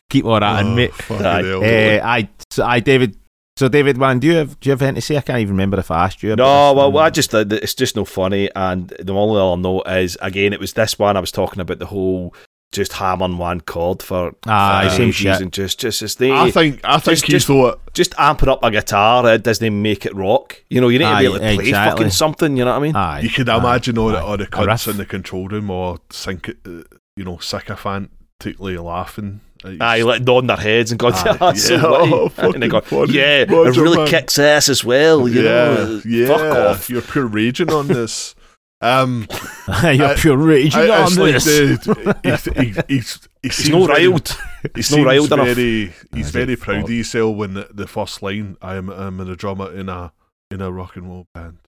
Keep 0.10 0.24
all 0.24 0.40
that 0.40 0.66
in, 0.66 0.74
mate. 0.74 0.90
Oh, 1.08 1.16
Aye. 1.18 1.98
Uh, 2.00 2.04
I, 2.04 2.28
I, 2.64 2.80
David. 2.80 3.16
So, 3.58 3.66
David, 3.66 3.96
man, 3.96 4.20
do 4.20 4.28
you 4.28 4.36
have 4.36 4.60
do 4.60 4.68
you 4.68 4.70
have 4.70 4.82
anything 4.82 4.94
to 4.94 5.00
say? 5.00 5.16
I 5.16 5.20
can't 5.20 5.40
even 5.40 5.54
remember 5.54 5.80
if 5.80 5.90
I 5.90 6.04
asked 6.04 6.22
you. 6.22 6.36
No, 6.36 6.44
about 6.70 6.76
well, 6.76 6.90
this. 6.90 6.94
well, 6.94 7.04
I 7.04 7.10
just 7.10 7.34
uh, 7.34 7.44
it's 7.50 7.74
just 7.74 7.96
no 7.96 8.04
funny. 8.04 8.48
And 8.54 8.90
the 9.00 9.12
only 9.12 9.40
other 9.40 9.60
note 9.60 9.82
is 9.88 10.16
again, 10.22 10.52
it 10.52 10.60
was 10.60 10.74
this 10.74 10.96
one 10.96 11.16
I 11.16 11.20
was 11.20 11.32
talking 11.32 11.58
about 11.60 11.80
the 11.80 11.86
whole 11.86 12.32
just 12.70 12.92
hammering 12.92 13.36
one 13.36 13.60
chord 13.62 14.00
for 14.00 14.36
Aye, 14.46 14.88
for 14.90 14.94
same 14.94 15.10
shit. 15.10 15.40
and 15.40 15.52
just 15.52 15.80
just 15.80 16.02
as 16.02 16.14
they 16.14 16.30
I 16.30 16.52
think 16.52 16.82
I 16.84 16.98
think 17.00 17.16
Just- 17.16 17.26
he 17.26 17.32
just- 17.32 17.46
thought 17.48 17.80
just 17.94 18.12
amping 18.12 18.46
up 18.46 18.62
a 18.62 18.70
guitar. 18.70 19.28
It 19.34 19.42
doesn't 19.42 19.82
make 19.82 20.06
it 20.06 20.14
rock. 20.14 20.62
You 20.70 20.80
know, 20.80 20.86
you 20.86 21.00
need 21.00 21.06
to 21.10 21.18
be 21.18 21.24
able 21.24 21.34
to 21.34 21.40
play 21.40 21.54
exactly. 21.54 22.04
fucking 22.04 22.10
something. 22.12 22.56
You 22.56 22.64
know 22.64 22.70
what 22.70 22.76
I 22.76 22.82
mean? 22.82 22.94
Aye, 22.94 23.20
you 23.22 23.30
could 23.30 23.48
aye, 23.48 23.58
imagine 23.58 23.98
all 23.98 24.10
the 24.10 24.18
aye. 24.18 24.22
all 24.22 24.36
the 24.36 24.46
cunts 24.46 24.86
in 24.86 24.98
the 24.98 25.04
control 25.04 25.48
room 25.48 25.68
or 25.68 25.98
sync 26.10 26.48
it, 26.50 26.58
uh, 26.64 26.84
you 27.16 27.24
know, 27.24 27.38
sycophantically 27.38 28.78
laughing. 28.80 29.40
At 29.64 29.80
Aye, 29.82 30.02
like 30.02 30.22
nodding 30.22 30.46
their 30.48 30.56
heads 30.56 30.90
and 30.92 30.98
going, 30.98 31.14
Aye. 31.14 31.36
"Ah, 31.40 31.52
Yeah, 31.56 31.76
witty." 31.90 32.12
oh, 32.38 32.52
and 32.52 32.62
they 32.62 32.68
go, 32.68 32.80
funny. 32.80 33.12
"Yeah, 33.12 33.38
it 33.42 33.50
really 33.50 33.96
man. 33.96 34.06
kicks 34.08 34.38
ass 34.38 34.68
as 34.68 34.84
well." 34.84 35.28
You 35.28 35.42
yeah, 35.42 35.50
know, 35.52 36.02
yeah. 36.04 36.26
fuck 36.28 36.40
off. 36.56 36.90
You're 36.90 37.02
pure 37.02 37.26
raging 37.26 37.72
on 37.72 37.88
this. 37.88 38.34
Um, 38.80 39.26
You're 39.82 40.06
I- 40.06 40.14
pure 40.16 40.36
raging 40.36 40.80
I- 40.82 41.00
on 41.02 41.06
it's 41.08 41.16
like 41.16 41.32
this. 41.34 41.44
the, 41.44 42.52
he, 42.54 42.62
he, 42.62 42.94
he's, 42.96 43.14
he 43.42 43.48
He's 43.48 43.54
seems 43.56 43.68
no 43.70 43.86
very- 43.86 44.06
riled. 44.08 44.28
He's 44.74 44.90
no 44.92 44.96
seems 44.96 45.06
riled 45.06 45.32
enough. 45.32 45.56
He's 45.56 46.30
very 46.30 46.54
proud 46.56 46.84
of 46.84 46.88
himself 46.88 47.36
when 47.36 47.54
the, 47.54 47.68
the 47.72 47.86
first 47.88 48.22
line, 48.22 48.56
"I 48.62 48.76
am 48.76 48.88
I'm 48.90 49.18
a 49.20 49.34
drummer 49.36 49.72
in 49.74 49.88
a 49.88 50.12
in 50.50 50.60
a 50.62 50.70
rock 50.70 50.94
and 50.96 51.08
roll 51.08 51.26
band." 51.34 51.58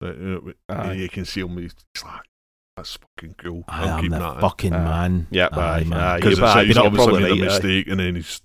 Right, 0.00 0.16
you, 0.16 0.54
know, 0.68 0.92
you 0.92 1.08
can 1.10 1.24
see 1.26 1.40
him. 1.40 1.58
He's 1.58 1.74
like, 2.04 2.22
"That's 2.80 2.98
fucking 3.16 3.34
cool." 3.38 3.64
I 3.68 3.82
I'm 3.84 4.04
am 4.04 4.10
the 4.10 4.18
that 4.18 4.34
in. 4.36 4.40
fucking 4.40 4.72
Aye. 4.74 4.84
man. 4.84 5.26
Yeah, 5.30 5.48
aye, 5.52 5.84
man. 5.84 6.16
because 6.16 6.22
Yeah, 6.22 6.30
it's 6.30 6.40
but 6.40 6.56
like 6.56 6.66
he's 6.66 6.76
you're 6.76 6.86
obviously 6.86 7.06
probably 7.12 7.22
made 7.22 7.30
a 7.30 7.42
right, 7.42 7.50
aye. 7.50 7.54
mistake, 7.54 7.86
and 7.88 8.00
then 8.00 8.14
he's 8.16 8.40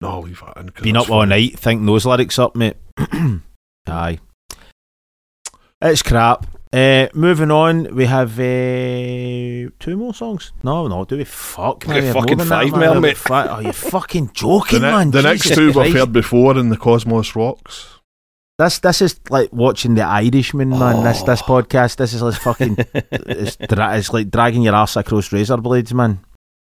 no 0.00 0.20
leave 0.20 0.40
that 0.46 0.56
in. 0.60 0.68
'cause 0.70 0.82
Been 0.84 0.96
it's 0.96 1.04
up 1.06 1.10
all 1.12 1.20
funny." 1.22 1.30
night 1.30 1.58
thinking 1.58 1.86
those 1.86 2.06
lyrics 2.06 2.38
up, 2.38 2.54
mate. 2.56 2.76
Aye. 3.88 4.18
It's 5.80 6.02
crap. 6.02 6.46
Uh, 6.72 7.06
moving 7.14 7.50
on, 7.50 7.94
we 7.94 8.04
have 8.06 8.38
uh, 8.38 9.70
two 9.78 9.96
more 9.96 10.12
songs. 10.12 10.52
No, 10.62 10.86
no, 10.88 11.04
do 11.04 11.16
we? 11.16 11.24
Fuck, 11.24 11.84
We 11.86 11.94
man. 11.94 12.00
we 12.02 12.06
have 12.08 12.14
fucking 12.16 12.36
than 12.38 12.48
that, 12.48 12.62
five 12.64 12.72
man. 12.72 12.90
more, 12.94 13.00
mate. 13.00 13.16
got 13.16 13.46
fi- 13.46 13.56
Oh, 13.56 13.60
you 13.60 13.72
fucking 13.72 14.30
joking, 14.34 14.80
The, 14.80 14.86
ne- 14.86 14.92
man. 14.92 15.10
the 15.12 15.22
next 15.22 15.42
Jesus 15.44 15.56
two 15.56 15.72
we've 15.72 15.94
heard 15.94 16.12
before 16.12 16.58
in 16.58 16.68
the 16.68 16.76
Cosmos 16.76 17.34
Rocks. 17.36 17.97
This 18.58 18.80
this 18.80 19.00
is 19.02 19.20
like 19.30 19.52
watching 19.52 19.94
The 19.94 20.02
Irishman, 20.02 20.70
man. 20.70 21.04
This 21.04 21.22
this 21.22 21.42
Oh. 21.42 21.44
podcast. 21.46 21.96
This 21.96 22.12
is 22.12 22.22
like 22.22 22.34
fucking. 22.40 22.76
it's, 22.94 23.56
dra- 23.56 23.96
it's 23.96 24.12
like 24.12 24.30
dragging 24.30 24.62
your 24.62 24.74
ass 24.74 24.96
across 24.96 25.32
razor 25.32 25.56
blades, 25.58 25.94
man. 25.94 26.18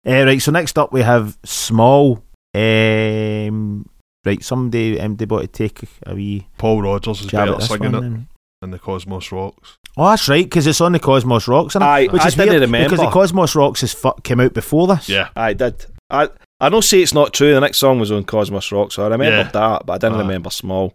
Uh, 0.08 0.26
right. 0.26 0.42
So 0.42 0.52
next 0.52 0.78
up 0.78 0.94
we 0.94 1.02
have 1.02 1.38
Small. 1.44 2.24
Um, 2.54 3.86
right. 4.26 4.44
Somebody 4.44 5.00
um, 5.00 5.16
they 5.16 5.26
want 5.26 5.42
to 5.44 5.48
take 5.48 5.82
a 6.06 6.14
wee 6.14 6.48
Paul 6.58 6.82
Rodgers 6.84 7.22
is 7.22 7.28
jab 7.28 7.48
better 7.48 7.62
singing 7.62 7.92
one. 7.94 7.96
it 7.96 8.02
then. 8.02 8.28
in 8.62 8.72
the 8.72 8.80
Cosmos 8.80 9.32
Rocks. 9.32 9.78
Oh, 9.98 10.10
that's 10.10 10.30
right, 10.30 10.46
because 10.46 10.68
it's 10.68 10.80
on 10.82 10.94
the 10.94 11.00
Cosmos 11.00 11.48
Rocks, 11.50 11.76
and 11.76 11.84
Aye, 11.84 12.08
which 12.08 12.22
I 12.22 12.28
is 12.28 12.36
didn't 12.36 12.50
weird 12.52 12.62
remember. 12.62 12.90
because 12.90 13.04
the 13.06 13.12
Cosmos 13.12 13.56
Rocks 13.56 13.84
is 13.84 13.92
fu- 13.94 14.14
came 14.24 14.40
out 14.40 14.54
before 14.54 14.88
this. 14.88 15.10
Yeah, 15.10 15.30
I 15.36 15.54
did. 15.54 15.86
I 16.10 16.30
I 16.60 16.70
don't 16.70 16.84
Say 16.84 17.02
it's 17.02 17.14
not 17.14 17.34
true. 17.34 17.54
The 17.54 17.60
next 17.60 17.80
song 17.80 18.00
was 18.00 18.12
on 18.12 18.24
Cosmos 18.24 18.72
Rocks, 18.72 18.96
so 18.96 19.04
I 19.04 19.08
remembered 19.08 19.48
Yeah. 19.48 19.52
that, 19.52 19.86
but 19.88 19.94
I 19.94 19.98
didn't 19.98 20.18
Aye. 20.20 20.22
remember 20.22 20.50
Small. 20.52 20.94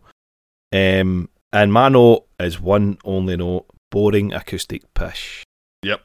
Um, 0.76 1.28
and 1.52 1.72
my 1.72 1.88
note 1.88 2.26
is 2.40 2.60
one 2.60 2.98
only 3.04 3.36
note: 3.36 3.66
boring 3.90 4.32
acoustic 4.32 4.82
pish. 4.94 5.42
Yep. 5.82 6.00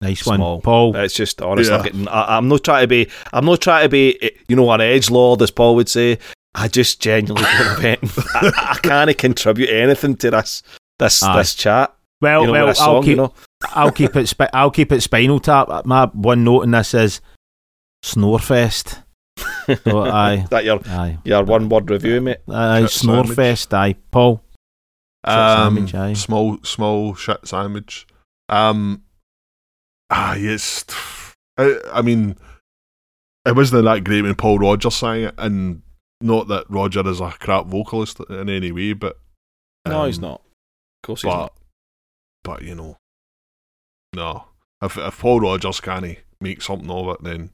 Nice 0.00 0.24
one, 0.24 0.60
Paul. 0.60 0.94
It's 0.96 1.14
just 1.14 1.42
honestly, 1.42 1.74
I'm, 1.74 1.82
getting, 1.82 2.08
I, 2.08 2.36
I'm 2.36 2.48
not 2.48 2.62
trying 2.64 2.84
to 2.84 2.88
be. 2.88 3.08
I'm 3.32 3.44
not 3.44 3.60
trying 3.60 3.82
to 3.84 3.88
be. 3.88 4.16
eh, 4.22 4.30
You 4.48 4.56
know, 4.56 4.70
an 4.70 4.80
edge 4.80 5.10
lord, 5.10 5.42
as 5.42 5.50
Paul 5.50 5.74
would 5.76 5.88
say. 5.88 6.18
I 6.54 6.66
just 6.68 7.00
genuinely 7.00 7.42
don't 7.58 7.80
have 8.00 8.18
I, 8.34 8.52
I 8.74 8.78
can't 8.82 9.18
contribute 9.18 9.68
anything 9.70 10.16
to 10.16 10.30
this 10.30 10.62
this 10.98 11.22
Aye. 11.22 11.36
this 11.38 11.54
chat. 11.54 11.94
well, 12.22 12.40
You 12.42 12.46
know, 12.46 12.52
well, 12.52 12.66
with 12.68 12.76
this 12.76 12.80
I'll 12.80 13.00
keep 13.02 13.10
you 13.10 13.16
know. 13.16 13.34
I'll 13.70 13.92
keep 13.92 14.16
it 14.16 14.28
spi- 14.28 14.48
I'll 14.52 14.70
keep 14.70 14.90
it 14.92 15.00
Spinal 15.02 15.40
Tap. 15.40 15.84
My 15.84 16.06
one 16.06 16.44
note 16.44 16.62
in 16.62 16.70
this 16.70 16.94
is 16.94 17.20
Snorefest. 18.04 19.02
So 19.84 20.00
aye, 20.04 20.46
that 20.50 20.64
your 20.64 20.80
aye, 20.86 21.18
your 21.24 21.44
one 21.44 21.68
word 21.68 21.90
review, 21.90 22.20
mate. 22.20 22.38
aye, 22.48 22.82
Shit 22.82 22.90
sandwich. 22.90 23.36
Snorefest. 23.36 23.72
Aye, 23.74 23.94
Paul. 24.10 24.42
Um, 25.24 25.74
sandwich, 25.76 25.94
aye. 25.94 26.12
small 26.14 26.58
small 26.62 27.14
shit 27.14 27.46
sandwich. 27.46 28.06
Um, 28.48 29.02
ah, 30.10 30.34
yes. 30.34 30.84
I, 31.58 31.78
I 31.92 32.02
mean, 32.02 32.36
it 33.44 33.54
wasn't 33.56 33.84
that 33.84 34.04
great 34.04 34.22
when 34.22 34.34
Paul 34.36 34.58
Rodgers 34.58 34.94
sang 34.96 35.22
it, 35.24 35.34
and 35.38 35.82
not 36.20 36.48
that 36.48 36.64
Roger 36.68 37.06
is 37.08 37.20
a 37.20 37.30
crap 37.30 37.66
vocalist 37.66 38.20
in 38.30 38.48
any 38.48 38.72
way, 38.72 38.92
but 38.92 39.18
No, 39.86 40.04
he's 40.04 40.18
um, 40.18 40.22
not. 40.22 40.40
Of 40.40 41.06
course, 41.06 41.22
he's 41.22 41.28
not. 41.32 41.52
but 42.44 42.62
you 42.62 42.74
know, 42.74 42.96
no. 44.14 44.44
If 44.82 44.96
if 44.96 45.18
Paul 45.18 45.40
Rodgers 45.40 45.80
can't 45.80 46.16
make 46.40 46.62
something 46.62 46.90
of 46.90 47.08
it, 47.08 47.22
then 47.24 47.50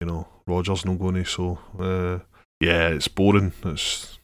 you 0.00 0.06
know 0.06 0.28
Rogers 0.50 0.84
not 0.84 0.98
going 0.98 1.14
to. 1.14 1.24
So 1.24 1.58
uh, 1.78 2.18
yeah, 2.60 2.88
it's 2.88 3.08
boring. 3.08 3.52
It's 3.64 4.18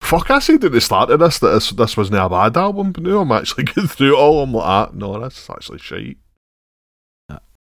fuck, 0.00 0.30
I 0.30 0.38
said 0.38 0.64
at 0.64 0.72
the 0.72 0.80
start 0.80 1.10
of 1.10 1.20
this 1.20 1.38
that 1.40 1.48
this, 1.50 1.70
this 1.70 1.96
wasn't 1.96 2.20
a 2.20 2.28
bad 2.28 2.56
album, 2.56 2.92
but 2.92 3.02
now 3.02 3.18
I'm 3.20 3.32
actually 3.32 3.64
going 3.74 3.88
through 3.88 4.14
it 4.14 4.18
all. 4.18 4.42
I'm 4.42 4.52
like, 4.52 4.64
ah, 4.64 4.90
no, 4.92 5.18
that's 5.20 5.48
actually 5.50 5.78
shite. 5.78 6.18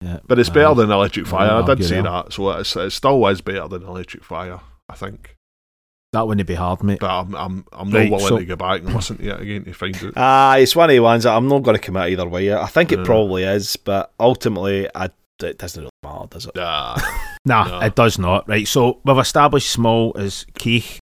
Yeah, 0.00 0.18
But 0.26 0.38
it's 0.38 0.50
aye. 0.50 0.54
better 0.54 0.74
than 0.74 0.90
Electric 0.90 1.26
Fire. 1.26 1.62
I 1.62 1.74
did 1.74 1.84
say 1.84 2.02
that, 2.02 2.32
so 2.32 2.50
it's, 2.50 2.76
it 2.76 2.90
still 2.90 3.26
is 3.28 3.40
better 3.40 3.68
than 3.68 3.84
Electric 3.84 4.22
Fire, 4.22 4.60
I 4.88 4.94
think. 4.96 5.36
That 6.12 6.26
wouldn't 6.28 6.46
be 6.46 6.54
hard, 6.54 6.82
mate. 6.82 7.00
But 7.00 7.10
I'm 7.10 7.34
I'm 7.34 7.64
I'm 7.72 7.90
Right, 7.90 8.10
not 8.10 8.16
willing 8.20 8.28
so- 8.28 8.38
to 8.38 8.44
go 8.44 8.56
back 8.56 8.82
and 8.82 8.94
listen 8.94 9.16
to 9.18 9.28
it 9.30 9.40
again 9.40 9.64
to 9.64 9.72
find 9.72 9.96
out. 10.04 10.12
Ah, 10.16 10.56
it's 10.56 10.76
one 10.76 10.90
of 10.90 10.94
the 10.94 11.00
ones 11.00 11.24
that 11.24 11.34
I'm 11.34 11.48
not 11.48 11.62
going 11.62 11.76
to 11.76 11.82
commit 11.82 12.10
either 12.10 12.28
way. 12.28 12.52
I 12.54 12.66
think 12.66 12.92
it 12.92 12.98
Yeah. 13.00 13.04
probably 13.04 13.44
is, 13.44 13.76
but 13.76 14.12
ultimately, 14.20 14.88
I, 14.94 15.08
it 15.42 15.58
doesn't 15.58 15.80
really 15.82 15.90
matter, 16.02 16.26
does 16.30 16.46
it? 16.46 16.52
Ah, 16.58 17.36
Nah, 17.44 17.64
No. 17.80 17.80
it 17.86 17.94
does 17.94 18.18
not. 18.18 18.48
Right, 18.48 18.66
so 18.66 19.00
we've 19.04 19.18
established 19.18 19.70
small 19.70 20.12
as 20.16 20.46
Keith, 20.58 20.98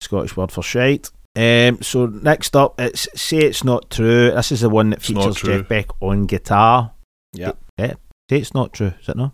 Scottish 0.00 0.36
word 0.36 0.52
for 0.52 0.62
shite. 0.62 1.10
Um, 1.36 1.80
so 1.82 2.06
next 2.06 2.56
up, 2.56 2.80
it's 2.80 3.06
Say 3.14 3.38
It's 3.38 3.62
Not 3.64 3.90
True. 3.90 4.30
This 4.32 4.50
is 4.52 4.60
the 4.62 4.68
one 4.70 4.90
that 4.90 5.02
features. 5.02 5.36
Jeff 5.40 5.68
Beck 5.68 5.88
on 6.00 6.26
guitar. 6.26 6.92
Yeah. 7.32 7.52
yeah. 7.78 7.94
Say 8.30 8.38
It's 8.38 8.54
Not 8.54 8.72
True, 8.72 8.92
is 9.00 9.08
it 9.08 9.16
not? 9.16 9.32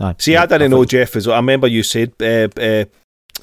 Aye. 0.00 0.14
See, 0.18 0.36
I 0.36 0.42
Yeah, 0.42 0.46
didn't 0.46 0.70
know 0.70 0.78
think- 0.82 0.90
Jeff 0.90 1.16
as 1.16 1.26
well. 1.26 1.36
I 1.36 1.38
remember 1.40 1.66
you 1.66 1.82
said, 1.82 2.12
uh, 2.20 2.48
uh, 2.60 2.84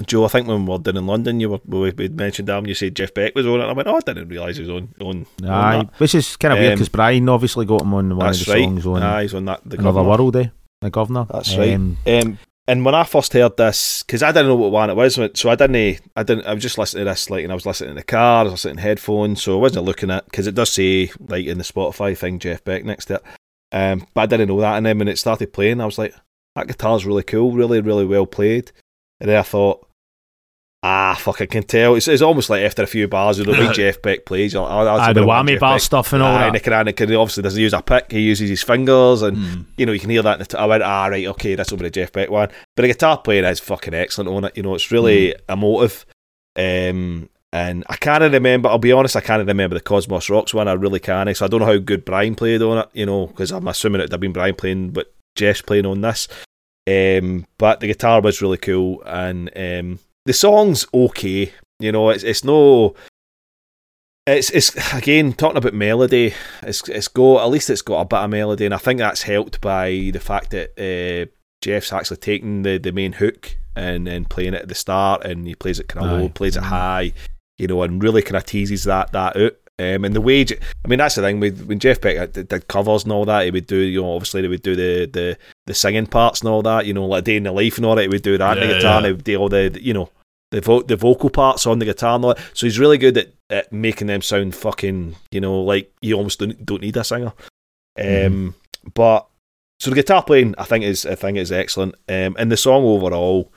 Joe, 0.05 0.25
I 0.25 0.27
think 0.27 0.47
when 0.47 0.65
we 0.65 0.71
were 0.71 0.77
down 0.79 0.97
in 0.97 1.07
London, 1.07 1.39
you 1.39 1.49
were 1.49 1.59
we 1.65 1.91
we 1.91 2.09
mentioned 2.09 2.49
him. 2.49 2.67
You 2.67 2.73
said 2.73 2.95
Jeff 2.95 3.13
Beck 3.13 3.33
was 3.35 3.45
on 3.47 3.61
it. 3.61 3.65
I 3.65 3.71
went, 3.73 3.87
oh, 3.87 3.95
I 3.95 3.99
didn't 4.01 4.27
realise 4.27 4.57
he 4.57 4.63
was 4.63 4.69
on 4.69 4.93
on. 4.99 5.25
on 5.43 5.49
Aye, 5.49 5.77
that. 5.77 5.99
which 5.99 6.15
is 6.15 6.35
kind 6.35 6.53
of 6.53 6.59
weird 6.59 6.73
Um, 6.73 6.77
because 6.77 6.89
Brian 6.89 7.29
obviously 7.29 7.65
got 7.65 7.81
him 7.81 7.93
on 7.93 8.15
one 8.15 8.27
of 8.27 8.37
the 8.45 8.51
right. 8.51 8.63
songs 8.63 8.85
on 8.85 9.03
Aye, 9.03 9.21
he's 9.23 9.33
on 9.33 9.45
that. 9.45 9.61
The 9.65 9.77
Another 9.77 9.99
Governor. 10.01 10.09
World, 10.09 10.35
eh? 10.35 10.47
The 10.81 10.89
Governor. 10.89 11.25
That's 11.31 11.57
right. 11.57 11.73
Um, 11.73 11.97
Um, 12.05 12.37
and 12.67 12.83
when 12.83 12.95
I 12.95 13.03
first 13.03 13.31
heard 13.33 13.57
this, 13.57 14.01
because 14.01 14.23
I 14.23 14.31
didn't 14.31 14.47
know 14.47 14.55
what 14.55 14.71
one 14.71 14.89
it 14.89 14.95
was, 14.95 15.19
so 15.35 15.49
I 15.49 15.55
didn't, 15.55 16.01
I 16.15 16.23
didn't, 16.23 16.47
I 16.47 16.53
was 16.55 16.63
just 16.63 16.79
listening 16.79 17.05
to 17.05 17.11
this, 17.11 17.29
like, 17.29 17.43
and 17.43 17.51
I 17.51 17.55
was 17.55 17.67
listening 17.67 17.91
in 17.91 17.95
the 17.95 18.03
car, 18.03 18.39
I 18.39 18.43
was 18.43 18.53
listening 18.53 18.77
in 18.77 18.77
headphones, 18.79 19.43
so 19.43 19.55
I 19.55 19.61
wasn't 19.61 19.85
looking 19.85 20.09
at, 20.09 20.25
because 20.25 20.47
it 20.47 20.55
does 20.55 20.71
say, 20.71 21.11
like, 21.27 21.45
in 21.45 21.59
the 21.59 21.63
Spotify 21.63 22.17
thing, 22.17 22.39
Jeff 22.39 22.63
Beck 22.63 22.83
next 22.83 23.05
to 23.05 23.15
it. 23.15 23.23
Um, 23.71 24.07
but 24.15 24.21
I 24.21 24.25
didn't 24.25 24.47
know 24.47 24.59
that, 24.61 24.77
and 24.77 24.85
then 24.87 24.97
when 24.97 25.07
it 25.07 25.19
started 25.19 25.53
playing, 25.53 25.79
I 25.79 25.85
was 25.85 25.99
like, 25.99 26.15
that 26.55 26.67
guitar's 26.67 27.05
really 27.05 27.21
cool, 27.21 27.51
really, 27.51 27.81
really 27.81 28.05
well 28.05 28.25
played. 28.25 28.71
And 29.19 29.29
then 29.29 29.37
I 29.37 29.43
thought, 29.43 29.84
ah, 30.85 31.15
fuck, 31.19 31.41
I 31.41 31.47
can 31.47 31.63
tell. 31.63 31.95
It's, 31.95 32.07
it's 32.07 32.21
almost 32.21 32.49
like 32.49 32.61
after 32.61 32.83
a 32.83 32.87
few 32.87 33.07
bars, 33.07 33.39
you 33.39 33.45
know, 33.45 33.53
the 33.53 33.67
way 33.67 33.73
Jeff 33.73 34.01
Beck 34.03 34.23
plays, 34.23 34.53
you're 34.53 34.61
like, 34.61 34.71
oh, 34.71 34.85
that's 34.85 34.99
a 34.99 35.01
aye, 35.09 35.13
the 35.13 35.21
whammy 35.21 35.59
bar 35.59 35.75
Beck- 35.75 35.81
stuff 35.81 36.13
and 36.13 36.21
all 36.21 36.35
Aye, 36.35 36.39
that. 36.39 36.47
and, 36.47 36.55
it 36.55 36.63
can, 36.63 36.73
and 36.73 36.89
it 36.89 36.99
he 36.99 37.15
obviously 37.15 37.41
doesn't 37.41 37.59
use 37.59 37.73
a 37.73 37.81
pick, 37.81 38.11
he 38.11 38.19
uses 38.19 38.49
his 38.49 38.61
fingers, 38.61 39.23
and 39.23 39.35
mm. 39.35 39.65
you 39.77 39.85
know, 39.85 39.91
you 39.91 39.99
can 39.99 40.11
hear 40.11 40.21
that. 40.21 40.33
In 40.33 40.39
the 40.39 40.45
t- 40.45 40.57
I 40.57 40.65
went, 40.65 40.83
ah, 40.83 41.07
right, 41.07 41.25
okay, 41.25 41.55
this 41.55 41.71
will 41.71 41.79
be 41.79 41.85
the 41.85 41.89
Jeff 41.89 42.11
Beck 42.11 42.29
one. 42.29 42.49
But 42.75 42.83
the 42.83 42.89
guitar 42.89 43.17
playing 43.17 43.45
is 43.45 43.59
fucking 43.59 43.95
excellent 43.95 44.29
on 44.29 44.45
it. 44.45 44.55
You 44.55 44.63
know, 44.63 44.75
it's 44.75 44.91
really 44.91 45.33
emotive. 45.49 46.05
Um, 46.55 47.29
and 47.51 47.83
I 47.89 47.95
can't 47.95 48.31
remember. 48.31 48.69
I'll 48.69 48.77
be 48.77 48.91
honest, 48.91 49.15
I 49.15 49.21
can't 49.21 49.47
remember 49.47 49.75
the 49.75 49.81
Cosmos 49.81 50.29
Rocks 50.29 50.53
one. 50.53 50.67
I 50.67 50.73
really 50.73 50.99
can't. 50.99 51.35
So 51.35 51.45
I 51.45 51.47
don't 51.47 51.61
know 51.61 51.65
how 51.65 51.77
good 51.77 52.05
Brian 52.05 52.35
played 52.35 52.61
on 52.61 52.79
it. 52.79 52.89
You 52.93 53.05
know, 53.05 53.27
because 53.27 53.51
I'm 53.51 53.67
assuming 53.67 54.01
it'd 54.01 54.11
have 54.11 54.21
been 54.21 54.33
Brian 54.33 54.55
playing, 54.55 54.91
but 54.91 55.13
Jeff's 55.35 55.61
playing 55.61 55.85
on 55.85 56.01
this. 56.01 56.27
Um, 56.87 57.47
but 57.57 57.79
the 57.79 57.87
guitar 57.87 58.21
was 58.21 58.41
really 58.41 58.57
cool, 58.57 59.01
and 59.05 59.49
um, 59.55 59.99
the 60.25 60.33
song's 60.33 60.85
okay. 60.93 61.53
You 61.79 61.91
know, 61.91 62.09
it's 62.09 62.23
it's 62.23 62.43
no. 62.43 62.95
It's 64.27 64.49
it's 64.49 64.93
again 64.93 65.33
talking 65.33 65.57
about 65.57 65.73
melody. 65.73 66.33
It's 66.63 66.87
it's 66.89 67.07
got 67.07 67.43
at 67.43 67.49
least 67.51 67.69
it's 67.69 67.83
got 67.83 68.01
a 68.01 68.05
bit 68.05 68.19
of 68.19 68.29
melody, 68.29 68.65
and 68.65 68.73
I 68.73 68.77
think 68.77 68.99
that's 68.99 69.21
helped 69.21 69.61
by 69.61 70.09
the 70.11 70.19
fact 70.19 70.49
that 70.51 70.71
uh, 70.79 71.29
Jeff's 71.61 71.93
actually 71.93 72.17
taking 72.17 72.63
the, 72.63 72.77
the 72.79 72.91
main 72.91 73.13
hook 73.13 73.55
and 73.75 74.07
and 74.07 74.27
playing 74.29 74.55
it 74.55 74.61
at 74.63 74.67
the 74.67 74.75
start, 74.75 75.23
and 75.25 75.45
he 75.45 75.53
plays 75.53 75.79
it 75.79 75.87
kind 75.87 76.05
of 76.05 76.11
low, 76.11 76.29
plays 76.29 76.57
it 76.57 76.63
high, 76.63 77.13
you 77.59 77.67
know, 77.67 77.83
and 77.83 78.01
really 78.01 78.23
kind 78.23 78.37
of 78.37 78.45
teases 78.45 78.85
that 78.85 79.11
that 79.11 79.37
out. 79.37 79.55
Um, 79.77 80.05
and 80.05 80.15
the 80.15 80.21
way, 80.21 80.41
I 80.41 80.87
mean, 80.87 80.99
that's 80.99 81.15
the 81.15 81.21
thing 81.21 81.41
with 81.41 81.65
when 81.65 81.79
Jeff 81.79 81.99
Beck 81.99 82.31
did, 82.31 82.47
did 82.47 82.67
covers 82.67 83.03
and 83.03 83.11
all 83.11 83.25
that. 83.25 83.43
He 83.43 83.51
would 83.51 83.67
do, 83.67 83.77
you 83.77 84.01
know, 84.01 84.15
obviously 84.15 84.41
they 84.41 84.47
would 84.47 84.63
do 84.63 84.75
the 84.75 85.05
the 85.05 85.37
the 85.67 85.73
singing 85.73 86.05
parts 86.07 86.41
and 86.41 86.49
all 86.49 86.61
that. 86.63 86.85
You 86.85 86.93
know, 86.93 87.05
like 87.05 87.23
day 87.23 87.37
in 87.37 87.43
the 87.43 87.51
life 87.51 87.77
and 87.77 87.85
all 87.85 87.95
that. 87.95 88.03
He 88.03 88.07
would 88.07 88.21
do 88.21 88.37
that 88.37 88.57
on 88.57 88.59
the 88.59 88.67
Yeah, 88.67 88.73
guitar. 88.73 88.97
And 88.97 89.05
he 89.07 89.11
would 89.13 89.23
do 89.23 89.35
all 89.37 89.49
the, 89.49 89.77
you 89.81 89.93
know, 89.93 90.09
the 90.51 90.61
vo- 90.61 90.83
the 90.83 90.95
vocal 90.95 91.29
parts 91.29 91.65
on 91.65 91.79
the 91.79 91.85
guitar 91.85 92.15
and 92.15 92.25
all 92.25 92.33
that. 92.35 92.43
So 92.53 92.65
he's 92.65 92.79
really 92.79 92.97
good 92.97 93.17
at, 93.17 93.29
at 93.49 93.73
making 93.73 94.07
them 94.07 94.21
sound 94.21 94.55
fucking, 94.55 95.15
you 95.31 95.41
know, 95.41 95.61
like 95.61 95.91
you 96.01 96.15
almost 96.15 96.39
don't, 96.39 96.65
don't 96.65 96.81
need 96.81 96.97
a 96.97 97.03
singer. 97.03 97.33
Um, 97.99 98.55
but 98.93 99.25
so 99.79 99.89
the 99.89 99.95
guitar 99.95 100.23
playing, 100.23 100.55
I 100.57 100.63
think 100.65 100.83
is 100.85 101.05
I 101.05 101.15
think 101.15 101.37
is 101.37 101.51
excellent. 101.51 101.95
Um, 102.07 102.35
and 102.37 102.51
the 102.51 102.57
song 102.57 102.83
overall, 102.83 103.51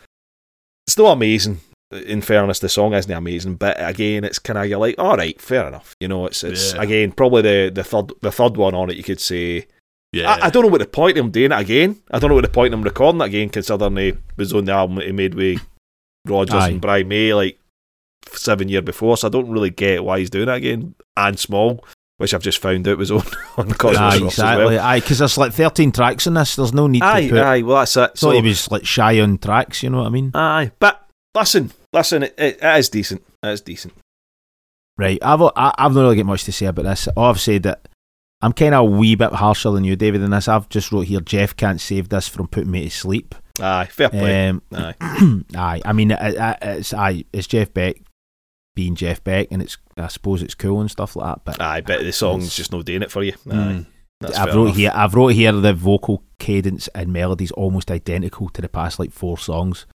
it's 0.87 0.99
not 0.99 1.13
amazing. 1.13 1.61
In 1.91 2.21
fairness, 2.21 2.59
the 2.59 2.69
song 2.69 2.93
isn't 2.93 3.11
amazing, 3.11 3.55
but 3.57 3.77
again, 3.79 4.23
it's 4.23 4.39
kind 4.39 4.59
of 4.59 4.67
you're 4.67 4.79
like, 4.79 4.97
all 4.99 5.17
right, 5.17 5.41
fair 5.41 5.67
enough. 5.67 5.95
You 6.01 6.09
know, 6.09 6.27
it's 6.27 6.45
it's 6.45 6.75
Yeah. 6.75 6.83
again 6.83 7.13
probably 7.13 7.43
the 7.43 7.71
the 7.75 7.85
third 7.85 8.13
the 8.21 8.31
third 8.33 8.57
one 8.57 8.75
on 8.75 8.91
it. 8.91 8.97
You 8.97 9.03
could 9.05 9.21
say. 9.21 9.67
Yeah. 10.13 10.31
I, 10.33 10.47
I 10.47 10.51
don't 10.51 10.63
know 10.63 10.69
what 10.71 10.81
the 10.81 10.87
point 10.87 11.19
of 11.19 11.25
him 11.25 11.31
doing 11.31 11.53
it 11.53 11.59
again. 11.61 12.01
I 12.11 12.19
don't 12.19 12.29
know 12.31 12.35
what 12.35 12.45
the 12.45 12.49
point 12.49 12.73
of 12.73 12.79
him 12.81 12.85
recording 12.85 13.21
it 13.21 13.25
again, 13.27 13.49
considering 13.51 13.97
he 13.97 14.15
was 14.37 14.53
on 14.55 14.65
the 14.65 14.73
album 14.73 14.97
that 14.97 15.07
he 15.07 15.13
made 15.13 15.35
with 15.35 15.61
Rodgers 16.27 16.55
Aye. 16.55 16.69
and 16.71 16.81
Brian 16.81 17.09
May 17.09 17.35
like 17.35 17.59
seven 18.33 18.69
year 18.69 18.83
before. 18.83 19.17
So 19.17 19.29
I 19.29 19.31
don't 19.31 19.51
really 19.51 19.71
get 19.71 20.05
why 20.05 20.19
he's 20.21 20.31
doing 20.31 20.49
it 20.49 20.55
again. 20.55 20.95
And 21.17 21.39
Small, 21.39 21.85
which 22.17 22.33
I've 22.33 22.43
just 22.43 22.59
found 22.59 22.89
out 22.89 22.97
was 22.97 23.11
on 23.13 23.23
on 23.59 23.71
Cosmos 23.73 23.99
Aye, 23.99 24.19
Rocks 24.19 24.35
exactly. 24.35 24.65
as 24.65 24.71
well. 24.71 24.81
Aye, 24.87 25.01
because 25.01 25.19
there's 25.19 25.39
like 25.39 25.53
13 25.53 25.93
tracks 25.93 26.27
in 26.27 26.35
this. 26.35 26.57
There's 26.57 26.73
no 26.73 26.87
need 26.87 27.03
Aye, 27.03 27.27
to 27.27 27.31
put. 27.31 27.39
aye. 27.43 27.63
Well, 27.63 27.79
that's 27.79 27.97
it. 27.97 28.17
So 28.19 28.31
he 28.31 28.41
was 28.41 28.71
like 28.71 28.87
shy 28.87 29.21
on 29.21 29.37
tracks, 29.39 29.83
you 29.83 29.91
know 29.91 29.99
what 29.99 30.07
I 30.07 30.11
mean? 30.11 30.31
aye, 30.35 30.73
but 30.79 31.07
listen, 31.35 31.71
listen, 31.93 32.23
it, 32.23 32.35
it, 32.39 32.59
it 32.63 32.79
is 32.79 32.89
decent. 32.89 33.23
It 33.43 33.49
is 33.49 33.61
decent. 33.61 33.93
Right. 34.97 35.19
I've 35.23 35.43
I, 35.43 35.75
I've 35.79 35.95
not 35.95 36.01
really 36.01 36.17
got 36.17 36.27
much 36.27 36.45
to 36.45 36.53
say 36.53 36.67
about 36.67 36.85
this. 36.87 37.09
All 37.09 37.31
I've 37.31 37.41
said 37.41 37.63
that 37.65 37.87
I'm 38.41 38.53
kind 38.53 38.74
of 38.74 38.80
a 38.80 38.84
wee 38.84 39.14
bit 39.16 39.32
harsher 39.32 39.70
than 39.70 39.84
you, 39.84 39.97
David, 39.97 40.22
in 40.22 40.30
this. 40.30 40.47
I've 40.49 40.68
just 40.68 40.93
wrote 40.93 41.07
here. 41.09 41.20
Jeff 41.20 41.57
can't 41.57 41.80
save 41.80 42.09
this 42.09 42.28
from 42.28 42.47
putting 42.47 42.70
me 42.70 42.84
to 42.84 42.91
sleep. 42.91 43.34
Aye, 43.61 43.86
fair 43.91 44.09
play. 44.11 44.49
Um, 44.49 44.62
aye, 44.72 44.95
aye. 45.57 45.82
I 45.84 45.93
mean, 45.93 46.12
it, 46.12 46.18
it, 46.20 46.59
it's 46.62 46.95
aye. 46.95 47.24
It's 47.32 47.49
Jeff 47.49 47.74
Beck 47.74 47.97
being 48.76 48.95
Jeff 48.95 49.24
Beck, 49.24 49.49
and 49.51 49.61
it's 49.61 49.76
I 49.97 50.07
suppose 50.07 50.43
it's 50.43 50.55
cool 50.55 50.80
and 50.80 50.89
stuff 50.91 51.16
like 51.16 51.26
that. 51.34 51.41
But 51.45 51.61
aye, 51.61 51.80
but 51.80 52.03
the 52.03 52.12
song's 52.12 52.55
just 52.55 52.70
no 52.70 52.82
doing 52.82 53.03
it 53.03 53.11
for 53.11 53.24
you. 53.24 53.32
Aye, 53.51 53.55
Mm. 53.55 53.86
that's 54.20 54.39
I've 54.39 54.55
wrote 54.55 54.66
enough. 54.66 54.76
here. 54.76 54.93
I've 54.95 55.14
wrote 55.14 55.32
here 55.32 55.51
the 55.51 55.72
vocal 55.74 56.22
cadence 56.39 56.86
and 56.95 57.12
melodies 57.12 57.51
almost 57.51 57.91
identical 57.91 58.49
to 58.51 58.62
the 58.62 58.68
past 58.68 59.01
like 59.01 59.11
four 59.11 59.36
songs. 59.36 59.86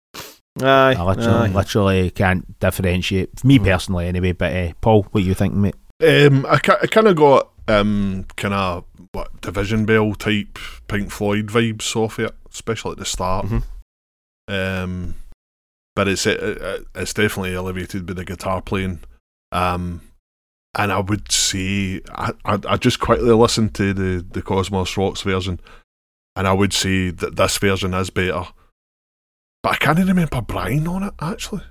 Aye, 0.61 0.95
I 0.99 1.01
literally, 1.03 1.29
aye. 1.29 1.47
literally 1.53 2.09
can't 2.11 2.59
differentiate. 2.59 3.41
Me 3.45 3.57
Mm. 3.57 3.63
personally, 3.63 4.07
anyway. 4.07 4.33
But 4.33 4.53
uh, 4.53 4.73
Paul, 4.81 5.03
what 5.11 5.23
you 5.23 5.33
think, 5.33 5.53
mate? 5.53 5.75
Um, 6.03 6.45
I, 6.45 6.59
ki- 6.59 6.73
I 6.81 6.87
kind 6.87 7.07
of 7.07 7.15
got 7.15 7.49
um, 7.67 8.25
kind 8.35 8.53
of 8.53 8.85
what 9.11 9.41
Division 9.41 9.85
Bell 9.85 10.13
type 10.15 10.57
Pink 10.87 11.11
Floyd 11.11 11.47
vibes 11.47 11.95
off 11.95 12.19
it, 12.19 12.33
especially 12.51 12.91
at 12.91 12.97
the 12.97 13.05
start. 13.05 13.45
Mhm. 13.45 13.63
Um, 14.47 15.15
but 15.95 16.07
it's 16.07 16.25
it, 16.25 16.39
it, 16.39 16.87
it's 16.95 17.13
definitely 17.13 17.55
elevated 17.55 18.05
by 18.05 18.13
the 18.13 18.25
guitar 18.25 18.61
playing. 18.61 18.99
Um, 19.51 20.01
and 20.75 20.91
I 20.91 20.99
would 20.99 21.31
say 21.31 22.01
I, 22.09 22.31
I 22.45 22.59
I 22.67 22.77
just 22.77 22.99
quickly 22.99 23.31
listened 23.31 23.75
to 23.75 23.93
the 23.93 24.25
the 24.27 24.41
Cosmos 24.41 24.97
Rocks 24.97 25.21
version, 25.21 25.59
and 26.35 26.47
I 26.47 26.53
would 26.53 26.73
say 26.73 27.11
that 27.11 27.35
this 27.35 27.57
version 27.57 27.93
is 27.93 28.09
better. 28.09 28.45
But 29.61 29.73
I 29.73 29.75
can't 29.77 29.99
even 29.99 30.09
remember 30.09 30.41
Brian 30.41 30.87
on 30.87 31.03
it 31.03 31.13
actually. 31.21 31.61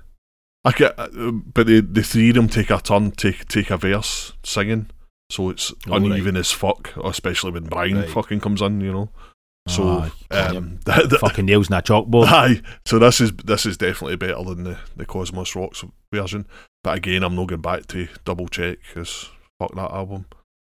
I 0.65 0.71
get, 0.71 0.97
uh, 0.97 1.09
but 1.31 1.67
the 1.67 1.81
the 1.81 2.01
three 2.01 2.29
of 2.29 2.35
them 2.35 2.47
take 2.47 2.69
a 2.69 2.79
turn, 2.79 3.11
take 3.11 3.47
take 3.49 3.69
a 3.69 3.77
verse 3.77 4.31
singing, 4.43 4.89
so 5.33 5.49
it's 5.49 5.71
Oh, 5.87 5.91
right. 5.91 6.01
uneven 6.03 6.37
as 6.37 6.51
fuck, 6.51 6.93
especially 7.03 7.51
when 7.51 7.63
Brian 7.65 7.97
Right. 7.97 8.09
fucking 8.09 8.39
comes 8.39 8.61
in, 8.61 8.79
you 8.81 8.91
know. 8.93 9.09
So 9.67 9.83
Oh, 9.83 10.11
um, 10.57 10.79
that- 10.85 11.09
that- 11.09 11.19
fucking 11.21 11.45
nails 11.45 11.69
in 11.69 11.73
a 11.75 11.81
chalkboard. 11.81 12.27
Aye, 12.27 12.61
so 12.85 12.99
this 12.99 13.19
is 13.21 13.31
this 13.45 13.65
is 13.65 13.77
definitely 13.77 14.17
better 14.17 14.43
than 14.43 14.63
the, 14.65 14.77
the 14.95 15.05
Cosmos 15.05 15.55
Rocks 15.55 15.83
version. 16.13 16.45
But 16.83 16.97
again, 16.97 17.23
I'm 17.23 17.35
not 17.35 17.47
going 17.47 17.61
back 17.61 17.87
to 17.87 18.07
double 18.25 18.47
check 18.49 18.77
because 18.87 19.29
fuck 19.59 19.73
that 19.75 19.91
album. 19.91 20.25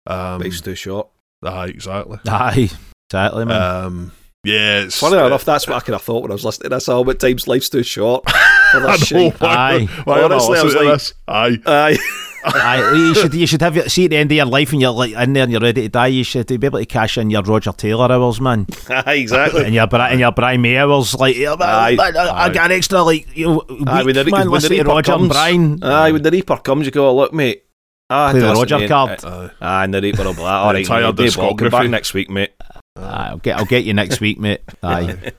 Um, 0.08 0.42
Life's 0.42 0.62
too 0.62 0.76
short. 0.76 1.08
aye, 1.44 1.68
exactly. 1.68 2.18
Aye, 2.28 2.70
exactly, 3.12 3.46
man. 3.46 3.62
Um, 3.62 4.12
yeah, 4.44 4.82
it's 4.82 5.00
Funny 5.00 5.18
enough, 5.24 5.46
that's 5.46 5.68
what 5.68 5.76
I 5.78 5.80
kind 5.82 5.96
of 5.96 6.02
thought 6.02 6.24
when 6.24 6.32
I 6.32 6.34
was 6.36 6.46
listening 6.46 6.70
to 6.72 6.76
this 6.78 6.90
album. 6.90 7.12
At 7.12 7.20
times, 7.20 7.48
life's 7.48 7.70
too 7.70 7.84
short 7.84 8.24
for 8.72 8.78
I 8.78 8.98
that 8.98 9.00
shit. 9.00 9.42
Aye. 9.42 9.86
why 10.04 10.22
Honestly, 10.24 10.58
I 10.60 10.64
was 10.64 10.76
like- 10.76 10.88
this? 10.94 11.14
Aye, 11.28 11.60
Aye, 11.66 11.98
Aye, 12.46 12.94
you 12.96 13.14
should 13.16 13.34
you 13.34 13.46
should 13.46 13.62
have 13.62 13.76
your 13.76 13.90
see 13.90 14.06
at 14.06 14.12
the 14.12 14.18
end 14.18 14.32
of 14.32 14.36
your 14.38 14.46
life 14.46 14.72
and 14.72 14.80
you're 14.82 14.92
like 14.92 15.12
in 15.12 15.34
there 15.34 15.44
and 15.44 15.52
you're 15.52 15.60
ready 15.60 15.82
to 15.84 15.90
die. 15.90 16.08
You 16.08 16.24
should 16.24 16.48
be 16.48 16.56
able 16.66 16.80
to 16.80 16.86
cash 16.86 17.18
in 17.18 17.30
your 17.30 17.42
Roger 17.44 17.74
Taylor 17.74 18.10
hours, 18.10 18.40
man, 18.40 18.66
aye, 18.90 19.16
exactly. 19.16 19.66
and 19.66 19.74
your 19.74 19.88
Bri- 19.88 20.00
and 20.10 20.20
your 20.22 20.32
Brian 20.32 20.62
May 20.62 20.78
hours. 20.78 21.14
Like, 21.16 21.36
yeah, 21.36 21.56
man, 21.60 21.68
Aye. 21.70 21.96
man, 21.96 22.16
I, 22.16 22.20
I 22.28 22.46
Aye. 22.46 22.50
get 22.50 22.66
an 22.66 22.72
extra 22.72 23.02
like 23.04 23.36
you 23.36 23.46
know, 23.48 23.66
week, 23.68 23.88
Aye, 23.88 24.04
when 24.04 24.16
the, 24.16 24.24
man, 24.24 24.32
when 24.32 24.46
the 24.46 24.50
listening 24.52 24.78
to 24.78 24.84
Reaper 24.86 24.90
Roger 24.96 25.12
and 25.12 25.20
comes, 25.22 25.30
Brian. 25.30 25.84
Aye, 25.84 26.12
when 26.14 26.22
the 26.24 26.32
Reaper 26.32 26.58
comes, 26.58 26.86
you 26.86 26.92
go, 26.94 27.14
look, 27.14 27.34
mate. 27.34 27.66
Ah, 28.10 28.32
Play 28.32 28.40
the 28.40 28.48
listen, 28.48 28.60
Roger 28.62 28.80
mate. 28.80 28.88
card. 28.88 29.26
aye. 29.26 29.50
Aye, 29.62 29.84
and 29.84 29.94
the 29.94 30.02
Reaper 30.02 30.24
will 30.24 30.34
be 30.34 30.42
like, 30.42 30.52
all 30.52 30.68
right, 30.74 30.80
entire 30.80 31.02
mate, 31.08 31.16
Dave 31.18 31.36
Ball, 31.36 31.56
come 31.56 31.70
back 31.70 31.90
next 31.90 32.14
week, 32.14 32.30
mate. 32.30 32.52
Aye, 32.96 33.28
I'll 33.32 33.38
get 33.38 33.58
I'll 33.58 33.66
get 33.66 33.84
you 33.84 33.94
next 33.94 34.22
week, 34.22 34.40
mate. 34.40 34.62
Aye, 34.82 35.34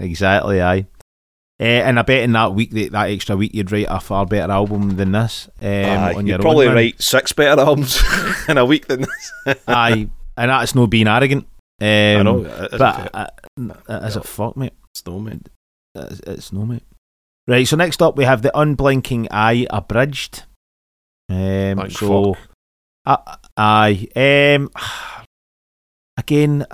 exactly. 0.00 0.60
Aye. 0.60 0.86
Uh, 1.60 1.64
and 1.64 1.98
I 1.98 2.02
bet 2.02 2.22
in 2.22 2.32
that 2.32 2.54
week, 2.54 2.70
that, 2.70 2.92
that 2.92 3.10
extra 3.10 3.36
week, 3.36 3.54
you'd 3.54 3.70
write 3.70 3.86
a 3.90 4.00
far 4.00 4.24
better 4.24 4.50
album 4.50 4.96
than 4.96 5.12
this. 5.12 5.48
Um, 5.60 5.68
Aye, 5.68 6.14
on 6.14 6.26
you'd 6.26 6.32
your 6.32 6.38
probably 6.38 6.68
own, 6.68 6.74
write 6.74 7.02
six 7.02 7.32
better 7.34 7.60
albums 7.60 8.00
in 8.48 8.56
a 8.56 8.64
week 8.64 8.86
than 8.88 9.02
this. 9.02 9.32
Aye, 9.68 10.08
and 10.38 10.50
that's 10.50 10.74
no 10.74 10.86
being 10.86 11.06
arrogant. 11.06 11.46
Um, 11.78 11.86
I 11.86 12.22
know. 12.22 12.44
it- 12.44 12.70
but 12.78 13.14
uh, 13.14 13.26
uh, 13.58 13.74
as 14.02 14.16
a 14.16 14.22
fuck, 14.22 14.56
mate. 14.56 14.72
it's 14.94 15.04
no, 15.06 15.18
mate. 15.18 15.48
It's, 15.94 16.20
it's 16.20 16.52
no, 16.52 16.64
mate. 16.64 16.82
Right, 17.46 17.66
so 17.68 17.76
next 17.76 18.00
up 18.00 18.16
we 18.16 18.24
have 18.24 18.40
the 18.42 18.56
Unblinking 18.58 19.28
Eye 19.30 19.66
abridged. 19.70 20.44
Um, 21.28 21.76
Thank 21.76 21.90
so, 21.92 22.36
uh, 23.04 23.36
aye. 23.56 24.08
Um, 24.16 24.70
again, 26.20 26.66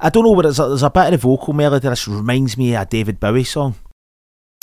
I 0.00 0.08
don't 0.10 0.24
know 0.24 0.30
what 0.32 0.46
it's. 0.46 0.56
There's 0.58 0.82
a 0.82 0.90
bit 0.90 1.06
of 1.06 1.10
the 1.12 1.16
vocal 1.18 1.52
melody. 1.52 1.88
This 1.88 2.08
reminds 2.08 2.56
me 2.56 2.74
of 2.74 2.82
a 2.82 2.86
David 2.86 3.20
Bowie 3.20 3.44
song. 3.44 3.74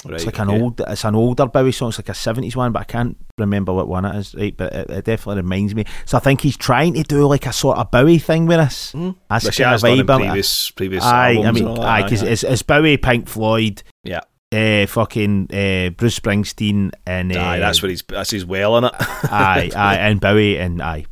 Right, 0.05 0.15
It's 0.15 0.25
like 0.25 0.39
an 0.39 0.49
old, 0.49 0.81
it's 0.81 1.05
an 1.05 1.15
older 1.15 1.45
Bowie 1.45 1.71
song. 1.71 1.87
It's 1.89 1.97
like 1.99 2.09
a 2.09 2.13
seventies 2.13 2.57
one, 2.57 2.73
but 2.73 2.81
I 2.81 2.83
can't 2.83 3.15
remember 3.37 3.71
what 3.71 3.87
one 3.87 4.03
it 4.03 4.15
is. 4.17 4.35
Right, 4.35 4.55
but 4.55 4.73
it, 4.73 4.89
it 4.89 5.05
definitely 5.05 5.41
reminds 5.43 5.73
me. 5.73 5.85
So 6.05 6.17
I 6.17 6.19
think 6.19 6.41
he's 6.41 6.57
trying 6.57 6.93
to 6.95 7.03
do 7.03 7.25
like 7.25 7.45
a 7.45 7.53
sort 7.53 7.77
of 7.77 7.89
Bowie 7.89 8.17
thing 8.17 8.45
with 8.45 8.59
us. 8.59 8.91
Mm. 8.91 9.15
That's 9.29 9.45
Which 9.45 9.59
kind 9.59 9.75
of 9.75 9.81
vibe. 9.81 10.17
Previous, 10.17 10.71
previous 10.71 11.03
Aye, 11.05 11.41
I 11.45 11.51
mean, 11.51 11.67
aye, 11.79 12.03
because 12.03 12.21
it's, 12.21 12.43
it's 12.43 12.63
Bowie, 12.63 12.97
Pink 12.97 13.29
Floyd, 13.29 13.81
Yeah. 14.03 14.21
uh, 14.53 14.87
fucking 14.87 15.43
uh, 15.53 15.91
Bruce 15.91 16.19
Springsteen, 16.19 16.91
and 17.07 17.33
uh, 17.33 17.39
Aye, 17.39 17.59
that's 17.59 17.81
what 17.81 17.89
he's 17.89 18.03
that's 18.03 18.31
his 18.31 18.45
well 18.45 18.77
in 18.79 18.83
it. 18.83 18.91
aye, 18.99 19.71
aye, 19.73 19.95
and 19.99 20.19
Bowie, 20.19 20.57
and 20.57 20.81
aye. 20.81 21.05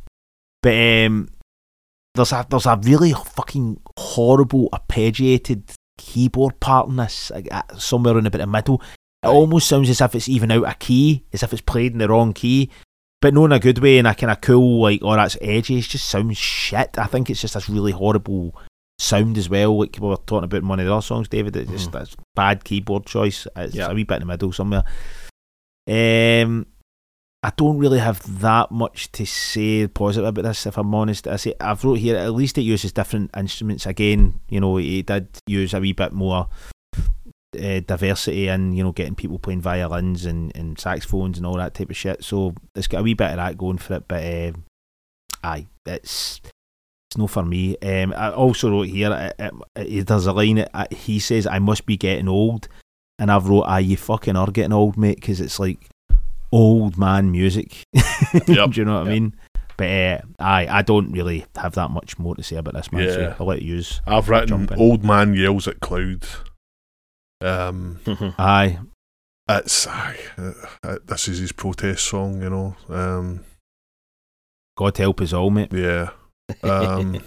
But 0.62 0.74
um, 1.06 1.28
there's 2.14 2.32
a 2.32 2.46
there's 2.48 2.66
a 2.66 2.78
really 2.82 3.12
fucking 3.12 3.80
horrible 3.98 4.68
arpeggiated 4.72 5.74
keyboard 5.98 6.58
part 6.60 6.88
in 6.88 6.96
this, 6.96 7.30
like, 7.30 7.48
uh, 7.50 7.62
somewhere 7.78 8.18
in 8.18 8.26
about 8.26 8.38
the 8.38 8.46
middle. 8.46 8.82
It 9.22 9.28
almost 9.28 9.68
sounds 9.68 9.88
as 9.88 10.00
if 10.00 10.14
it's 10.14 10.28
even 10.28 10.50
out 10.50 10.64
of 10.64 10.78
key, 10.78 11.24
as 11.32 11.42
if 11.42 11.52
it's 11.52 11.62
played 11.62 11.92
in 11.92 11.98
the 11.98 12.08
wrong 12.08 12.32
key. 12.32 12.70
But 13.20 13.34
not 13.34 13.44
in 13.44 13.52
a 13.52 13.60
good 13.60 13.78
way, 13.78 13.98
in 13.98 14.06
a 14.06 14.16
kind 14.16 14.32
of 14.32 14.40
cool, 14.40 14.82
like, 14.82 14.98
oh, 15.02 15.14
that's 15.14 15.36
edgy. 15.40 15.78
It 15.78 15.82
just 15.82 16.08
sounds 16.08 16.36
shit. 16.36 16.98
I 16.98 17.06
think 17.06 17.30
it's 17.30 17.40
just 17.40 17.54
this 17.54 17.68
really 17.68 17.92
horrible 17.92 18.56
sound 18.98 19.38
as 19.38 19.48
well. 19.48 19.78
Like 19.78 19.96
we 20.00 20.08
were 20.08 20.16
talking 20.16 20.44
about 20.44 20.62
in 20.62 20.66
one 20.68 20.80
of 20.80 20.86
the 20.86 20.92
other 20.92 21.02
songs, 21.02 21.28
David. 21.28 21.56
It's 21.56 21.70
just 21.70 21.90
Mhm. 21.90 21.92
that's 21.92 22.16
bad 22.34 22.64
keyboard 22.64 23.06
choice. 23.06 23.46
It's 23.54 23.76
Yeah. 23.76 23.90
a 23.90 23.94
wee 23.94 24.02
bit 24.02 24.16
in 24.16 24.20
the 24.22 24.26
middle 24.26 24.52
somewhere. 24.52 24.82
Um, 25.88 26.66
I 27.44 27.52
don't 27.56 27.78
really 27.78 27.98
have 27.98 28.40
that 28.40 28.70
much 28.70 29.10
to 29.12 29.26
say 29.26 29.88
positive 29.88 30.28
about 30.28 30.42
this, 30.42 30.64
if 30.64 30.78
I'm 30.78 30.94
honest. 30.94 31.26
I 31.26 31.36
say 31.36 31.54
I've 31.60 31.82
wrote 31.82 31.98
here 31.98 32.16
at 32.16 32.34
least 32.34 32.56
it 32.56 32.62
uses 32.62 32.92
different 32.92 33.32
instruments. 33.36 33.84
Again, 33.84 34.40
you 34.48 34.60
know, 34.60 34.76
he 34.76 35.02
did 35.02 35.26
use 35.46 35.74
a 35.74 35.80
wee 35.80 35.92
bit 35.92 36.12
more 36.12 36.48
uh, 37.60 37.80
diversity 37.80 38.48
and 38.48 38.76
you 38.76 38.82
know 38.82 38.92
getting 38.92 39.14
people 39.14 39.38
playing 39.38 39.60
violins 39.60 40.24
and, 40.24 40.54
and 40.56 40.78
saxophones 40.78 41.36
and 41.36 41.46
all 41.46 41.56
that 41.56 41.74
type 41.74 41.90
of 41.90 41.96
shit. 41.96 42.22
So 42.22 42.54
it's 42.76 42.86
got 42.86 43.00
a 43.00 43.02
wee 43.02 43.14
bit 43.14 43.30
of 43.30 43.36
that 43.36 43.58
going 43.58 43.78
for 43.78 43.94
it. 43.94 44.04
But 44.06 44.24
um, 44.24 44.64
aye, 45.42 45.66
it's 45.84 46.40
it's 47.10 47.18
no 47.18 47.26
for 47.26 47.44
me. 47.44 47.76
Um, 47.78 48.14
I 48.16 48.30
also 48.30 48.70
wrote 48.70 48.86
here. 48.86 49.10
uh, 49.10 49.32
uh, 49.42 49.50
uh, 49.74 49.84
there's 50.04 50.26
a 50.26 50.32
line. 50.32 50.60
Uh, 50.60 50.86
he 50.92 51.18
says, 51.18 51.48
"I 51.48 51.58
must 51.58 51.86
be 51.86 51.96
getting 51.96 52.28
old," 52.28 52.68
and 53.18 53.32
I've 53.32 53.48
wrote, 53.48 53.64
"Ah, 53.66 53.78
you 53.78 53.96
fucking 53.96 54.36
are 54.36 54.50
getting 54.52 54.72
old, 54.72 54.96
mate," 54.96 55.16
because 55.16 55.40
it's 55.40 55.58
like 55.58 55.88
old 56.52 56.96
man 56.98 57.30
music. 57.32 57.84
Yep. 58.46 58.70
Do 58.70 58.80
you 58.80 58.84
know 58.86 58.98
what 59.00 59.08
I 59.08 59.10
mean? 59.10 59.34
But 59.76 59.84
uh, 59.88 60.20
aye, 60.38 60.66
I 60.70 60.82
don't 60.82 61.10
really 61.12 61.44
have 61.56 61.74
that 61.74 61.90
much 61.90 62.18
more 62.18 62.34
to 62.34 62.42
say 62.42 62.56
about 62.56 62.74
this 62.74 62.90
man. 62.92 63.02
Yeah. 63.04 63.12
So 63.12 63.36
I'll 63.40 63.46
let 63.46 63.60
you 63.62 63.74
use. 63.74 64.00
I've 64.06 64.28
written 64.28 64.68
"Old 64.78 65.04
Man 65.04 65.34
Yells 65.34 65.68
at 65.68 65.80
Cloud." 65.80 66.26
Um, 67.42 68.00
Aye, 68.38 68.78
it's 69.48 69.86
aye, 69.86 70.18
uh, 70.38 70.52
uh, 70.82 70.98
this 71.04 71.26
is 71.28 71.38
his 71.38 71.52
protest 71.52 72.06
song, 72.06 72.40
you 72.42 72.48
know. 72.48 72.76
Um, 72.88 73.40
God 74.78 74.96
help 74.96 75.20
us 75.20 75.32
all, 75.32 75.50
mate. 75.50 75.72
yeah, 75.72 76.10
um, 76.62 77.20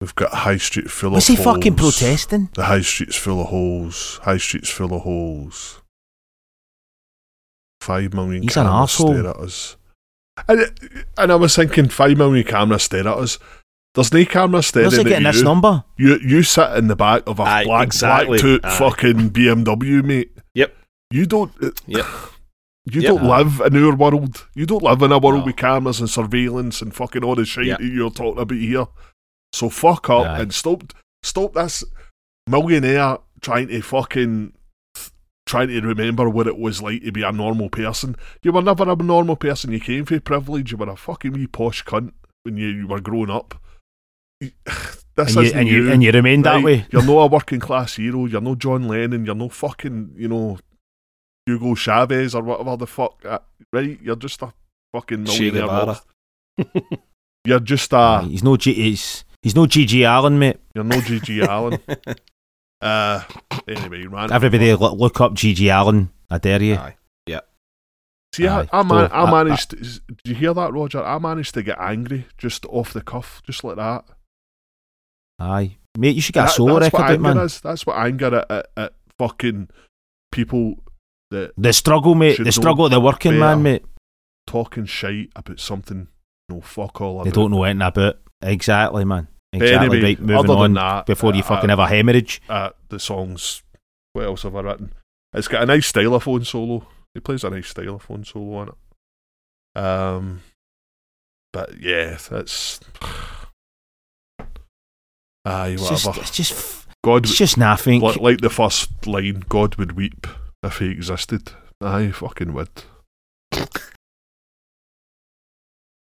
we've 0.00 0.14
got 0.16 0.32
High 0.34 0.56
Street 0.58 0.90
full 0.90 1.12
Was 1.12 1.30
of 1.30 1.38
he 1.38 1.42
fucking 1.44 1.76
protesting? 1.76 2.50
The 2.54 2.64
High 2.64 2.82
Street's 2.82 3.16
full 3.16 3.40
of 3.40 3.46
holes. 3.48 4.20
High 4.24 4.38
Street's 4.38 4.70
full 4.70 4.92
of 4.94 5.02
holes. 5.02 5.80
Five 7.88 8.12
million 8.14 8.42
He's 8.42 8.56
an 8.56 8.66
cameras 8.66 8.90
arsehole. 8.92 9.18
stare 9.18 9.30
at 9.30 9.36
us. 9.36 9.76
And, 10.46 10.80
and 11.16 11.32
I 11.32 11.34
was 11.34 11.56
thinking, 11.56 11.88
five 11.88 12.16
million 12.16 12.46
cameras 12.46 12.82
stare 12.84 13.00
at 13.08 13.16
us. 13.18 13.38
There's 13.94 14.12
no 14.12 14.24
camera 14.26 14.62
staring 14.62 14.90
Where's 14.90 14.94
he 14.94 15.00
at 15.00 15.06
getting 15.08 15.26
you. 15.26 15.32
this 15.32 15.42
number? 15.42 15.82
You 15.96 16.18
you 16.22 16.42
sit 16.42 16.70
in 16.76 16.86
the 16.88 16.94
back 16.94 17.22
of 17.26 17.40
a 17.40 17.42
Aye, 17.42 17.64
black 17.64 17.86
exactly. 17.86 18.28
black 18.38 18.40
toot 18.42 18.64
Aye. 18.64 18.78
fucking 18.78 19.30
BMW, 19.30 20.04
mate. 20.04 20.30
Yep. 20.54 20.76
You 21.10 21.26
don't. 21.26 21.50
Uh, 21.62 21.70
yep. 21.86 22.04
You 22.90 23.02
Yep. 23.02 23.14
don't 23.16 23.24
live 23.24 23.60
in 23.60 23.84
our 23.84 23.94
world. 23.94 24.46
You 24.54 24.64
don't 24.64 24.82
live 24.82 25.02
in 25.02 25.12
a 25.12 25.18
world 25.18 25.40
No. 25.40 25.44
with 25.44 25.56
cameras 25.56 26.00
and 26.00 26.08
surveillance 26.08 26.80
and 26.80 26.94
fucking 26.94 27.22
all 27.22 27.34
the 27.34 27.44
shit 27.44 27.66
Yep. 27.66 27.78
that 27.80 27.84
you're 27.86 28.10
talking 28.10 28.40
about 28.40 28.56
here. 28.56 28.86
So 29.52 29.68
fuck 29.68 30.08
up 30.08 30.26
Aye. 30.26 30.40
and 30.40 30.54
stop 30.54 30.94
stop 31.22 31.52
this 31.52 31.84
millionaire 32.46 33.18
trying 33.42 33.68
to 33.68 33.82
fucking 33.82 34.52
trying 35.48 35.68
to 35.68 35.80
remember 35.80 36.28
what 36.28 36.46
it 36.46 36.58
was 36.58 36.80
like 36.82 37.02
to 37.02 37.10
be 37.10 37.22
a 37.22 37.32
normal 37.32 37.68
person. 37.70 38.14
You 38.42 38.52
were 38.52 38.62
never 38.62 38.88
a 38.88 38.94
normal 38.96 39.36
person. 39.36 39.72
You 39.72 39.80
came 39.80 40.04
from 40.04 40.20
privilege. 40.20 40.70
You 40.70 40.78
were 40.78 40.90
a 40.90 40.96
fucking 40.96 41.32
wee 41.32 41.46
posh 41.46 41.84
cunt 41.84 42.12
when 42.44 42.56
you, 42.56 42.68
you 42.68 42.86
were 42.86 43.00
growing 43.00 43.30
up. 43.30 43.54
This 45.18 45.34
And 45.36 45.46
you, 45.46 45.52
and 45.52 45.68
you 45.68 45.82
you. 45.82 45.90
and 45.92 46.02
you 46.04 46.12
remained 46.12 46.44
that 46.44 46.62
way. 46.62 46.86
You're 46.92 47.02
no 47.04 47.18
a 47.18 47.26
working 47.26 47.58
class 47.58 47.96
hero. 47.96 48.26
You're 48.26 48.40
no 48.40 48.54
John 48.54 48.86
Lennon. 48.86 49.26
You're 49.26 49.34
no 49.34 49.48
fucking, 49.48 50.14
you 50.16 50.28
know, 50.28 50.60
Hugo 51.44 51.74
Chavez 51.74 52.36
or 52.36 52.42
whatever 52.42 52.76
the 52.76 52.86
fuck. 52.86 53.24
uh, 53.24 53.40
right? 53.72 53.98
You're 54.00 54.14
just 54.14 54.40
a 54.42 54.52
fucking 54.92 55.24
millionaire. 55.24 55.96
You're 57.44 57.58
just 57.58 57.92
a. 57.92 58.22
He's 58.22 58.44
no 58.44 58.56
G, 58.56 58.74
he's 58.74 59.24
he's 59.42 59.56
no 59.56 59.64
GG 59.64 60.04
Allen, 60.04 60.38
mate. 60.38 60.58
You're 60.72 60.84
no 60.84 60.98
GG 60.98 61.44
Allen. 61.44 61.80
Uh, 62.80 63.22
anyway, 63.66 64.04
man. 64.06 64.30
Everybody 64.32 64.74
lo- 64.74 64.94
look 64.94 65.20
up 65.20 65.32
GG 65.32 65.68
Allen. 65.68 66.10
I 66.30 66.38
dare 66.38 66.62
you. 66.62 66.74
Aye. 66.76 66.94
See, 68.34 68.46
I, 68.46 68.60
Aye. 68.60 68.68
I, 68.72 68.82
man, 68.82 69.08
So, 69.08 69.14
I 69.14 69.22
I- 69.24 69.30
managed. 69.30 69.70
to, 69.70 69.76
did 69.76 70.00
you 70.26 70.34
hear 70.34 70.52
that, 70.52 70.70
Roger? 70.72 71.02
I 71.02 71.18
managed 71.18 71.54
to 71.54 71.62
get 71.62 71.78
angry 71.80 72.26
just 72.36 72.66
off 72.66 72.92
the 72.92 73.00
cuff, 73.00 73.40
just 73.46 73.64
like 73.64 73.76
that. 73.76 74.04
Aye, 75.38 75.78
mate, 75.96 76.14
you 76.14 76.20
should 76.20 76.34
get 76.34 76.40
a 76.40 76.46
That- 76.46 76.52
solo 76.52 76.78
that's 76.78 76.92
record 76.92 76.98
what 77.00 77.04
out, 77.10 77.10
anger 77.14 77.34
man. 77.34 77.44
is. 77.46 77.60
That's 77.62 77.86
what 77.86 77.96
anger 77.96 78.34
at, 78.36 78.50
at, 78.50 78.66
at 78.76 78.92
fucking 79.18 79.68
people 80.30 80.74
that 81.30 81.52
The 81.56 81.72
struggle, 81.72 82.14
mate. 82.14 82.36
Should 82.36 82.46
The 82.46 82.52
struggle 82.52 82.84
of 82.84 82.90
the 82.90 83.00
working 83.00 83.38
man, 83.38 83.62
mate. 83.62 83.84
talking 84.46 84.84
shite 84.84 85.30
about 85.34 85.58
something. 85.58 86.08
No 86.50 86.60
fuck 86.60 87.00
all. 87.00 87.24
They 87.24 87.30
don't 87.30 87.50
know 87.50 87.64
anything 87.64 87.80
about. 87.86 88.18
Exactly, 88.42 89.06
man. 89.06 89.28
Exactly. 89.52 89.76
anyway, 89.98 90.02
right, 90.02 90.20
moving 90.20 90.36
other 90.36 90.52
on 90.54 90.62
than 90.62 90.74
that, 90.74 91.06
before 91.06 91.32
you 91.34 91.40
uh, 91.40 91.44
fucking 91.44 91.70
have 91.70 91.78
a 91.78 91.86
hemorrhage. 91.88 92.42
uh, 92.48 92.70
the 92.90 92.98
songs. 92.98 93.62
What 94.12 94.24
else 94.26 94.42
have 94.42 94.54
I 94.56 94.60
written? 94.60 94.92
It's 95.32 95.48
got 95.48 95.62
a 95.62 95.66
nice 95.66 95.90
stylophone 95.90 96.44
solo. 96.46 96.86
He 97.14 97.20
plays 97.20 97.44
a 97.44 97.50
nice 97.50 97.72
stylophone 97.72 98.26
solo 98.26 98.56
on 98.56 98.68
it. 98.68 98.74
Um, 99.80 100.42
but 101.52 101.78
yeah, 101.80 102.18
that's. 102.30 102.80
Aye, 105.44 105.68
It's 105.70 105.82
whatever. 105.82 105.96
just, 105.96 106.18
it's 106.18 106.36
just, 106.36 106.52
f- 106.52 106.88
God, 107.04 107.24
it's 107.24 107.36
just 107.36 107.56
nothing. 107.56 108.00
like, 108.02 108.16
like 108.20 108.40
the 108.42 108.50
first 108.50 109.06
line, 109.06 109.44
God 109.48 109.76
would 109.76 109.92
weep 109.92 110.26
if 110.62 110.78
he 110.78 110.90
existed. 110.90 111.52
Aye, 111.80 112.10
fucking 112.10 112.52
would. 112.52 112.68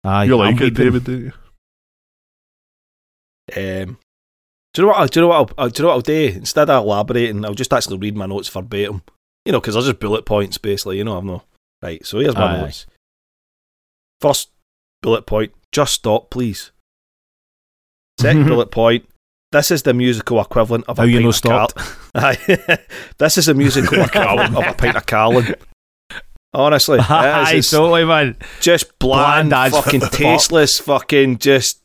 Aye, 0.04 0.24
you 0.26 0.34
I'm 0.34 0.40
like 0.40 0.56
it, 0.56 0.62
weeping. 0.62 0.74
David? 0.84 1.04
Do 1.06 1.20
you? 1.20 1.34
Um, 3.58 3.98
do 4.74 4.82
you 4.82 4.84
know 4.84 4.88
what? 4.90 4.98
I'll, 4.98 5.08
do 5.08 5.20
you 5.20 5.22
know 5.24 5.28
what? 5.30 5.36
I'll, 5.38 5.50
I'll- 5.66 5.70
do 5.70 5.82
you 5.82 5.84
know 5.84 5.90
what 5.90 5.96
I'll 5.96 6.02
do? 6.02 6.34
Instead 6.36 6.70
of 6.70 6.84
elaborating, 6.84 7.44
I'll 7.46 7.54
just 7.54 7.74
actually 7.74 7.98
read 7.98 8.16
my 8.16 8.26
notes 8.26 8.50
verbatim. 8.50 9.02
You 9.46 9.52
know, 9.54 9.60
because 9.62 9.74
they're 9.76 9.84
just 9.84 10.00
bullet 10.00 10.26
points, 10.26 10.58
basically. 10.58 10.98
You 10.98 11.04
know, 11.06 11.18
I'm 11.18 11.26
not 11.28 11.46
right. 11.82 12.06
So 12.06 12.20
here's 12.20 12.36
my 12.36 12.56
Aye. 12.58 12.62
notes. 12.62 12.86
First 14.22 14.50
bullet 15.02 15.26
point: 15.26 15.54
just 15.72 15.94
stop, 15.94 16.30
please. 16.30 16.72
Second 18.20 18.46
bullet 18.48 18.70
point: 18.70 19.06
this 19.52 19.72
is 19.72 19.84
the 19.84 19.94
musical 19.94 20.40
equivalent 20.42 20.86
of 20.88 20.98
How 20.98 21.04
a 21.04 21.08
you 21.08 21.14
pint 21.22 21.24
know 21.24 21.30
of 21.30 21.42
Car- 21.42 21.70
stopped? 21.70 22.82
This 23.18 23.38
is 23.38 23.46
the 23.48 23.54
musical 23.54 24.02
equivalent 24.04 24.56
of 24.56 24.68
a 24.68 24.74
pint 24.74 24.98
of 24.98 25.06
Carling. 25.06 25.54
Honestly. 26.54 26.98
Aye, 27.00 27.54
It's 27.58 27.70
totally, 27.72 28.06
man. 28.06 28.36
just 28.60 28.98
bland, 29.00 29.50
Bland 29.50 29.74
fucking 29.74 30.02
fuck. 30.02 30.12
tasteless, 30.12 30.80
fucking 30.80 31.38
just. 31.38 31.80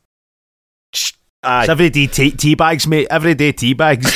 Aye. 1.44 1.60
It's 1.62 1.68
everyday 1.70 2.06
tea, 2.06 2.30
tea 2.30 2.54
bags, 2.54 2.86
mate. 2.86 3.06
Everyday 3.10 3.52
tea 3.52 3.74
bags. 3.74 4.06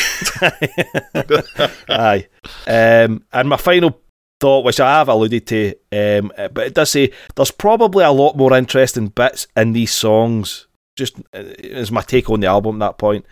Aye. 1.88 2.26
Um, 2.66 3.24
and 3.32 3.48
my 3.48 3.56
final 3.56 4.00
thought, 4.40 4.64
which 4.64 4.80
I 4.80 4.98
have 4.98 5.08
alluded 5.08 5.46
to, 5.48 5.74
um, 5.92 6.32
but 6.52 6.66
it 6.66 6.74
does 6.74 6.90
say 6.90 7.12
there's 7.34 7.50
probably 7.50 8.04
a 8.04 8.10
lot 8.10 8.36
more 8.36 8.56
interesting 8.56 9.08
bits 9.08 9.46
in 9.56 9.72
these 9.72 9.92
songs. 9.92 10.66
Just 10.96 11.18
uh, 11.34 11.42
is 11.58 11.92
my 11.92 12.02
take 12.02 12.28
on 12.30 12.40
the 12.40 12.46
album 12.46 12.80
at 12.82 12.86
that 12.86 12.98
point. 12.98 13.24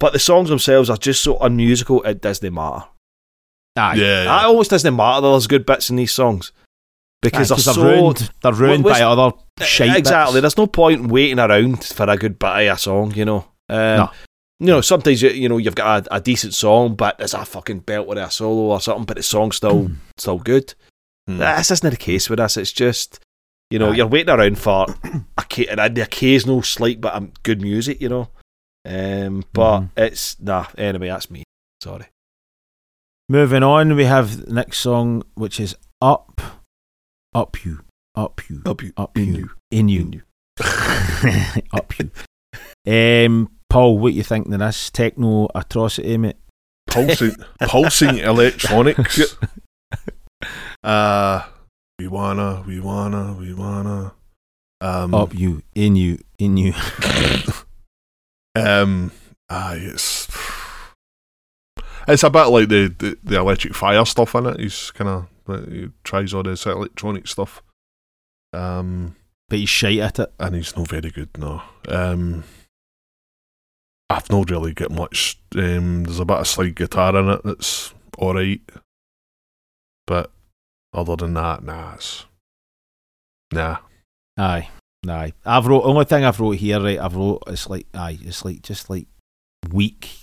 but 0.00 0.12
the 0.12 0.18
songs 0.18 0.48
themselves 0.48 0.90
are 0.90 0.96
just 0.96 1.22
so 1.22 1.38
unmusical. 1.38 2.02
It 2.02 2.20
doesn't 2.20 2.52
matter. 2.54 2.84
Aye. 3.76 3.94
Yeah, 3.96 4.22
It 4.22 4.24
yeah. 4.26 4.44
almost 4.46 4.70
doesn't 4.70 4.96
matter. 4.96 5.20
that 5.20 5.28
There's 5.30 5.46
good 5.46 5.66
bits 5.66 5.90
in 5.90 5.96
these 5.96 6.12
songs 6.12 6.52
because 7.24 7.50
Aye, 7.50 7.54
they're 7.56 7.62
so 7.62 7.72
they're 7.82 7.96
ruined. 8.00 8.30
They're 8.42 8.52
ruined 8.52 8.84
by 8.84 9.02
other 9.02 9.32
shite. 9.60 9.96
exactly. 9.96 10.34
bits. 10.34 10.42
There's 10.42 10.56
no 10.58 10.66
point 10.68 11.08
waiting 11.08 11.38
around 11.40 11.82
for 11.84 12.08
a 12.08 12.16
good 12.16 12.38
bit 12.38 12.68
of 12.68 12.76
a 12.76 12.78
song. 12.78 13.12
You 13.14 13.24
know. 13.24 13.38
Um, 13.68 13.96
No. 13.98 14.10
You 14.60 14.66
know, 14.68 14.80
sometimes 14.82 15.20
you, 15.20 15.30
you 15.30 15.48
know 15.48 15.58
you've 15.58 15.74
got 15.74 16.06
a, 16.06 16.14
a 16.16 16.20
decent 16.20 16.54
song, 16.54 16.94
but 16.94 17.18
there's 17.18 17.34
a 17.34 17.44
fucking 17.44 17.80
belt 17.80 18.06
with 18.06 18.18
a 18.18 18.30
solo 18.30 18.70
or 18.72 18.80
something, 18.80 19.04
but 19.04 19.16
the 19.16 19.22
song's 19.22 19.56
still 19.56 19.90
still 20.16 20.38
good. 20.38 20.72
Hmm. 21.26 21.38
This 21.38 21.70
isn't 21.72 21.90
the 21.90 21.96
case 21.96 22.30
with 22.30 22.38
us. 22.38 22.56
It's 22.56 22.70
just, 22.72 23.18
you 23.70 23.78
know, 23.80 23.90
Aye. 23.90 23.96
you're 23.96 24.06
waiting 24.06 24.32
around 24.34 24.58
for 24.58 24.86
a, 25.36 25.90
the 25.90 26.02
occasional 26.02 26.62
slight 26.62 27.00
but 27.00 27.14
of 27.14 27.42
good 27.42 27.60
music, 27.60 28.00
you 28.00 28.08
know. 28.08 28.28
Um, 28.86 29.42
but 29.52 29.80
Mhm. 29.80 29.90
it's 29.96 30.38
nah. 30.40 30.66
Anyway, 30.78 31.08
that's 31.08 31.30
me. 31.30 31.42
Sorry. 31.82 32.06
Moving 33.28 33.62
on, 33.62 33.96
we 33.96 34.04
have 34.04 34.46
the 34.46 34.52
next 34.52 34.78
song, 34.78 35.24
which 35.34 35.58
is 35.58 35.74
Up, 36.00 36.40
Up 37.34 37.64
You, 37.64 37.80
Up 38.14 38.40
You, 38.48 38.62
Up 38.64 38.82
you, 38.82 38.92
Up 38.96 39.16
in 39.16 39.34
You, 39.34 39.50
In 39.70 39.88
You, 39.88 40.22
Up 41.72 41.92
You. 41.98 42.10
Um, 42.86 43.50
Paul, 43.68 43.98
what 43.98 44.12
you 44.12 44.22
think 44.22 44.46
of 44.46 44.58
this 44.58 44.90
techno 44.90 45.48
atrocity, 45.54 46.16
mate? 46.16 46.36
pulsing, 46.94 47.36
pulsing 47.60 48.18
electronics. 48.18 49.36
Uh, 50.82 51.42
we 51.98 52.06
wanna, 52.06 52.62
we 52.66 52.78
wanna, 52.78 53.32
we 53.32 53.54
wanna. 53.54 54.12
Um, 54.82 55.14
Up 55.14 55.32
You, 55.32 55.62
In 55.74 55.96
You, 55.96 56.18
In 56.38 56.58
You. 56.58 56.74
um, 58.54 59.10
aye, 59.48 59.78
it's 59.80 60.28
it's 62.06 62.22
a 62.22 62.28
bit 62.28 62.44
like 62.48 62.68
the, 62.68 62.94
the, 62.98 63.16
the 63.24 63.38
electric 63.38 63.74
fire 63.74 64.04
stuff 64.04 64.34
in 64.34 64.44
it. 64.44 64.60
He's 64.60 64.90
kind 64.90 65.08
of 65.08 65.26
he 65.46 65.90
tries 66.04 66.32
all 66.34 66.42
this 66.42 66.66
electronic 66.66 67.26
stuff. 67.28 67.62
Um, 68.52 69.16
But 69.48 69.58
he's 69.58 69.68
shite 69.68 69.98
at 69.98 70.18
it. 70.18 70.32
and 70.38 70.54
he's 70.54 70.76
not 70.76 70.88
very 70.88 71.10
good 71.10 71.36
no. 71.38 71.62
Um, 71.88 72.44
I've 74.10 74.30
not 74.30 74.50
really 74.50 74.72
got 74.74 74.90
much. 74.90 75.38
Um, 75.56 76.04
there's 76.04 76.20
a 76.20 76.24
bit 76.24 76.36
of 76.38 76.46
slide 76.46 76.76
guitar 76.76 77.16
in 77.16 77.28
it 77.28 77.40
that's 77.44 77.92
all 78.18 78.34
right, 78.34 78.60
but 80.06 80.30
other 80.92 81.16
than 81.16 81.34
that, 81.34 81.64
nah, 81.64 81.94
it's 81.94 82.26
nah. 83.52 83.78
Aye, 84.36 84.68
aye. 85.08 85.32
I've 85.44 85.66
wrote 85.66 85.84
only 85.84 86.04
thing 86.04 86.24
I've 86.24 86.38
wrote 86.38 86.56
here, 86.56 86.80
right? 86.80 86.98
I've 86.98 87.16
wrote 87.16 87.42
it's 87.48 87.68
like 87.68 87.86
aye, 87.94 88.18
it's 88.22 88.44
like 88.44 88.62
just 88.62 88.88
like 88.90 89.06
weak 89.72 90.20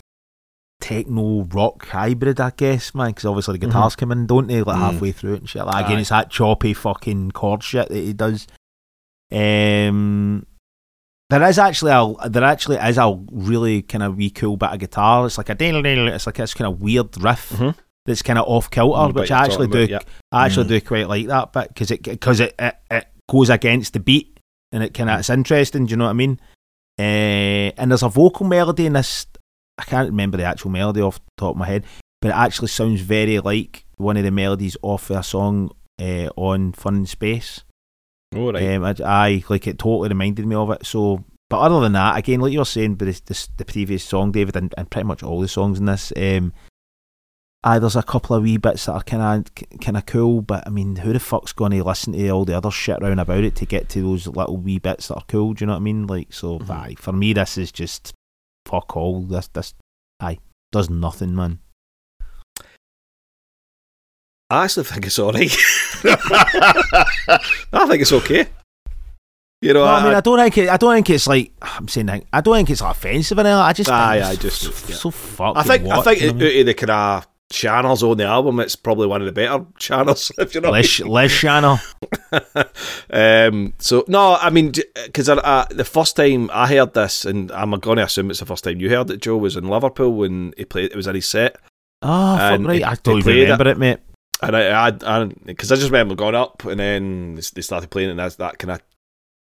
techno 0.81 1.43
rock 1.53 1.87
hybrid, 1.87 2.41
I 2.41 2.51
guess, 2.57 2.93
man. 2.93 3.07
Because 3.11 3.25
obviously 3.25 3.53
the 3.57 3.65
guitars 3.67 3.95
come 3.95 4.11
in, 4.11 4.25
don't 4.27 4.47
they? 4.47 4.61
Like 4.61 4.75
Mm. 4.75 4.79
halfway 4.79 5.11
through 5.13 5.35
it 5.35 5.39
and 5.41 5.49
shit. 5.49 5.65
Like 5.65 5.85
again, 5.85 5.99
it's 5.99 6.09
that 6.09 6.29
choppy 6.29 6.73
fucking 6.73 7.31
chord 7.31 7.63
shit 7.63 7.87
that 7.89 7.95
he 7.95 8.11
does. 8.13 8.47
Um, 9.31 10.45
there 11.29 11.43
is 11.47 11.57
actually 11.57 11.91
a 11.93 12.29
there 12.29 12.43
actually 12.43 12.75
is 12.77 12.97
a 12.97 13.17
really 13.31 13.81
kind 13.83 14.03
of 14.03 14.17
wee 14.17 14.29
cool 14.29 14.57
bit 14.57 14.71
of 14.73 14.79
guitar. 14.79 15.25
It's 15.25 15.37
like 15.37 15.49
a 15.49 15.55
it's 15.59 16.25
like 16.25 16.35
this 16.35 16.53
kind 16.53 16.67
of 16.73 16.81
weird 16.81 17.21
riff 17.23 17.51
Mhm. 17.51 17.75
that's 18.05 18.21
kind 18.21 18.37
of 18.37 18.45
off 18.47 18.69
kilter, 18.69 19.13
But 19.13 19.21
which 19.21 19.31
I 19.31 19.45
actually 19.45 19.67
do 19.67 19.83
about, 19.85 20.03
I 20.33 20.45
actually 20.45 20.65
Mm. 20.65 20.69
do 20.69 20.81
quite 20.81 21.07
like 21.07 21.27
that 21.27 21.53
bit 21.53 21.67
because 21.69 21.91
it 21.91 22.03
because 22.03 22.39
it, 22.41 22.53
it 22.59 22.75
it 22.91 23.07
goes 23.29 23.49
against 23.49 23.93
the 23.93 24.01
beat 24.01 24.37
and 24.73 24.83
it 24.83 24.93
kind 24.93 25.09
of 25.09 25.19
it's 25.19 25.29
interesting. 25.29 25.85
Do 25.85 25.91
you 25.91 25.97
know 25.97 26.05
what 26.05 26.09
I 26.09 26.13
mean? 26.13 26.39
Uh, 26.99 27.71
and 27.79 27.89
there's 27.89 28.03
a 28.03 28.09
vocal 28.09 28.45
melody 28.45 28.85
in 28.85 28.93
this. 28.93 29.25
I 29.77 29.83
can't 29.83 30.09
remember 30.09 30.37
the 30.37 30.43
actual 30.43 30.71
melody 30.71 31.01
off 31.01 31.15
the 31.19 31.31
top 31.37 31.51
of 31.51 31.57
my 31.57 31.65
head, 31.67 31.85
but 32.21 32.29
it 32.29 32.35
actually 32.35 32.67
sounds 32.67 33.01
very 33.01 33.39
like 33.39 33.85
one 33.97 34.17
of 34.17 34.23
the 34.23 34.31
melodies 34.31 34.77
off 34.81 35.09
a 35.09 35.23
song 35.23 35.71
uh, 35.99 36.29
on 36.35 36.73
Fun 36.73 36.95
in 36.97 37.05
Space. 37.05 37.63
All 38.35 38.53
right. 38.53 38.75
Um, 38.75 38.83
I, 38.85 38.95
I 39.03 39.43
like 39.49 39.67
it 39.67 39.79
totally 39.79 40.09
reminded 40.09 40.45
me 40.45 40.55
of 40.55 40.71
it. 40.71 40.85
So, 40.85 41.25
but 41.49 41.59
other 41.59 41.79
than 41.81 41.93
that, 41.93 42.17
again, 42.17 42.39
like 42.39 42.53
you 42.53 42.59
were 42.59 42.65
saying, 42.65 42.95
but 42.95 43.05
this 43.25 43.49
the 43.57 43.65
previous 43.65 44.03
song, 44.03 44.31
David, 44.31 44.55
and, 44.55 44.73
and 44.77 44.89
pretty 44.89 45.07
much 45.07 45.21
all 45.23 45.41
the 45.41 45.47
songs 45.47 45.79
in 45.79 45.85
this, 45.85 46.13
um, 46.15 46.53
aye, 47.63 47.79
there's 47.79 47.95
a 47.95 48.03
couple 48.03 48.35
of 48.35 48.43
wee 48.43 48.57
bits 48.57 48.85
that 48.85 48.93
are 48.93 49.03
kind 49.03 49.47
of 49.47 49.79
kind 49.81 49.97
of 49.97 50.05
cool. 50.05 50.41
But 50.41 50.65
I 50.65 50.69
mean, 50.69 50.95
who 50.97 51.11
the 51.11 51.19
fuck's 51.19 51.51
going 51.53 51.71
to 51.71 51.83
listen 51.83 52.13
to 52.13 52.29
all 52.29 52.45
the 52.45 52.55
other 52.55 52.71
shit 52.71 53.01
round 53.01 53.19
about 53.19 53.43
it 53.43 53.55
to 53.57 53.65
get 53.65 53.89
to 53.89 54.01
those 54.01 54.27
little 54.27 54.57
wee 54.57 54.79
bits 54.79 55.09
that 55.09 55.15
are 55.15 55.23
cool? 55.27 55.53
Do 55.53 55.63
you 55.63 55.67
know 55.67 55.73
what 55.73 55.79
I 55.79 55.83
mean? 55.83 56.07
Like, 56.07 56.31
so, 56.33 56.59
Mhm. 56.59 56.69
aye, 56.69 56.95
for 56.97 57.11
me, 57.11 57.33
this 57.33 57.57
is 57.57 57.71
just 57.71 58.13
fuck 58.65 58.95
all. 58.97 59.21
This, 59.21 59.47
this, 59.49 59.73
aye, 60.19 60.39
does 60.71 60.89
nothing, 60.89 61.35
man. 61.35 61.59
I 64.49 64.65
actually 64.65 64.83
think 64.83 65.05
it's 65.05 65.17
all 65.19 65.31
right. 65.31 65.49
I 66.03 67.87
think 67.87 68.01
it's 68.01 68.11
okay. 68.11 68.47
You 69.61 69.73
know, 69.73 69.85
No, 69.85 69.91
I 69.91 70.03
mean, 70.03 70.13
I, 70.13 70.17
I 70.17 70.21
don't 70.21 70.39
think 70.39 70.57
it, 70.57 70.69
I 70.69 70.77
don't 70.77 70.93
think 70.95 71.09
it's 71.11 71.27
like 71.27 71.53
I'm 71.61 71.87
saying. 71.87 72.07
that- 72.07 72.23
I 72.33 72.41
don't 72.41 72.55
think 72.55 72.69
it's 72.71 72.81
like 72.81 72.95
offensive 72.95 73.37
and 73.37 73.47
all. 73.47 73.61
I 73.61 73.73
just, 73.73 73.89
Aye, 73.91 74.15
think 74.19 74.25
aye, 74.25 74.31
it's 74.33 74.41
just- 74.41 74.65
f- 74.65 74.89
yeah. 74.89 74.95
so 74.95 75.11
fucking. 75.11 75.57
I 75.57 75.63
think 75.63 75.87
I 75.87 76.01
think 76.01 76.21
you 76.21 76.33
know 76.33 76.45
out 76.45 76.51
I 76.51 76.59
of 76.59 76.65
the 76.65 76.73
kind 76.73 76.89
of 76.91 77.27
channels 77.51 78.01
on 78.01 78.17
the 78.17 78.23
album, 78.25 78.59
it's 78.59 78.75
probably 78.75 79.05
one 79.07 79.21
of 79.21 79.25
the 79.27 79.31
better 79.31 79.65
channels. 79.77 80.31
If 80.39 80.55
you 80.55 80.61
know. 80.61 80.69
what 80.71 80.77
I 80.77 80.81
Les, 80.81 80.99
Les 81.01 81.27
Channel. 81.27 81.77
um, 83.11 83.73
so 83.79 84.03
no, 84.07 84.35
I 84.35 84.49
mean, 84.49 84.71
because 85.05 85.29
I, 85.29 85.35
I, 85.43 85.67
the 85.69 85.83
first 85.85 86.15
time 86.15 86.49
I 86.53 86.67
heard 86.67 86.93
this, 86.93 87.25
and 87.25 87.51
I'm 87.51 87.71
going 87.79 87.97
to 87.97 88.03
assume 88.03 88.29
it's 88.31 88.39
the 88.39 88.45
first 88.45 88.63
time 88.63 88.79
you 88.79 88.89
heard 88.89 89.09
it, 89.11 89.21
Joe, 89.21 89.37
was 89.37 89.55
in 89.55 89.67
Liverpool 89.67 90.13
when 90.13 90.53
he 90.57 90.65
played. 90.65 90.91
It 90.91 90.95
was 90.95 91.07
in 91.07 91.15
his 91.15 91.27
set, 91.29 91.57
Oh, 92.01 92.37
And 92.37 92.65
right. 92.65 92.77
he- 92.77 92.83
I 92.83 92.95
don't 92.95 93.25
remember 93.25 93.67
it, 93.69 93.77
mate. 93.77 93.99
and 94.41 94.55
I, 94.55 94.87
I, 94.87 95.25
because 95.45 95.71
I, 95.71 95.75
just 95.75 95.87
remember 95.91 96.15
going 96.15 96.35
up, 96.35 96.65
and 96.65 96.79
then 96.79 97.35
they 97.35 97.61
started 97.61 97.89
playing, 97.91 98.09
and 98.09 98.19
that's 98.19 98.37
that 98.37 98.57
kind 98.57 98.71
of 98.71 98.81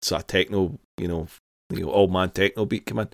sort 0.01 0.21
of 0.21 0.27
techno, 0.27 0.77
you 0.97 1.07
know, 1.07 1.27
you 1.69 1.81
know, 1.81 1.91
old 1.91 2.13
man 2.13 2.29
techno 2.29 2.65
beat 2.65 2.85
come 2.85 2.99
in, 2.99 3.09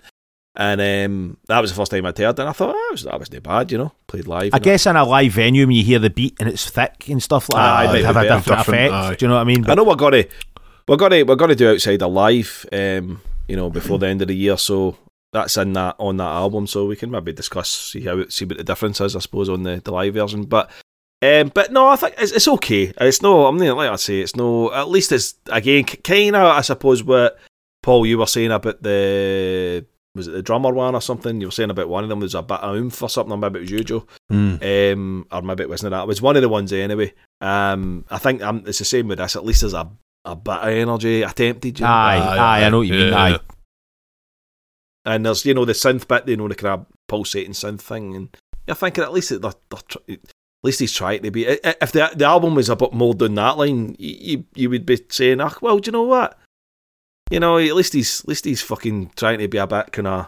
and 0.54 0.80
um, 0.80 1.36
that 1.46 1.60
was 1.60 1.70
the 1.70 1.76
first 1.76 1.90
time 1.90 2.04
I'd 2.04 2.18
heard, 2.18 2.38
it, 2.38 2.38
and 2.40 2.48
I 2.48 2.52
thought 2.52 2.74
oh, 2.74 2.78
that 2.78 2.92
was 2.92 3.02
that 3.04 3.18
wasn't 3.18 3.42
bad, 3.42 3.72
you 3.72 3.78
know, 3.78 3.92
played 4.06 4.26
live. 4.26 4.52
I 4.52 4.58
guess 4.58 4.86
in 4.86 4.96
a 4.96 5.04
live 5.04 5.32
venue, 5.32 5.66
when 5.66 5.76
you 5.76 5.82
hear 5.84 5.98
the 5.98 6.10
beat 6.10 6.36
and 6.40 6.48
it's 6.48 6.68
thick 6.68 7.08
and 7.08 7.22
stuff 7.22 7.48
like 7.52 7.62
Aye, 7.62 7.86
that, 7.86 7.94
it 8.00 8.02
might 8.02 8.02
might 8.02 8.06
have 8.06 8.16
a 8.16 8.22
different, 8.22 8.58
Different, 8.58 8.80
effect. 8.80 8.92
aye. 8.92 9.14
Do 9.14 9.24
you 9.24 9.28
know 9.28 9.34
what 9.36 9.40
I 9.40 9.44
mean? 9.44 9.70
I 9.70 9.74
know 9.74 9.84
we're 9.84 9.96
gonna 9.96 10.24
we're 10.88 10.96
gonna 10.96 11.24
we're 11.24 11.36
gonna 11.36 11.54
do 11.54 11.70
outside 11.72 12.02
a 12.02 12.06
live, 12.06 12.66
um, 12.72 13.20
you 13.48 13.56
know, 13.56 13.70
before 13.70 13.98
the 13.98 14.08
end 14.08 14.20
of 14.22 14.28
the 14.28 14.36
year. 14.36 14.56
So 14.56 14.96
that's 15.32 15.56
in 15.56 15.72
that 15.72 15.96
on 15.98 16.18
that 16.18 16.24
album. 16.24 16.66
So 16.66 16.86
we 16.86 16.96
can 16.96 17.10
maybe 17.10 17.32
discuss 17.32 17.70
see 17.70 18.02
how 18.04 18.26
see 18.28 18.44
what 18.44 18.58
the 18.58 18.64
difference 18.64 19.00
is, 19.00 19.16
I 19.16 19.20
suppose, 19.20 19.48
on 19.48 19.62
the, 19.62 19.80
the 19.82 19.90
live 19.92 20.12
version. 20.14 20.44
But 20.44 20.70
um, 21.22 21.52
but 21.54 21.72
no, 21.72 21.86
I 21.86 21.96
think 21.96 22.16
it's, 22.18 22.32
it's 22.32 22.48
okay. 22.48 22.92
It's 23.00 23.22
no, 23.22 23.46
I'm 23.46 23.56
not 23.56 23.76
like 23.76 23.90
I 23.90 23.96
say, 23.96 24.20
it's 24.20 24.36
no. 24.36 24.72
At 24.72 24.88
least 24.90 25.12
it's 25.12 25.34
again 25.46 25.84
kind 25.84 26.36
of, 26.36 26.42
I 26.42 26.60
suppose, 26.62 27.02
what 27.04 27.38
Paul 27.82 28.04
you 28.04 28.18
were 28.18 28.26
saying 28.26 28.50
about 28.50 28.82
the 28.82 29.86
was 30.14 30.28
it 30.28 30.32
the 30.32 30.42
drummer 30.42 30.72
one 30.72 30.94
or 30.94 31.00
something? 31.00 31.40
You 31.40 31.46
were 31.48 31.50
saying 31.52 31.70
about 31.70 31.88
one 31.88 32.02
of 32.04 32.10
them 32.10 32.20
was 32.20 32.34
a 32.34 32.42
bit 32.42 32.60
of 32.60 32.74
oomph 32.76 33.02
or 33.02 33.08
something. 33.08 33.32
Or 33.32 33.38
maybe 33.38 33.58
it 33.58 33.62
was 33.62 33.70
you, 33.70 33.84
Joe 33.84 34.06
Mm. 34.30 34.92
um, 34.92 35.26
or 35.32 35.42
maybe 35.42 35.62
it 35.62 35.68
wasn't 35.68 35.90
that. 35.92 36.02
It 36.02 36.06
was 36.08 36.20
one 36.22 36.36
of 36.36 36.42
the 36.42 36.48
ones 36.48 36.72
anyway. 36.72 37.12
Um, 37.40 38.04
I 38.10 38.18
think 38.18 38.42
um, 38.42 38.62
it's 38.66 38.78
the 38.78 38.84
same 38.84 39.08
with 39.08 39.18
this. 39.18 39.36
At 39.36 39.44
least 39.44 39.62
there's 39.62 39.72
a, 39.74 39.88
a 40.24 40.36
bit 40.36 40.54
of 40.54 40.68
energy 40.68 41.22
attempted. 41.22 41.80
You 41.80 41.84
know? 41.86 41.90
Aye, 41.92 42.16
Aye, 42.18 42.36
aye, 42.38 42.64
I 42.64 42.68
know 42.70 42.78
what 42.78 42.86
you 42.88 42.94
yeah, 42.94 43.04
mean. 43.04 43.14
Aye. 43.14 43.38
And 45.04 45.26
there's 45.26 45.44
you 45.44 45.54
know 45.54 45.64
the 45.64 45.72
synth 45.72 46.06
bit, 46.06 46.28
you 46.28 46.36
know 46.36 46.46
the 46.48 46.54
kind 46.54 46.80
of 46.80 46.86
pulsating 47.08 47.52
synth 47.52 47.80
thing, 47.80 48.14
and 48.14 48.36
you're 48.66 48.76
thinking 48.76 49.02
at 49.02 49.12
least 49.12 49.30
they're, 49.30 49.38
they're 49.40 49.80
tr- 49.88 49.98
at 50.08 50.18
least 50.62 50.78
he's 50.78 50.92
trying 50.92 51.22
to 51.22 51.30
be. 51.32 51.48
i- 51.48 51.58
i- 51.64 51.74
If 51.82 51.90
the 51.90 52.08
the 52.14 52.24
album 52.24 52.54
was 52.54 52.68
a 52.68 52.76
bit 52.76 52.92
more 52.92 53.12
down 53.14 53.34
that 53.34 53.58
line, 53.58 53.96
you, 53.98 54.16
you 54.20 54.44
you 54.54 54.70
would 54.70 54.86
be 54.86 55.00
saying, 55.08 55.40
"Ah, 55.40 55.56
well, 55.60 55.78
do 55.80 55.88
you 55.88 55.92
know 55.92 56.02
what? 56.04 56.38
You 57.32 57.40
know, 57.40 57.56
at 57.58 57.74
least 57.74 57.94
he's 57.94 58.20
at 58.20 58.28
least 58.28 58.44
he's 58.44 58.60
fucking 58.62 59.12
trying 59.16 59.38
to 59.38 59.48
be 59.48 59.58
a 59.58 59.66
bit 59.66 59.90
kind 59.92 60.06
of 60.06 60.26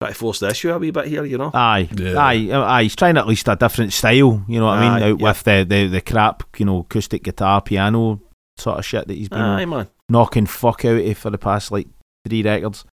trying 0.00 0.12
to 0.12 0.18
force 0.18 0.40
the 0.40 0.48
issue 0.50 0.70
a 0.70 0.78
wee 0.78 0.90
bit 0.90 1.06
here, 1.06 1.24
you 1.24 1.38
know." 1.38 1.50
Aye, 1.54 1.88
Yeah. 1.96 2.16
aye, 2.18 2.48
uh, 2.52 2.62
aye. 2.64 2.82
He's 2.84 2.94
trying 2.96 3.16
at 3.16 3.26
least 3.26 3.48
a 3.48 3.56
different 3.56 3.92
style. 3.92 4.44
You 4.46 4.60
know 4.60 4.66
what 4.66 4.78
I 4.78 4.80
mean? 4.98 5.02
Out 5.12 5.18
yeah. 5.20 5.28
with 5.28 5.42
the, 5.44 5.66
the 5.68 5.86
the 5.86 6.00
crap, 6.02 6.42
you 6.58 6.66
know, 6.66 6.80
acoustic 6.80 7.22
guitar, 7.24 7.62
piano 7.62 8.20
sort 8.58 8.78
of 8.78 8.84
shit 8.84 9.06
that 9.08 9.14
he's 9.16 9.28
been 9.28 9.40
Aye, 9.40 9.64
man. 9.64 9.88
knocking 10.08 10.46
fuck 10.46 10.84
out 10.84 11.00
of 11.00 11.18
for 11.18 11.30
the 11.30 11.38
past 11.38 11.72
like 11.72 11.88
three 12.26 12.42
records. 12.42 12.84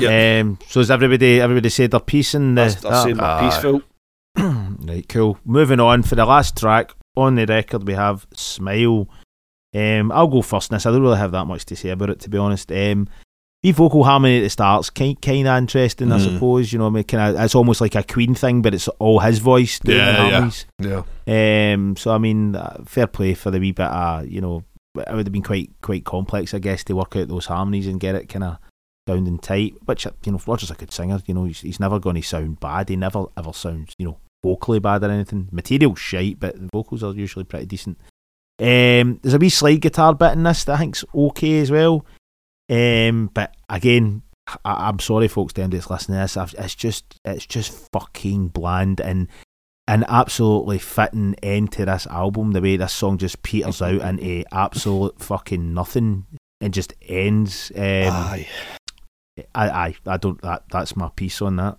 Yeah. 0.00 0.40
Um, 0.40 0.58
so 0.68 0.80
has 0.80 0.90
everybody 0.90 1.40
everybody 1.40 1.68
said 1.68 1.90
their 1.90 2.00
piece 2.00 2.34
in 2.34 2.54
the 2.54 2.62
That's, 2.62 2.76
that's 2.76 3.02
saying 3.02 3.20
Aye. 3.20 3.40
my 3.40 3.50
peaceful. 3.50 3.82
right, 4.88 5.08
cool. 5.08 5.38
Moving 5.44 5.80
on 5.80 6.02
for 6.02 6.14
the 6.14 6.24
last 6.24 6.56
track 6.56 6.92
on 7.16 7.34
the 7.36 7.46
record, 7.46 7.86
we 7.86 7.92
have 7.94 8.26
"Smile." 8.34 9.06
Um, 9.74 10.12
I'll 10.12 10.28
go 10.28 10.42
first. 10.42 10.70
in 10.70 10.76
This 10.76 10.86
I 10.86 10.90
don't 10.92 11.02
really 11.02 11.18
have 11.18 11.32
that 11.32 11.46
much 11.46 11.64
to 11.66 11.76
say 11.76 11.88
about 11.90 12.10
it, 12.10 12.20
to 12.20 12.30
be 12.30 12.38
honest. 12.38 12.70
Um, 12.70 13.08
the 13.62 13.72
vocal 13.72 14.04
harmony 14.04 14.38
at 14.38 14.42
the 14.42 14.50
start's 14.50 14.90
kind 14.90 15.20
kind 15.22 15.48
of 15.48 15.56
interesting, 15.56 16.12
I 16.12 16.18
Mm. 16.18 16.34
suppose. 16.34 16.72
You 16.72 16.78
know, 16.78 16.86
I 16.86 16.90
mean, 16.90 17.04
kind 17.04 17.34
of 17.36 17.42
it's 17.42 17.54
almost 17.54 17.80
like 17.80 17.94
a 17.94 18.02
Queen 18.02 18.34
thing, 18.34 18.60
but 18.62 18.74
it's 18.74 18.88
all 18.98 19.20
his 19.20 19.38
voice 19.38 19.78
doing 19.80 19.98
Yeah, 19.98 20.12
the 20.12 20.22
yeah. 20.22 20.30
harmonies. 20.30 20.66
Yeah. 21.26 21.72
Um, 21.74 21.96
so 21.96 22.14
I 22.14 22.18
mean, 22.18 22.56
uh, 22.56 22.82
fair 22.84 23.06
play 23.06 23.34
for 23.34 23.50
the 23.50 23.58
wee 23.58 23.72
bit. 23.72 23.86
Uh, 23.86 24.22
you 24.26 24.40
know, 24.40 24.62
it 24.96 25.08
would 25.14 25.26
have 25.26 25.32
been 25.32 25.42
quite 25.42 25.70
quite 25.80 26.04
complex, 26.04 26.52
I 26.54 26.58
guess, 26.58 26.84
to 26.84 26.92
work 26.96 27.16
out 27.16 27.28
those 27.28 27.46
harmonies 27.46 27.86
and 27.86 27.98
get 27.98 28.14
it 28.14 28.28
kind 28.28 28.44
of 28.44 28.58
sounding 29.08 29.38
tight. 29.38 29.74
Which 29.86 30.04
you 30.24 30.32
know, 30.32 30.40
Roger's 30.46 30.70
a 30.70 30.74
good 30.74 30.92
singer. 30.92 31.20
You 31.26 31.34
know, 31.34 31.44
he's, 31.46 31.62
he's 31.62 31.80
never 31.80 31.98
going 31.98 32.16
to 32.16 32.22
sound 32.22 32.60
bad. 32.60 32.90
He 32.90 32.96
never 32.96 33.24
ever 33.36 33.52
sounds 33.54 33.94
you 33.98 34.06
know 34.06 34.18
vocally 34.44 34.78
bad 34.78 35.02
or 35.02 35.10
anything. 35.10 35.48
Material 35.50 35.94
shite, 35.94 36.38
but 36.38 36.54
the 36.60 36.68
vocals 36.72 37.02
are 37.02 37.14
usually 37.14 37.44
pretty 37.46 37.64
decent. 37.66 37.98
Um, 38.58 39.18
there's 39.22 39.34
a 39.34 39.38
wee 39.38 39.48
slide 39.48 39.80
guitar 39.80 40.14
bit 40.14 40.32
in 40.32 40.42
this 40.44 40.64
that 40.64 40.74
I 40.74 40.78
think's 40.78 41.04
okay 41.14 41.60
as 41.60 41.70
well. 41.70 42.06
Um, 42.70 43.30
but 43.34 43.54
again, 43.68 44.22
I, 44.64 44.88
am 44.88 44.98
sorry, 44.98 45.28
folks, 45.28 45.52
to 45.54 45.66
that's 45.66 45.90
listening 45.90 46.18
to 46.18 46.22
this. 46.22 46.36
I've, 46.36 46.54
it's 46.58 46.74
just, 46.74 47.20
it's 47.24 47.46
just 47.46 47.88
fucking 47.92 48.48
bland 48.48 49.00
and 49.00 49.28
an 49.86 50.04
absolutely 50.08 50.78
fitting 50.78 51.34
end 51.42 51.72
to 51.72 51.84
this 51.84 52.06
album. 52.06 52.52
The 52.52 52.62
way 52.62 52.76
this 52.76 52.92
song 52.92 53.18
just 53.18 53.42
peters 53.42 53.82
out 53.82 54.00
into 54.00 54.44
absolute 54.52 55.20
fucking 55.20 55.74
nothing 55.74 56.26
and 56.60 56.72
just 56.72 56.94
ends. 57.02 57.70
Um, 57.74 57.82
aye. 57.82 58.48
I, 59.54 59.68
I, 59.68 59.94
I 60.06 60.16
don't. 60.16 60.40
That 60.42 60.64
that's 60.70 60.96
my 60.96 61.10
piece 61.14 61.42
on 61.42 61.56
that. 61.56 61.76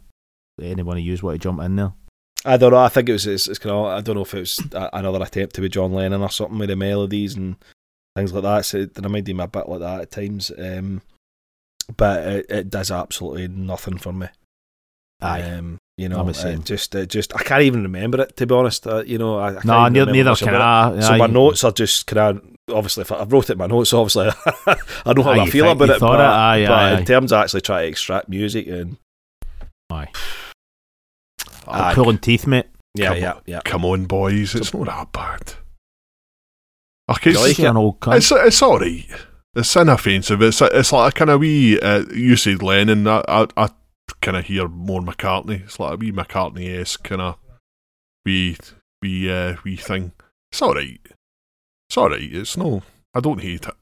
Anyone 0.61 0.97
who 0.97 1.03
use 1.03 1.23
want 1.23 1.35
to 1.35 1.43
jump 1.43 1.61
in 1.61 1.75
there? 1.75 1.93
I 2.45 2.57
don't 2.57 2.71
know. 2.71 2.77
I 2.77 2.89
think 2.89 3.09
it 3.09 3.13
was. 3.13 3.27
It's, 3.27 3.47
it's 3.47 3.59
kind 3.59 3.75
of. 3.75 3.85
I 3.85 4.01
don't 4.01 4.15
know 4.15 4.21
if 4.21 4.33
it 4.33 4.39
was 4.39 4.59
another 4.73 5.23
attempt 5.23 5.55
to 5.55 5.61
be 5.61 5.69
John 5.69 5.93
Lennon 5.93 6.21
or 6.21 6.29
something 6.29 6.57
with 6.57 6.69
the 6.69 6.75
melodies 6.75 7.35
and 7.35 7.55
things 8.15 8.33
like 8.33 8.43
that. 8.43 8.65
So 8.65 8.77
it 8.79 8.91
reminded 9.01 9.35
me 9.35 9.43
a 9.43 9.47
bit 9.47 9.67
like 9.67 9.79
that 9.79 10.01
at 10.01 10.11
times. 10.11 10.51
Um, 10.57 11.01
but 11.97 12.27
it, 12.27 12.45
it, 12.49 12.69
does 12.69 12.91
absolutely 12.91 13.47
nothing 13.47 13.97
for 13.97 14.13
me. 14.13 14.27
Aye. 15.21 15.41
Um, 15.41 15.77
you 15.97 16.09
know, 16.09 16.27
it 16.27 16.65
just, 16.65 16.93
it 16.93 17.09
just, 17.09 17.33
I 17.35 17.43
can't 17.43 17.61
even 17.61 17.83
remember 17.83 18.21
it 18.21 18.35
to 18.37 18.45
be 18.45 18.53
honest. 18.53 18.85
Uh, 18.85 19.03
you 19.03 19.17
know, 19.17 19.37
I, 19.37 19.57
I 19.57 19.61
no, 19.63 19.87
neither, 19.87 20.11
neither 20.11 20.35
can 20.35 20.55
I. 20.55 20.99
So 20.99 21.17
my 21.17 21.27
notes 21.27 21.63
are 21.63 21.71
just 21.71 22.05
kind 22.07 22.37
of 22.37 22.55
obviously. 22.75 23.01
If 23.01 23.11
I, 23.11 23.19
have 23.19 23.31
wrote 23.31 23.49
it 23.49 23.53
in 23.53 23.59
my 23.59 23.67
notes, 23.67 23.93
obviously, 23.93 24.29
I 25.05 25.13
know 25.13 25.23
how 25.23 25.31
aye, 25.31 25.41
I 25.41 25.49
feel 25.49 25.71
about 25.71 25.89
it. 25.89 25.99
But, 25.99 26.19
it? 26.19 26.23
Aye, 26.23 26.65
but 26.67 26.73
aye, 26.73 26.97
in 26.99 27.05
terms 27.05 27.31
of 27.31 27.41
actually 27.41 27.61
trying 27.61 27.83
to 27.83 27.87
extract 27.89 28.27
music 28.27 28.67
and 28.67 28.97
aye, 29.89 30.09
aye. 31.67 31.93
pulling 31.93 32.17
teeth, 32.17 32.47
mate. 32.47 32.67
Yeah, 32.93 33.09
come 33.09 33.17
yeah, 33.17 33.33
on, 33.33 33.41
yeah. 33.45 33.61
Come 33.65 33.85
on, 33.85 34.05
boys, 34.05 34.55
it's 34.55 34.73
not 34.73 34.85
that 34.87 35.11
bad. 35.11 35.53
Okay, 37.09 37.31
it's, 37.31 37.39
like 37.39 37.59
an 37.59 37.77
old 37.77 37.97
it's, 38.07 38.31
it's 38.31 38.61
all 38.61 38.79
right. 38.79 39.05
It's 39.55 39.75
inoffensive. 39.75 40.41
It's 40.41 40.61
it's 40.61 40.91
like 40.91 41.13
a 41.13 41.17
kind 41.17 41.29
of 41.29 41.39
wee. 41.39 41.79
Uh, 41.79 42.05
you 42.13 42.35
said 42.35 42.63
Lennon. 42.63 43.07
I 43.07 43.23
I, 43.27 43.47
I 43.55 43.69
kind 44.21 44.37
of 44.37 44.45
hear 44.45 44.67
more 44.67 45.01
McCartney. 45.01 45.63
It's 45.63 45.79
like 45.79 45.93
a 45.93 45.97
wee 45.97 46.11
McCartney 46.11 46.79
esque 46.79 47.03
kind 47.03 47.21
of 47.21 47.37
wee 48.25 48.57
wee 49.01 49.31
uh, 49.31 49.55
wee 49.63 49.77
thing. 49.77 50.13
It's 50.51 50.61
all 50.61 50.73
right. 50.73 50.99
It's 51.89 51.97
all 51.97 52.09
right. 52.09 52.21
It's 52.21 52.57
no. 52.57 52.81
I 53.13 53.19
don't 53.19 53.41
hate 53.41 53.65
it. 53.65 53.75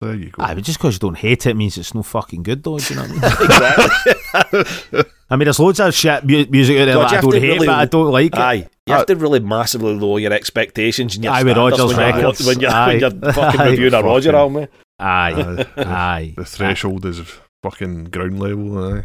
There 0.00 0.14
you 0.14 0.30
go. 0.30 0.42
Aye, 0.42 0.54
but 0.54 0.64
just 0.64 0.78
because 0.78 0.94
you 0.94 1.00
don't 1.00 1.18
hate 1.18 1.46
it 1.46 1.56
means 1.56 1.76
it's 1.76 1.94
no 1.94 2.02
fucking 2.02 2.42
good, 2.42 2.62
though. 2.62 2.78
Do 2.78 2.94
you 2.94 3.00
know 3.00 3.06
what 3.06 3.10
I 3.10 3.12
mean? 3.12 3.22
exactly. 3.50 4.12
I 4.32 5.36
mean, 5.36 5.46
there's 5.46 5.60
loads 5.60 5.80
of 5.80 5.94
shit 5.94 6.24
mu- 6.24 6.46
music 6.50 6.78
out 6.78 6.86
there 6.86 6.94
God, 6.94 7.10
that 7.10 7.18
I 7.18 7.20
don't 7.20 7.34
hate, 7.34 7.42
really, 7.42 7.66
but 7.66 7.78
I 7.78 7.84
don't 7.84 8.10
like 8.10 8.36
aye, 8.36 8.54
it. 8.54 8.72
You 8.86 8.94
have 8.94 9.06
to 9.06 9.16
really 9.16 9.40
massively 9.40 9.94
lower 9.94 10.18
your 10.18 10.32
expectations 10.32 11.14
and 11.14 11.24
your 11.24 11.32
aye, 11.32 11.44
with 11.44 11.56
Roger's 11.56 11.84
when 11.84 11.96
records. 11.96 12.40
You're, 12.40 12.48
when 12.48 12.60
you're, 12.60 12.70
aye. 12.70 12.86
when 12.88 13.00
you're 13.00 13.32
fucking 13.32 13.60
aye. 13.60 13.70
reviewing 13.70 13.94
a 13.94 14.02
Roger 14.02 14.34
album. 14.34 14.68
Aye, 14.98 15.66
aye. 15.76 16.34
The 16.36 16.44
threshold 16.46 17.06
is 17.06 17.20
fucking 17.62 18.04
ground 18.06 18.40
level. 18.40 18.94
Aye. 18.96 19.04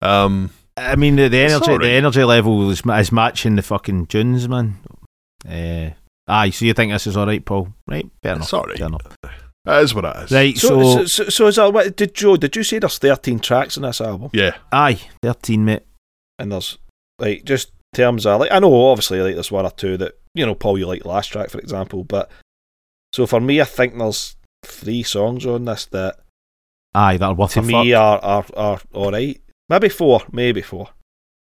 Um, 0.00 0.50
I 0.76 0.96
mean, 0.96 1.16
the, 1.16 1.28
the 1.28 1.38
energy, 1.38 1.70
right. 1.70 1.80
the 1.80 1.90
energy 1.90 2.24
level 2.24 2.70
is, 2.70 2.82
is 2.86 3.12
matching 3.12 3.56
the 3.56 3.62
fucking 3.62 4.06
tunes, 4.06 4.48
man. 4.48 4.78
Uh, 5.46 5.90
aye, 6.26 6.50
so 6.50 6.64
you 6.64 6.72
think 6.72 6.92
this 6.92 7.06
is 7.06 7.16
all 7.16 7.26
right, 7.26 7.44
Paul? 7.44 7.68
Right, 7.86 8.08
fair 8.22 8.36
enough. 8.36 8.48
Sorry, 8.48 8.76
fair 8.76 8.86
enough. 8.86 9.18
That 9.64 9.82
is 9.82 9.94
what 9.94 10.04
it 10.04 10.16
is. 10.24 10.30
Right, 10.32 10.56
so 10.56 10.82
so, 10.82 11.04
so, 11.04 11.28
so 11.28 11.46
is 11.46 11.56
that 11.56 11.72
what 11.72 11.96
did 11.96 12.14
Joe? 12.14 12.36
Did 12.36 12.56
you 12.56 12.64
say 12.64 12.78
there's 12.78 12.98
thirteen 12.98 13.38
tracks 13.38 13.76
in 13.76 13.84
this 13.84 14.00
album? 14.00 14.30
Yeah. 14.32 14.56
Aye, 14.72 15.00
thirteen, 15.22 15.64
mate. 15.64 15.84
And 16.38 16.50
there's 16.50 16.78
like 17.18 17.44
just 17.44 17.70
terms 17.94 18.26
of 18.26 18.40
like 18.40 18.50
I 18.50 18.58
know 18.58 18.74
obviously 18.88 19.20
like 19.20 19.34
there's 19.34 19.52
one 19.52 19.66
or 19.66 19.70
two 19.70 19.96
that 19.98 20.18
you 20.34 20.44
know 20.46 20.54
Paul 20.54 20.78
you 20.78 20.86
like 20.86 21.02
the 21.02 21.08
last 21.08 21.28
track 21.28 21.50
for 21.50 21.58
example, 21.58 22.04
but 22.04 22.30
so 23.12 23.26
for 23.26 23.40
me 23.40 23.60
I 23.60 23.64
think 23.64 23.96
there's 23.96 24.36
three 24.64 25.02
songs 25.02 25.46
on 25.46 25.64
this 25.64 25.86
that 25.86 26.18
aye 26.94 27.16
that 27.18 27.24
are 27.24 27.34
worth 27.34 27.52
to 27.52 27.62
me 27.62 27.92
are, 27.92 28.18
are 28.18 28.44
are 28.56 28.80
all 28.92 29.12
right. 29.12 29.40
Maybe 29.68 29.88
four, 29.88 30.22
maybe 30.32 30.62
four 30.62 30.88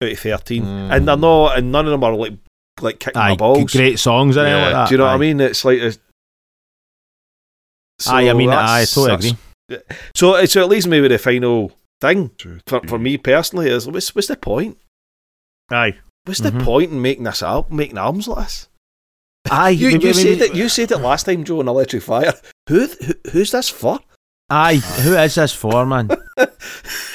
out 0.03 0.13
of 0.13 0.19
thirteen, 0.19 0.65
mm. 0.65 0.95
and 0.95 1.07
they're 1.07 1.17
not, 1.17 1.59
and 1.59 1.71
none 1.73 1.87
of 1.87 1.93
them 1.93 2.05
are 2.05 2.15
like 2.15 2.33
like 2.81 2.99
kicking 2.99 3.21
aye, 3.21 3.31
my 3.31 3.37
balls. 3.37 3.73
Great 3.73 3.99
songs, 3.99 4.37
yeah. 4.37 4.43
like 4.43 4.73
that. 4.73 4.89
Do 4.89 4.95
you 4.95 4.99
know 4.99 5.05
aye. 5.05 5.09
what 5.09 5.15
I 5.15 5.19
mean? 5.19 5.41
It's 5.41 5.65
like 5.65 5.79
so 7.99 8.13
aye, 8.13 8.31
I 8.31 8.33
mean, 8.33 8.51
I 8.51 8.85
totally 8.85 9.15
agree. 9.15 9.79
So, 10.15 10.45
so 10.47 10.63
it 10.63 10.69
leaves 10.69 10.87
me 10.87 11.01
with 11.01 11.11
the 11.11 11.19
final 11.19 11.73
thing 12.01 12.31
for, 12.67 12.81
for 12.87 12.99
me 12.99 13.19
personally 13.19 13.69
is 13.69 13.87
what's, 13.87 14.15
what's 14.15 14.29
the 14.29 14.37
point? 14.37 14.79
Aye, 15.71 15.99
what's 16.25 16.41
mm-hmm. 16.41 16.59
the 16.59 16.65
point 16.65 16.93
in 16.93 17.03
making 17.03 17.25
this 17.25 17.43
album, 17.43 17.77
making 17.77 17.99
albums 17.99 18.29
like 18.29 18.47
this? 18.47 18.69
Aye, 19.51 19.71
you, 19.71 19.89
you 19.89 20.13
said 20.15 20.41
it. 20.41 20.55
You 20.55 20.69
said 20.69 20.91
it 20.91 20.99
last 20.99 21.25
time, 21.25 21.45
Joe, 21.45 21.61
on 21.61 21.69
Electric 21.69 22.03
Fire. 22.03 22.35
Who, 22.69 22.87
who 22.87 23.15
who's 23.33 23.51
this 23.51 23.69
for? 23.69 24.01
Aye, 24.51 24.77
who 24.77 25.15
is 25.15 25.35
this 25.35 25.53
for, 25.53 25.85
man? 25.85 26.11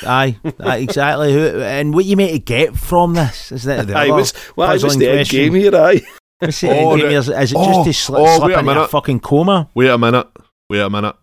aye, 0.03 0.37
aye, 0.59 0.77
exactly. 0.77 1.33
Who, 1.33 1.61
and 1.61 1.93
what 1.93 2.05
you 2.05 2.15
meant 2.15 2.31
to 2.31 2.39
get 2.39 2.75
from 2.75 3.15
this 3.15 3.51
is 3.51 3.63
that 3.63 3.87
the 3.87 3.95
aye, 3.95 4.03
other 4.03 4.13
was, 4.13 4.33
well, 4.55 4.71
was 4.71 4.97
the 4.97 5.09
end 5.09 5.29
game 5.29 5.53
here, 5.53 5.75
aye. 5.75 6.01
What's 6.39 6.61
the 6.61 6.69
oh, 6.69 6.91
end 6.91 7.01
game? 7.01 7.11
Is, 7.11 7.29
is 7.29 7.51
it 7.51 7.57
oh, 7.57 7.83
just 7.83 8.05
to 8.07 8.11
sli- 8.11 8.19
oh, 8.19 8.39
slip 8.39 8.57
into 8.57 8.83
a 8.83 8.87
fucking 8.87 9.19
coma? 9.19 9.69
Wait 9.73 9.89
a 9.89 9.97
minute. 9.97 10.27
Wait 10.73 10.79
a 10.79 10.89
minute. 10.89 11.15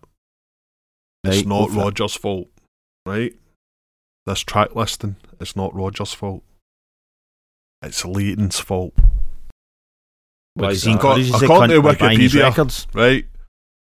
It's 1.25 1.39
right, 1.39 1.45
not 1.45 1.71
Roger's 1.71 2.15
fault, 2.15 2.47
right? 3.05 3.33
This 4.25 4.39
track 4.39 4.77
listing, 4.77 5.17
it's 5.41 5.57
not 5.57 5.75
Roger's 5.75 6.13
fault. 6.13 6.45
It's 7.81 8.05
Leighton's 8.05 8.61
fault. 8.61 8.93
Because 10.55 10.83
he 10.83 10.95
got, 10.95 11.19
according 11.19 11.81
to 11.81 11.81
Wikipedia, 11.81 12.87
right? 12.93 13.25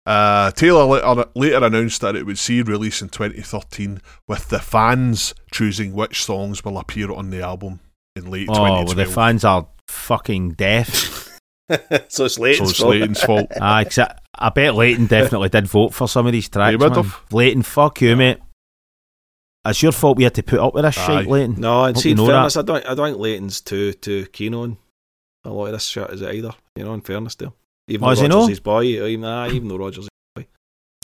Uh, 0.07 0.49
Taylor 0.49 1.27
later 1.35 1.63
announced 1.63 2.01
that 2.01 2.15
it 2.15 2.25
would 2.25 2.39
see 2.39 2.63
release 2.63 3.03
in 3.03 3.09
2013, 3.09 4.01
with 4.27 4.49
the 4.49 4.57
fans 4.57 5.35
choosing 5.51 5.93
which 5.93 6.23
songs 6.23 6.65
will 6.65 6.79
appear 6.79 7.11
on 7.11 7.29
the 7.29 7.43
album 7.43 7.79
in 8.15 8.31
late 8.31 8.49
oh, 8.49 8.55
2012. 8.55 8.87
Well, 8.87 8.95
the 8.95 9.05
fans 9.05 9.43
are 9.43 9.67
fucking 9.87 10.53
deaf. 10.53 11.19
so 12.09 12.25
it's 12.25 12.39
Layton's 12.39 12.77
so 12.77 12.91
it's 12.91 12.99
Layton's 12.99 13.21
fault. 13.21 13.51
Ah, 13.59 13.83
I 14.35 14.49
bet 14.49 14.75
Layton 14.75 15.05
definitely 15.05 15.49
did 15.49 15.67
vote 15.67 15.93
for 15.93 16.07
some 16.07 16.25
of 16.25 16.31
these 16.33 16.49
tracks. 16.49 16.71
He 16.71 16.75
would 16.75 16.95
have. 16.95 17.21
Layton, 17.31 17.63
fuck 17.63 18.01
you, 18.01 18.15
mate. 18.15 18.39
It's 19.65 19.81
your 19.81 19.93
fault 19.93 20.17
we 20.17 20.25
had 20.25 20.33
to 20.35 20.43
put 20.43 20.59
up 20.59 20.73
with 20.73 20.83
this 20.83 20.97
Aye. 20.97 21.21
shit, 21.21 21.29
Layton. 21.29 21.55
No, 21.61 21.85
and 21.85 21.97
see, 21.97 22.11
in 22.11 22.17
fairness, 22.17 22.57
I 22.57 22.63
don't, 22.63 22.85
I 22.85 22.95
don't 22.95 23.11
think 23.11 23.19
Layton's 23.19 23.61
too 23.61 23.93
too 23.93 24.25
keen 24.27 24.53
on 24.53 24.77
a 25.45 25.49
lot 25.49 25.67
of 25.67 25.71
this 25.73 25.85
shit, 25.85 26.09
is 26.09 26.21
it 26.21 26.35
either? 26.35 26.51
You 26.75 26.83
know, 26.83 26.93
in 26.93 27.01
fairness, 27.01 27.35
there. 27.35 27.53
Even 27.87 28.07
oh, 28.07 28.15
though 28.15 28.21
Roger's 28.21 28.49
his 28.49 28.59
boy, 28.59 28.83
even, 28.83 29.21
nah, 29.21 29.47
even 29.47 29.67
though 29.67 29.77
Roger's 29.77 30.05
his 30.05 30.09
boy. 30.35 30.47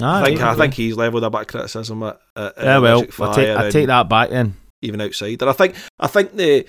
Ah, 0.01 0.21
I 0.21 0.25
think 0.25 0.41
I 0.41 0.55
think 0.55 0.73
he's 0.73 0.95
levelled 0.95 1.23
a 1.23 1.29
bit 1.29 1.41
of 1.41 1.47
criticism 1.47 2.03
at, 2.03 2.19
at 2.35 2.53
yeah, 2.57 2.77
well, 2.79 3.03
I 3.21 3.33
take, 3.33 3.57
I 3.57 3.69
take 3.69 3.87
that 3.87 4.09
back 4.09 4.29
then. 4.29 4.55
Even 4.81 5.01
outside, 5.01 5.41
and 5.41 5.49
I 5.49 5.53
think 5.53 5.75
I 5.99 6.07
think 6.07 6.35
the 6.35 6.65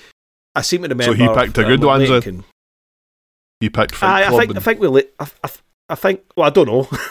I 0.54 0.62
seem 0.62 0.82
to 0.82 0.88
remember. 0.88 1.04
So 1.04 1.14
he 1.14 1.28
picked 1.28 1.58
a 1.58 1.64
good 1.64 1.82
one, 1.82 2.00
then. 3.60 3.66
He 3.66 3.70
picked. 3.70 3.94
Fight 3.94 4.24
I, 4.24 4.34
I 4.34 4.38
think 4.38 4.56
I 4.56 4.60
think 4.60 4.80
we. 4.80 5.02
I, 5.18 5.26
I, 5.44 5.50
I 5.90 5.94
think. 5.94 6.22
Well, 6.36 6.46
I 6.46 6.50
don't 6.50 6.66
know, 6.66 6.88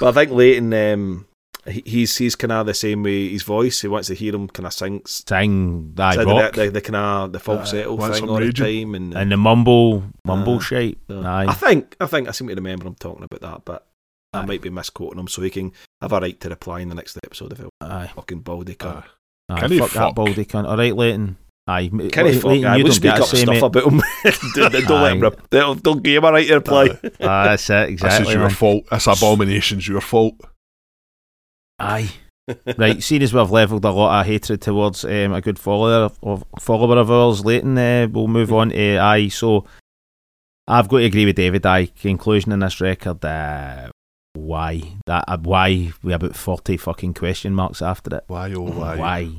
but 0.00 0.08
I 0.08 0.12
think 0.12 0.30
Layton. 0.30 0.72
Um, 0.72 1.26
he's 1.66 2.16
he's 2.16 2.34
kind 2.34 2.52
of 2.52 2.66
the 2.66 2.74
same 2.74 3.02
way 3.02 3.28
his 3.28 3.42
voice. 3.42 3.80
He 3.80 3.88
wants 3.88 4.08
to 4.08 4.14
hear 4.14 4.34
him 4.34 4.48
kind 4.48 4.66
of 4.66 4.72
sing, 4.72 5.02
sing 5.06 5.92
that 5.94 6.16
rock. 6.24 6.54
the, 6.54 6.64
the, 6.64 6.70
the 6.72 6.80
kind 6.80 6.96
of 6.96 7.32
the 7.32 7.38
falsetto 7.38 7.96
uh, 7.96 8.12
thing 8.12 8.28
all 8.28 8.38
the 8.40 8.52
time, 8.52 8.94
and 8.94 9.14
and 9.14 9.30
the 9.32 9.36
mumble 9.36 10.04
mumble 10.24 10.56
uh, 10.56 10.60
shape. 10.60 11.00
Uh, 11.08 11.22
I 11.22 11.52
think 11.54 11.96
I 12.00 12.06
think 12.06 12.28
I 12.28 12.32
seem 12.32 12.48
to 12.48 12.54
remember 12.54 12.86
him 12.86 12.94
talking 12.96 13.24
about 13.24 13.40
that, 13.40 13.64
but 13.64 13.86
Aye. 14.32 14.40
I 14.40 14.46
might 14.46 14.62
be 14.62 14.70
misquoting 14.70 15.18
him, 15.18 15.28
so 15.28 15.42
he 15.42 15.50
can 15.50 15.72
have 16.00 16.12
a 16.12 16.20
right 16.20 16.38
to 16.40 16.48
reply 16.48 16.80
in 16.80 16.88
the 16.88 16.94
next 16.94 17.16
episode 17.24 17.52
if 17.52 17.60
it 17.60 17.68
Aye. 17.80 18.10
fucking 18.14 18.40
baldy 18.40 18.74
cunt. 18.74 19.04
Aye, 19.48 19.60
Can 19.60 19.78
fuck, 19.78 19.90
fuck 19.90 19.92
that 19.92 20.14
baldy 20.14 20.44
cunt. 20.44 20.66
All 20.66 20.76
right, 20.76 20.94
Layton. 20.94 21.36
Aye, 21.66 21.90
Kenny 22.10 22.34
fuck, 22.34 22.44
Leighton, 22.44 22.64
I 22.66 22.82
would 22.82 22.92
speak 22.92 23.12
up 23.12 23.24
stuff 23.24 23.46
mate. 23.46 23.62
about 23.62 23.84
him. 23.84 24.02
don't, 24.54 24.72
don't 24.72 25.02
let 25.02 25.16
him. 25.16 25.34
Don't, 25.48 25.82
don't 25.82 26.02
give 26.02 26.16
him 26.16 26.24
a 26.24 26.32
right 26.32 26.48
to 26.48 26.54
reply. 26.54 26.88
Uh, 26.88 27.24
uh, 27.24 27.44
that's 27.44 27.70
it. 27.70 27.90
Exactly. 27.90 28.18
This 28.24 28.28
is 28.28 28.34
your 28.34 28.50
fault. 28.50 28.84
This 28.90 29.06
abomination's 29.06 29.86
your 29.86 30.00
fault. 30.00 30.40
Aye. 31.78 32.10
right, 32.76 33.00
seeing 33.00 33.22
as 33.22 33.32
we've 33.32 33.50
levelled 33.50 33.84
a 33.84 33.90
lot 33.90 34.20
of 34.20 34.26
hatred 34.26 34.60
towards 34.60 35.04
um, 35.04 35.32
a 35.32 35.40
good 35.40 35.60
follower 35.60 36.10
of 36.24 36.44
follower 36.58 36.98
of 36.98 37.10
ours, 37.10 37.44
Leighton, 37.44 37.78
uh, 37.78 38.08
we'll 38.10 38.26
move 38.26 38.52
on 38.52 38.70
to 38.70 38.96
aye. 38.98 39.28
So 39.28 39.64
I've 40.66 40.88
got 40.88 40.98
to 40.98 41.04
agree 41.04 41.26
with 41.26 41.36
David. 41.36 41.64
Aye, 41.64 41.86
conclusion 41.86 42.50
in 42.50 42.58
this 42.58 42.80
record. 42.80 43.24
Uh, 43.24 43.90
why 44.34 44.82
that? 45.06 45.24
Uh, 45.28 45.38
why 45.38 45.92
we 46.02 46.10
have 46.10 46.24
about 46.24 46.34
forty 46.34 46.76
fucking 46.76 47.14
question 47.14 47.54
marks 47.54 47.80
after 47.80 48.16
it? 48.16 48.24
Why 48.26 48.52
oh 48.54 48.62
why? 48.62 48.96
Why? 48.96 49.30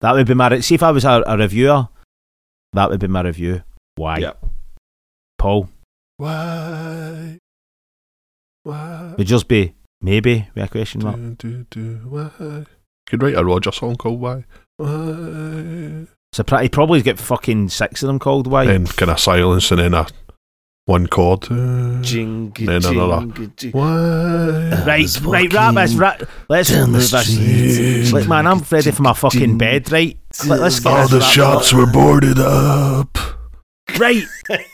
That 0.00 0.12
would 0.12 0.26
be 0.26 0.34
my. 0.34 0.60
See 0.60 0.74
if 0.74 0.82
I 0.82 0.90
was 0.90 1.04
a, 1.04 1.22
a 1.26 1.36
reviewer, 1.36 1.88
that 2.72 2.90
would 2.90 3.00
be 3.00 3.08
my 3.08 3.22
review. 3.22 3.62
Why? 3.96 4.18
Yep. 4.18 4.44
Paul. 5.38 5.68
Why? 6.18 7.38
Why? 8.62 9.14
Would 9.16 9.26
just 9.26 9.48
be 9.48 9.74
Maybe 10.00 10.48
with 10.54 10.64
a 10.64 10.68
question 10.68 11.02
mark. 11.02 11.16
Do, 11.16 11.34
do, 11.34 11.66
do, 11.70 11.94
why? 12.08 12.64
Could 13.06 13.22
write 13.22 13.34
a 13.34 13.44
Roger 13.44 13.72
song 13.72 13.96
called 13.96 14.20
Why. 14.20 14.44
Why? 14.76 16.06
So 16.32 16.42
pra- 16.44 16.62
he 16.62 16.68
probably 16.68 17.00
get 17.02 17.18
fucking 17.18 17.70
six 17.70 18.02
of 18.02 18.08
them 18.08 18.18
called 18.18 18.46
why. 18.46 18.66
Then 18.66 18.86
kind 18.86 19.10
of 19.10 19.18
silence 19.18 19.70
and 19.70 19.80
then 19.80 19.94
a 19.94 20.06
one 20.86 21.06
chord. 21.08 21.44
Uh, 21.50 22.00
Jing, 22.00 22.52
Then 22.58 22.84
another. 22.84 23.26
jing, 23.32 23.52
jing. 23.56 23.72
Why? 23.72 24.84
Right, 24.86 25.20
right, 25.22 25.52
wrap 25.52 25.74
this, 25.74 25.94
right, 25.94 26.22
let's 26.48 26.70
down 26.70 26.92
the 26.92 26.98
move 26.98 27.10
this. 27.10 28.12
Like, 28.12 28.28
man, 28.28 28.46
I'm 28.46 28.60
ready 28.70 28.92
for 28.92 29.02
my 29.02 29.12
fucking 29.12 29.58
bed, 29.58 29.90
right? 29.92 30.16
Let, 30.46 30.60
us 30.60 30.80
get 30.80 30.92
All 30.92 31.02
this 31.02 31.10
the 31.10 31.18
wrapped 31.18 31.32
shops 31.32 31.72
up. 31.72 31.78
were 31.78 31.86
boarded 31.92 32.38
up. 32.38 33.18
Right, 33.98 34.24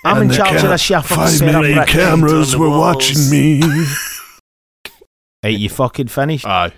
I'm 0.05 0.23
and 0.23 0.31
in 0.31 0.37
charge 0.37 0.59
ca- 0.59 0.65
of 0.65 0.71
this 0.71 0.81
shit. 0.83 1.03
Five 1.05 1.31
Fucking 1.33 1.47
million 1.47 1.79
right. 1.79 1.89
cameras 1.89 2.57
were 2.57 2.71
watching 2.71 3.31
me. 3.31 3.63
Right, 5.43 5.59
you 5.59 5.69
fucking 5.69 6.09
finished? 6.09 6.47
Aye. 6.47 6.73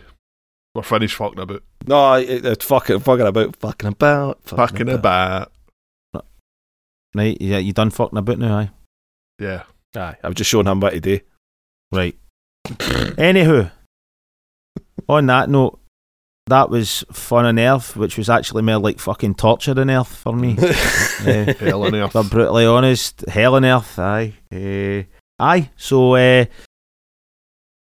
We're 0.74 0.82
finished 0.82 1.16
fucking 1.16 1.38
about. 1.40 1.62
No, 1.86 2.14
it, 2.14 2.44
it's 2.46 2.64
fucking, 2.64 3.00
fucking 3.00 3.26
about, 3.26 3.56
fucking 3.56 3.88
about, 3.88 4.38
Fucking 4.44 4.88
about. 4.88 5.52
Right, 7.14 7.36
yeah, 7.40 7.58
you 7.58 7.72
done 7.72 7.90
fucking 7.90 8.18
about 8.18 8.38
now, 8.38 8.58
aye? 8.58 8.70
Yeah. 9.38 9.62
Aye, 9.96 10.16
I 10.22 10.28
was 10.28 10.34
just 10.36 10.50
showing 10.50 10.66
him 10.66 10.80
what 10.80 10.92
to 10.92 11.00
do. 11.00 11.20
Right. 11.92 12.16
Anywho, 12.66 13.70
on 15.08 15.26
that 15.26 15.48
note, 15.50 15.78
that 16.46 16.68
was 16.68 17.04
fun 17.12 17.46
on 17.46 17.58
Earth, 17.58 17.96
which 17.96 18.18
was 18.18 18.28
actually 18.28 18.62
more 18.62 18.78
like 18.78 18.98
fucking 18.98 19.34
torture 19.36 19.78
on 19.78 19.90
Earth 19.90 20.14
for 20.14 20.34
me. 20.34 20.56
Eh, 20.58 21.52
Hell 21.58 21.84
on 21.84 21.94
if 21.94 22.14
I'm 22.14 22.28
brutally 22.28 22.66
honest, 22.66 23.24
hell 23.28 23.54
on 23.54 23.64
earth, 23.64 23.98
aye. 23.98 24.34
Eh, 24.50 25.04
aye, 25.38 25.70
so 25.76 26.14
uh, 26.14 26.44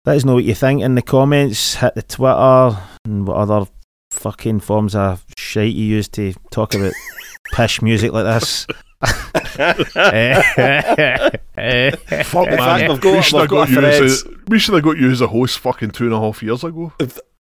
let 0.04 0.16
us 0.16 0.24
know 0.24 0.34
what 0.34 0.44
you 0.44 0.54
think 0.54 0.82
in 0.82 0.94
the 0.94 1.02
comments. 1.02 1.74
Hit 1.76 1.94
the 1.94 2.02
Twitter 2.02 2.78
and 3.04 3.26
what 3.26 3.36
other 3.36 3.66
fucking 4.12 4.60
forms 4.60 4.94
of 4.94 5.24
shite 5.36 5.74
you 5.74 5.84
use 5.84 6.08
to 6.10 6.32
talk 6.50 6.74
about 6.74 6.92
pish 7.54 7.82
music 7.82 8.12
like 8.12 8.24
this. 8.24 8.66
Eh, 11.56 11.90
Fuck 12.24 12.48
In 12.48 12.56
man. 12.56 12.58
fact, 12.58 12.88
we've 12.88 13.00
got- 13.00 13.14
we 13.16 13.22
should 13.22 13.40
we've 13.40 13.48
got 13.48 13.68
got 13.68 13.70
you 13.70 13.80
as 13.84 14.22
a, 14.24 14.28
we 14.48 14.58
should 14.58 14.74
have 14.74 14.82
got 14.84 14.96
you 14.98 15.10
as 15.10 15.20
a 15.20 15.26
host 15.26 15.58
fucking 15.58 15.90
two 15.90 16.04
and 16.04 16.14
a 16.14 16.18
half 16.20 16.42
years 16.42 16.64
ago. 16.64 16.92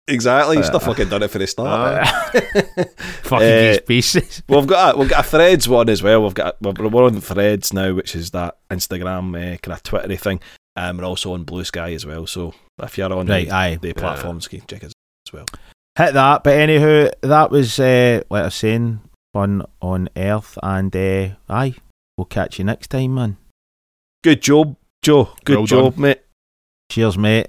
exactly, 0.08 0.58
you 0.58 0.64
Uh, 0.64 0.66
still 0.66 0.80
fucking 0.80 1.10
done 1.10 1.24
it 1.24 1.30
for 1.32 1.40
the 1.40 1.48
start. 1.48 2.08
fucking 3.24 3.48
Eh, 3.48 3.70
use 3.72 3.80
pieces. 3.88 4.44
We've 4.48 4.68
got 4.68 4.96
a, 4.96 4.98
we've 4.98 5.10
got 5.10 5.26
a 5.26 5.28
Threads 5.30 5.68
one 5.70 5.90
as 5.90 6.04
well. 6.04 6.24
We've 6.24 6.34
got 6.34 6.62
we're, 6.62 6.74
we're 6.90 7.06
on 7.06 7.20
Threads 7.22 7.74
now, 7.74 7.94
which 7.94 8.16
is 8.16 8.32
that 8.32 8.58
Instagram 8.70 9.30
uh, 9.36 9.58
kind 9.58 9.74
of 9.74 9.84
Twittery 9.84 10.18
thing. 10.18 10.40
Um, 10.76 10.98
we're 10.98 11.06
also 11.06 11.34
on 11.34 11.46
Bluesky 11.46 11.94
as 11.96 12.06
well. 12.06 12.26
So 12.28 12.54
if 12.82 12.98
you're 12.98 13.14
on 13.14 13.28
Right, 13.28 13.48
the, 13.48 13.54
aye. 13.56 13.76
the 13.82 13.94
platforms, 13.94 14.50
you 14.52 14.60
can 14.60 14.68
check 14.68 14.84
us 14.84 14.92
as 15.28 15.34
well. 15.34 15.46
hit 15.98 16.14
that. 16.16 16.44
But 16.44 16.54
anywho, 16.58 17.12
that 17.22 17.52
was 17.52 17.80
uh, 17.80 18.24
like 18.30 18.42
I 18.42 18.46
was 18.46 18.56
saying, 18.56 19.00
fun 19.34 19.66
on 19.82 20.10
Earth, 20.16 20.58
and 20.64 20.96
uh, 20.96 21.30
aye, 21.50 21.76
we'll 22.18 22.26
catch 22.26 22.60
you 22.60 22.66
next 22.66 22.88
time, 22.88 23.16
man. 23.16 23.38
Good 24.24 24.42
job, 24.42 24.78
Joe. 25.02 25.34
Good 25.44 25.58
Well 25.58 25.66
job, 25.66 25.98
mate. 25.98 26.22
Cheers, 26.90 27.18
mate. 27.18 27.48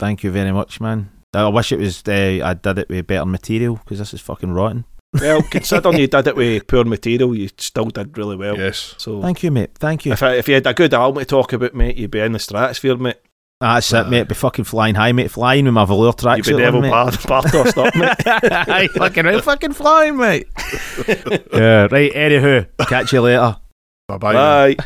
Thank 0.00 0.24
you 0.24 0.30
very 0.30 0.52
much, 0.52 0.80
man. 0.80 1.10
I 1.34 1.48
wish 1.48 1.72
it 1.72 1.78
was 1.78 2.02
uh, 2.08 2.40
I 2.42 2.54
did 2.54 2.78
it 2.78 2.88
with 2.88 3.06
better 3.06 3.26
material 3.26 3.76
because 3.76 3.98
this 3.98 4.14
is 4.14 4.20
fucking 4.20 4.52
rotten. 4.52 4.84
Well, 5.12 5.42
considering 5.50 5.98
you 5.98 6.06
did 6.06 6.26
it 6.26 6.36
with 6.36 6.66
poor 6.66 6.84
material, 6.84 7.34
you 7.34 7.48
still 7.56 7.86
did 7.86 8.16
really 8.16 8.36
well. 8.36 8.56
Yes. 8.56 8.94
So 8.98 9.20
Thank 9.20 9.42
you, 9.42 9.50
mate. 9.50 9.74
Thank 9.74 10.06
you. 10.06 10.12
if 10.12 10.22
I, 10.22 10.34
if 10.34 10.48
you 10.48 10.54
had 10.54 10.66
a 10.66 10.74
good 10.74 10.94
album 10.94 11.20
to 11.20 11.26
talk 11.26 11.52
about, 11.52 11.74
mate, 11.74 11.96
you'd 11.96 12.10
be 12.10 12.20
in 12.20 12.32
the 12.32 12.38
stratosphere, 12.38 12.96
mate. 12.96 13.16
That's 13.60 13.92
it, 13.92 14.08
mate. 14.08 14.28
Be 14.28 14.34
fucking 14.36 14.64
flying 14.66 14.94
high, 14.94 15.10
mate. 15.12 15.32
Flying 15.32 15.64
with 15.64 15.74
my 15.74 15.84
velour 15.84 16.06
You'd 16.06 16.16
be 16.16 16.22
tracksuit 16.22 16.58
Devil 16.58 16.78
on, 16.78 16.82
mate. 16.82 16.90
Bar- 17.26 17.42
Bartos 17.42 17.76
up, 17.76 17.94
mate. 17.96 18.26
Aye, 18.68 18.88
fucking, 18.94 19.24
right, 19.24 19.42
fucking 19.42 19.72
flying, 19.72 20.16
mate. 20.16 20.46
yeah, 21.52 21.88
right. 21.90 22.12
Anywho, 22.12 22.68
catch 22.86 23.12
you 23.12 23.20
later. 23.20 23.56
Bye 24.06 24.18
bye. 24.18 24.32
Bye. 24.32 24.76